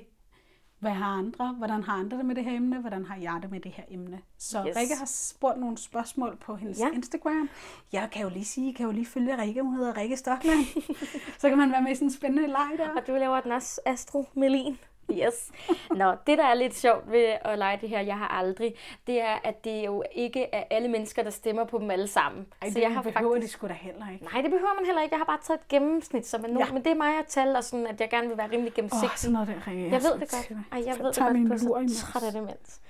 hvad 0.79 0.91
har 0.91 1.05
andre? 1.17 1.53
Hvordan 1.57 1.83
har 1.83 1.93
andre 1.93 2.17
det 2.17 2.25
med 2.25 2.35
det 2.35 2.43
her 2.43 2.55
emne? 2.55 2.79
Hvordan 2.79 3.05
har 3.05 3.15
jeg 3.15 3.39
det 3.41 3.51
med 3.51 3.59
det 3.59 3.71
her 3.71 3.83
emne? 3.87 4.19
Så 4.37 4.65
Yes. 4.67 4.75
Rikke 4.77 4.95
har 4.95 5.05
spurgt 5.05 5.59
nogle 5.59 5.77
spørgsmål 5.77 6.37
på 6.41 6.55
hendes 6.55 6.79
Ja. 6.79 6.89
Instagram. 6.93 7.49
Jeg 7.93 8.09
kan 8.11 8.21
jo 8.21 8.29
lige 8.29 8.45
sige, 8.45 8.73
kan 8.73 8.85
jo 8.85 8.91
lige 8.91 9.05
følge 9.05 9.41
Rikke, 9.41 9.61
hun 9.63 9.75
hedder 9.75 9.97
Rikke 9.97 10.17
Stockland. 10.17 10.59
så 11.41 11.49
kan 11.49 11.57
man 11.57 11.71
være 11.71 11.81
med 11.81 11.91
i 11.91 11.95
sådan 11.95 12.07
en 12.07 12.11
spændende 12.13 12.47
leg 12.47 12.69
der. 12.77 12.89
Og 12.89 13.07
du 13.07 13.11
laver 13.13 13.41
den 13.41 13.51
også 13.51 13.81
Astro 13.85 14.25
Melin. 14.33 14.77
Yes. 15.23 15.51
Nå, 15.95 16.11
det 16.27 16.37
der 16.37 16.43
er 16.45 16.53
lidt 16.53 16.75
sjovt 16.75 17.11
ved 17.11 17.35
at 17.41 17.57
lege 17.59 17.77
det 17.81 17.89
her, 17.89 17.99
jeg 17.99 18.17
har 18.17 18.27
aldrig, 18.27 18.75
det 19.07 19.21
er, 19.21 19.37
at 19.43 19.63
det 19.65 19.85
jo 19.85 20.03
ikke 20.11 20.43
er 20.55 20.63
alle 20.69 20.87
mennesker, 20.87 21.23
der 21.23 21.29
stemmer 21.29 21.63
på 21.63 21.77
dem 21.77 21.91
alle 21.91 22.07
sammen. 22.07 22.47
Ej, 22.61 22.69
så 22.69 22.73
det 22.75 22.81
jeg 22.81 22.93
har 22.93 23.01
behøver 23.01 23.33
faktisk... 23.33 23.53
de 23.53 23.57
sgu 23.57 23.67
da 23.67 23.73
heller 23.73 24.05
ikke. 24.13 24.25
Nej, 24.25 24.41
det 24.41 24.51
behøver 24.51 24.73
man 24.75 24.85
heller 24.85 25.01
ikke. 25.01 25.13
Jeg 25.13 25.19
har 25.19 25.25
bare 25.25 25.39
taget 25.43 25.59
et 25.59 25.67
gennemsnit, 25.67 26.25
er 26.33 26.53
nogen, 26.53 26.67
ja. 26.67 26.73
Men 26.73 26.83
det 26.83 26.91
er 26.91 26.95
mig 26.95 27.19
at 27.19 27.25
tal, 27.27 27.55
og 27.55 27.63
sådan, 27.63 27.87
at 27.87 28.01
jeg 28.01 28.09
gerne 28.09 28.27
vil 28.27 28.37
være 28.37 28.51
rimelig 28.51 28.71
Åh, 28.71 28.75
gennemsigtig. 28.75 29.09
oh, 29.09 29.15
sådan 29.17 29.33
noget 29.33 29.47
der, 29.47 29.67
Rikke. 29.67 29.83
jeg 29.83 29.91
ved 29.91 29.99
skal 30.01 30.19
det 30.19 30.29
godt. 30.29 30.59
Ej, 30.71 30.83
jeg 30.85 30.95
Så 30.95 31.03
ved 31.03 31.33
det 31.33 31.49
godt. 31.49 31.61
Du 31.61 31.71
er 31.73 31.87
så 31.87 32.05
træt 32.11 32.23
af 32.23 32.31
det, 32.31 32.43
mens. 32.43 32.81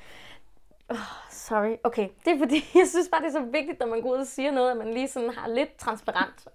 Oh, 0.89 0.97
sorry. 1.47 1.75
Okay, 1.83 2.09
det 2.25 2.33
er 2.33 2.37
fordi, 2.37 2.55
jeg 2.79 2.87
synes 2.87 3.09
bare, 3.11 3.21
det 3.21 3.27
er 3.27 3.31
så 3.31 3.45
vigtigt, 3.51 3.79
når 3.79 3.87
man 3.87 4.01
går 4.01 4.09
ud 4.09 4.17
og 4.17 4.27
siger 4.27 4.51
noget, 4.51 4.71
at 4.71 4.77
man 4.77 4.93
lige 4.93 5.07
sådan 5.07 5.29
har 5.29 5.47
lidt 5.47 5.77
transparent, 5.77 6.47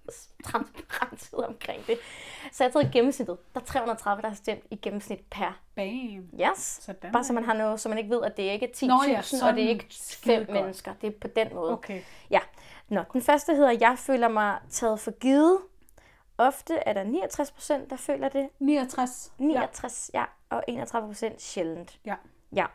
transparenthed 0.45 1.39
omkring 1.51 1.87
det. 1.87 1.99
Så 2.53 2.65
jeg 2.65 2.73
har 2.73 2.81
taget 2.81 2.93
gennemsnittet. 2.93 3.39
Der 3.55 3.61
er 3.61 3.65
330, 3.65 4.23
der 4.23 4.29
har 4.29 4.35
stemt 4.35 4.65
i 4.71 4.77
gennemsnit 4.77 5.21
per 5.31 5.61
Bam. 5.75 6.29
Yes. 6.41 6.79
Sådan 6.81 7.13
Bare 7.13 7.25
så 7.25 7.33
man 7.33 7.45
har 7.45 7.55
noget, 7.55 7.81
så 7.81 7.89
man 7.89 7.99
ikke 7.99 8.11
ved, 8.11 8.23
at 8.23 8.37
det 8.37 8.43
ikke 8.43 8.67
er 8.67 8.71
10.000, 8.77 8.87
Nå 8.87 9.03
ja, 9.09 9.49
og 9.49 9.55
det 9.55 9.65
er 9.65 9.69
ikke 9.69 9.87
fem 10.25 10.45
godt. 10.47 10.51
mennesker. 10.51 10.93
Det 11.01 11.07
er 11.07 11.19
på 11.21 11.29
den 11.29 11.55
måde. 11.55 11.73
Okay. 11.73 12.01
Ja. 12.31 12.41
Nå, 12.89 13.03
den 13.13 13.23
første 13.23 13.55
hedder, 13.55 13.77
jeg 13.81 13.95
føler 13.99 14.29
mig 14.29 14.59
taget 14.71 15.01
for 15.01 15.11
givet. 15.11 15.59
Ofte 16.39 16.75
er 16.75 16.93
der 16.93 17.03
69 17.05 17.51
procent, 17.51 17.91
der 17.91 17.97
føler 17.97 18.29
det. 18.29 18.49
69. 18.59 19.33
69, 19.39 20.11
ja, 20.15 20.19
ja 20.21 20.25
og 20.51 20.65
31 20.69 21.09
procent 21.09 21.43
sjældent. 21.43 21.99
Ja. 22.07 22.15
Ja. 22.53 22.67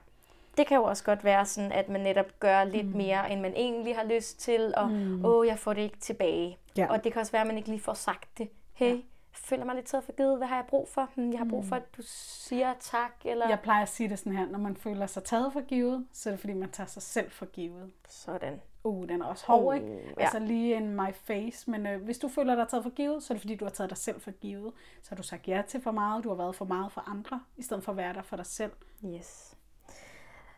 Det 0.57 0.67
kan 0.67 0.77
jo 0.77 0.83
også 0.83 1.03
godt 1.03 1.23
være 1.23 1.45
sådan, 1.45 1.71
at 1.71 1.89
man 1.89 2.01
netop 2.01 2.39
gør 2.39 2.63
lidt 2.63 2.87
mm. 2.87 2.97
mere, 2.97 3.31
end 3.31 3.41
man 3.41 3.53
egentlig 3.55 3.95
har 3.95 4.03
lyst 4.03 4.39
til, 4.39 4.73
og 4.77 4.89
mm. 4.89 5.25
åh, 5.25 5.47
jeg 5.47 5.59
får 5.59 5.73
det 5.73 5.81
ikke 5.81 5.99
tilbage. 5.99 6.57
Ja. 6.77 6.87
Og 6.91 7.03
det 7.03 7.13
kan 7.13 7.19
også 7.19 7.31
være, 7.31 7.41
at 7.41 7.47
man 7.47 7.57
ikke 7.57 7.69
lige 7.69 7.81
får 7.81 7.93
sagt 7.93 8.37
det. 8.37 8.49
Hey, 8.73 8.95
ja. 8.95 9.01
føler 9.33 9.65
mig 9.65 9.75
lidt 9.75 9.85
taget 9.85 10.03
for 10.03 10.11
givet. 10.11 10.37
Hvad 10.37 10.47
har 10.47 10.55
jeg 10.55 10.65
brug 10.67 10.87
for? 10.87 11.09
Hmm, 11.15 11.31
jeg 11.31 11.39
har 11.39 11.47
brug 11.49 11.65
for, 11.65 11.75
at 11.75 11.97
du 11.97 12.01
siger 12.05 12.73
tak, 12.79 13.11
eller... 13.25 13.49
Jeg 13.49 13.59
plejer 13.59 13.81
at 13.81 13.89
sige 13.89 14.09
det 14.09 14.19
sådan 14.19 14.33
her, 14.33 14.45
når 14.45 14.59
man 14.59 14.75
føler 14.75 15.07
sig 15.07 15.23
taget 15.23 15.53
for 15.53 15.61
givet, 15.61 16.05
så 16.13 16.29
er 16.29 16.31
det 16.31 16.39
fordi, 16.39 16.53
man 16.53 16.69
tager 16.71 16.87
sig 16.87 17.01
selv 17.01 17.31
for 17.31 17.45
givet. 17.45 17.91
Sådan. 18.09 18.61
Uh, 18.83 19.07
den 19.07 19.21
er 19.21 19.25
også 19.25 19.45
hård, 19.47 19.65
Uh, 19.65 19.75
ikke? 19.75 19.87
ja. 20.17 20.23
Altså 20.23 20.39
lige 20.39 20.75
in 20.75 20.95
my 20.95 21.13
face. 21.13 21.71
Men 21.71 21.87
øh, 21.87 22.03
hvis 22.03 22.17
du 22.17 22.27
føler 22.27 22.55
dig 22.55 22.67
taget 22.67 22.83
for 22.83 22.89
givet, 22.91 23.23
så 23.23 23.33
er 23.33 23.35
det 23.35 23.41
fordi, 23.41 23.55
du 23.55 23.65
har 23.65 23.69
taget 23.69 23.89
dig 23.89 23.97
selv 23.97 24.21
for 24.21 24.31
givet. 24.31 24.73
Så 25.01 25.09
har 25.09 25.15
du 25.15 25.23
sagt 25.23 25.47
ja 25.47 25.61
til 25.67 25.81
for 25.81 25.91
meget, 25.91 26.23
du 26.23 26.29
har 26.29 26.35
været 26.35 26.55
for 26.55 26.65
meget 26.65 26.91
for 26.91 27.09
andre, 27.09 27.41
i 27.57 27.61
stedet 27.63 27.83
for 27.83 27.91
at 27.91 27.97
være 27.97 28.13
der 28.13 28.21
for 28.21 28.35
dig 28.35 28.45
selv. 28.45 28.71
Yes. 29.05 29.52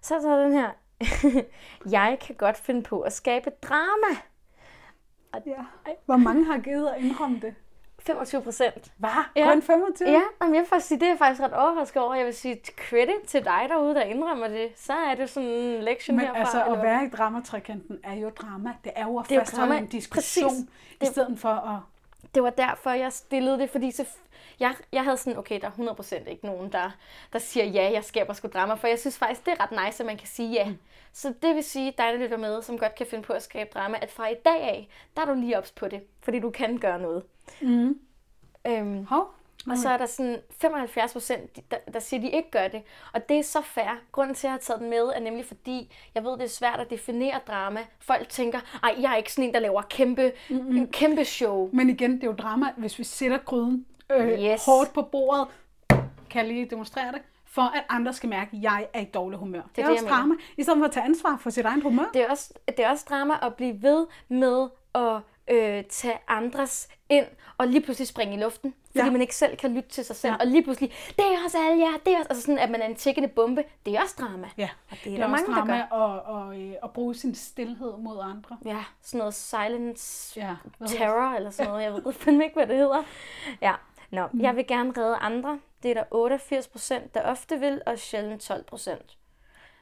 Så 0.05 0.15
er 0.15 0.19
der 0.19 0.43
den 0.43 0.53
her. 0.53 0.69
jeg 1.99 2.17
kan 2.21 2.35
godt 2.35 2.57
finde 2.57 2.83
på 2.83 2.99
at 3.01 3.13
skabe 3.13 3.49
drama. 3.61 4.17
Ja. 5.45 5.51
Hvor 6.05 6.17
mange 6.17 6.45
har 6.45 6.57
givet 6.57 6.87
at 6.87 7.01
indrømme 7.03 7.39
det? 7.39 7.55
25 7.99 8.41
procent. 8.41 8.91
Hvad? 8.97 9.09
Ja. 9.35 9.51
Kun 9.51 9.61
25? 9.61 10.09
Ja, 10.09 10.21
jamen 10.41 10.55
jeg 10.55 10.61
vil 10.61 10.69
faktisk 10.69 10.87
sige, 10.87 10.99
det 10.99 11.05
er 11.05 11.09
jeg 11.09 11.17
faktisk 11.17 11.41
ret 11.41 11.53
overrasket 11.53 12.01
over. 12.03 12.15
Jeg 12.15 12.25
vil 12.25 12.33
sige 12.33 12.61
credit 12.89 13.21
til 13.27 13.45
dig 13.45 13.65
derude, 13.69 13.95
der 13.95 14.01
indrømmer 14.01 14.47
det. 14.47 14.71
Så 14.75 14.93
er 14.93 15.15
det 15.15 15.29
sådan 15.29 15.49
en 15.49 15.83
lektion 15.83 16.17
Men 16.17 16.25
herfra. 16.25 16.39
altså, 16.39 16.63
at 16.63 16.81
være 16.83 17.05
i 17.05 17.09
dramatrikanten 17.09 17.99
er 18.03 18.13
jo 18.13 18.29
drama. 18.29 18.73
Det 18.83 18.91
er 18.95 19.03
jo 19.07 19.17
at 19.17 19.27
fastholde 19.27 19.77
en 19.77 19.87
diskussion, 19.87 20.49
Præcis. 20.49 20.63
i 20.91 20.95
Det- 21.01 21.07
stedet 21.07 21.39
for 21.39 21.49
at... 21.49 21.79
Det 22.35 22.43
var 22.43 22.49
derfor, 22.49 22.89
jeg 22.91 23.13
stillede 23.13 23.59
det, 23.59 23.69
fordi 23.69 23.91
så, 23.91 24.05
jeg, 24.59 24.75
jeg 24.91 25.03
havde 25.03 25.17
sådan, 25.17 25.39
okay, 25.39 25.61
der 25.61 25.67
er 25.67 25.93
100% 26.25 26.29
ikke 26.29 26.45
nogen, 26.45 26.71
der, 26.71 26.91
der 27.33 27.39
siger 27.39 27.65
ja, 27.65 27.91
jeg 27.93 28.03
skaber 28.03 28.33
sgu 28.33 28.47
drama, 28.47 28.73
for 28.73 28.87
jeg 28.87 28.99
synes 28.99 29.17
faktisk, 29.17 29.45
det 29.45 29.53
er 29.53 29.63
ret 29.63 29.85
nice, 29.85 30.03
at 30.03 30.07
man 30.07 30.17
kan 30.17 30.27
sige 30.27 30.51
ja. 30.51 30.69
Mm. 30.69 30.77
Så 31.13 31.33
det 31.41 31.55
vil 31.55 31.63
sige, 31.63 31.93
dig 31.97 32.05
der 32.13 32.17
lytter 32.17 32.37
med, 32.37 32.61
som 32.61 32.77
godt 32.77 32.95
kan 32.95 33.05
finde 33.05 33.23
på 33.23 33.33
at 33.33 33.43
skabe 33.43 33.69
drama, 33.73 33.97
at 34.01 34.11
fra 34.11 34.27
i 34.27 34.35
dag 34.45 34.61
af, 34.61 34.87
der 35.15 35.21
er 35.21 35.25
du 35.25 35.33
lige 35.33 35.57
ops 35.57 35.71
på 35.71 35.87
det, 35.87 36.01
fordi 36.23 36.39
du 36.39 36.49
kan 36.49 36.77
gøre 36.77 36.99
noget. 36.99 37.23
Mm. 37.61 37.99
Øhm, 38.67 39.05
Hov. 39.05 39.33
og 39.69 39.77
så 39.77 39.89
er 39.89 39.97
der 39.97 40.05
sådan 40.05 40.37
75 40.61 41.13
procent, 41.13 41.71
der, 41.71 41.77
der 41.93 41.99
siger, 41.99 42.19
at 42.19 42.23
de 42.23 42.29
ikke 42.29 42.51
gør 42.51 42.67
det. 42.67 42.81
Og 43.13 43.29
det 43.29 43.39
er 43.39 43.43
så 43.43 43.61
fair. 43.61 43.99
Grunden 44.11 44.35
til, 44.35 44.47
at 44.47 44.49
jeg 44.49 44.53
har 44.53 44.59
taget 44.59 44.81
den 44.81 44.89
med, 44.89 45.03
er 45.15 45.19
nemlig 45.19 45.45
fordi, 45.45 45.93
jeg 46.15 46.23
ved, 46.23 46.31
det 46.31 46.43
er 46.43 46.47
svært 46.47 46.79
at 46.79 46.89
definere 46.89 47.39
drama. 47.47 47.79
Folk 47.99 48.29
tænker, 48.29 48.59
ej, 48.83 48.95
jeg 48.99 49.11
er 49.11 49.15
ikke 49.15 49.33
sådan 49.33 49.47
en, 49.47 49.53
der 49.53 49.59
laver 49.59 49.81
kæmpe, 49.81 50.31
mm-hmm. 50.49 50.91
kæmpe 50.91 51.25
show. 51.25 51.69
Men 51.73 51.89
igen, 51.89 52.15
det 52.15 52.23
er 52.23 52.27
jo 52.27 52.33
drama, 52.33 52.65
hvis 52.77 52.99
vi 52.99 53.03
sætter 53.03 53.37
gryden 53.37 53.85
øh, 54.11 54.27
Yes. 54.43 54.65
hårdt 54.65 54.93
på 54.93 55.01
bordet. 55.01 55.47
Kan 56.29 56.45
jeg 56.45 56.47
lige 56.47 56.65
demonstrere 56.69 57.11
det? 57.11 57.21
For 57.45 57.61
at 57.61 57.83
andre 57.89 58.13
skal 58.13 58.29
mærke, 58.29 58.49
at 58.57 58.63
jeg 58.63 58.87
er 58.93 58.99
i 59.01 59.05
dårlig 59.05 59.39
humør. 59.39 59.61
Det 59.61 59.67
er, 59.67 59.71
det 59.75 59.83
er 59.83 59.87
det, 59.87 59.93
også 59.95 60.07
drama, 60.07 60.35
i 60.57 60.63
stedet 60.63 60.77
for 60.79 60.85
at 60.85 60.91
tage 60.91 61.05
ansvar 61.05 61.37
for 61.41 61.49
sit 61.49 61.65
egen 61.65 61.81
humør. 61.81 62.05
Det 62.13 62.21
er 62.21 62.29
også, 62.29 62.53
det 62.67 62.79
er 62.79 62.89
også 62.89 63.05
drama 63.09 63.33
at 63.41 63.53
blive 63.55 63.81
ved 63.81 64.07
med 64.29 64.67
at 64.95 65.17
øh, 65.47 65.83
tage 65.89 66.17
andres 66.27 66.87
ind 67.09 67.25
og 67.57 67.67
lige 67.67 67.81
pludselig 67.81 68.07
springe 68.07 68.33
i 68.37 68.39
luften. 68.39 68.73
Fordi 68.91 69.05
Ja. 69.05 69.11
man 69.11 69.21
ikke 69.21 69.35
selv 69.35 69.57
kan 69.57 69.73
lytte 69.73 69.89
til 69.89 70.05
sig 70.05 70.15
selv. 70.15 70.31
Ja. 70.33 70.37
Og 70.39 70.47
lige 70.47 70.63
pludselig, 70.63 70.91
det 71.15 71.19
er 71.25 71.43
også 71.45 71.57
alle 71.57 71.79
jer, 71.83 71.97
det 72.05 72.13
er 72.13 72.17
også... 72.17 72.29
Altså 72.29 72.41
sådan, 72.41 72.59
at 72.59 72.69
man 72.69 72.81
er 72.81 72.85
en 72.85 72.95
tækkende 72.95 73.27
bombe. 73.29 73.63
Det 73.85 73.95
er 73.95 74.01
også 74.01 74.15
drama. 74.19 74.47
Ja, 74.57 74.69
Og 74.91 74.97
det 75.03 75.11
er 75.11 75.15
det 75.15 75.23
er 75.23 75.27
mange, 75.27 75.47
der 75.47 75.53
drama 75.53 75.79
at, 75.81 75.87
og, 76.25 76.61
øh, 76.61 76.73
at 76.83 76.91
bruge 76.91 77.15
sin 77.15 77.35
stillhed 77.35 77.93
mod 77.97 78.19
andre. 78.23 78.57
Ja, 78.65 78.83
sådan 79.01 79.17
noget 79.17 79.33
silence 79.33 80.39
Ja, 80.39 80.55
terror 80.87 81.35
eller 81.35 81.49
sådan 81.49 81.71
noget. 81.71 81.83
Jeg 81.83 81.93
ved 81.93 82.13
fandme 82.13 82.43
ikke, 82.43 82.55
hvad 82.55 82.67
det 82.67 82.75
hedder. 82.77 83.03
Ja, 83.61 83.73
Nå, 84.11 84.27
mm. 84.33 84.41
jeg 84.41 84.55
vil 84.55 84.67
gerne 84.67 84.93
redde 84.97 85.15
andre. 85.15 85.59
Det 85.83 85.91
er 85.91 85.93
der 85.93 86.03
88 86.11 86.67
procent, 86.67 87.13
der 87.13 87.21
ofte 87.21 87.59
vil, 87.59 87.81
og 87.85 87.99
sjældent 87.99 88.41
12 88.41 88.63
procent. 88.63 89.17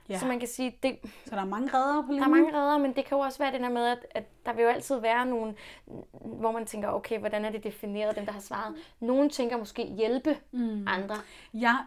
Ja. 0.09 0.19
Så 0.19 0.25
man 0.25 0.39
kan 0.39 0.47
sige, 0.47 0.77
det, 0.83 0.99
Så 1.25 1.35
der 1.35 1.41
er 1.41 1.45
mange 1.45 1.69
redder 1.73 2.01
på 2.01 2.11
linjen. 2.11 2.21
der 2.21 2.37
er 2.37 2.41
mange 2.41 2.57
redder, 2.57 2.77
men 2.77 2.95
det 2.95 3.05
kan 3.05 3.17
jo 3.17 3.19
også 3.19 3.39
være 3.39 3.51
det 3.51 3.61
der 3.61 3.69
med, 3.69 3.85
at, 3.85 4.05
at 4.11 4.23
der 4.45 4.53
vil 4.53 4.63
jo 4.63 4.69
altid 4.69 4.99
være 4.99 5.25
nogen, 5.25 5.55
hvor 6.11 6.51
man 6.51 6.65
tænker, 6.65 6.89
okay, 6.89 7.19
hvordan 7.19 7.45
er 7.45 7.49
det 7.49 7.63
defineret, 7.63 8.15
dem 8.15 8.25
der 8.25 8.31
har 8.31 8.39
svaret. 8.39 8.75
Nogle 8.99 9.29
tænker 9.29 9.57
måske 9.57 9.85
hjælpe 9.85 10.37
mm. 10.51 10.87
andre. 10.87 11.15
Jeg, 11.53 11.77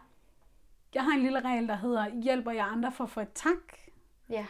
jeg 0.95 1.05
har 1.05 1.13
en 1.13 1.23
lille 1.23 1.41
regel, 1.41 1.69
der 1.69 1.77
hedder, 1.77 2.09
hjælper 2.23 2.51
jeg 2.51 2.67
andre 2.67 2.93
for 2.93 3.05
at 3.05 3.11
få 3.11 3.21
et 3.21 3.33
tak? 3.35 3.79
Ja, 4.29 4.47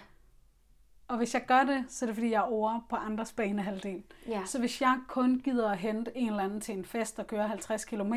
Og 1.09 1.17
hvis 1.17 1.35
jeg 1.35 1.47
gør 1.47 1.65
det, 1.65 1.85
så 1.89 2.05
er 2.05 2.07
det 2.07 2.17
fordi, 2.17 2.31
jeg 2.31 2.39
er 2.39 2.43
over 2.53 2.81
på 2.89 2.97
andres 2.97 3.33
banehalvdel. 3.33 4.03
ja. 4.29 4.45
Så 4.45 4.59
hvis 4.59 4.81
jeg 4.81 5.01
kun 5.09 5.41
gider 5.45 5.71
at 5.71 5.79
hente 5.79 6.17
en 6.17 6.29
eller 6.31 6.43
anden 6.45 6.61
til 6.61 6.79
en 6.79 6.85
fest 6.85 7.19
og 7.19 7.27
køre 7.27 7.49
50 7.49 7.85
km, 7.85 8.15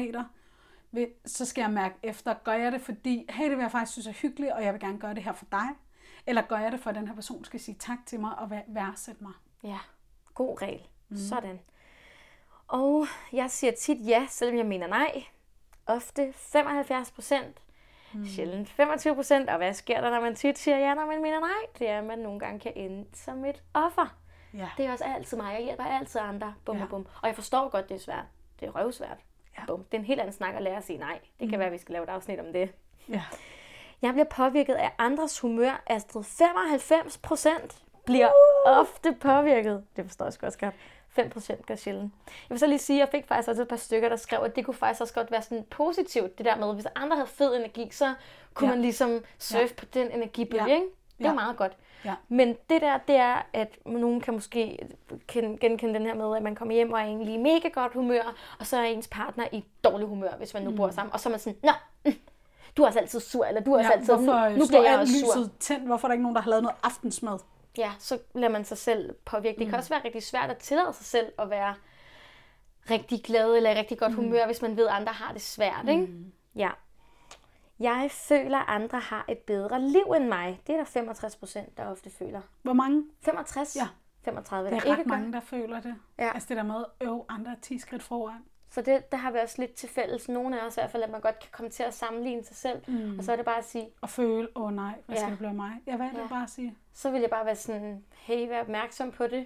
så 1.26 1.46
skal 1.46 1.62
jeg 1.62 1.72
mærke 1.72 1.96
efter, 2.04 2.34
gør 2.44 2.54
jeg 2.54 2.72
det 2.72 2.82
fordi, 2.82 3.26
hey, 3.30 3.44
det 3.50 3.58
vil 3.58 3.62
jeg 3.64 3.72
faktisk 3.72 3.92
synes 3.92 4.08
er 4.08 4.12
hyggeligt, 4.12 4.52
og 4.54 4.64
jeg 4.64 4.74
vil 4.74 4.82
gerne 4.82 5.00
gøre 5.00 5.14
det 5.14 5.24
her 5.24 5.34
for 5.34 5.46
dig? 5.52 5.68
Eller 6.28 6.42
gør 6.42 6.58
jeg 6.58 6.72
det 6.72 6.80
for, 6.80 6.90
at 6.90 6.96
den 6.96 7.08
her 7.08 7.16
person 7.16 7.46
skal 7.46 7.60
sige 7.60 7.76
tak 7.80 7.98
til 8.06 8.20
mig 8.20 8.40
og 8.40 8.48
væ- 8.52 8.74
værdsætte 8.74 9.24
mig? 9.24 9.34
Ja, 9.64 9.78
god 10.34 10.62
regel. 10.62 10.88
Mm. 11.10 11.18
Sådan. 11.18 11.60
Og 12.68 13.08
jeg 13.34 13.52
siger 13.52 13.72
tit 13.74 14.08
ja, 14.08 14.26
selvom 14.30 14.58
jeg 14.58 14.66
mener 14.66 14.88
nej. 14.88 15.24
Ofte 15.86 16.34
75 16.34 17.12
procent. 17.12 17.62
Mm. 18.14 18.26
Sjældent 18.26 18.70
25 18.70 19.16
procent. 19.16 19.50
Og 19.50 19.58
hvad 19.58 19.74
sker 19.74 20.02
der, 20.02 20.10
når 20.10 20.20
man 20.22 20.36
tit 20.36 20.58
siger 20.60 20.78
ja, 20.78 20.94
når 20.94 21.06
man 21.06 21.22
mener 21.22 21.40
nej? 21.40 21.66
Det 21.80 21.90
er, 21.90 21.98
at 22.00 22.04
man 22.04 22.20
nogle 22.20 22.40
gange 22.40 22.60
kan 22.60 22.72
ende 22.76 23.06
som 23.14 23.46
et 23.46 23.64
offer. 23.74 24.16
Ja. 24.54 24.70
Det 24.78 24.86
er 24.86 24.92
også 24.92 25.04
altid 25.04 25.38
mig. 25.38 25.54
Jeg 25.54 25.64
hjælper 25.64 25.84
altid 25.84 26.20
andre. 26.24 26.54
Bum, 26.66 26.78
Ja. 26.78 26.86
bum. 26.90 27.08
Og 27.22 27.28
jeg 27.28 27.36
forstår 27.36 27.70
godt, 27.70 27.90
det 27.90 27.96
er 27.96 28.00
svært. 28.00 28.26
Det 28.60 28.68
er 28.68 28.72
røvsvært. 28.72 29.18
Ja. 29.58 29.66
Bum. 29.68 29.84
Det 29.84 29.94
er 29.94 30.00
en 30.00 30.06
helt 30.06 30.20
anden 30.20 30.34
snak 30.34 30.56
at 30.56 30.62
lære 30.62 30.78
at 30.78 30.84
sige 30.86 31.00
nej. 31.00 31.20
Det 31.40 31.50
kan 31.50 31.58
Mm. 31.58 31.60
være, 31.60 31.66
at 31.68 31.74
vi 31.74 31.78
skal 31.78 31.94
lave 31.94 32.04
et 32.04 32.10
afsnit 32.10 32.40
om 32.40 32.54
det. 32.54 32.72
ja. 33.10 33.22
Jeg 34.02 34.14
bliver 34.14 34.26
påvirket 34.30 34.74
af 34.74 34.92
andres 34.98 35.40
humør. 35.40 35.84
Astrid, 35.88 36.24
95 36.24 37.18
procent. 37.18 37.84
bliver 38.06 38.30
ofte 38.66 39.14
påvirket. 39.22 39.84
Det 39.96 40.06
forstår 40.06 40.26
jeg 40.26 40.44
også 40.44 40.60
godt. 40.60 40.76
5% 41.20 41.62
gør 41.68 41.76
sjældent. 41.76 42.14
Jeg 42.28 42.50
vil 42.50 42.60
så 42.60 42.68
lige 42.68 42.80
sige, 42.80 42.98
at 43.04 43.08
jeg 43.08 43.20
fik 43.20 43.28
faktisk 43.28 43.50
også 43.50 43.62
et 43.62 43.68
par 43.68 43.76
stykker, 43.76 44.10
der 44.10 44.16
skrev, 44.16 44.40
at 44.44 44.56
det 44.56 44.66
kunne 44.66 44.74
faktisk 44.74 45.02
også 45.02 45.14
godt 45.14 45.32
være 45.32 45.42
sådan 45.42 45.66
positivt, 45.70 46.38
det 46.38 46.46
der 46.46 46.56
med, 46.56 46.74
hvis 46.74 46.86
andre 46.96 47.16
havde 47.16 47.28
fed 47.28 47.56
energi, 47.56 47.88
så 47.92 48.14
kunne 48.54 48.68
Ja. 48.70 48.74
man 48.76 48.82
ligesom 48.82 49.24
surfe 49.40 49.62
Ja. 49.64 49.68
på 49.78 49.86
den 49.94 50.12
energibølge, 50.12 50.68
Ja. 50.68 50.74
ikke? 50.76 50.86
Det 51.18 51.26
er 51.26 51.30
Ja. 51.30 51.36
meget 51.36 51.58
godt. 51.58 51.78
Ja. 52.06 52.14
Men 52.30 52.48
det 52.70 52.82
der, 52.82 52.98
det 53.08 53.16
er, 53.16 53.46
at 53.54 53.78
nogen 53.86 54.22
kan 54.22 54.34
måske 54.34 54.88
ken- 55.28 55.58
genkende 55.58 55.94
den 55.94 56.06
her 56.06 56.14
med, 56.16 56.38
at 56.38 56.44
man 56.44 56.56
kommer 56.56 56.74
hjem 56.76 56.94
og 56.94 57.00
er 57.00 57.04
egentlig 57.04 57.34
i 57.34 57.38
mega 57.38 57.68
godt 57.68 57.94
humør, 57.94 58.36
og 58.60 58.68
så 58.68 58.78
er 58.78 58.84
ens 58.84 59.08
partner 59.08 59.46
i 59.52 59.64
dårlig 59.84 60.08
humør, 60.08 60.32
hvis 60.38 60.54
man 60.54 60.64
nu 60.64 60.70
Mm. 60.70 60.76
bor 60.76 60.90
sammen. 60.90 61.14
Og 61.14 61.20
så 61.20 61.30
er 61.30 61.32
man 61.32 61.40
sådan, 61.40 61.58
nå, 61.64 61.72
mm, 62.06 62.14
du 62.78 62.82
er 62.82 62.86
altså 62.86 63.00
altid 63.00 63.20
sur, 63.20 63.46
eller 63.46 63.62
du 63.62 63.74
er 63.74 63.78
altså 63.78 63.94
altid, 63.94 64.14
hvorfor 64.16 64.50
nu, 64.50 64.56
nu 64.58 64.68
bliver 64.68 64.84
jeg 64.90 65.00
også 65.00 65.14
sur. 65.20 65.36
lyset 65.38 65.52
tændt? 65.60 65.86
Hvorfor 65.86 66.08
er 66.08 66.10
der 66.10 66.14
ikke 66.14 66.24
nogen, 66.24 66.36
der 66.36 66.42
har 66.42 66.50
lavet 66.50 66.64
noget 66.64 66.78
aftensmad? 66.84 67.40
Ja, 67.80 67.92
så 68.00 68.20
lader 68.36 68.50
man 68.52 68.66
sig 68.66 68.78
selv 68.78 69.16
påvirke. 69.26 69.58
Det 69.60 69.66
Mm. 69.68 69.70
kan 69.70 69.78
også 69.80 69.90
være 69.90 70.04
rigtig 70.06 70.24
svært 70.24 70.50
at 70.50 70.58
tillade 70.58 70.94
sig 70.94 71.06
selv 71.06 71.32
at 71.40 71.50
være 71.50 71.76
rigtig 72.90 73.24
glad 73.24 73.56
eller 73.56 73.70
i 73.72 73.76
rigtig 73.76 74.00
godt 74.00 74.14
humør, 74.14 74.46
hvis 74.46 74.62
man 74.62 74.78
ved, 74.78 74.88
at 74.88 74.94
andre 74.94 75.14
har 75.14 75.34
det 75.34 75.42
svært. 75.42 75.86
Ikke? 75.90 76.06
Mm. 76.06 76.32
Ja. 76.56 76.70
Jeg 77.80 78.10
føler, 78.12 78.58
at 78.58 78.66
andre 78.68 79.00
har 79.00 79.26
et 79.30 79.38
bedre 79.38 79.82
liv 79.82 80.14
end 80.16 80.28
mig. 80.28 80.62
Det 80.68 80.74
er 80.74 80.78
der 80.78 80.86
65 80.86 81.36
procent, 81.36 81.78
der 81.78 81.86
ofte 81.86 82.10
føler. 82.10 82.42
Hvor 82.62 82.74
mange? 82.74 83.04
65? 83.22 83.76
Ja. 83.76 83.88
35, 84.26 84.70
Det 84.70 84.72
er 84.74 84.78
ikke 84.78 84.92
ret 84.92 84.98
gør. 84.98 85.04
mange, 85.10 85.34
der 85.34 85.40
føler 85.40 85.82
det. 85.82 85.96
Ja. 86.18 86.32
Altså 86.34 86.50
det 86.50 86.58
der 86.58 86.64
med, 86.64 86.84
øv, 87.02 87.26
andre 87.30 87.52
er 87.52 87.56
10 87.62 87.80
skridt 87.80 88.04
foran. 88.04 88.42
Så 88.72 88.82
det, 88.82 89.12
der 89.12 89.18
har 89.18 89.32
vi 89.32 89.38
også 89.40 89.56
lidt 89.62 89.74
til 89.74 89.90
fælles. 89.90 90.30
Nogle 90.30 90.62
af 90.62 90.66
os 90.68 90.78
i 90.78 90.80
hvert 90.80 90.92
fald, 90.92 91.04
at 91.04 91.10
man 91.10 91.22
godt 91.22 91.40
kan 91.40 91.50
komme 91.52 91.72
til 91.72 91.84
at 91.84 91.94
sammenligne 91.94 92.44
sig 92.44 92.56
selv. 92.56 92.82
Mm. 92.88 93.18
Og 93.18 93.24
så 93.24 93.32
er 93.32 93.36
det 93.36 93.46
bare 93.46 93.58
at 93.58 93.66
sige, 93.66 93.90
Og 94.02 94.10
føle, 94.10 94.48
åh 94.56 94.64
oh, 94.64 94.74
nej, 94.74 94.94
hvad 95.06 95.16
Ja. 95.16 95.20
skal 95.22 95.30
det 95.30 95.38
blive 95.38 95.50
af 95.50 95.56
mig? 95.56 95.72
Ja, 95.88 95.96
hvad 95.96 96.06
er 96.06 96.12
det 96.12 96.20
Ja. 96.20 96.28
bare 96.28 96.44
at 96.44 96.50
sige? 96.50 96.76
så 96.94 97.12
vil 97.12 97.22
jeg 97.22 97.30
bare 97.30 97.46
være 97.46 97.56
sådan, 97.56 98.04
hey, 98.18 98.48
vær 98.48 98.62
opmærksom 98.62 99.12
på 99.12 99.28
det. 99.28 99.46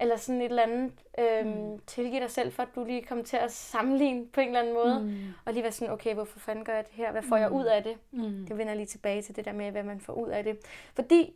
Eller 0.00 0.16
sådan 0.16 0.40
et 0.40 0.44
eller 0.44 0.62
andet, 0.62 0.92
øhm, 1.18 1.48
mm. 1.48 1.78
tilgive 1.86 2.20
dig 2.20 2.30
selv 2.30 2.52
for, 2.52 2.62
at 2.62 2.68
du 2.74 2.84
lige 2.84 3.02
kommer 3.02 3.24
til 3.24 3.36
at 3.36 3.52
sammenligne 3.52 4.26
på 4.26 4.40
en 4.40 4.46
eller 4.46 4.60
anden 4.60 4.74
måde. 4.74 5.00
Mm. 5.00 5.32
Og 5.44 5.52
lige 5.52 5.62
være 5.62 5.72
sådan, 5.72 5.94
okay, 5.94 6.14
hvorfor 6.14 6.38
fanden 6.38 6.64
gør 6.64 6.74
jeg 6.74 6.84
det 6.84 6.94
her? 6.94 7.12
Hvad 7.12 7.22
får 7.22 7.36
jeg 7.36 7.52
ud 7.52 7.64
af 7.64 7.82
det? 7.82 7.96
Mm. 8.10 8.46
Det 8.48 8.58
vender 8.58 8.74
lige 8.74 8.86
tilbage 8.86 9.22
til 9.22 9.36
det 9.36 9.44
der 9.44 9.52
med, 9.52 9.70
hvad 9.70 9.82
man 9.82 10.00
får 10.00 10.12
ud 10.12 10.28
af 10.28 10.44
det. 10.44 10.58
Fordi 10.94 11.32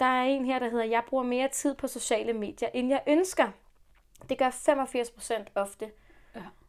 der 0.00 0.06
er 0.06 0.24
en 0.24 0.44
her, 0.44 0.58
der 0.58 0.70
hedder, 0.70 0.84
jeg 0.84 1.02
bruger 1.08 1.24
mere 1.24 1.48
tid 1.48 1.74
på 1.74 1.86
sociale 1.86 2.32
medier, 2.32 2.68
end 2.74 2.88
jeg 2.88 3.02
ønsker. 3.06 3.46
Det 4.28 4.38
gør 4.38 4.50
85 4.50 5.10
procent 5.10 5.48
ofte. 5.54 5.84
Ja. 5.84 5.90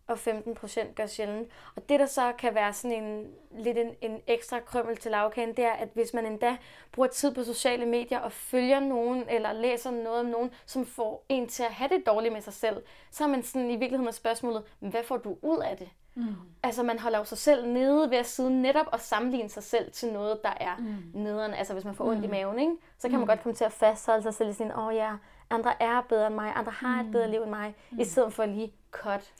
Og 0.09 0.19
15 0.19 0.55
procent 0.55 0.95
gør 0.95 1.05
sjældent. 1.05 1.49
Og 1.75 1.89
det, 1.89 1.99
der 1.99 2.05
så 2.05 2.31
kan 2.37 2.55
være 2.55 2.73
sådan 2.73 3.03
en, 3.03 3.27
lidt 3.51 3.77
en, 3.77 3.95
en 4.01 4.21
ekstra 4.27 4.59
krømmel 4.59 4.97
til 4.97 5.11
lavkagen, 5.11 5.49
det 5.49 5.65
er, 5.65 5.71
at 5.71 5.89
hvis 5.93 6.13
man 6.13 6.25
endda 6.25 6.57
bruger 6.91 7.07
tid 7.07 7.33
på 7.33 7.43
sociale 7.43 7.85
medier 7.85 8.19
og 8.19 8.31
følger 8.31 8.79
nogen, 8.79 9.23
eller 9.29 9.53
læser 9.53 9.91
noget 9.91 10.19
om 10.19 10.25
nogen, 10.25 10.51
som 10.65 10.85
får 10.85 11.25
en 11.29 11.47
til 11.47 11.63
at 11.63 11.71
have 11.71 11.89
det 11.89 12.05
dårligt 12.05 12.33
med 12.33 12.41
sig 12.41 12.53
selv, 12.53 12.83
så 13.11 13.23
er 13.23 13.27
man 13.27 13.43
sådan 13.43 13.69
i 13.69 13.75
virkeligheden 13.75 14.07
af 14.07 14.13
spørgsmålet, 14.13 14.63
"Men 14.79 14.91
hvad 14.91 15.03
får 15.03 15.17
du 15.17 15.37
ud 15.41 15.57
af 15.57 15.77
det? 15.77 15.89
Mm. 16.15 16.35
Altså, 16.63 16.83
man 16.83 16.99
holder 16.99 17.17
jo 17.17 17.23
sig 17.23 17.37
selv 17.37 17.67
nede 17.67 18.09
ved 18.09 18.17
at 18.17 18.25
sidde 18.25 18.61
netop 18.61 18.85
og 18.91 18.99
sammenligne 18.99 19.49
sig 19.49 19.63
selv 19.63 19.91
til 19.91 20.13
noget, 20.13 20.43
der 20.43 20.53
er 20.59 20.77
mm. 20.77 20.95
nederen. 21.13 21.53
Altså, 21.53 21.73
hvis 21.73 21.85
man 21.85 21.95
får 21.95 22.05
ondt 22.05 22.25
i 22.25 22.27
maven, 22.27 22.59
ikke? 22.59 22.73
så 22.97 23.09
kan 23.09 23.19
man 23.19 23.27
godt 23.27 23.43
komme 23.43 23.55
til 23.55 23.63
at 23.63 23.71
fastholde 23.71 24.23
sig 24.23 24.33
selv 24.33 24.49
i 24.49 24.53
sådan, 24.53 24.71
åh 24.71 24.87
oh, 24.87 24.95
ja, 24.95 25.11
andre 25.49 25.81
er 25.83 26.01
bedre 26.01 26.27
end 26.27 26.35
mig, 26.35 26.53
andre 26.55 26.71
har 26.71 27.03
et 27.03 27.11
bedre 27.11 27.31
liv 27.31 27.41
end 27.41 27.49
mig, 27.49 27.75
i 27.99 28.03
stedet 28.03 28.33
for 28.33 28.45
lige 28.45 28.73
cut. 28.91 29.33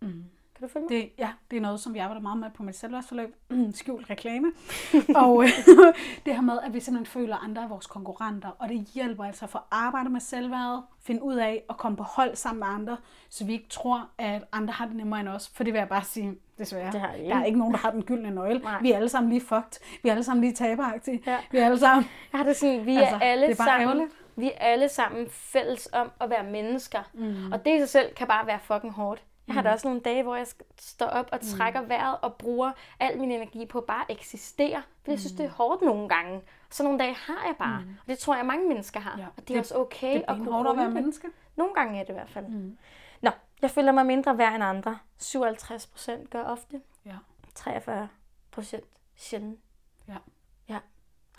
Mm. 0.00 0.24
Kan 0.58 0.68
du 0.68 0.72
følge 0.72 0.86
mig? 0.90 0.90
Det, 0.90 1.10
ja, 1.18 1.30
det 1.50 1.56
er 1.56 1.60
noget, 1.60 1.80
som 1.80 1.96
jeg 1.96 2.04
arbejder 2.04 2.22
meget 2.22 2.38
med 2.38 2.50
på 2.54 2.62
mit 2.62 2.76
selvværdsforløb. 2.76 3.34
Mm, 3.50 3.72
skjult 3.80 4.10
reklame. 4.10 4.52
og 5.24 5.42
øh, 5.44 5.48
det 6.26 6.34
her 6.34 6.40
med, 6.40 6.58
at 6.64 6.74
vi 6.74 6.80
simpelthen 6.80 7.06
føler, 7.20 7.36
at 7.36 7.44
andre 7.44 7.62
er 7.62 7.68
vores 7.68 7.86
konkurrenter. 7.86 8.48
Og 8.58 8.68
det 8.68 8.76
hjælper 8.94 9.24
altså 9.24 9.46
for 9.46 9.58
at 9.58 9.64
arbejde 9.70 10.10
med 10.10 10.20
selvværdet, 10.20 10.82
finde 11.02 11.22
ud 11.22 11.34
af 11.34 11.62
at 11.70 11.76
komme 11.76 11.96
på 11.96 12.02
hold 12.02 12.36
sammen 12.36 12.58
med 12.58 12.66
andre, 12.68 12.96
så 13.30 13.44
vi 13.44 13.52
ikke 13.52 13.68
tror, 13.68 14.08
at 14.18 14.42
andre 14.52 14.72
har 14.72 14.86
det 14.86 14.96
nemmere 14.96 15.20
end 15.20 15.28
os. 15.28 15.48
For 15.54 15.64
det 15.64 15.72
vil 15.72 15.78
jeg 15.78 15.88
bare 15.88 16.04
sige, 16.04 16.34
desværre. 16.58 16.92
Det 16.92 17.00
har. 17.00 17.12
Der 17.16 17.36
er 17.36 17.44
ikke 17.44 17.58
nogen, 17.58 17.74
der 17.74 17.80
har 17.80 17.90
den 17.90 18.02
gyldne 18.02 18.30
nøgle. 18.30 18.58
Nej. 18.58 18.82
Vi 18.82 18.92
er 18.92 18.96
alle 18.96 19.08
sammen 19.08 19.30
lige 19.32 19.40
fucked. 19.40 19.80
Vi 20.02 20.08
er 20.08 20.12
alle 20.12 20.24
sammen 20.24 20.40
lige 20.40 20.52
taberagtige. 20.54 21.22
Ja. 21.26 21.38
Vi 21.50 21.58
er 21.58 21.64
alle 21.64 21.78
sammen... 21.78 22.04
Jeg 22.32 22.40
har 22.40 22.44
det 22.46 22.56
sådan, 22.56 22.86
vi 22.86 22.96
Altså, 22.96 23.14
er 23.14 23.20
alle 23.20 23.46
det 23.46 23.52
er 23.52 23.56
bare 23.56 23.66
sammen, 23.68 23.88
ærgerligt. 23.88 24.10
vi 24.36 24.46
er 24.46 24.58
alle 24.58 24.88
sammen 24.88 25.26
fælles 25.30 25.88
om 25.92 26.10
at 26.20 26.30
være 26.30 26.44
mennesker. 26.44 26.98
Mm. 27.14 27.52
Og 27.52 27.64
det 27.64 27.74
i 27.76 27.78
sig 27.78 27.88
selv 27.88 28.14
kan 28.14 28.26
bare 28.26 28.46
være 28.46 28.58
fucking 28.62 28.92
hårdt. 28.92 29.22
Jeg 29.50 29.54
har 29.54 29.62
da 29.62 29.72
også 29.72 29.88
nogle 29.88 30.00
dage, 30.00 30.22
hvor 30.22 30.36
jeg 30.36 30.46
står 30.78 31.06
op 31.06 31.28
og 31.32 31.40
trækker 31.40 31.80
vejret 31.82 32.16
og 32.22 32.34
bruger 32.34 32.72
al 33.00 33.18
min 33.18 33.30
energi 33.30 33.66
på 33.66 33.80
bare 33.80 34.04
at 34.08 34.16
eksistere. 34.16 34.82
For 35.04 35.12
jeg 35.12 35.18
synes, 35.20 35.32
det 35.32 35.46
er 35.46 35.50
hårdt 35.50 35.82
nogle 35.82 36.08
gange. 36.08 36.42
Så 36.70 36.82
nogle 36.82 36.98
dage 36.98 37.14
har 37.14 37.46
jeg 37.46 37.54
bare. 37.58 37.76
Og 38.00 38.06
det 38.08 38.18
tror 38.18 38.36
jeg, 38.36 38.46
mange 38.46 38.68
mennesker 38.68 39.00
har. 39.00 39.18
Ja. 39.18 39.26
Og 39.36 39.48
det 39.48 39.56
er 39.56 39.60
også 39.60 39.76
okay 39.76 40.14
Det 40.14 40.16
er 40.16 40.32
at 40.32 40.36
kunne 40.36 40.44
benhårdt 40.44 40.68
at 40.68 40.76
være 40.76 40.86
det. 40.86 40.94
menneske. 40.94 41.28
Nogle 41.56 41.74
gange 41.74 42.00
er 42.00 42.02
det 42.04 42.10
i 42.10 42.12
hvert 42.12 42.30
fald. 42.30 42.46
Mm. 42.46 42.78
Nå, 43.20 43.30
jeg 43.62 43.70
føler 43.70 43.92
mig 43.92 44.06
mindre 44.06 44.38
værd 44.38 44.54
end 44.54 44.64
andre. 44.64 44.98
57 45.18 45.86
procent 45.86 46.30
gør 46.30 46.44
ofte. 46.44 46.80
Ja. 47.06 47.16
43 47.54 48.08
procent 48.50 48.84
sjældent. 49.16 49.60
Ja. 50.08 50.16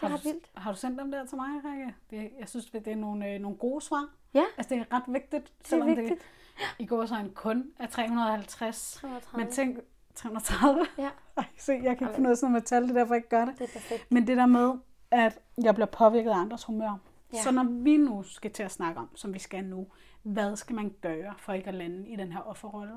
Det 0.02 0.10
Har 0.10 0.18
er 0.18 0.22
du, 0.22 0.28
ret 0.28 0.34
vildt. 0.34 0.52
har 0.56 0.72
du 0.72 0.78
sendt 0.78 1.00
dem 1.00 1.12
der 1.12 1.26
til 1.26 1.36
mig, 1.38 1.48
Rikke? 1.66 1.96
Det, 2.10 2.32
jeg 2.40 2.50
synes, 2.50 2.66
det 2.66 2.88
er 2.88 2.96
nogle, 2.96 3.28
øh, 3.34 3.40
nogle 3.42 3.58
gode 3.58 3.82
svar. 3.82 4.10
Ja, 4.34 4.44
Altså, 4.58 4.76
det 4.76 4.82
er 4.82 4.96
ret 4.96 5.04
vigtigt, 5.08 5.44
det 5.44 5.64
er 5.66 5.68
selvom 5.70 5.88
vigtigt. 5.88 6.10
det 6.10 6.76
i 6.80 6.86
går 6.86 7.06
så 7.06 7.16
en 7.16 7.32
kun 7.34 7.72
er 7.80 7.88
350. 7.88 8.94
33. 9.02 9.44
Men 9.44 9.52
tænk, 9.52 9.80
330. 10.16 10.86
Ja, 10.98 11.10
Ej, 11.38 11.46
se, 11.58 11.72
jeg 11.84 11.98
kan 11.98 12.08
ikke 12.08 12.16
finde 12.16 12.28
ud 12.28 12.32
af 12.32 12.38
sådan 12.38 12.52
noget 12.52 12.62
med 12.62 12.68
tal, 12.68 12.84
det 12.84 12.90
er 12.90 12.94
derfor, 12.94 13.14
jeg 13.14 13.20
ikke 13.20 13.30
gør 13.30 13.46
det. 13.46 13.60
det 13.60 13.70
er 13.70 13.74
perfekt. 13.74 14.12
Men 14.12 14.28
det 14.28 14.38
der 14.38 14.46
med, 14.46 14.74
at 15.12 15.40
jeg 15.64 15.74
bliver 15.76 15.88
påvirket 15.88 16.30
af 16.32 16.36
andres 16.38 16.64
humør. 16.64 16.98
Ja. 17.34 17.42
Så 17.42 17.52
når 17.52 17.64
vi 17.64 17.98
nu 17.98 18.24
skal 18.24 18.52
til 18.52 18.64
at 18.64 18.72
snakke 18.72 19.00
om, 19.00 19.16
som 19.16 19.34
vi 19.34 19.40
skal 19.40 19.64
nu, 19.64 19.88
hvad 20.24 20.56
skal 20.56 20.76
man 20.76 20.94
gøre 21.02 21.34
for 21.38 21.54
ikke 21.54 21.68
at 21.68 21.74
lande 21.74 22.08
i 22.10 22.16
den 22.16 22.32
her 22.32 22.40
offerrolle? 22.40 22.94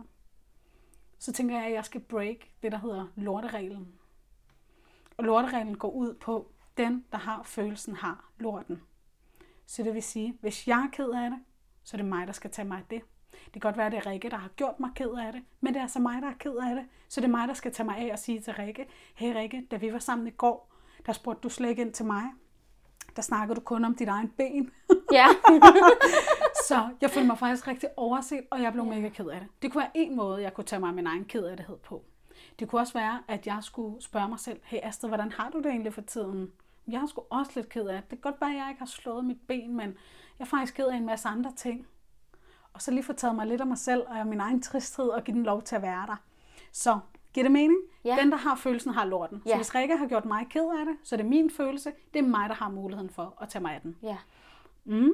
Så 1.18 1.32
tænker 1.32 1.56
jeg, 1.56 1.66
at 1.66 1.72
jeg 1.72 1.84
skal 1.84 2.00
break 2.00 2.36
det, 2.62 2.72
der 2.72 2.78
hedder 2.78 3.06
lortereglen. 3.16 3.92
Og 5.16 5.24
lortereglen 5.24 5.76
går 5.78 5.90
ud 5.90 6.14
på, 6.14 6.52
den, 6.76 7.04
der 7.12 7.18
har 7.18 7.42
følelsen, 7.42 7.96
har 7.96 8.30
lorten. 8.38 8.82
Så 9.66 9.82
det 9.82 9.94
vil 9.94 10.02
sige, 10.02 10.38
hvis 10.40 10.68
jeg 10.68 10.78
er 10.78 10.90
ked 10.92 11.08
af 11.08 11.30
det, 11.30 11.38
så 11.84 11.96
er 11.96 11.98
det 11.98 12.06
mig, 12.06 12.26
der 12.26 12.32
skal 12.32 12.50
tage 12.50 12.68
mig 12.68 12.78
af 12.78 12.84
det. 12.90 13.02
Det 13.44 13.52
kan 13.52 13.60
godt 13.60 13.76
være, 13.76 13.86
at 13.86 13.92
det 13.92 13.98
er 13.98 14.06
Rikke, 14.06 14.30
der 14.30 14.36
har 14.36 14.48
gjort 14.48 14.80
mig 14.80 14.90
ked 14.94 15.10
af 15.10 15.32
det, 15.32 15.42
men 15.60 15.74
det 15.74 15.78
er 15.78 15.82
altså 15.82 15.98
mig, 15.98 16.22
der 16.22 16.28
er 16.28 16.34
ked 16.38 16.56
af 16.56 16.74
det. 16.74 16.84
Så 17.08 17.20
det 17.20 17.26
er 17.26 17.30
mig, 17.30 17.48
der 17.48 17.54
skal 17.54 17.72
tage 17.72 17.86
mig 17.86 17.96
af 17.96 18.12
og 18.12 18.18
sige 18.18 18.40
til 18.40 18.52
Rikke, 18.52 18.86
hey 19.14 19.34
Rikke, 19.36 19.66
da 19.70 19.76
vi 19.76 19.92
var 19.92 19.98
sammen 19.98 20.26
i 20.26 20.30
går, 20.30 20.72
der 21.06 21.12
spurgte 21.12 21.40
du 21.42 21.48
slet 21.48 21.68
ikke 21.68 21.82
ind 21.82 21.92
til 21.92 22.06
mig. 22.06 22.22
Der 23.16 23.22
snakkede 23.22 23.56
du 23.56 23.60
kun 23.60 23.84
om 23.84 23.94
dit 23.94 24.08
egen 24.08 24.28
ben. 24.28 24.70
Ja. 25.12 25.26
Så 26.68 26.88
jeg 27.00 27.10
følte 27.10 27.26
mig 27.26 27.38
faktisk 27.38 27.66
rigtig 27.66 27.88
overset, 27.96 28.40
og 28.50 28.62
jeg 28.62 28.72
blev 28.72 28.84
mega 28.84 29.08
ked 29.08 29.26
af 29.26 29.40
det. 29.40 29.48
Det 29.62 29.72
kunne 29.72 29.80
være 29.80 29.90
en 29.94 30.16
måde, 30.16 30.42
jeg 30.42 30.54
kunne 30.54 30.64
tage 30.64 30.80
mig 30.80 30.88
af 30.88 30.94
min 30.94 31.06
egen 31.06 31.24
kedattighed 31.24 31.76
på. 31.76 32.04
Det 32.58 32.68
kunne 32.68 32.80
også 32.80 32.92
være, 32.92 33.22
at 33.28 33.46
jeg 33.46 33.58
skulle 33.60 34.02
spørge 34.02 34.28
mig 34.28 34.40
selv, 34.40 34.60
hey 34.64 34.78
Astrid, 34.82 35.10
hvordan 35.10 35.32
har 35.32 35.50
du 35.50 35.58
det 35.58 35.66
egentlig 35.66 35.94
for 35.94 36.00
tiden? 36.00 36.52
Jeg 36.88 37.02
er 37.02 37.06
sgu 37.06 37.22
også 37.30 37.52
lidt 37.54 37.68
ked 37.68 37.86
af 37.86 38.02
det. 38.02 38.10
Det 38.10 38.22
kan 38.22 38.32
godt 38.32 38.40
være, 38.40 38.50
at 38.50 38.56
jeg 38.56 38.66
ikke 38.68 38.78
har 38.78 38.86
slået 38.86 39.24
mit 39.24 39.40
ben, 39.48 39.76
men 39.76 39.86
jeg 40.38 40.44
er 40.44 40.48
faktisk 40.48 40.74
ked 40.74 40.86
af 40.86 40.96
en 40.96 41.06
masse 41.06 41.28
andre 41.28 41.52
ting. 41.56 41.86
Og 42.72 42.82
så 42.82 42.90
lige 42.90 43.02
få 43.02 43.12
taget 43.12 43.34
mig 43.36 43.46
lidt 43.46 43.60
af 43.60 43.66
mig 43.66 43.78
selv 43.78 44.02
og 44.06 44.26
min 44.26 44.40
egen 44.40 44.62
tristhed 44.62 45.04
og 45.08 45.24
give 45.24 45.36
den 45.36 45.42
lov 45.44 45.62
til 45.62 45.76
at 45.76 45.82
være 45.82 46.06
der. 46.06 46.16
Så 46.72 46.98
giver 47.34 47.44
det 47.44 47.52
mening? 47.52 47.78
Ja. 48.04 48.16
Den, 48.20 48.30
der 48.30 48.36
har 48.36 48.56
følelsen, 48.56 48.92
har 48.92 49.04
lorten. 49.04 49.42
Så 49.42 49.48
Ja. 49.48 49.56
hvis 49.56 49.74
Rikke 49.74 49.96
har 49.96 50.06
gjort 50.06 50.24
mig 50.24 50.46
ked 50.50 50.64
af 50.80 50.86
det, 50.86 50.96
så 51.02 51.14
er 51.14 51.16
det 51.16 51.26
min 51.26 51.50
følelse. 51.50 51.92
Det 52.14 52.18
er 52.18 52.28
mig, 52.28 52.48
der 52.48 52.54
har 52.54 52.70
muligheden 52.70 53.10
for 53.10 53.34
at 53.40 53.48
tage 53.48 53.62
mig 53.62 53.74
af 53.74 53.80
den. 53.80 53.96
ja. 54.02 54.16
Mm. 54.84 55.10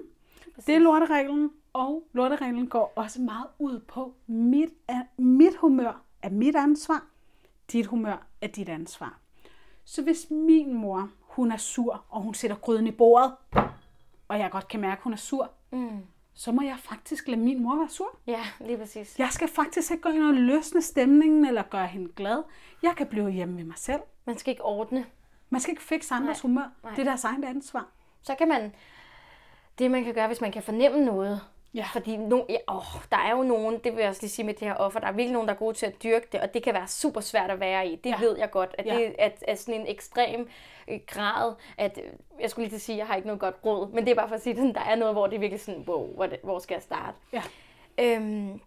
Det 0.66 0.75
er 0.75 0.79
lortereglen, 0.79 1.51
og 1.73 2.09
lortereglen 2.12 2.66
går 2.68 2.93
også 2.97 3.21
meget 3.21 3.47
ud 3.59 3.81
på, 3.81 4.14
mit, 4.27 4.71
er, 4.89 5.03
mit 5.16 5.57
humør 5.57 6.03
er 6.23 6.31
mit 6.31 6.57
ansvar, 6.57 7.05
dit 7.73 7.87
humør 7.87 8.27
er 8.41 8.47
dit 8.47 8.68
ansvar. 8.68 9.18
Så 9.85 10.03
hvis 10.03 10.31
min 10.31 10.75
mor, 10.75 11.11
hun 11.41 11.53
er 11.53 11.57
sur, 11.57 12.05
og 12.09 12.22
hun 12.22 12.34
sætter 12.34 12.57
gryden 12.57 12.86
i 12.86 12.91
bordet, 12.91 13.32
og 14.28 14.38
jeg 14.38 14.51
godt 14.51 14.68
kan 14.68 14.80
mærke, 14.80 14.99
at 14.99 15.03
hun 15.03 15.12
er 15.12 15.16
sur, 15.16 15.51
Mm. 15.72 16.03
så 16.34 16.53
må 16.53 16.62
jeg 16.62 16.76
faktisk 16.78 17.28
lade 17.28 17.41
min 17.41 17.62
mor 17.62 17.76
være 17.76 17.88
sur. 17.88 18.18
Ja, 18.26 18.41
lige 18.61 18.78
præcis. 18.78 19.18
Jeg 19.18 19.28
skal 19.30 19.49
faktisk 19.49 19.91
ikke 19.91 20.03
gå 20.03 20.09
ind 20.09 20.22
og 20.24 20.34
løsne 20.34 20.82
stemningen, 20.82 21.45
eller 21.47 21.62
gøre 21.62 21.86
hende 21.86 22.12
glad. 22.16 22.43
Jeg 22.82 22.93
kan 22.97 23.07
blive 23.07 23.30
hjemme 23.30 23.57
ved 23.57 23.64
mig 23.64 23.78
selv. 23.78 24.01
Man 24.24 24.38
skal 24.38 24.51
ikke 24.51 24.64
ordne. 24.64 25.07
Man 25.51 25.61
skal 25.61 25.72
ikke 25.72 25.82
fikse 25.82 26.14
andres 26.14 26.41
humør. 26.41 26.70
nej. 26.84 26.93
Det 26.93 27.01
er 27.01 27.05
deres 27.05 27.24
eget 27.24 27.45
ansvar. 27.45 27.86
Så 28.22 28.34
kan 28.34 28.49
man, 28.49 28.72
det 29.78 29.91
man 29.91 30.05
kan 30.05 30.14
gøre, 30.14 30.26
hvis 30.26 30.41
man 30.41 30.53
kan 30.53 30.62
fornemme 30.62 31.05
noget, 31.05 31.41
Ja. 31.75 31.85
Fordi 31.93 32.16
no, 32.16 32.43
ja, 32.49 32.57
åh, 32.68 32.83
der 33.11 33.16
er 33.16 33.31
jo 33.37 33.43
nogen, 33.43 33.79
det 33.85 33.93
vil 33.93 34.01
jeg 34.01 34.09
også 34.09 34.23
lige 34.23 34.31
sige 34.31 34.47
med 34.47 34.55
det 34.55 34.68
her 34.68 34.75
offer, 34.75 35.01
der 35.01 35.07
er 35.07 35.12
virkelig 35.12 35.33
nogen, 35.33 35.49
der 35.49 35.55
er 35.55 35.59
gode 35.59 35.75
til 35.77 35.87
at 35.87 36.03
dyrke 36.03 36.29
det, 36.33 36.41
og 36.41 36.55
det 36.55 36.62
kan 36.62 36.75
være 36.75 36.89
super 36.89 37.21
svært 37.21 37.51
at 37.51 37.61
være 37.61 37.87
i. 37.89 37.97
Det 37.97 38.11
Ja. 38.11 38.21
ved 38.21 38.39
jeg 38.39 38.51
godt, 38.51 38.75
at 38.79 38.87
Ja. 38.87 38.95
det 38.97 39.14
at, 39.18 39.45
at 39.49 39.59
sådan 39.59 39.81
en 39.81 39.87
ekstrem 39.87 40.49
øh, 40.89 41.01
grad, 41.07 41.55
at 41.79 41.99
øh, 42.05 42.12
jeg 42.41 42.51
skulle 42.51 42.64
lige 42.64 42.71
til 42.71 42.77
at 42.77 42.81
sige, 42.83 42.95
at 42.95 42.99
jeg 42.99 43.07
har 43.07 43.14
ikke 43.16 43.27
noget 43.27 43.41
godt 43.41 43.57
råd, 43.64 43.89
men 43.93 44.05
det 44.05 44.11
er 44.11 44.14
bare 44.14 44.29
for 44.29 44.35
at 44.35 44.43
sige, 44.43 44.68
at 44.68 44.75
der 44.75 44.81
er 44.81 44.95
noget, 44.95 45.14
hvor 45.14 45.27
det 45.27 45.37
er 45.37 45.41
virkelig 45.41 45.61
sådan, 45.61 45.85
wow, 45.89 46.14
hvor, 46.14 46.29
hvor 46.43 46.59
skal 46.59 46.75
jeg 46.75 46.83
starte? 46.83 47.16
Ja. 47.33 47.43
Øhm, 47.99 48.61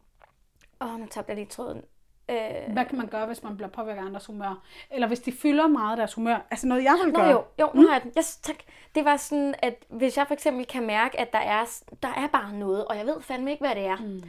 åh, 0.82 1.00
nu 1.00 1.06
tabte 1.12 1.30
jeg 1.30 1.36
lige 1.38 1.48
tråden. 1.48 1.82
Øh, 2.30 2.74
Hvad 2.74 2.86
kan 2.86 2.98
man 2.98 3.08
gøre, 3.08 3.26
hvis 3.26 3.44
man 3.44 3.56
bliver 3.58 3.70
påvirket 3.70 4.02
af 4.02 4.06
andres 4.06 4.26
humør? 4.26 4.62
Eller 4.92 5.08
hvis 5.08 5.20
de 5.20 5.32
fylder 5.32 5.68
meget 5.68 5.92
af 5.92 5.98
deres 5.98 6.14
humør? 6.14 6.38
Altså 6.52 6.68
noget, 6.68 6.84
jeg 6.84 6.96
vil 7.04 7.14
Nå 7.14 7.20
gøre. 7.20 7.30
jo, 7.30 7.44
jo, 7.60 7.70
nu 7.74 7.88
har 7.88 7.94
jeg 7.94 8.04
den. 8.04 8.12
Yes, 8.18 8.36
tak. 8.38 8.56
Det 8.96 9.06
var 9.06 9.18
sådan, 9.18 9.56
at 9.60 9.86
hvis 9.90 10.18
jeg 10.18 10.28
for 10.28 10.34
eksempel 10.34 10.66
kan 10.66 10.86
mærke, 10.86 11.20
at 11.20 11.34
der 11.34 11.40
er, 11.40 11.66
der 12.04 12.10
er 12.10 12.28
bare 12.28 12.54
noget, 12.54 12.86
og 12.86 12.98
jeg 12.98 13.06
ved 13.06 13.22
fandme 13.22 13.52
ikke, 13.52 13.64
hvad 13.66 13.76
det 13.76 13.86
er. 13.86 13.96
Mm. 13.98 14.24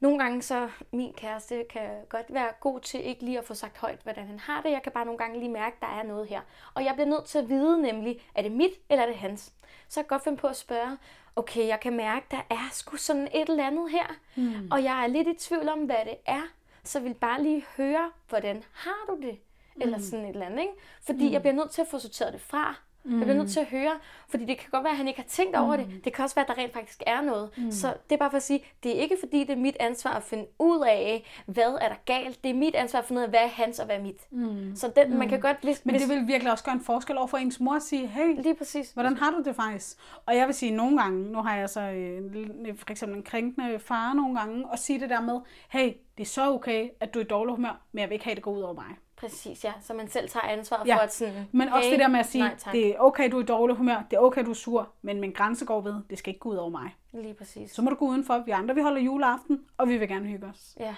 Nogle 0.00 0.18
gange 0.18 0.42
så, 0.42 0.68
min 0.92 1.12
kæreste 1.12 1.64
kan 1.70 1.88
godt 2.08 2.26
være 2.28 2.48
god 2.60 2.80
til 2.80 3.06
ikke 3.06 3.24
lige 3.24 3.38
at 3.38 3.44
få 3.44 3.54
sagt 3.54 3.78
højt, 3.78 3.98
hvordan 4.02 4.26
han 4.26 4.38
har 4.38 4.62
det. 4.62 4.70
Jeg 4.70 4.82
kan 4.82 4.92
bare 4.92 5.04
nogle 5.04 5.18
gange 5.18 5.38
lige 5.38 5.50
mærke, 5.52 5.76
at 5.80 5.88
der 5.88 5.98
er 5.98 6.02
noget 6.02 6.28
her. 6.28 6.40
Og 6.74 6.84
jeg 6.84 6.94
bliver 6.94 7.08
nødt 7.08 7.24
til 7.24 7.38
at 7.38 7.48
vide 7.48 7.82
nemlig, 7.82 8.20
er 8.34 8.42
det 8.42 8.52
mit, 8.52 8.70
eller 8.90 9.02
er 9.02 9.06
det 9.06 9.16
hans? 9.16 9.52
Så 9.88 10.00
jeg 10.00 10.06
kan 10.08 10.14
godt 10.16 10.24
finde 10.24 10.38
på 10.38 10.46
at 10.46 10.56
spørge, 10.56 10.98
okay, 11.36 11.66
jeg 11.66 11.80
kan 11.80 11.96
mærke, 11.96 12.26
der 12.30 12.40
er 12.50 12.68
sgu 12.72 12.96
sådan 12.96 13.28
et 13.34 13.48
eller 13.48 13.66
andet 13.66 13.90
her. 13.90 14.06
Mm. 14.36 14.68
Og 14.70 14.84
jeg 14.84 15.02
er 15.02 15.06
lidt 15.06 15.28
i 15.28 15.34
tvivl 15.48 15.68
om, 15.68 15.78
hvad 15.78 16.04
det 16.04 16.16
er. 16.26 16.42
Så 16.84 17.00
vil 17.00 17.14
bare 17.14 17.42
lige 17.42 17.64
høre, 17.76 18.10
hvordan 18.28 18.64
har 18.72 19.04
du 19.08 19.20
det? 19.22 19.38
Eller 19.80 19.98
sådan 19.98 20.24
et 20.24 20.28
eller 20.30 20.46
andet, 20.46 20.60
ikke? 20.60 20.72
Fordi 21.02 21.26
mm. 21.26 21.32
jeg 21.32 21.40
bliver 21.40 21.54
nødt 21.54 21.70
til 21.70 21.82
at 21.82 21.88
få 21.88 21.98
sorteret 21.98 22.32
det 22.32 22.40
fra. 22.40 22.74
Mm. 23.08 23.18
Jeg 23.18 23.22
bliver 23.26 23.36
nødt 23.38 23.50
til 23.50 23.60
at 23.60 23.66
høre, 23.66 23.92
fordi 24.28 24.44
det 24.44 24.58
kan 24.58 24.68
godt 24.70 24.84
være, 24.84 24.90
at 24.90 24.96
han 24.96 25.08
ikke 25.08 25.20
har 25.20 25.28
tænkt 25.28 25.56
over 25.56 25.76
det. 25.76 25.86
Det 26.04 26.12
kan 26.12 26.22
også 26.24 26.34
være, 26.34 26.50
at 26.50 26.56
der 26.56 26.62
rent 26.62 26.72
faktisk 26.72 27.02
er 27.06 27.20
noget. 27.20 27.50
Mm. 27.56 27.70
Så 27.70 27.94
det 28.10 28.14
er 28.14 28.18
bare 28.18 28.30
for 28.30 28.36
at 28.36 28.42
sige, 28.42 28.64
det 28.82 28.96
er 28.96 29.00
ikke 29.00 29.16
fordi, 29.20 29.40
det 29.40 29.50
er 29.50 29.56
mit 29.56 29.76
ansvar 29.80 30.10
at 30.10 30.22
finde 30.22 30.46
ud 30.58 30.86
af, 30.88 31.24
hvad 31.46 31.78
er 31.80 31.88
der 31.88 31.96
galt. 32.04 32.44
Det 32.44 32.50
er 32.50 32.54
mit 32.54 32.74
ansvar 32.74 32.98
at 33.00 33.04
finde 33.04 33.20
ud 33.20 33.24
af, 33.24 33.30
hvad 33.30 33.40
er 33.40 33.46
hans 33.46 33.78
og 33.78 33.86
hvad 33.86 33.96
er 33.96 34.02
mit. 34.02 34.30
Mm. 34.30 34.72
Så 34.76 34.92
den, 34.96 35.18
man 35.18 35.28
kan 35.28 35.40
godt... 35.40 35.56
Hvis, 35.62 35.84
Men 35.84 35.94
det 35.94 36.08
vil 36.08 36.26
virkelig 36.26 36.52
også 36.52 36.64
gøre 36.64 36.74
en 36.74 36.80
forskel 36.80 37.18
over 37.18 37.26
for 37.26 37.36
ens 37.36 37.60
mor 37.60 37.74
at 37.74 37.82
sige, 37.82 38.06
hey, 38.06 38.42
Lige 38.42 38.54
præcis. 38.54 38.90
hvordan 38.92 39.16
har 39.16 39.30
du 39.30 39.42
det 39.44 39.56
faktisk? 39.56 39.96
Og 40.26 40.36
jeg 40.36 40.46
vil 40.46 40.54
sige, 40.54 40.70
nogle 40.70 40.98
gange, 41.02 41.32
nu 41.32 41.42
har 41.42 41.56
jeg 41.56 41.68
så 41.70 41.80
øh, 41.80 42.76
for 42.76 42.90
eksempel 42.90 43.16
en 43.18 43.22
krænkende 43.24 43.78
far 43.78 44.12
nogle 44.12 44.38
gange, 44.38 44.68
og 44.68 44.78
sige 44.78 45.00
det 45.00 45.10
der 45.10 45.20
med, 45.20 45.40
hey, 45.68 45.92
det 46.18 46.24
er 46.24 46.28
så 46.28 46.52
okay, 46.52 46.88
at 47.00 47.14
du 47.14 47.18
er 47.18 47.24
i 47.24 47.26
dårlig 47.26 47.54
humør, 47.54 47.80
men 47.92 48.00
jeg 48.00 48.08
vil 48.08 48.14
ikke 48.14 48.24
have, 48.24 48.32
at 48.32 48.36
det 48.36 48.44
går 48.44 48.52
ud 48.52 48.60
over 48.60 48.74
mig. 48.74 48.96
Præcis, 49.20 49.64
ja. 49.64 49.72
Så 49.80 49.94
man 49.94 50.08
selv 50.10 50.28
tager 50.28 50.46
ansvar 50.46 50.82
Ja, 50.86 50.96
for 50.96 51.00
at 51.00 51.14
sådan... 51.14 51.48
Men 51.52 51.68
også 51.68 51.84
hey, 51.88 51.92
det 51.92 52.00
der 52.00 52.08
med 52.08 52.20
at 52.20 52.26
sige, 52.26 52.42
nej, 52.42 52.54
tak. 52.58 52.72
det 52.72 52.86
er 52.88 52.98
okay, 52.98 53.30
du 53.30 53.38
er 53.38 53.42
i 53.42 53.46
dårlig 53.46 53.76
humør, 53.76 54.02
det 54.10 54.16
er 54.16 54.20
okay, 54.20 54.44
du 54.44 54.50
er 54.50 54.54
sur, 54.54 54.88
men 55.02 55.20
min 55.20 55.32
grænse 55.32 55.64
går 55.64 55.80
ved, 55.80 55.94
det 56.10 56.18
skal 56.18 56.30
ikke 56.30 56.40
gå 56.40 56.48
ud 56.48 56.56
over 56.56 56.70
mig. 56.70 56.96
Lige 57.12 57.34
præcis. 57.34 57.70
Så 57.70 57.82
må 57.82 57.90
du 57.90 57.96
gå 57.96 58.04
udenfor, 58.06 58.38
vi 58.46 58.50
andre 58.50 58.74
vi 58.74 58.80
holder 58.80 59.00
juleaften, 59.00 59.60
og 59.78 59.88
vi 59.88 59.96
vil 59.98 60.08
gerne 60.08 60.26
hygge 60.26 60.46
os. 60.46 60.76
Ja, 60.80 60.94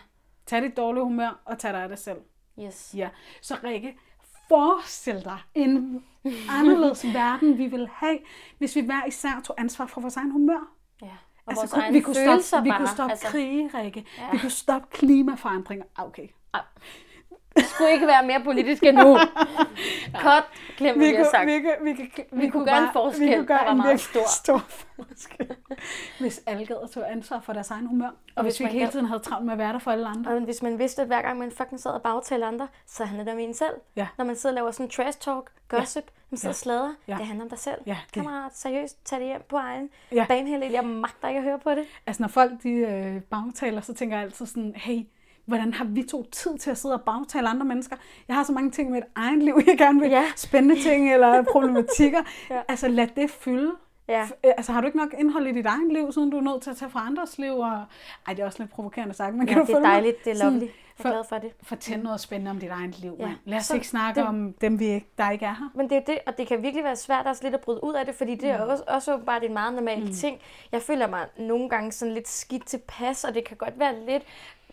Tag 0.47 0.63
dit 0.63 0.77
dårlige 0.77 1.05
humør, 1.05 1.41
og 1.45 1.59
tag 1.59 1.73
dig 1.73 1.83
af 1.83 1.89
det 1.89 1.99
selv. 1.99 2.19
yes. 2.61 2.95
Ja, 2.97 3.09
så 3.43 3.57
Rikke, 3.65 3.99
forestil 4.49 5.25
dig 5.25 5.39
en 5.55 6.05
anderledes 6.49 7.05
verden, 7.15 7.59
vi 7.59 7.67
vil 7.67 7.89
have, 7.93 8.19
hvis 8.59 8.77
vi 8.77 8.81
hver 8.81 9.07
især 9.09 9.41
tog 9.45 9.61
ansvar 9.61 9.87
for 9.87 10.01
vores 10.01 10.17
egen 10.17 10.31
humør. 10.31 10.73
Ja. 11.03 11.07
Og 11.07 11.13
Altså, 11.53 11.61
vores 11.63 11.73
kunne- 11.73 11.93
vi 11.93 12.01
kunne 12.01 12.43
stoppe, 12.43 12.71
vi 12.71 12.77
kunne 12.77 12.89
stoppe 12.89 13.11
altså, 13.13 13.27
krige, 13.27 13.71
Rikke. 13.75 14.05
Vi 14.33 14.39
kunne 14.39 14.51
stoppe 14.51 14.89
klimaforandringer. 14.91 15.85
Ah, 15.97 16.07
okay. 16.07 16.23
Det 16.23 16.63
skulle 17.59 17.93
ikke 17.93 18.07
være 18.07 18.27
mere 18.27 18.41
politisk 18.45 18.83
end 18.83 18.97
nu. 18.97 19.19
Glem 20.79 20.97
hvad 20.99 21.09
vi 21.09 21.15
har 21.15 21.25
sagt. 21.31 21.47
vi, 21.47 21.53
kan, 21.61 21.75
vi, 21.83 21.93
kan, 21.95 22.25
vi, 22.33 22.49
kunne 22.49 22.65
gøre 22.65 22.79
en 22.83 22.89
forskel, 22.93 23.29
Vi 23.29 23.35
kunne 23.35 23.47
gøre 23.47 23.59
der 23.59 23.65
var 23.65 23.71
en 23.73 23.77
meget 23.77 24.01
stor. 24.01 24.21
stor 24.43 24.59
forskel. 24.69 25.57
hvis 26.21 26.41
alle 26.47 26.67
gad 26.67 26.77
at 26.83 26.91
tage 26.91 27.07
ansvar 27.07 27.41
for 27.41 27.53
deres 27.53 27.71
egen 27.71 27.87
humør. 27.87 28.07
Og, 28.07 28.13
og 28.37 28.43
hvis 28.43 28.53
hvis 28.55 28.61
vi 28.61 28.65
ikke 28.65 28.79
hele 28.79 28.91
tiden 28.93 29.07
havde 29.07 29.21
travlt 29.21 29.45
med 29.45 29.53
at 29.53 29.59
være 29.59 29.73
der 29.73 29.79
for 29.79 29.91
alle 29.91 30.07
andre. 30.09 30.31
Og 30.33 30.41
hvis 30.41 30.63
man 30.63 30.79
vidste, 30.79 31.03
at 31.03 31.09
hver 31.09 31.23
gang 31.23 31.39
man 31.39 31.53
fucking 31.53 31.81
sad 31.81 31.91
og 31.91 32.03
bagtalte 32.03 32.47
andre, 32.47 32.69
så 32.87 33.05
handler 33.05 33.25
det 33.25 33.33
om 33.33 33.39
en 33.39 33.55
selv. 33.55 33.75
Ja. 33.97 34.07
Når 34.19 34.25
man 34.25 34.37
sidder 34.37 34.49
og 34.55 34.55
laver 34.55 34.71
sådan 34.71 34.91
trash 34.91 35.19
talk, 35.19 35.51
gossip, 35.69 36.05
man 36.31 36.39
sidder 36.39 36.49
Ja. 36.49 36.53
og 36.53 36.55
slader, 36.57 36.91
Ja. 37.09 37.17
det 37.19 37.27
handler 37.27 37.45
om 37.45 37.51
dig 37.51 37.59
selv. 37.59 37.79
Ja, 37.87 37.97
det- 38.07 38.13
Kammerat, 38.13 38.57
seriøst, 38.57 39.07
tag 39.07 39.19
det 39.19 39.27
hjem 39.27 39.43
på 39.49 39.57
egen 39.57 39.91
Ja. 40.13 40.17
ja. 40.17 40.27
banehalvdel. 40.29 40.71
Jeg 40.73 40.85
magter 40.85 41.29
ikke 41.29 41.39
at 41.39 41.45
høre 41.45 41.59
på 41.59 41.71
det. 41.71 41.85
Altså 42.07 42.23
når 42.23 42.29
folk 42.29 42.53
de 42.63 42.71
øh, 42.71 43.21
bagtaler, 43.23 43.81
så 43.81 43.95
tænker 43.95 44.17
jeg 44.17 44.25
altid 44.25 44.47
sådan, 44.47 44.73
hey, 44.77 45.01
hvordan 45.51 45.75
har 45.75 45.85
vi 45.85 46.03
to 46.03 46.27
tid 46.33 46.59
til 46.59 46.71
at 46.71 46.79
sidde 46.79 46.95
og 46.95 47.01
bagtale 47.03 47.49
andre 47.49 47.65
mennesker? 47.67 47.97
Jeg 48.29 48.37
har 48.37 48.43
så 48.43 48.53
mange 48.53 48.71
ting 48.71 48.91
med 48.91 48.99
et 48.99 49.05
eget 49.15 49.43
liv, 49.43 49.55
jeg 49.67 49.79
gerne 49.79 50.01
vil. 50.01 50.11
Ja. 50.11 50.25
Spændende 50.37 50.83
ting 50.83 51.13
eller 51.13 51.43
problematikker. 51.53 52.21
Ja. 52.51 52.61
Altså 52.69 52.89
lad 52.89 53.07
det 53.17 53.31
fylde. 53.31 53.73
Ja. 54.09 54.23
Øh, 54.23 54.53
Altså 54.57 54.73
har 54.73 54.81
du 54.81 54.87
ikke 54.87 54.99
nok 54.99 55.15
indhold 55.19 55.47
i 55.47 55.53
dit 55.53 55.67
eget 55.67 55.93
liv, 55.93 56.13
siden 56.13 56.31
du 56.31 56.37
er 56.37 56.41
nødt 56.43 56.63
til 56.63 56.71
at 56.71 56.77
tage 56.77 56.91
fra 56.91 57.07
andres 57.07 57.39
liv? 57.39 57.53
Og... 57.59 57.71
Ej, 58.27 58.33
det 58.35 58.39
er 58.43 58.47
også 58.47 58.59
lidt 58.63 58.71
provokerende 58.73 59.15
sagt, 59.15 59.35
men 59.35 59.47
kan 59.47 59.57
Ja, 59.57 59.61
du 59.63 59.67
det 59.67 59.73
er 59.73 59.77
følge 59.77 59.87
mig? 59.87 59.91
dejligt, 59.95 60.25
det 60.25 60.41
er 60.41 60.45
lovely. 60.45 60.61
Jeg 60.63 60.71
for- 60.97 61.09
er 61.09 61.13
glad 61.13 61.25
for 61.29 61.39
det. 61.39 61.51
Fortæl 61.63 62.01
noget 62.01 62.21
spændende 62.21 62.51
om 62.51 62.59
dit 62.59 62.71
eget 62.71 62.99
liv, 62.99 63.17
Ja. 63.19 63.27
ja. 63.27 63.33
Lad 63.45 63.59
os 63.59 63.65
Så 63.65 63.75
ikke 63.75 63.89
snakke 63.89 64.21
det- 64.21 64.29
om 64.29 64.53
dem, 64.61 64.79
vi 64.79 64.85
ikke, 64.87 65.07
der 65.19 65.31
ikke 65.31 65.45
er 65.45 65.55
her. 65.55 65.71
Men 65.75 65.91
det 65.91 65.97
er 65.97 66.01
det, 66.01 66.19
og 66.27 66.39
det 66.39 66.47
kan 66.49 66.63
virkelig 66.63 66.85
være 66.85 66.97
svært 66.97 67.27
også 67.27 67.43
lidt 67.45 67.55
at 67.55 67.61
bryde 67.61 67.85
ud 67.85 67.95
af 67.95 68.07
det, 68.07 68.15
fordi 68.15 68.35
det 68.35 68.51
er 68.51 68.61
også, 68.61 68.85
også 68.87 69.19
bare 69.27 69.45
en 69.45 69.53
meget 69.53 69.75
normal 69.75 70.01
mm. 70.01 70.13
ting. 70.13 70.39
Jeg 70.73 70.83
føler 70.83 71.07
mig 71.09 71.27
nogle 71.39 71.69
gange 71.69 71.93
sådan 71.93 72.15
lidt 72.15 72.29
skidt 72.29 72.67
tilpas, 72.67 73.25
og 73.25 73.35
det 73.35 73.45
kan 73.45 73.57
godt 73.57 73.79
være 73.79 73.95
lidt, 74.07 74.23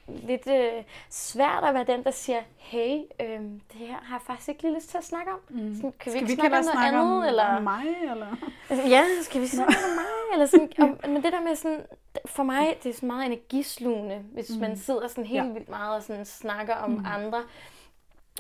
lidt 0.08 0.47
øh, 0.47 0.84
svært 1.10 1.64
at 1.64 1.74
være 1.74 1.84
den, 1.84 2.03
der 2.03 2.12
siger, 2.12 2.41
hey, 2.58 2.97
øh, 3.22 3.39
det 3.41 3.88
her 3.88 3.95
har 4.03 4.16
jeg 4.16 4.22
faktisk 4.28 4.49
ikke 4.49 4.62
lige 4.62 4.76
lyst 4.76 4.89
til 4.89 4.97
at 4.97 5.03
snakke 5.03 5.32
om. 5.32 5.39
Mm. 5.49 5.76
Sådan, 5.76 5.93
kan 5.99 6.14
vi 6.14 6.20
Skal 6.20 6.22
ikke 6.22 6.26
vi 6.28 6.36
snakke 6.36 6.58
om 6.58 6.64
noget 6.64 6.66
snakke 6.66 6.97
andet? 6.97 7.18
om, 7.18 7.24
eller? 7.24 7.43
om 7.43 7.64
mig? 7.64 7.86
Eller? 8.12 8.36
Altså, 8.70 8.88
ja, 8.88 9.03
skal 9.22 9.41
vi 9.41 9.47
snakke 9.47 9.76
om 9.89 9.95
mig? 9.95 10.34
Eller 10.34 10.45
sådan, 10.45 10.70
om, 10.84 11.12
men 11.12 11.24
det 11.24 11.34
der 11.34 11.41
med 11.41 11.55
sådan, 11.55 11.82
for 12.26 12.43
mig, 12.43 12.78
det 12.84 12.89
er 12.89 12.93
sådan 12.93 13.08
meget 13.08 13.26
energislugende, 13.26 14.24
hvis 14.34 14.49
mm. 14.49 14.62
man 14.62 14.78
sidder 14.78 15.08
sådan 15.08 15.26
helt 15.26 15.47
ja. 15.47 15.53
vildt 15.53 15.70
meget 15.70 15.95
og 15.95 16.03
sådan 16.03 16.26
snakker 16.26 16.76
om 16.76 16.89
mm. 16.89 17.05
andre. 17.05 17.43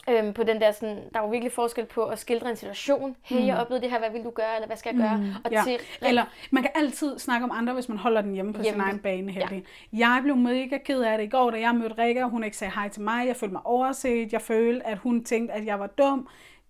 Øhm, 0.09 0.33
på 0.33 0.43
den 0.43 0.61
der 0.61 0.71
sådan, 0.71 0.95
der 1.13 1.19
er 1.19 1.23
jo 1.23 1.29
virkelig 1.29 1.51
forskel 1.51 1.85
på 1.85 2.05
at 2.05 2.19
skildre 2.19 2.49
en 2.49 2.55
situation. 2.55 3.15
Hey, 3.21 3.45
jeg 3.45 3.57
oplevede 3.57 3.81
det 3.83 3.91
her, 3.91 3.99
hvad 3.99 4.09
vil 4.11 4.23
du 4.23 4.29
gøre, 4.29 4.55
eller 4.55 4.67
hvad 4.67 4.77
skal 4.77 4.95
jeg 4.95 5.03
gøre? 5.09 5.17
Mm. 5.17 5.31
Og 5.45 5.51
Ja. 5.51 5.61
til, 5.65 5.77
Eller 6.01 6.25
man 6.51 6.63
kan 6.63 6.71
altid 6.75 7.19
snakke 7.19 7.43
om 7.43 7.51
andre, 7.53 7.73
hvis 7.73 7.89
man 7.89 7.97
holder 7.97 8.21
den 8.21 8.33
hjemme 8.33 8.53
på 8.53 8.61
Hjemme. 8.61 8.81
sin 8.81 8.89
egen 8.89 8.99
bane. 8.99 9.31
Ja. 9.31 9.47
Jeg 9.93 10.19
blev 10.23 10.35
mega 10.35 10.77
ked 10.77 11.01
af 11.01 11.17
det 11.17 11.25
i 11.25 11.29
går, 11.29 11.51
da 11.51 11.59
jeg 11.59 11.75
mødte 11.75 11.97
Rikke, 11.97 12.23
og 12.23 12.29
hun 12.29 12.43
ikke 12.43 12.57
sagde 12.57 12.73
hej 12.73 12.89
til 12.89 13.01
mig. 13.01 13.27
Jeg 13.27 13.35
følte 13.35 13.53
mig 13.53 13.61
overset. 13.65 14.33
Jeg 14.33 14.41
følte, 14.41 14.87
at 14.87 14.97
hun 14.97 15.23
tænkte, 15.23 15.53
at 15.53 15.65
jeg 15.65 15.79
var 15.79 15.87
dum. 15.87 16.27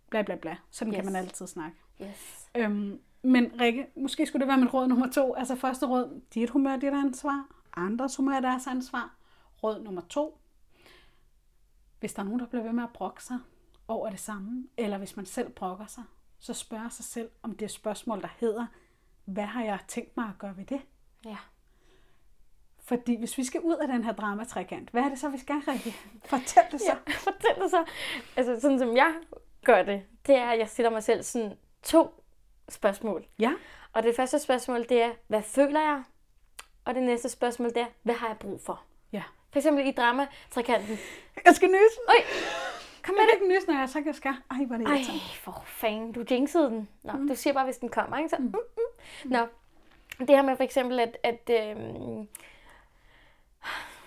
Bla 0.10 0.22
bla 0.22 0.36
bla. 0.36 0.56
Sådan 0.72 0.94
yes. 0.94 0.98
Kan 0.98 1.06
man 1.06 1.16
altid 1.16 1.48
snakke. 1.48 1.78
yes. 2.02 2.48
Øhm, 2.56 3.00
men 3.24 3.52
Rikke, 3.62 3.88
måske 3.96 4.26
skulle 4.26 4.40
det 4.42 4.48
være 4.48 4.58
mit 4.58 4.74
råd 4.74 4.88
nummer 4.88 5.08
to. 5.12 5.34
Altså 5.36 5.56
første 5.56 5.86
råd, 5.86 6.22
dit 6.34 6.50
humør 6.50 6.76
dit 6.76 6.94
ansvar. 6.94 7.46
Andres 7.78 8.16
humør 8.16 8.34
er 8.34 8.40
deres 8.42 8.68
ansvar. 8.68 9.14
Råd 9.64 9.84
nummer 9.84 10.02
to. 10.10 10.38
Hvis 12.00 12.14
der 12.14 12.20
er 12.20 12.24
nogen, 12.24 12.40
der 12.40 12.46
bliver 12.46 12.64
ved 12.64 12.74
med 12.74 12.84
at 12.84 12.94
brokke 12.94 13.24
sig 13.24 13.40
over 13.88 14.10
det 14.10 14.20
samme, 14.20 14.68
eller 14.78 14.98
hvis 14.98 15.16
man 15.16 15.26
selv 15.26 15.50
brokker 15.50 15.86
sig, 15.86 16.04
så 16.40 16.54
spørg 16.54 16.92
sig 16.92 17.06
selv 17.06 17.30
om 17.44 17.56
det 17.56 17.72
spørgsmål, 17.72 18.22
der 18.22 18.30
hedder, 18.40 18.66
hvad 19.26 19.44
har 19.44 19.64
jeg 19.64 19.80
tænkt 19.88 20.18
mig 20.18 20.26
at 20.26 20.40
gøre 20.40 20.58
ved 20.58 20.66
det? 20.66 20.82
Ja. 21.26 21.38
Fordi 22.80 23.20
hvis 23.20 23.38
vi 23.38 23.44
skal 23.44 23.62
ud 23.62 23.76
af 23.76 23.88
den 23.88 24.04
her 24.04 24.12
dramatrækant, 24.12 24.90
hvad 24.90 25.04
er 25.04 25.10
det 25.10 25.20
så, 25.20 25.30
vi 25.30 25.38
skal, 25.38 25.56
Rikke? 25.56 25.96
Fortæl 26.26 26.64
det 26.72 26.82
så. 26.82 26.98
ja, 27.08 27.14
fortæl 27.14 27.64
det 27.64 27.72
så. 27.72 27.86
Altså, 28.36 28.60
sådan 28.60 28.80
som 28.80 28.98
jeg 28.98 29.16
gør 29.66 29.84
det, 29.84 30.04
det 30.28 30.36
er, 30.36 30.50
at 30.50 30.60
jeg 30.60 30.70
stiller 30.70 30.90
mig 30.90 31.04
selv 31.04 31.24
sådan 31.24 31.58
to 31.84 32.24
spørgsmål. 32.70 33.26
Ja. 33.40 33.54
Og 33.94 34.04
det 34.04 34.16
første 34.16 34.40
spørgsmål, 34.40 34.86
det 34.90 35.02
er, 35.02 35.12
hvad 35.28 35.42
føler 35.42 35.82
jeg? 35.82 36.04
Og 36.86 36.96
det 36.96 37.04
næste 37.04 37.30
spørgsmål, 37.30 37.70
det 37.70 37.78
er, 37.78 37.88
hvad 38.04 38.16
har 38.16 38.28
jeg 38.28 38.38
brug 38.40 38.62
for? 38.62 38.84
For 39.58 39.60
eksempel 39.60 39.88
i 39.88 39.92
drama-trikanten. 39.92 40.98
Jeg 41.46 41.56
skal 41.56 41.68
nyse. 41.68 42.00
Øj, 42.08 42.16
kom 43.04 43.16
med 43.16 43.22
Jeg 43.22 43.28
det. 43.32 43.40
kan 43.40 43.42
ikke 43.42 43.56
nyse, 43.56 43.68
når 43.68 43.74
jeg 43.74 43.80
har 43.80 43.88
sagt, 43.88 44.06
jeg 44.06 44.16
skal. 44.16 44.34
Ej, 44.52 44.66
hvor 44.66 44.76
er 44.76 44.80
det 44.80 44.88
Ej, 44.88 45.04
for 45.44 45.64
fanden, 45.68 46.12
du 46.12 46.24
jinxede 46.32 46.70
den. 46.70 46.90
Nå, 47.04 47.14
mm. 47.14 47.28
du 47.28 47.36
siger 47.36 47.54
bare, 47.54 47.66
hvis 47.66 47.78
den 47.78 47.90
kommer, 47.90 48.18
ikke? 48.18 48.30
Så, 48.30 48.36
mm. 48.40 48.46
Mm, 48.46 49.32
Nå, 49.32 49.48
det 50.20 50.30
her 50.30 50.42
med 50.42 50.56
for 50.56 50.64
eksempel, 50.64 51.00
at, 51.00 51.18
at 51.24 51.50
øhm, 51.50 52.28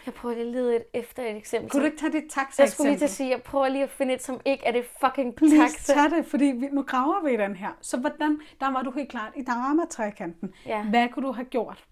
jeg 0.07 0.15
prøver 0.15 0.35
lige 0.35 0.47
at 0.47 0.53
lede 0.53 0.77
et, 0.77 0.85
efter 0.95 1.23
et 1.23 1.37
eksempel. 1.37 1.71
Kunne 1.71 1.81
du 1.81 1.87
ikke 1.87 1.99
tage 1.99 2.13
dit 2.13 2.31
taxa 2.31 2.63
jeg 2.63 2.71
skulle 2.71 2.91
lige 2.91 2.99
til 2.99 3.05
at 3.05 3.11
sige, 3.11 3.31
jeg 3.31 3.43
prøver 3.43 3.69
lige 3.69 3.85
at 3.85 3.91
finde 3.91 4.15
et, 4.15 4.23
som 4.23 4.41
ikke 4.45 4.65
er 4.65 4.73
det 4.73 4.85
fucking 5.05 5.37
Please, 5.37 5.57
taxa. 5.57 5.95
tag 5.95 6.11
det, 6.11 6.27
fordi 6.27 6.45
vi, 6.45 6.67
nu 6.73 6.83
graver 6.83 7.25
vi 7.25 7.37
den 7.37 7.57
her. 7.57 7.71
Så 7.81 7.97
hvordan, 7.97 8.41
der 8.61 8.71
var 8.71 8.83
du 8.83 8.91
helt 8.91 9.11
klart 9.11 9.33
i 9.37 9.43
dramatrækanten. 9.45 10.55
Ja. 10.67 10.83
Hvad 10.83 11.09
kunne 11.09 11.27
du 11.27 11.33
have 11.33 11.45
gjort 11.45 11.85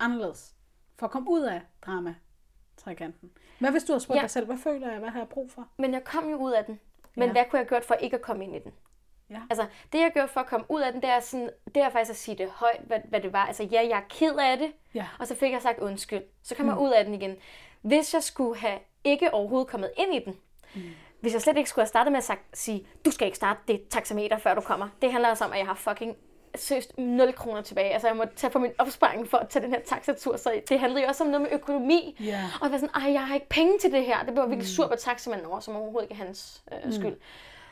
anderledes 0.00 0.54
for 1.00 1.06
at 1.06 1.10
komme 1.12 1.30
ud 1.30 1.42
af 1.42 1.60
dramatrækanten? 1.86 3.30
Hvad 3.58 3.70
hvis 3.70 3.84
du 3.84 3.92
havde 3.92 4.00
spurgt 4.00 4.16
Ja. 4.16 4.20
dig 4.22 4.30
selv, 4.30 4.46
hvad 4.46 4.56
føler 4.58 4.90
jeg, 4.90 4.98
hvad 4.98 5.08
har 5.10 5.18
jeg 5.18 5.28
brug 5.28 5.50
for? 5.50 5.68
Men 5.78 5.92
jeg 5.94 6.04
kom 6.04 6.30
jo 6.30 6.36
ud 6.36 6.52
af 6.52 6.64
den. 6.64 6.80
Men 7.16 7.26
Ja. 7.28 7.32
hvad 7.32 7.44
kunne 7.44 7.58
jeg 7.58 7.64
have 7.64 7.68
gjort 7.68 7.84
for 7.84 7.94
ikke 7.94 8.16
at 8.16 8.22
komme 8.22 8.44
ind 8.44 8.56
i 8.56 8.58
den? 8.58 8.72
Ja. 9.30 9.40
Altså, 9.50 9.66
det 9.92 10.00
jeg 10.00 10.10
gjorde 10.12 10.28
for 10.28 10.40
at 10.40 10.46
komme 10.46 10.66
ud 10.68 10.80
af 10.80 10.92
den, 10.92 11.02
det 11.02 11.10
er, 11.10 11.20
sådan, 11.20 11.50
det 11.74 11.76
er 11.76 11.90
faktisk 11.90 12.10
at 12.10 12.16
sige 12.16 12.38
det 12.38 12.50
højt, 12.50 12.80
hvad, 12.86 12.98
hvad 13.08 13.20
det 13.20 13.32
var. 13.32 13.46
Altså, 13.46 13.62
ja, 13.62 13.80
jeg 13.88 13.96
er 13.98 14.08
ked 14.08 14.34
af 14.36 14.58
det, 14.58 14.72
Ja. 14.94 15.06
og 15.18 15.26
så 15.26 15.34
fik 15.36 15.52
jeg 15.52 15.62
sagt 15.62 15.78
undskyld. 15.78 16.22
Så 16.42 16.54
kom 16.54 16.64
mm. 16.64 16.70
jeg 16.70 16.78
ud 16.78 16.90
af 16.90 17.04
den 17.04 17.14
igen. 17.14 17.36
Hvis 17.82 18.14
jeg 18.14 18.22
skulle 18.22 18.60
have 18.60 18.78
ikke 19.04 19.34
overhovedet 19.34 19.68
kommet 19.68 19.90
ind 19.96 20.14
i 20.14 20.18
den, 20.24 20.36
mm. 20.74 20.82
hvis 21.20 21.32
jeg 21.32 21.42
slet 21.42 21.56
ikke 21.56 21.70
skulle 21.70 21.82
have 21.82 21.88
startet 21.88 22.12
med 22.12 22.18
at 22.18 22.24
sagt, 22.24 22.58
sige, 22.58 22.86
du 23.04 23.10
skal 23.10 23.26
ikke 23.26 23.36
starte 23.36 23.60
det 23.68 23.88
taxameter, 23.88 24.38
før 24.38 24.54
du 24.54 24.60
kommer. 24.60 24.88
Det 25.02 25.12
handler 25.12 25.28
altså 25.28 25.44
om, 25.44 25.52
at 25.52 25.58
jeg 25.58 25.66
har 25.66 25.74
fucking 25.74 26.16
seriøst 26.54 26.98
0 26.98 27.32
kroner 27.32 27.62
tilbage. 27.62 27.92
Altså, 27.92 28.08
jeg 28.08 28.16
må 28.16 28.24
tage 28.36 28.50
på 28.50 28.58
min 28.58 28.70
opsparing 28.78 29.28
for 29.28 29.38
at 29.38 29.48
tage 29.48 29.62
den 29.62 29.70
her 29.70 29.80
taxatur. 29.80 30.36
Så 30.36 30.60
det 30.68 30.80
handlede 30.80 31.02
jo 31.02 31.08
også 31.08 31.24
om 31.24 31.30
noget 31.30 31.42
med 31.42 31.58
økonomi. 31.58 32.16
Ja. 32.20 32.44
Og 32.60 32.64
jeg 32.64 32.72
var 32.72 32.78
sådan, 32.78 33.02
ej, 33.02 33.12
jeg 33.12 33.26
har 33.26 33.34
ikke 33.34 33.48
penge 33.48 33.78
til 33.78 33.92
det 33.92 34.04
her. 34.04 34.24
Det 34.24 34.32
blev 34.34 34.42
jeg 34.42 34.50
virkelig 34.50 34.68
sur 34.68 34.86
på 34.86 34.96
taxamanden 34.96 35.46
over, 35.46 35.60
som 35.60 35.76
overhovedet 35.76 36.10
ikke 36.10 36.22
er 36.22 36.26
hans 36.26 36.62
øh, 36.72 36.92
skyld. 36.92 37.16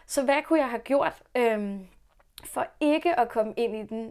Så 0.07 0.23
hvad 0.23 0.43
kunne 0.43 0.59
jeg 0.59 0.69
have 0.69 0.81
gjort 0.81 1.23
øhm, 1.37 1.87
for 2.45 2.67
ikke 2.81 3.21
at 3.21 3.29
komme 3.29 3.55
ind 3.57 3.77
i 3.77 3.83
den? 3.83 4.05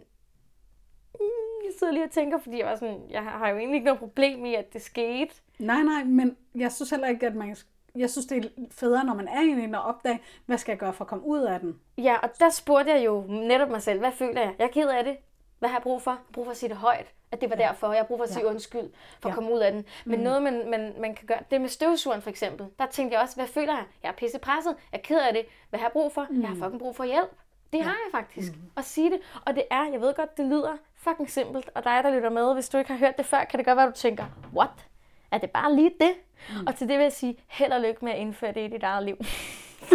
Mm, 1.14 1.64
jeg 1.64 1.72
sidder 1.78 1.92
lige 1.92 2.04
og 2.04 2.10
tænker, 2.10 2.38
fordi 2.38 2.58
jeg 2.58 2.66
var 2.66 2.76
sådan, 2.76 3.00
jeg 3.10 3.22
har 3.22 3.48
jo 3.48 3.56
egentlig 3.56 3.74
ikke 3.74 3.84
noget 3.84 4.00
problem 4.00 4.44
i, 4.44 4.54
at 4.54 4.72
det 4.72 4.82
skete. 4.82 5.34
Nej, 5.58 5.82
nej, 5.82 6.04
men 6.04 6.36
jeg 6.54 6.72
synes 6.72 6.90
heller 6.90 7.08
ikke, 7.08 7.26
at 7.26 7.34
man... 7.34 7.56
Jeg 7.98 8.10
synes, 8.10 8.26
det 8.26 8.44
er 8.44 8.48
federe, 8.70 9.04
når 9.04 9.14
man 9.14 9.28
er 9.28 9.40
i 9.40 9.48
en, 9.48 9.74
at 9.74 9.84
opdage, 9.84 10.20
hvad 10.46 10.58
skal 10.58 10.72
jeg 10.72 10.78
gøre 10.78 10.92
for 10.92 11.04
at 11.04 11.08
komme 11.08 11.24
ud 11.26 11.40
af 11.40 11.60
den? 11.60 11.80
Ja, 11.98 12.16
og 12.22 12.28
der 12.40 12.50
spurgte 12.50 12.90
jeg 12.92 13.04
jo 13.06 13.24
netop 13.28 13.68
mig 13.68 13.82
selv, 13.82 13.98
hvad 13.98 14.12
føler 14.12 14.40
jeg? 14.40 14.54
Jeg 14.58 14.64
er 14.64 14.68
ked 14.68 14.88
af 14.88 15.04
det. 15.04 15.16
Hvad 15.58 15.68
har 15.68 15.76
jeg 15.76 15.82
brug 15.82 16.02
for? 16.02 16.10
Jeg 16.10 16.16
har 16.18 16.32
brug 16.32 16.44
for 16.44 16.50
at 16.50 16.56
sige 16.56 16.68
det 16.68 16.76
højt. 16.76 17.06
At 17.32 17.40
det 17.40 17.50
var 17.50 17.56
derfor. 17.56 17.92
Jeg 17.92 17.98
har 18.00 18.04
brug 18.06 18.18
for 18.18 18.24
at 18.24 18.30
sige 18.30 18.44
Ja. 18.44 18.50
undskyld 18.50 18.90
for 19.20 19.28
at 19.28 19.32
Ja. 19.32 19.34
komme 19.34 19.52
ud 19.54 19.58
af 19.58 19.72
den. 19.72 19.84
Men 20.04 20.20
noget, 20.20 20.42
man, 20.42 20.70
man, 20.70 20.94
man 21.00 21.14
kan 21.14 21.26
gøre. 21.26 21.38
Det 21.50 21.60
med 21.60 21.68
støvsugeren 21.68 22.22
for 22.22 22.30
eksempel. 22.30 22.66
Der 22.78 22.86
tænkte 22.86 23.14
jeg 23.14 23.22
også, 23.22 23.34
hvad 23.36 23.46
føler 23.46 23.72
jeg? 23.72 23.84
Jeg 24.02 24.08
er 24.08 24.12
pisse 24.12 24.38
presset. 24.38 24.76
Jeg 24.92 24.98
er 24.98 25.02
ked 25.02 25.18
af 25.20 25.32
det. 25.34 25.46
Hvad 25.70 25.80
har 25.80 25.86
jeg 25.86 25.92
brug 25.92 26.12
for? 26.12 26.26
Jeg 26.40 26.48
har 26.48 26.54
fucking 26.54 26.78
brug 26.78 26.96
for 26.96 27.04
hjælp. 27.04 27.30
Det 27.72 27.82
har 27.82 27.90
jeg 27.90 28.10
faktisk. 28.20 28.52
At 28.76 28.84
sige 28.84 29.10
det. 29.10 29.20
Og 29.46 29.54
det 29.54 29.64
er, 29.70 29.84
jeg 29.92 30.00
ved 30.00 30.14
godt, 30.14 30.36
det 30.36 30.44
lyder 30.46 30.76
fucking 30.94 31.30
simpelt. 31.30 31.70
Og 31.74 31.84
dig, 31.84 32.04
der 32.04 32.10
lytter 32.14 32.30
med, 32.30 32.54
hvis 32.54 32.68
du 32.68 32.78
ikke 32.78 32.90
har 32.90 32.98
hørt 32.98 33.16
det 33.18 33.26
før, 33.26 33.44
kan 33.44 33.58
det 33.58 33.66
godt 33.66 33.76
være, 33.76 33.86
du 33.86 33.92
tænker, 33.92 34.24
what? 34.54 34.70
Er 35.30 35.38
det 35.38 35.50
bare 35.50 35.74
lige 35.74 35.90
det? 36.00 36.12
Og 36.66 36.76
til 36.76 36.88
det 36.88 36.98
vil 36.98 37.02
jeg 37.02 37.12
sige, 37.12 37.36
held 37.46 37.72
og 37.72 37.80
lykke 37.80 38.04
med 38.04 38.12
at 38.12 38.18
indføre 38.18 38.52
det 38.52 38.60
i 38.60 38.68
dit 38.68 38.82
eget 38.82 39.04
liv. 39.04 39.16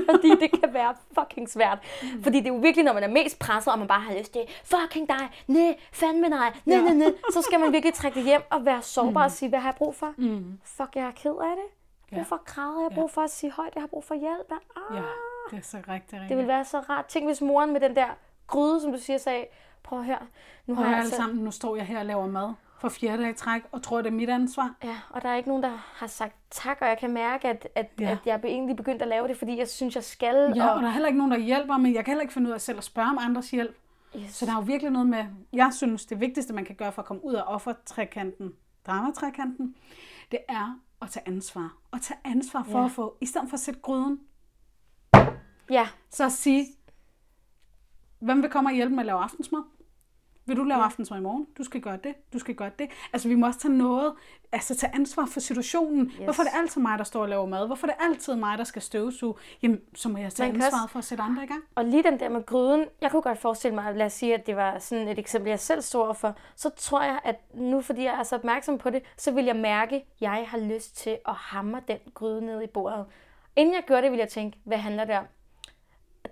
Fordi 0.09 0.29
det 0.29 0.61
kan 0.61 0.73
være 0.73 0.95
fucking 1.19 1.49
svært. 1.49 1.79
Fordi 2.23 2.37
det 2.37 2.47
er 2.47 2.53
jo 2.53 2.59
virkelig, 2.59 2.85
når 2.85 2.93
man 2.93 3.03
er 3.03 3.07
mest 3.07 3.39
presset, 3.39 3.73
og 3.73 3.79
man 3.79 3.87
bare 3.87 4.01
har 4.01 4.17
lyst 4.17 4.33
til, 4.33 4.41
fucking 4.63 5.07
dig, 5.09 5.29
nej, 5.47 5.77
fandme 5.91 6.29
nej, 6.29 6.53
nej, 6.65 6.81
nej, 6.81 6.93
nej, 6.93 7.13
så 7.33 7.41
skal 7.41 7.59
man 7.59 7.71
virkelig 7.71 7.93
trække 7.93 8.19
det 8.19 8.25
hjem 8.25 8.41
og 8.49 8.65
være 8.65 8.81
sårbar 8.81 9.23
og 9.23 9.31
sige, 9.31 9.49
hvad 9.49 9.59
har 9.59 9.69
jeg 9.69 9.75
brug 9.75 9.95
for? 9.95 10.13
Mm. 10.17 10.59
Fuck, 10.63 10.95
jeg 10.95 11.03
er 11.03 11.11
ked 11.11 11.31
af 11.31 11.55
det. 11.55 11.65
Jeg 12.11 12.17
har 12.17 12.23
brug 12.23 12.27
for 12.27 12.35
at 12.35 12.45
græde, 12.45 12.75
jeg 12.77 12.87
har 12.89 12.95
brug 12.95 13.11
for 13.11 13.21
at 13.21 13.29
sige 13.29 13.51
højt, 13.51 13.75
jeg 13.75 13.81
har 13.81 13.87
brug 13.87 14.03
for 14.03 14.15
hjælp. 14.15 14.51
Ah. 14.51 14.95
Ja, 14.95 15.01
det 15.51 15.57
er 15.57 15.63
så 15.63 15.77
rigtig, 15.77 15.93
rigtig. 16.13 16.29
Det 16.29 16.37
ville 16.37 16.47
være 16.47 16.65
så 16.65 16.79
rart. 16.79 17.05
Tænk, 17.05 17.25
hvis 17.25 17.41
moren 17.41 17.73
med 17.73 17.81
den 17.81 17.95
der 17.95 18.07
gryde, 18.47 18.81
som 18.81 18.91
du 18.91 18.97
siger, 18.97 19.17
sagde, 19.17 19.45
prøv 19.83 19.99
at 19.99 20.05
høre, 20.05 20.19
nu 20.65 20.75
har 20.75 20.83
jeg 20.83 20.91
alle 20.91 21.03
altså... 21.03 21.15
sammen, 21.15 21.43
nu 21.43 21.51
står 21.51 21.75
jeg 21.75 21.85
her 21.85 21.99
og 21.99 22.05
laver 22.05 22.27
mad 22.27 22.53
for 22.83 22.89
fjerde 22.89 23.23
dag 23.23 23.29
i 23.31 23.33
træk, 23.33 23.61
og 23.71 23.81
tror, 23.83 23.97
det 24.01 24.07
er 24.07 24.11
mit 24.11 24.29
ansvar. 24.29 24.75
Ja, 24.83 24.97
og 25.09 25.21
der 25.21 25.29
er 25.29 25.35
ikke 25.35 25.49
nogen, 25.49 25.63
der 25.63 25.77
har 25.95 26.07
sagt 26.07 26.35
tak, 26.51 26.77
og 26.81 26.87
jeg 26.87 26.97
kan 26.97 27.13
mærke, 27.13 27.47
at, 27.47 27.67
at, 27.75 27.89
Ja. 27.99 28.11
at 28.11 28.17
jeg 28.25 28.41
egentlig 28.43 28.75
begyndt 28.75 29.01
at 29.01 29.07
lave 29.07 29.27
det, 29.27 29.37
fordi 29.37 29.57
jeg 29.57 29.67
synes, 29.69 29.95
jeg 29.95 30.03
skal. 30.03 30.53
Ja, 30.55 30.67
og, 30.67 30.75
og 30.75 30.81
der 30.81 30.87
er 30.87 30.91
heller 30.91 31.07
ikke 31.07 31.17
nogen, 31.17 31.31
der 31.31 31.37
hjælper, 31.39 31.77
men 31.77 31.93
jeg 31.93 32.05
kan 32.05 32.11
heller 32.11 32.21
ikke 32.21 32.33
finde 32.33 32.49
ud 32.49 32.53
af 32.53 32.61
selv 32.61 32.77
at 32.77 32.83
spørge 32.83 33.09
om 33.09 33.17
andres 33.21 33.51
hjælp. 33.51 33.75
yes. 34.15 34.33
Så 34.35 34.45
der 34.45 34.51
er 34.51 34.55
jo 34.55 34.61
virkelig 34.61 34.91
noget 34.91 35.07
med, 35.09 35.25
jeg 35.53 35.69
synes, 35.73 36.05
det 36.05 36.19
vigtigste, 36.19 36.53
man 36.53 36.65
kan 36.65 36.75
gøre 36.75 36.91
for 36.91 37.01
at 37.01 37.05
komme 37.05 37.25
ud 37.25 37.33
af 37.33 37.43
offertrækanten, 37.47 38.53
dramatrækanten, 38.87 39.75
det 40.31 40.39
er 40.49 40.79
at 41.01 41.09
tage 41.09 41.27
ansvar. 41.27 41.77
Og 41.91 42.01
tage 42.01 42.19
ansvar 42.23 42.63
for 42.63 42.79
Ja. 42.79 42.85
at 42.85 42.91
få, 42.91 43.17
i 43.21 43.25
stedet 43.25 43.49
for 43.49 43.53
at 43.53 43.59
sætte 43.61 43.79
gryden, 43.79 44.19
Ja, 45.69 45.87
så 46.09 46.25
at 46.25 46.31
sige, 46.31 46.65
hvem 48.19 48.41
vil 48.41 48.49
komme 48.49 48.69
og 48.69 48.73
hjælpe 48.73 48.95
med 48.95 48.99
at 48.99 49.05
lave 49.05 49.19
aftensmad? 49.19 49.61
Vil 50.45 50.57
du 50.57 50.63
lave 50.63 50.79
ja. 50.79 50.85
aftensmad 50.85 51.19
i 51.19 51.21
morgen? 51.21 51.47
Du 51.57 51.63
skal 51.63 51.81
gøre 51.81 51.97
det, 52.03 52.13
du 52.33 52.39
skal 52.39 52.55
gøre 52.55 52.71
det. 52.79 52.89
Altså, 53.13 53.27
vi 53.27 53.35
må 53.35 53.47
også 53.47 53.59
tage 53.59 53.73
noget, 53.77 54.13
altså 54.51 54.75
tage 54.75 54.95
ansvar 54.95 55.25
for 55.25 55.39
situationen. 55.39 56.05
Yes. 56.05 56.15
Hvorfor 56.17 56.43
er 56.43 56.47
det 56.47 56.53
altid 56.57 56.81
mig, 56.81 56.97
der 56.97 57.03
står 57.03 57.21
og 57.21 57.29
laver 57.29 57.45
mad? 57.45 57.65
Hvorfor 57.67 57.87
er 57.87 57.91
det 57.91 58.05
altid 58.05 58.35
mig, 58.35 58.57
der 58.57 58.63
skal 58.63 58.81
støvsuge? 58.81 59.33
Jamen, 59.61 59.81
så 59.95 60.09
må 60.09 60.17
jeg 60.17 60.33
tage 60.33 60.49
ansvaret 60.49 60.73
også- 60.83 60.91
for 60.91 60.99
at 60.99 61.05
sætte 61.05 61.23
andre 61.23 61.43
i 61.43 61.47
gang. 61.47 61.63
Og 61.75 61.85
lige 61.85 62.03
den 62.03 62.19
der 62.19 62.29
med 62.29 62.45
gryden, 62.45 62.85
jeg 63.01 63.11
kunne 63.11 63.21
godt 63.21 63.37
forestille 63.39 63.75
mig, 63.75 63.95
lad 63.95 64.05
os 64.05 64.13
sige, 64.13 64.33
at 64.33 64.47
det 64.47 64.55
var 64.55 64.79
sådan 64.79 65.07
et 65.07 65.19
eksempel, 65.19 65.49
jeg 65.49 65.59
selv 65.59 65.81
stod 65.81 66.15
for, 66.15 66.35
så 66.55 66.69
tror 66.69 67.01
jeg, 67.03 67.19
at 67.23 67.35
nu 67.53 67.81
fordi 67.81 68.03
jeg 68.03 68.13
er 68.19 68.23
så 68.23 68.35
opmærksom 68.35 68.77
på 68.77 68.89
det, 68.89 69.03
så 69.17 69.31
vil 69.31 69.45
jeg 69.45 69.55
mærke, 69.55 69.95
at 69.95 70.03
jeg 70.21 70.45
har 70.47 70.57
lyst 70.57 70.97
til 70.97 71.17
at 71.27 71.33
hamre 71.33 71.81
den 71.87 71.97
gryde 72.13 72.45
ned 72.45 72.61
i 72.61 72.67
bordet. 72.67 73.05
Inden 73.55 73.75
jeg 73.75 73.83
gør 73.87 74.01
det, 74.01 74.11
vil 74.11 74.17
jeg 74.19 74.29
tænke, 74.29 74.57
hvad 74.63 74.77
handler 74.77 75.05
det 75.05 75.17
om? 75.17 75.25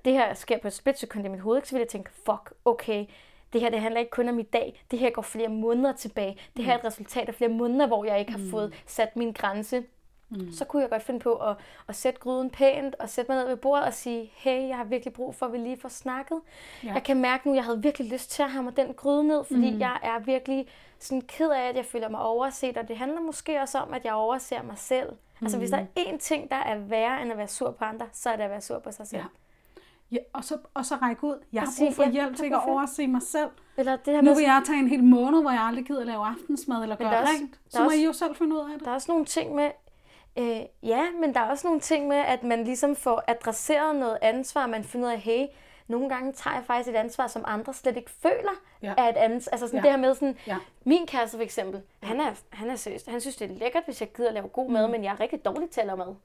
Det 0.05 0.14
her 0.14 0.34
sker 0.34 0.57
på 0.62 0.68
et 0.68 0.74
splitsekund 0.74 1.26
i 1.26 1.30
mit 1.30 1.39
hoved, 1.39 1.57
ikke? 1.57 1.68
så 1.68 1.76
vil 1.76 1.80
jeg 1.80 1.88
tænke, 1.88 2.09
fuck, 2.26 2.53
okay, 2.66 3.05
det 3.54 3.62
her 3.62 3.70
det 3.70 3.82
handler 3.82 3.99
ikke 3.99 4.12
kun 4.12 4.30
om 4.30 4.39
i 4.39 4.43
dag, 4.43 4.84
det 4.91 4.99
her 4.99 5.10
går 5.10 5.22
flere 5.22 5.49
måneder 5.49 5.93
tilbage. 5.93 6.38
Det 6.58 6.66
her 6.66 6.74
er 6.74 6.78
et 6.78 6.86
resultat 6.86 7.28
af 7.28 7.36
flere 7.36 7.49
måneder, 7.49 7.88
hvor 7.88 8.06
jeg 8.06 8.20
ikke 8.20 8.32
har 8.32 8.49
fået 8.52 8.74
sat 8.86 9.16
min 9.16 9.32
grænse. 9.32 9.84
Mm. 10.30 10.52
Så 10.52 10.66
kunne 10.66 10.82
jeg 10.82 10.89
godt 10.89 11.04
finde 11.04 11.20
på 11.20 11.36
at, 11.36 11.56
at 11.88 11.95
sætte 11.95 12.20
gryden 12.20 12.49
pænt 12.49 12.95
og 12.95 13.10
sætte 13.10 13.32
mig 13.32 13.39
ned 13.39 13.47
ved 13.47 13.58
bordet 13.58 13.86
og 13.86 13.93
sige, 13.93 14.32
hey, 14.36 14.68
jeg 14.68 14.78
har 14.78 14.84
virkelig 14.84 15.14
brug 15.14 15.36
for, 15.36 15.45
at 15.45 15.54
vi 15.54 15.58
lige 15.58 15.78
får 15.78 15.89
snakket. 15.89 16.41
Ja. 16.84 16.93
Jeg 16.93 17.04
kan 17.04 17.22
mærke 17.22 17.47
nu, 17.47 17.54
at 17.54 17.56
jeg 17.56 17.66
havde 17.66 17.82
virkelig 17.82 18.12
lyst 18.12 18.32
til 18.32 18.43
at 18.43 18.49
hamre 18.49 18.74
den 18.76 18.93
gryde 18.93 19.24
ned, 19.24 19.43
fordi 19.43 19.72
mm. 19.72 19.80
jeg 19.80 19.99
er 20.04 20.20
virkelig 20.20 20.68
sådan 20.99 21.22
ked 21.22 21.49
af, 21.49 21.70
at 21.70 21.76
jeg 21.76 21.86
føler 21.86 22.10
mig 22.10 22.22
overset, 22.22 22.78
og 22.78 22.88
det 22.88 22.97
handler 22.97 23.22
måske 23.22 23.62
også 23.62 23.78
om, 23.78 23.93
at 23.93 24.06
jeg 24.06 24.14
overser 24.14 24.64
mig 24.64 24.78
selv. 24.78 25.10
Mm. 25.10 25.45
Altså 25.45 25.58
hvis 25.58 25.70
der 25.70 25.78
er 25.78 25.86
én 25.97 26.18
ting, 26.18 26.49
der 26.52 26.56
er 26.56 26.78
værre 26.78 27.22
end 27.22 27.32
at 27.32 27.38
være 27.38 27.47
sur 27.47 27.72
på 27.72 27.86
andre, 27.86 28.08
så 28.14 28.30
er 28.30 28.36
det 28.36 28.43
at 28.43 28.49
være 28.49 28.62
sur 28.62 28.80
på 28.80 28.91
sig 28.91 29.08
selv. 29.08 29.22
Ja. 29.22 29.28
Ja. 30.12 30.16
Ja, 30.18 30.22
og, 30.34 30.43
så, 30.43 30.57
og 30.74 30.86
så 30.86 30.95
række 30.95 31.24
ud. 31.24 31.36
Jeg 31.53 31.62
har 31.62 31.70
brug 31.80 31.93
for 31.95 32.03
ja, 32.03 32.09
hjælp 32.09 32.30
det 32.30 32.38
til 32.38 32.43
ikke 32.43 32.55
at 32.55 32.70
overse 32.70 33.07
mig 33.07 33.22
selv. 33.22 33.49
Eller 33.78 33.95
det 33.95 34.14
her 34.14 34.22
Nu 34.22 34.34
vil 34.36 34.43
jeg 34.43 34.62
tage 34.66 34.80
en 34.80 34.88
hel 34.88 35.03
måned, 35.03 35.41
hvor 35.41 35.51
jeg 35.51 35.62
aldrig 35.62 35.86
gider 35.86 36.03
lave 36.03 36.26
aftensmad 36.26 36.84
eller 36.84 36.95
gøre 36.95 37.26
rent. 37.28 37.59
Så 37.70 37.80
må 37.80 37.86
også- 37.86 37.97
I 37.97 38.05
jo 38.05 38.14
selv 38.14 38.36
finde 38.36 38.55
ud 38.55 38.59
af 38.59 38.66
det. 38.78 38.86
Der 38.86 38.91
er 38.91 38.95
også 38.95 39.12
nogle 39.12 39.26
ting 39.26 39.55
med, 39.55 39.70
øh, 40.39 40.59
ja, 40.84 41.03
men 41.22 41.34
der 41.34 41.39
er 41.39 41.49
også 41.49 41.68
nogle 41.68 41.80
ting 41.80 42.07
med, 42.07 42.18
at 42.18 42.43
man 42.43 42.64
ligesom 42.64 42.95
får 42.95 43.24
adresseret 43.28 43.95
noget 43.95 44.18
ansvar, 44.22 44.68
man 44.68 44.84
finder 44.84 45.07
ud 45.07 45.12
af, 45.14 45.20
hey, 45.20 45.45
nogle 45.92 46.10
gange 46.10 46.34
tager 46.34 46.54
jeg 46.56 46.64
faktisk 46.68 46.89
et 46.89 46.96
ansvar, 46.96 47.28
som 47.28 47.44
andre 47.48 47.74
slet 47.74 47.98
ikke 47.98 48.12
føler 48.22 48.52
Ja. 48.82 48.94
er 48.98 49.04
et 49.10 49.18
ansvar. 49.18 49.52
Altså 49.52 49.68
sådan 49.68 49.78
Ja. 49.80 49.84
det 49.84 49.92
her 49.92 49.98
med 49.98 50.14
sådan, 50.16 50.38
Ja. 50.48 50.58
min 50.84 51.08
kæreste 51.08 51.38
for 51.38 51.44
eksempel, 51.44 51.82
han 52.04 52.20
er, 52.20 52.32
han 52.50 52.70
er 52.70 52.76
seriøst, 52.76 53.10
han 53.10 53.22
synes, 53.22 53.36
det 53.36 53.52
er 53.52 53.56
lækkert, 53.56 53.84
hvis 53.86 54.02
jeg 54.02 54.10
gider 54.14 54.28
at 54.28 54.34
lave 54.34 54.48
god 54.48 54.70
mad, 54.70 54.86
Mm. 54.88 54.92
men 54.92 55.04
jeg 55.04 55.12
er 55.12 55.20
rigtig 55.20 55.46
dårlig 55.46 55.70
til 55.70 55.82
at 55.82 55.88
lave 55.88 55.98
mad. 55.98 56.16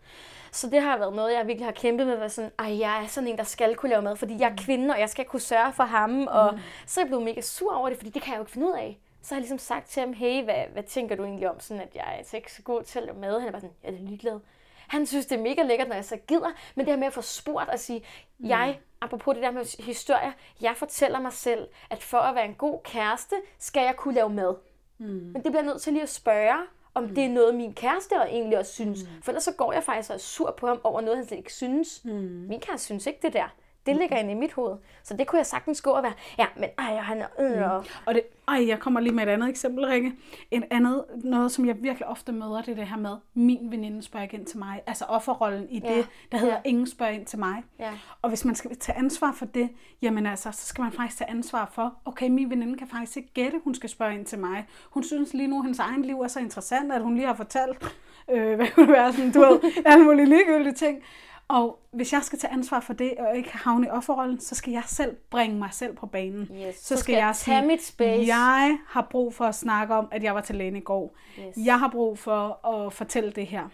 Så 0.52 0.70
det 0.70 0.82
har 0.82 0.98
været 0.98 1.14
noget, 1.14 1.32
jeg 1.34 1.46
virkelig 1.46 1.66
har 1.66 1.72
kæmpet 1.72 2.06
med, 2.06 2.16
at 2.18 2.32
sådan, 2.32 2.50
ej, 2.58 2.78
jeg 2.78 3.02
er 3.02 3.06
sådan 3.06 3.28
en, 3.28 3.36
der 3.38 3.44
skal 3.44 3.74
kunne 3.74 3.90
lave 3.90 4.02
mad, 4.02 4.16
fordi 4.16 4.34
Mm. 4.34 4.40
jeg 4.40 4.50
er 4.52 4.56
kvinde, 4.56 4.94
og 4.94 5.00
jeg 5.00 5.08
skal 5.10 5.24
kunne 5.24 5.40
sørge 5.40 5.72
for 5.72 5.84
ham, 5.84 6.26
og 6.26 6.58
så 6.86 7.00
er 7.00 7.04
jeg 7.04 7.08
blevet 7.08 7.24
mega 7.24 7.40
sur 7.40 7.74
over 7.76 7.88
det, 7.88 7.98
fordi 7.98 8.10
det 8.10 8.22
kan 8.22 8.30
jeg 8.32 8.38
jo 8.38 8.42
ikke 8.42 8.52
finde 8.52 8.66
ud 8.66 8.72
af. 8.72 8.98
Så 9.22 9.34
har 9.34 9.36
jeg 9.36 9.40
ligesom 9.42 9.58
sagt 9.58 9.88
til 9.88 10.00
ham, 10.00 10.12
hey, 10.12 10.44
hvad, 10.44 10.62
hvad 10.72 10.82
tænker 10.82 11.16
du 11.16 11.24
egentlig 11.24 11.50
om, 11.50 11.60
sådan 11.60 11.80
at 11.82 11.88
jeg 11.94 12.02
er 12.06 12.10
altså 12.18 12.36
ikke 12.36 12.52
så 12.52 12.62
god 12.62 12.82
til 12.82 12.98
at 12.98 13.04
lave 13.04 13.18
mad? 13.18 13.40
Han 13.40 13.52
bare 13.52 13.60
sådan, 13.60 13.74
jeg 13.84 13.92
er 13.92 13.98
ligeglad. 13.98 14.40
Han 14.88 15.06
synes, 15.06 15.26
det 15.26 15.38
er 15.38 15.42
mega 15.42 15.62
lækkert, 15.62 15.88
når 15.88 15.94
jeg 15.94 16.04
så 16.04 16.16
gider, 16.16 16.52
men 16.74 16.86
det 16.86 16.92
her 16.92 16.98
med 16.98 17.06
at 17.06 17.12
få 17.12 17.22
spurgt 17.22 17.70
og 17.70 17.78
sige, 17.78 18.04
mm. 18.38 18.48
jeg, 18.48 18.78
apropos 19.00 19.34
det 19.34 19.42
der 19.42 19.50
med 19.50 19.82
historier, 19.84 20.32
jeg 20.60 20.76
fortæller 20.76 21.20
mig 21.20 21.32
selv, 21.32 21.68
at 21.90 22.02
for 22.02 22.18
at 22.18 22.34
være 22.34 22.44
en 22.44 22.54
god 22.54 22.80
kæreste, 22.84 23.36
skal 23.58 23.82
jeg 23.82 23.96
kunne 23.96 24.14
lave 24.14 24.30
mad. 24.30 24.54
Mm. 24.98 25.06
Men 25.06 25.34
det 25.34 25.52
bliver 25.52 25.62
nødt 25.62 25.82
til 25.82 25.92
lige 25.92 26.02
at 26.02 26.08
spørge, 26.08 26.56
om 26.94 27.02
mm. 27.02 27.14
det 27.14 27.24
er 27.24 27.28
noget, 27.28 27.54
min 27.54 27.74
kæreste 27.74 28.12
og 28.12 28.28
egentlig 28.28 28.58
også 28.58 28.72
synes. 28.72 29.02
Mm. 29.02 29.22
For 29.22 29.30
ellers 29.30 29.44
så 29.44 29.52
går 29.52 29.72
jeg 29.72 29.84
faktisk 29.84 30.10
og 30.10 30.14
er 30.14 30.18
sur 30.18 30.54
på 30.58 30.66
ham 30.66 30.80
over 30.84 31.00
noget, 31.00 31.16
han 31.16 31.26
slet 31.26 31.38
ikke 31.38 31.52
synes. 31.52 32.04
Mm. 32.04 32.12
Min 32.48 32.60
kæreste 32.60 32.84
synes 32.84 33.06
ikke 33.06 33.18
det 33.22 33.32
der. 33.32 33.54
Det 33.86 33.96
ligger 33.96 34.16
inde 34.16 34.30
i 34.30 34.34
mit 34.34 34.52
hoved. 34.52 34.76
Så 35.02 35.16
det 35.16 35.26
kunne 35.26 35.38
jeg 35.38 35.46
sagtens 35.46 35.80
gå 35.82 35.90
og 35.90 36.02
være, 36.02 36.12
ja, 36.38 36.46
men 36.56 36.68
ej, 36.78 36.96
han 36.96 37.18
er... 37.22 37.26
Øh, 37.40 37.70
og, 37.72 37.84
Og 38.06 38.14
det, 38.14 38.22
ej, 38.48 38.68
jeg 38.68 38.78
kommer 38.80 39.00
lige 39.00 39.12
med 39.12 39.22
et 39.22 39.28
andet 39.28 39.48
eksempel, 39.48 39.84
Rikke. 39.86 40.12
En 40.50 40.64
andet, 40.70 41.04
noget 41.24 41.52
som 41.52 41.66
jeg 41.66 41.76
virkelig 41.82 42.06
ofte 42.08 42.32
møder, 42.32 42.62
det 42.62 42.68
er 42.68 42.74
det 42.74 42.86
her 42.86 42.96
med, 42.96 43.16
min 43.34 43.70
veninde 43.70 44.02
spørger 44.02 44.24
ikke 44.24 44.36
ind 44.36 44.46
til 44.46 44.58
mig. 44.58 44.82
Altså 44.86 45.04
offerrollen 45.04 45.66
i 45.70 45.80
Ja. 45.84 45.94
det, 45.96 46.06
der 46.32 46.38
hedder 46.38 46.54
Ja. 46.54 46.60
ingen 46.64 46.86
spørger 46.86 47.12
ind 47.12 47.26
til 47.26 47.38
mig. 47.38 47.62
Ja. 47.78 47.90
Og 48.22 48.28
hvis 48.28 48.44
man 48.44 48.54
skal 48.54 48.76
tage 48.76 48.98
ansvar 48.98 49.32
for 49.32 49.46
det, 49.46 49.68
jamen 50.02 50.26
altså, 50.26 50.52
så 50.52 50.66
skal 50.66 50.82
man 50.82 50.92
faktisk 50.92 51.18
tage 51.18 51.30
ansvar 51.30 51.70
for, 51.74 51.94
okay, 52.04 52.28
min 52.28 52.50
veninde 52.50 52.78
kan 52.78 52.88
faktisk 52.88 53.16
ikke 53.16 53.32
gætte, 53.34 53.60
hun 53.64 53.74
skal 53.74 53.88
spørge 53.90 54.14
ind 54.14 54.26
til 54.26 54.38
mig. 54.38 54.66
Hun 54.90 55.04
synes 55.04 55.34
lige 55.34 55.46
nu, 55.48 55.58
at 55.58 55.62
hendes 55.64 55.78
egen 55.78 56.02
liv 56.02 56.20
er 56.20 56.28
så 56.28 56.40
interessant, 56.40 56.92
at 56.92 57.02
hun 57.02 57.14
lige 57.14 57.26
har 57.26 57.34
fortalt, 57.34 57.96
øh, 58.30 58.54
hvad 58.56 58.66
kunne 58.74 58.86
det 58.86 58.94
være, 58.94 59.12
sådan, 59.12 59.32
du 59.32 59.40
ved, 59.40 59.60
alle 59.86 60.04
mulige 60.04 60.26
ligegyldige 60.26 60.74
ting. 60.74 61.02
Og 61.48 61.78
hvis 61.92 62.12
jeg 62.12 62.22
skal 62.22 62.38
tage 62.38 62.52
ansvar 62.52 62.80
for 62.80 62.92
det, 62.92 63.14
og 63.18 63.36
ikke 63.36 63.50
havne 63.56 63.86
i 63.86 63.90
offerrollen, 63.90 64.40
så 64.40 64.54
skal 64.54 64.72
jeg 64.72 64.82
selv 64.86 65.16
bringe 65.30 65.58
mig 65.58 65.68
selv 65.72 65.96
på 65.96 66.06
banen. 66.06 66.48
Yes. 66.68 66.76
Så 66.76 66.96
skal 66.96 67.12
jeg 67.12 67.34
tage 67.36 67.60
sige, 67.60 67.66
mit 67.66 67.84
space. 67.84 68.26
jeg 68.26 68.78
har 68.88 69.06
brug 69.10 69.34
for 69.34 69.44
at 69.44 69.54
snakke 69.54 69.94
om, 69.94 70.08
at 70.10 70.22
jeg 70.22 70.34
var 70.34 70.40
til 70.40 70.54
lægen 70.54 70.76
i 70.76 70.80
går. 70.80 71.16
Yes. 71.38 71.56
Jeg 71.64 71.78
har 71.78 71.88
brug 71.88 72.18
for 72.18 72.66
at 72.66 72.92
fortælle 72.92 73.30
det 73.30 73.46
her. 73.46 73.68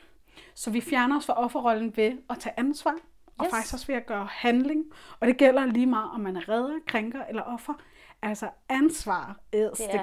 Så 0.55 0.71
vi 0.71 0.81
fjerner 0.81 1.17
os 1.17 1.27
fra 1.27 1.33
offerrollen 1.45 1.93
ved 1.97 2.13
at 2.31 2.39
tage 2.39 2.55
ansvar, 2.57 2.95
og 3.39 3.45
Yes. 3.47 3.51
faktisk 3.55 3.75
også 3.75 3.87
ved 3.87 3.95
at 3.95 4.07
gøre 4.07 4.29
handling. 4.31 4.85
Og 5.21 5.27
det 5.27 5.37
gælder 5.37 5.67
lige 5.67 5.87
meget, 5.87 6.11
om 6.15 6.21
man 6.21 6.37
er 6.37 6.49
redder, 6.49 6.75
krænker 6.87 7.25
eller 7.29 7.43
offer. 7.43 7.73
Altså 8.23 8.49
ansvar 8.69 9.37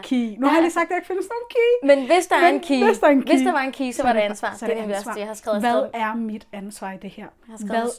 key. 0.04 0.36
Nu 0.40 0.48
har 0.48 0.54
jeg 0.56 0.62
lige 0.62 0.72
sagt, 0.72 0.84
at 0.84 0.90
der 0.90 0.96
ikke 0.96 1.08
findes 1.08 1.28
nogen 1.30 1.48
key. 1.50 1.88
Men 1.88 2.16
hvis 2.16 2.28
der 2.28 2.36
er 2.36 2.42
Men 2.42 2.54
en 2.56 2.60
key, 2.60 2.86
hvis 2.86 3.00
der 3.00 3.08
er 3.08 3.12
en 3.12 3.22
hvis 3.22 3.40
key, 3.40 3.46
der 3.46 3.52
var 3.52 3.60
en 3.60 3.72
key, 3.72 3.92
så, 3.92 3.98
så 3.98 4.04
var 4.04 4.14
det 4.14 4.20
ansvar. 4.20 4.54
så 4.56 4.66
det 4.68 4.78
det 4.78 4.94
ansvar. 4.94 5.14
det, 5.14 5.20
jeg 5.20 5.28
har 5.28 5.34
skrevet 5.34 5.60
Hvad 5.60 5.84
er 5.94 6.16
mit 6.16 6.48
ansvar 6.54 6.92
i 6.92 6.98
det 6.98 7.10
her? 7.10 7.24
Jeg 7.24 7.32
har 7.48 7.58
Hvad, 7.66 7.90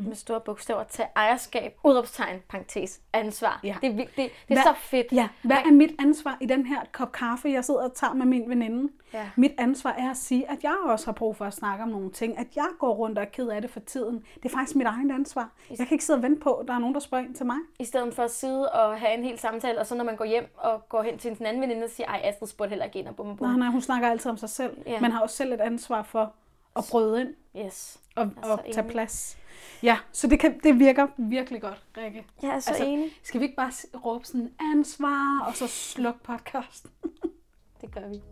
skrevet 0.00 0.08
med 0.08 0.16
store 0.16 0.40
bogstaver, 0.40 0.84
tag 0.84 1.06
ejerskab, 1.16 1.78
udråbstegn, 1.84 2.42
parentes, 2.48 3.00
ansvar. 3.12 3.60
Ja. 3.64 3.76
Det 3.82 3.90
er, 3.90 3.96
det, 3.96 4.06
det 4.16 4.24
er 4.24 4.30
Hvad- 4.46 4.62
så 4.62 4.74
fedt. 4.76 5.06
Ja, 5.12 5.28
hvad 5.42 5.56
er 5.56 5.70
mit 5.72 5.90
ansvar 5.98 6.36
i 6.40 6.46
den 6.46 6.66
her 6.66 6.80
kop 6.92 7.12
kaffe, 7.12 7.48
jeg 7.48 7.64
sidder 7.64 7.80
og 7.82 7.94
tager 7.94 8.14
med 8.14 8.26
min 8.26 8.48
veninde? 8.50 8.92
Ja. 9.12 9.30
Mit 9.36 9.52
ansvar 9.58 9.90
er 9.90 10.10
at 10.10 10.16
sige, 10.16 10.50
at 10.50 10.62
jeg 10.62 10.74
også 10.86 11.04
har 11.06 11.12
brug 11.12 11.36
for 11.36 11.44
at 11.44 11.52
snakke 11.54 11.82
om 11.82 11.88
nogle 11.90 12.10
ting, 12.10 12.38
at 12.38 12.46
jeg 12.56 12.66
går 12.78 12.94
rundt 12.94 13.18
og 13.18 13.24
er 13.24 13.28
ked 13.28 13.48
af 13.48 13.62
det 13.62 13.70
for 13.70 13.80
tiden. 13.80 14.24
Det 14.34 14.44
er 14.44 14.48
faktisk 14.48 14.76
mit 14.76 14.86
eget 14.86 15.10
ansvar. 15.12 15.50
Jeg 15.70 15.78
kan 15.78 15.88
ikke 15.92 16.04
sidde 16.04 16.16
og 16.16 16.22
vente 16.22 16.40
på, 16.40 16.54
at 16.54 16.68
der 16.68 16.74
er 16.74 16.78
nogen, 16.78 16.94
der 16.94 17.00
spørger 17.00 17.24
ind 17.24 17.34
til 17.34 17.46
mig. 17.46 17.56
I 17.78 17.84
stedet 17.84 18.14
for 18.14 18.22
at 18.22 18.30
sidde 18.30 18.68
og 18.72 19.00
have 19.00 19.14
en 19.14 19.24
hel 19.24 19.38
samtale, 19.38 19.78
og 19.80 19.86
så 19.86 19.94
når 19.94 20.04
man 20.04 20.16
går 20.16 20.24
hjem 20.24 20.54
og 20.56 20.88
går 20.88 21.02
hen 21.02 21.18
til 21.18 21.36
sin 21.36 21.46
anden 21.46 21.62
veninde 21.62 21.84
og 21.84 21.90
siger, 21.90 22.06
ej, 22.06 22.20
Astrid 22.24 22.48
spurgte 22.48 22.68
heller 22.70 22.84
ikke 22.84 22.98
ind, 22.98 23.08
og 23.08 23.16
bum, 23.16 23.36
bum. 23.36 23.48
Nej, 23.48 23.56
nej, 23.58 23.68
hun 23.68 23.80
snakker 23.80 24.08
altid 24.10 24.30
om 24.30 24.36
sig 24.36 24.48
selv. 24.50 24.76
Ja. 24.86 25.00
Man 25.00 25.10
har 25.12 25.20
også 25.20 25.36
selv 25.36 25.52
et 25.52 25.60
ansvar 25.60 26.02
for 26.02 26.32
at 26.76 26.84
bryde 26.90 27.20
ind 27.20 27.28
Yes. 27.66 27.98
og, 28.16 28.22
er 28.42 28.50
og 28.50 28.60
tage 28.64 28.78
enig. 28.80 28.90
plads. 28.92 29.38
Ja, 29.82 29.96
så 30.12 30.26
det, 30.26 30.40
kan, 30.40 30.60
det 30.64 30.78
virker 30.78 31.06
virkelig 31.18 31.60
godt, 31.62 31.82
Rikke. 31.96 32.24
Jeg 32.42 32.50
er 32.50 32.60
så 32.60 32.70
Altså, 32.70 32.84
enig. 32.84 33.10
Skal 33.22 33.40
vi 33.40 33.44
ikke 33.44 33.56
bare 33.56 33.72
råbe 34.04 34.24
sådan 34.24 34.50
ansvar, 34.74 35.44
og 35.46 35.56
så 35.56 35.66
slukke 35.66 36.20
podcasten? 36.24 36.90
Det 37.80 37.94
gør 37.94 38.08
vi. 38.08 38.22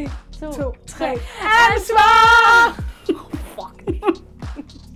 1, 0.00 0.10
To, 0.40 0.52
2, 0.52 0.72
3. 0.86 1.06
Ansvar! 1.70 2.82
Fuck. 3.56 3.86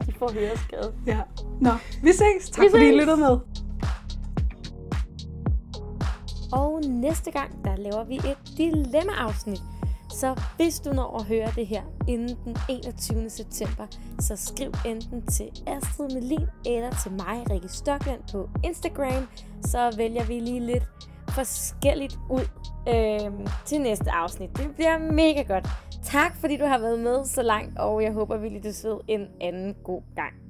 De 0.07 0.13
får 0.19 0.33
høreskade. 0.33 0.95
Ja. 1.07 1.21
Nå, 1.61 1.71
vi 2.03 2.13
ses. 2.13 2.51
Tak 2.51 2.65
Vi 2.65 2.71
fordi 2.71 2.89
I 2.89 2.97
lyttede 3.01 3.17
med. 3.17 3.39
Og 6.53 6.81
næste 6.85 7.31
gang, 7.31 7.65
der 7.65 7.77
laver 7.77 8.05
vi 8.05 8.17
et 8.17 8.39
dilemma-afsnit. 8.57 9.61
Så 10.11 10.41
hvis 10.57 10.81
du 10.81 10.93
når 10.93 11.19
at 11.19 11.25
høre 11.25 11.53
det 11.55 11.67
her 11.67 11.83
inden 12.09 12.37
den 12.45 12.57
21. 12.69 13.31
september, 13.31 13.87
så 14.21 14.37
skriv 14.37 14.73
enten 14.87 15.27
til 15.27 15.51
Astrid 15.67 16.15
Melin 16.15 16.47
eller 16.67 16.91
til 17.03 17.13
mig, 17.13 17.51
Rikke 17.51 17.69
Stokland, 17.69 18.21
på 18.33 18.49
Instagram. 18.65 19.29
Så 19.63 19.95
vælger 19.97 20.25
vi 20.25 20.41
lige 20.41 20.61
lidt 20.61 20.85
forskelligt 21.29 22.19
ud 22.31 22.49
øh, 22.89 23.49
til 23.67 23.81
næste 23.81 24.11
afsnit. 24.11 24.57
Det 24.57 24.75
bliver 24.75 24.99
mega 24.99 25.43
godt. 25.43 25.67
Tak 26.03 26.37
fordi 26.37 26.57
du 26.57 26.65
har 26.65 26.79
været 26.79 26.99
med 26.99 27.25
så 27.25 27.43
langt, 27.43 27.79
og 27.79 28.03
jeg 28.03 28.13
håber, 28.13 28.37
vi 28.37 28.49
du 28.49 28.85
ved 28.85 28.99
en 29.09 29.27
anden 29.41 29.75
god 29.85 30.03
gang. 30.17 30.50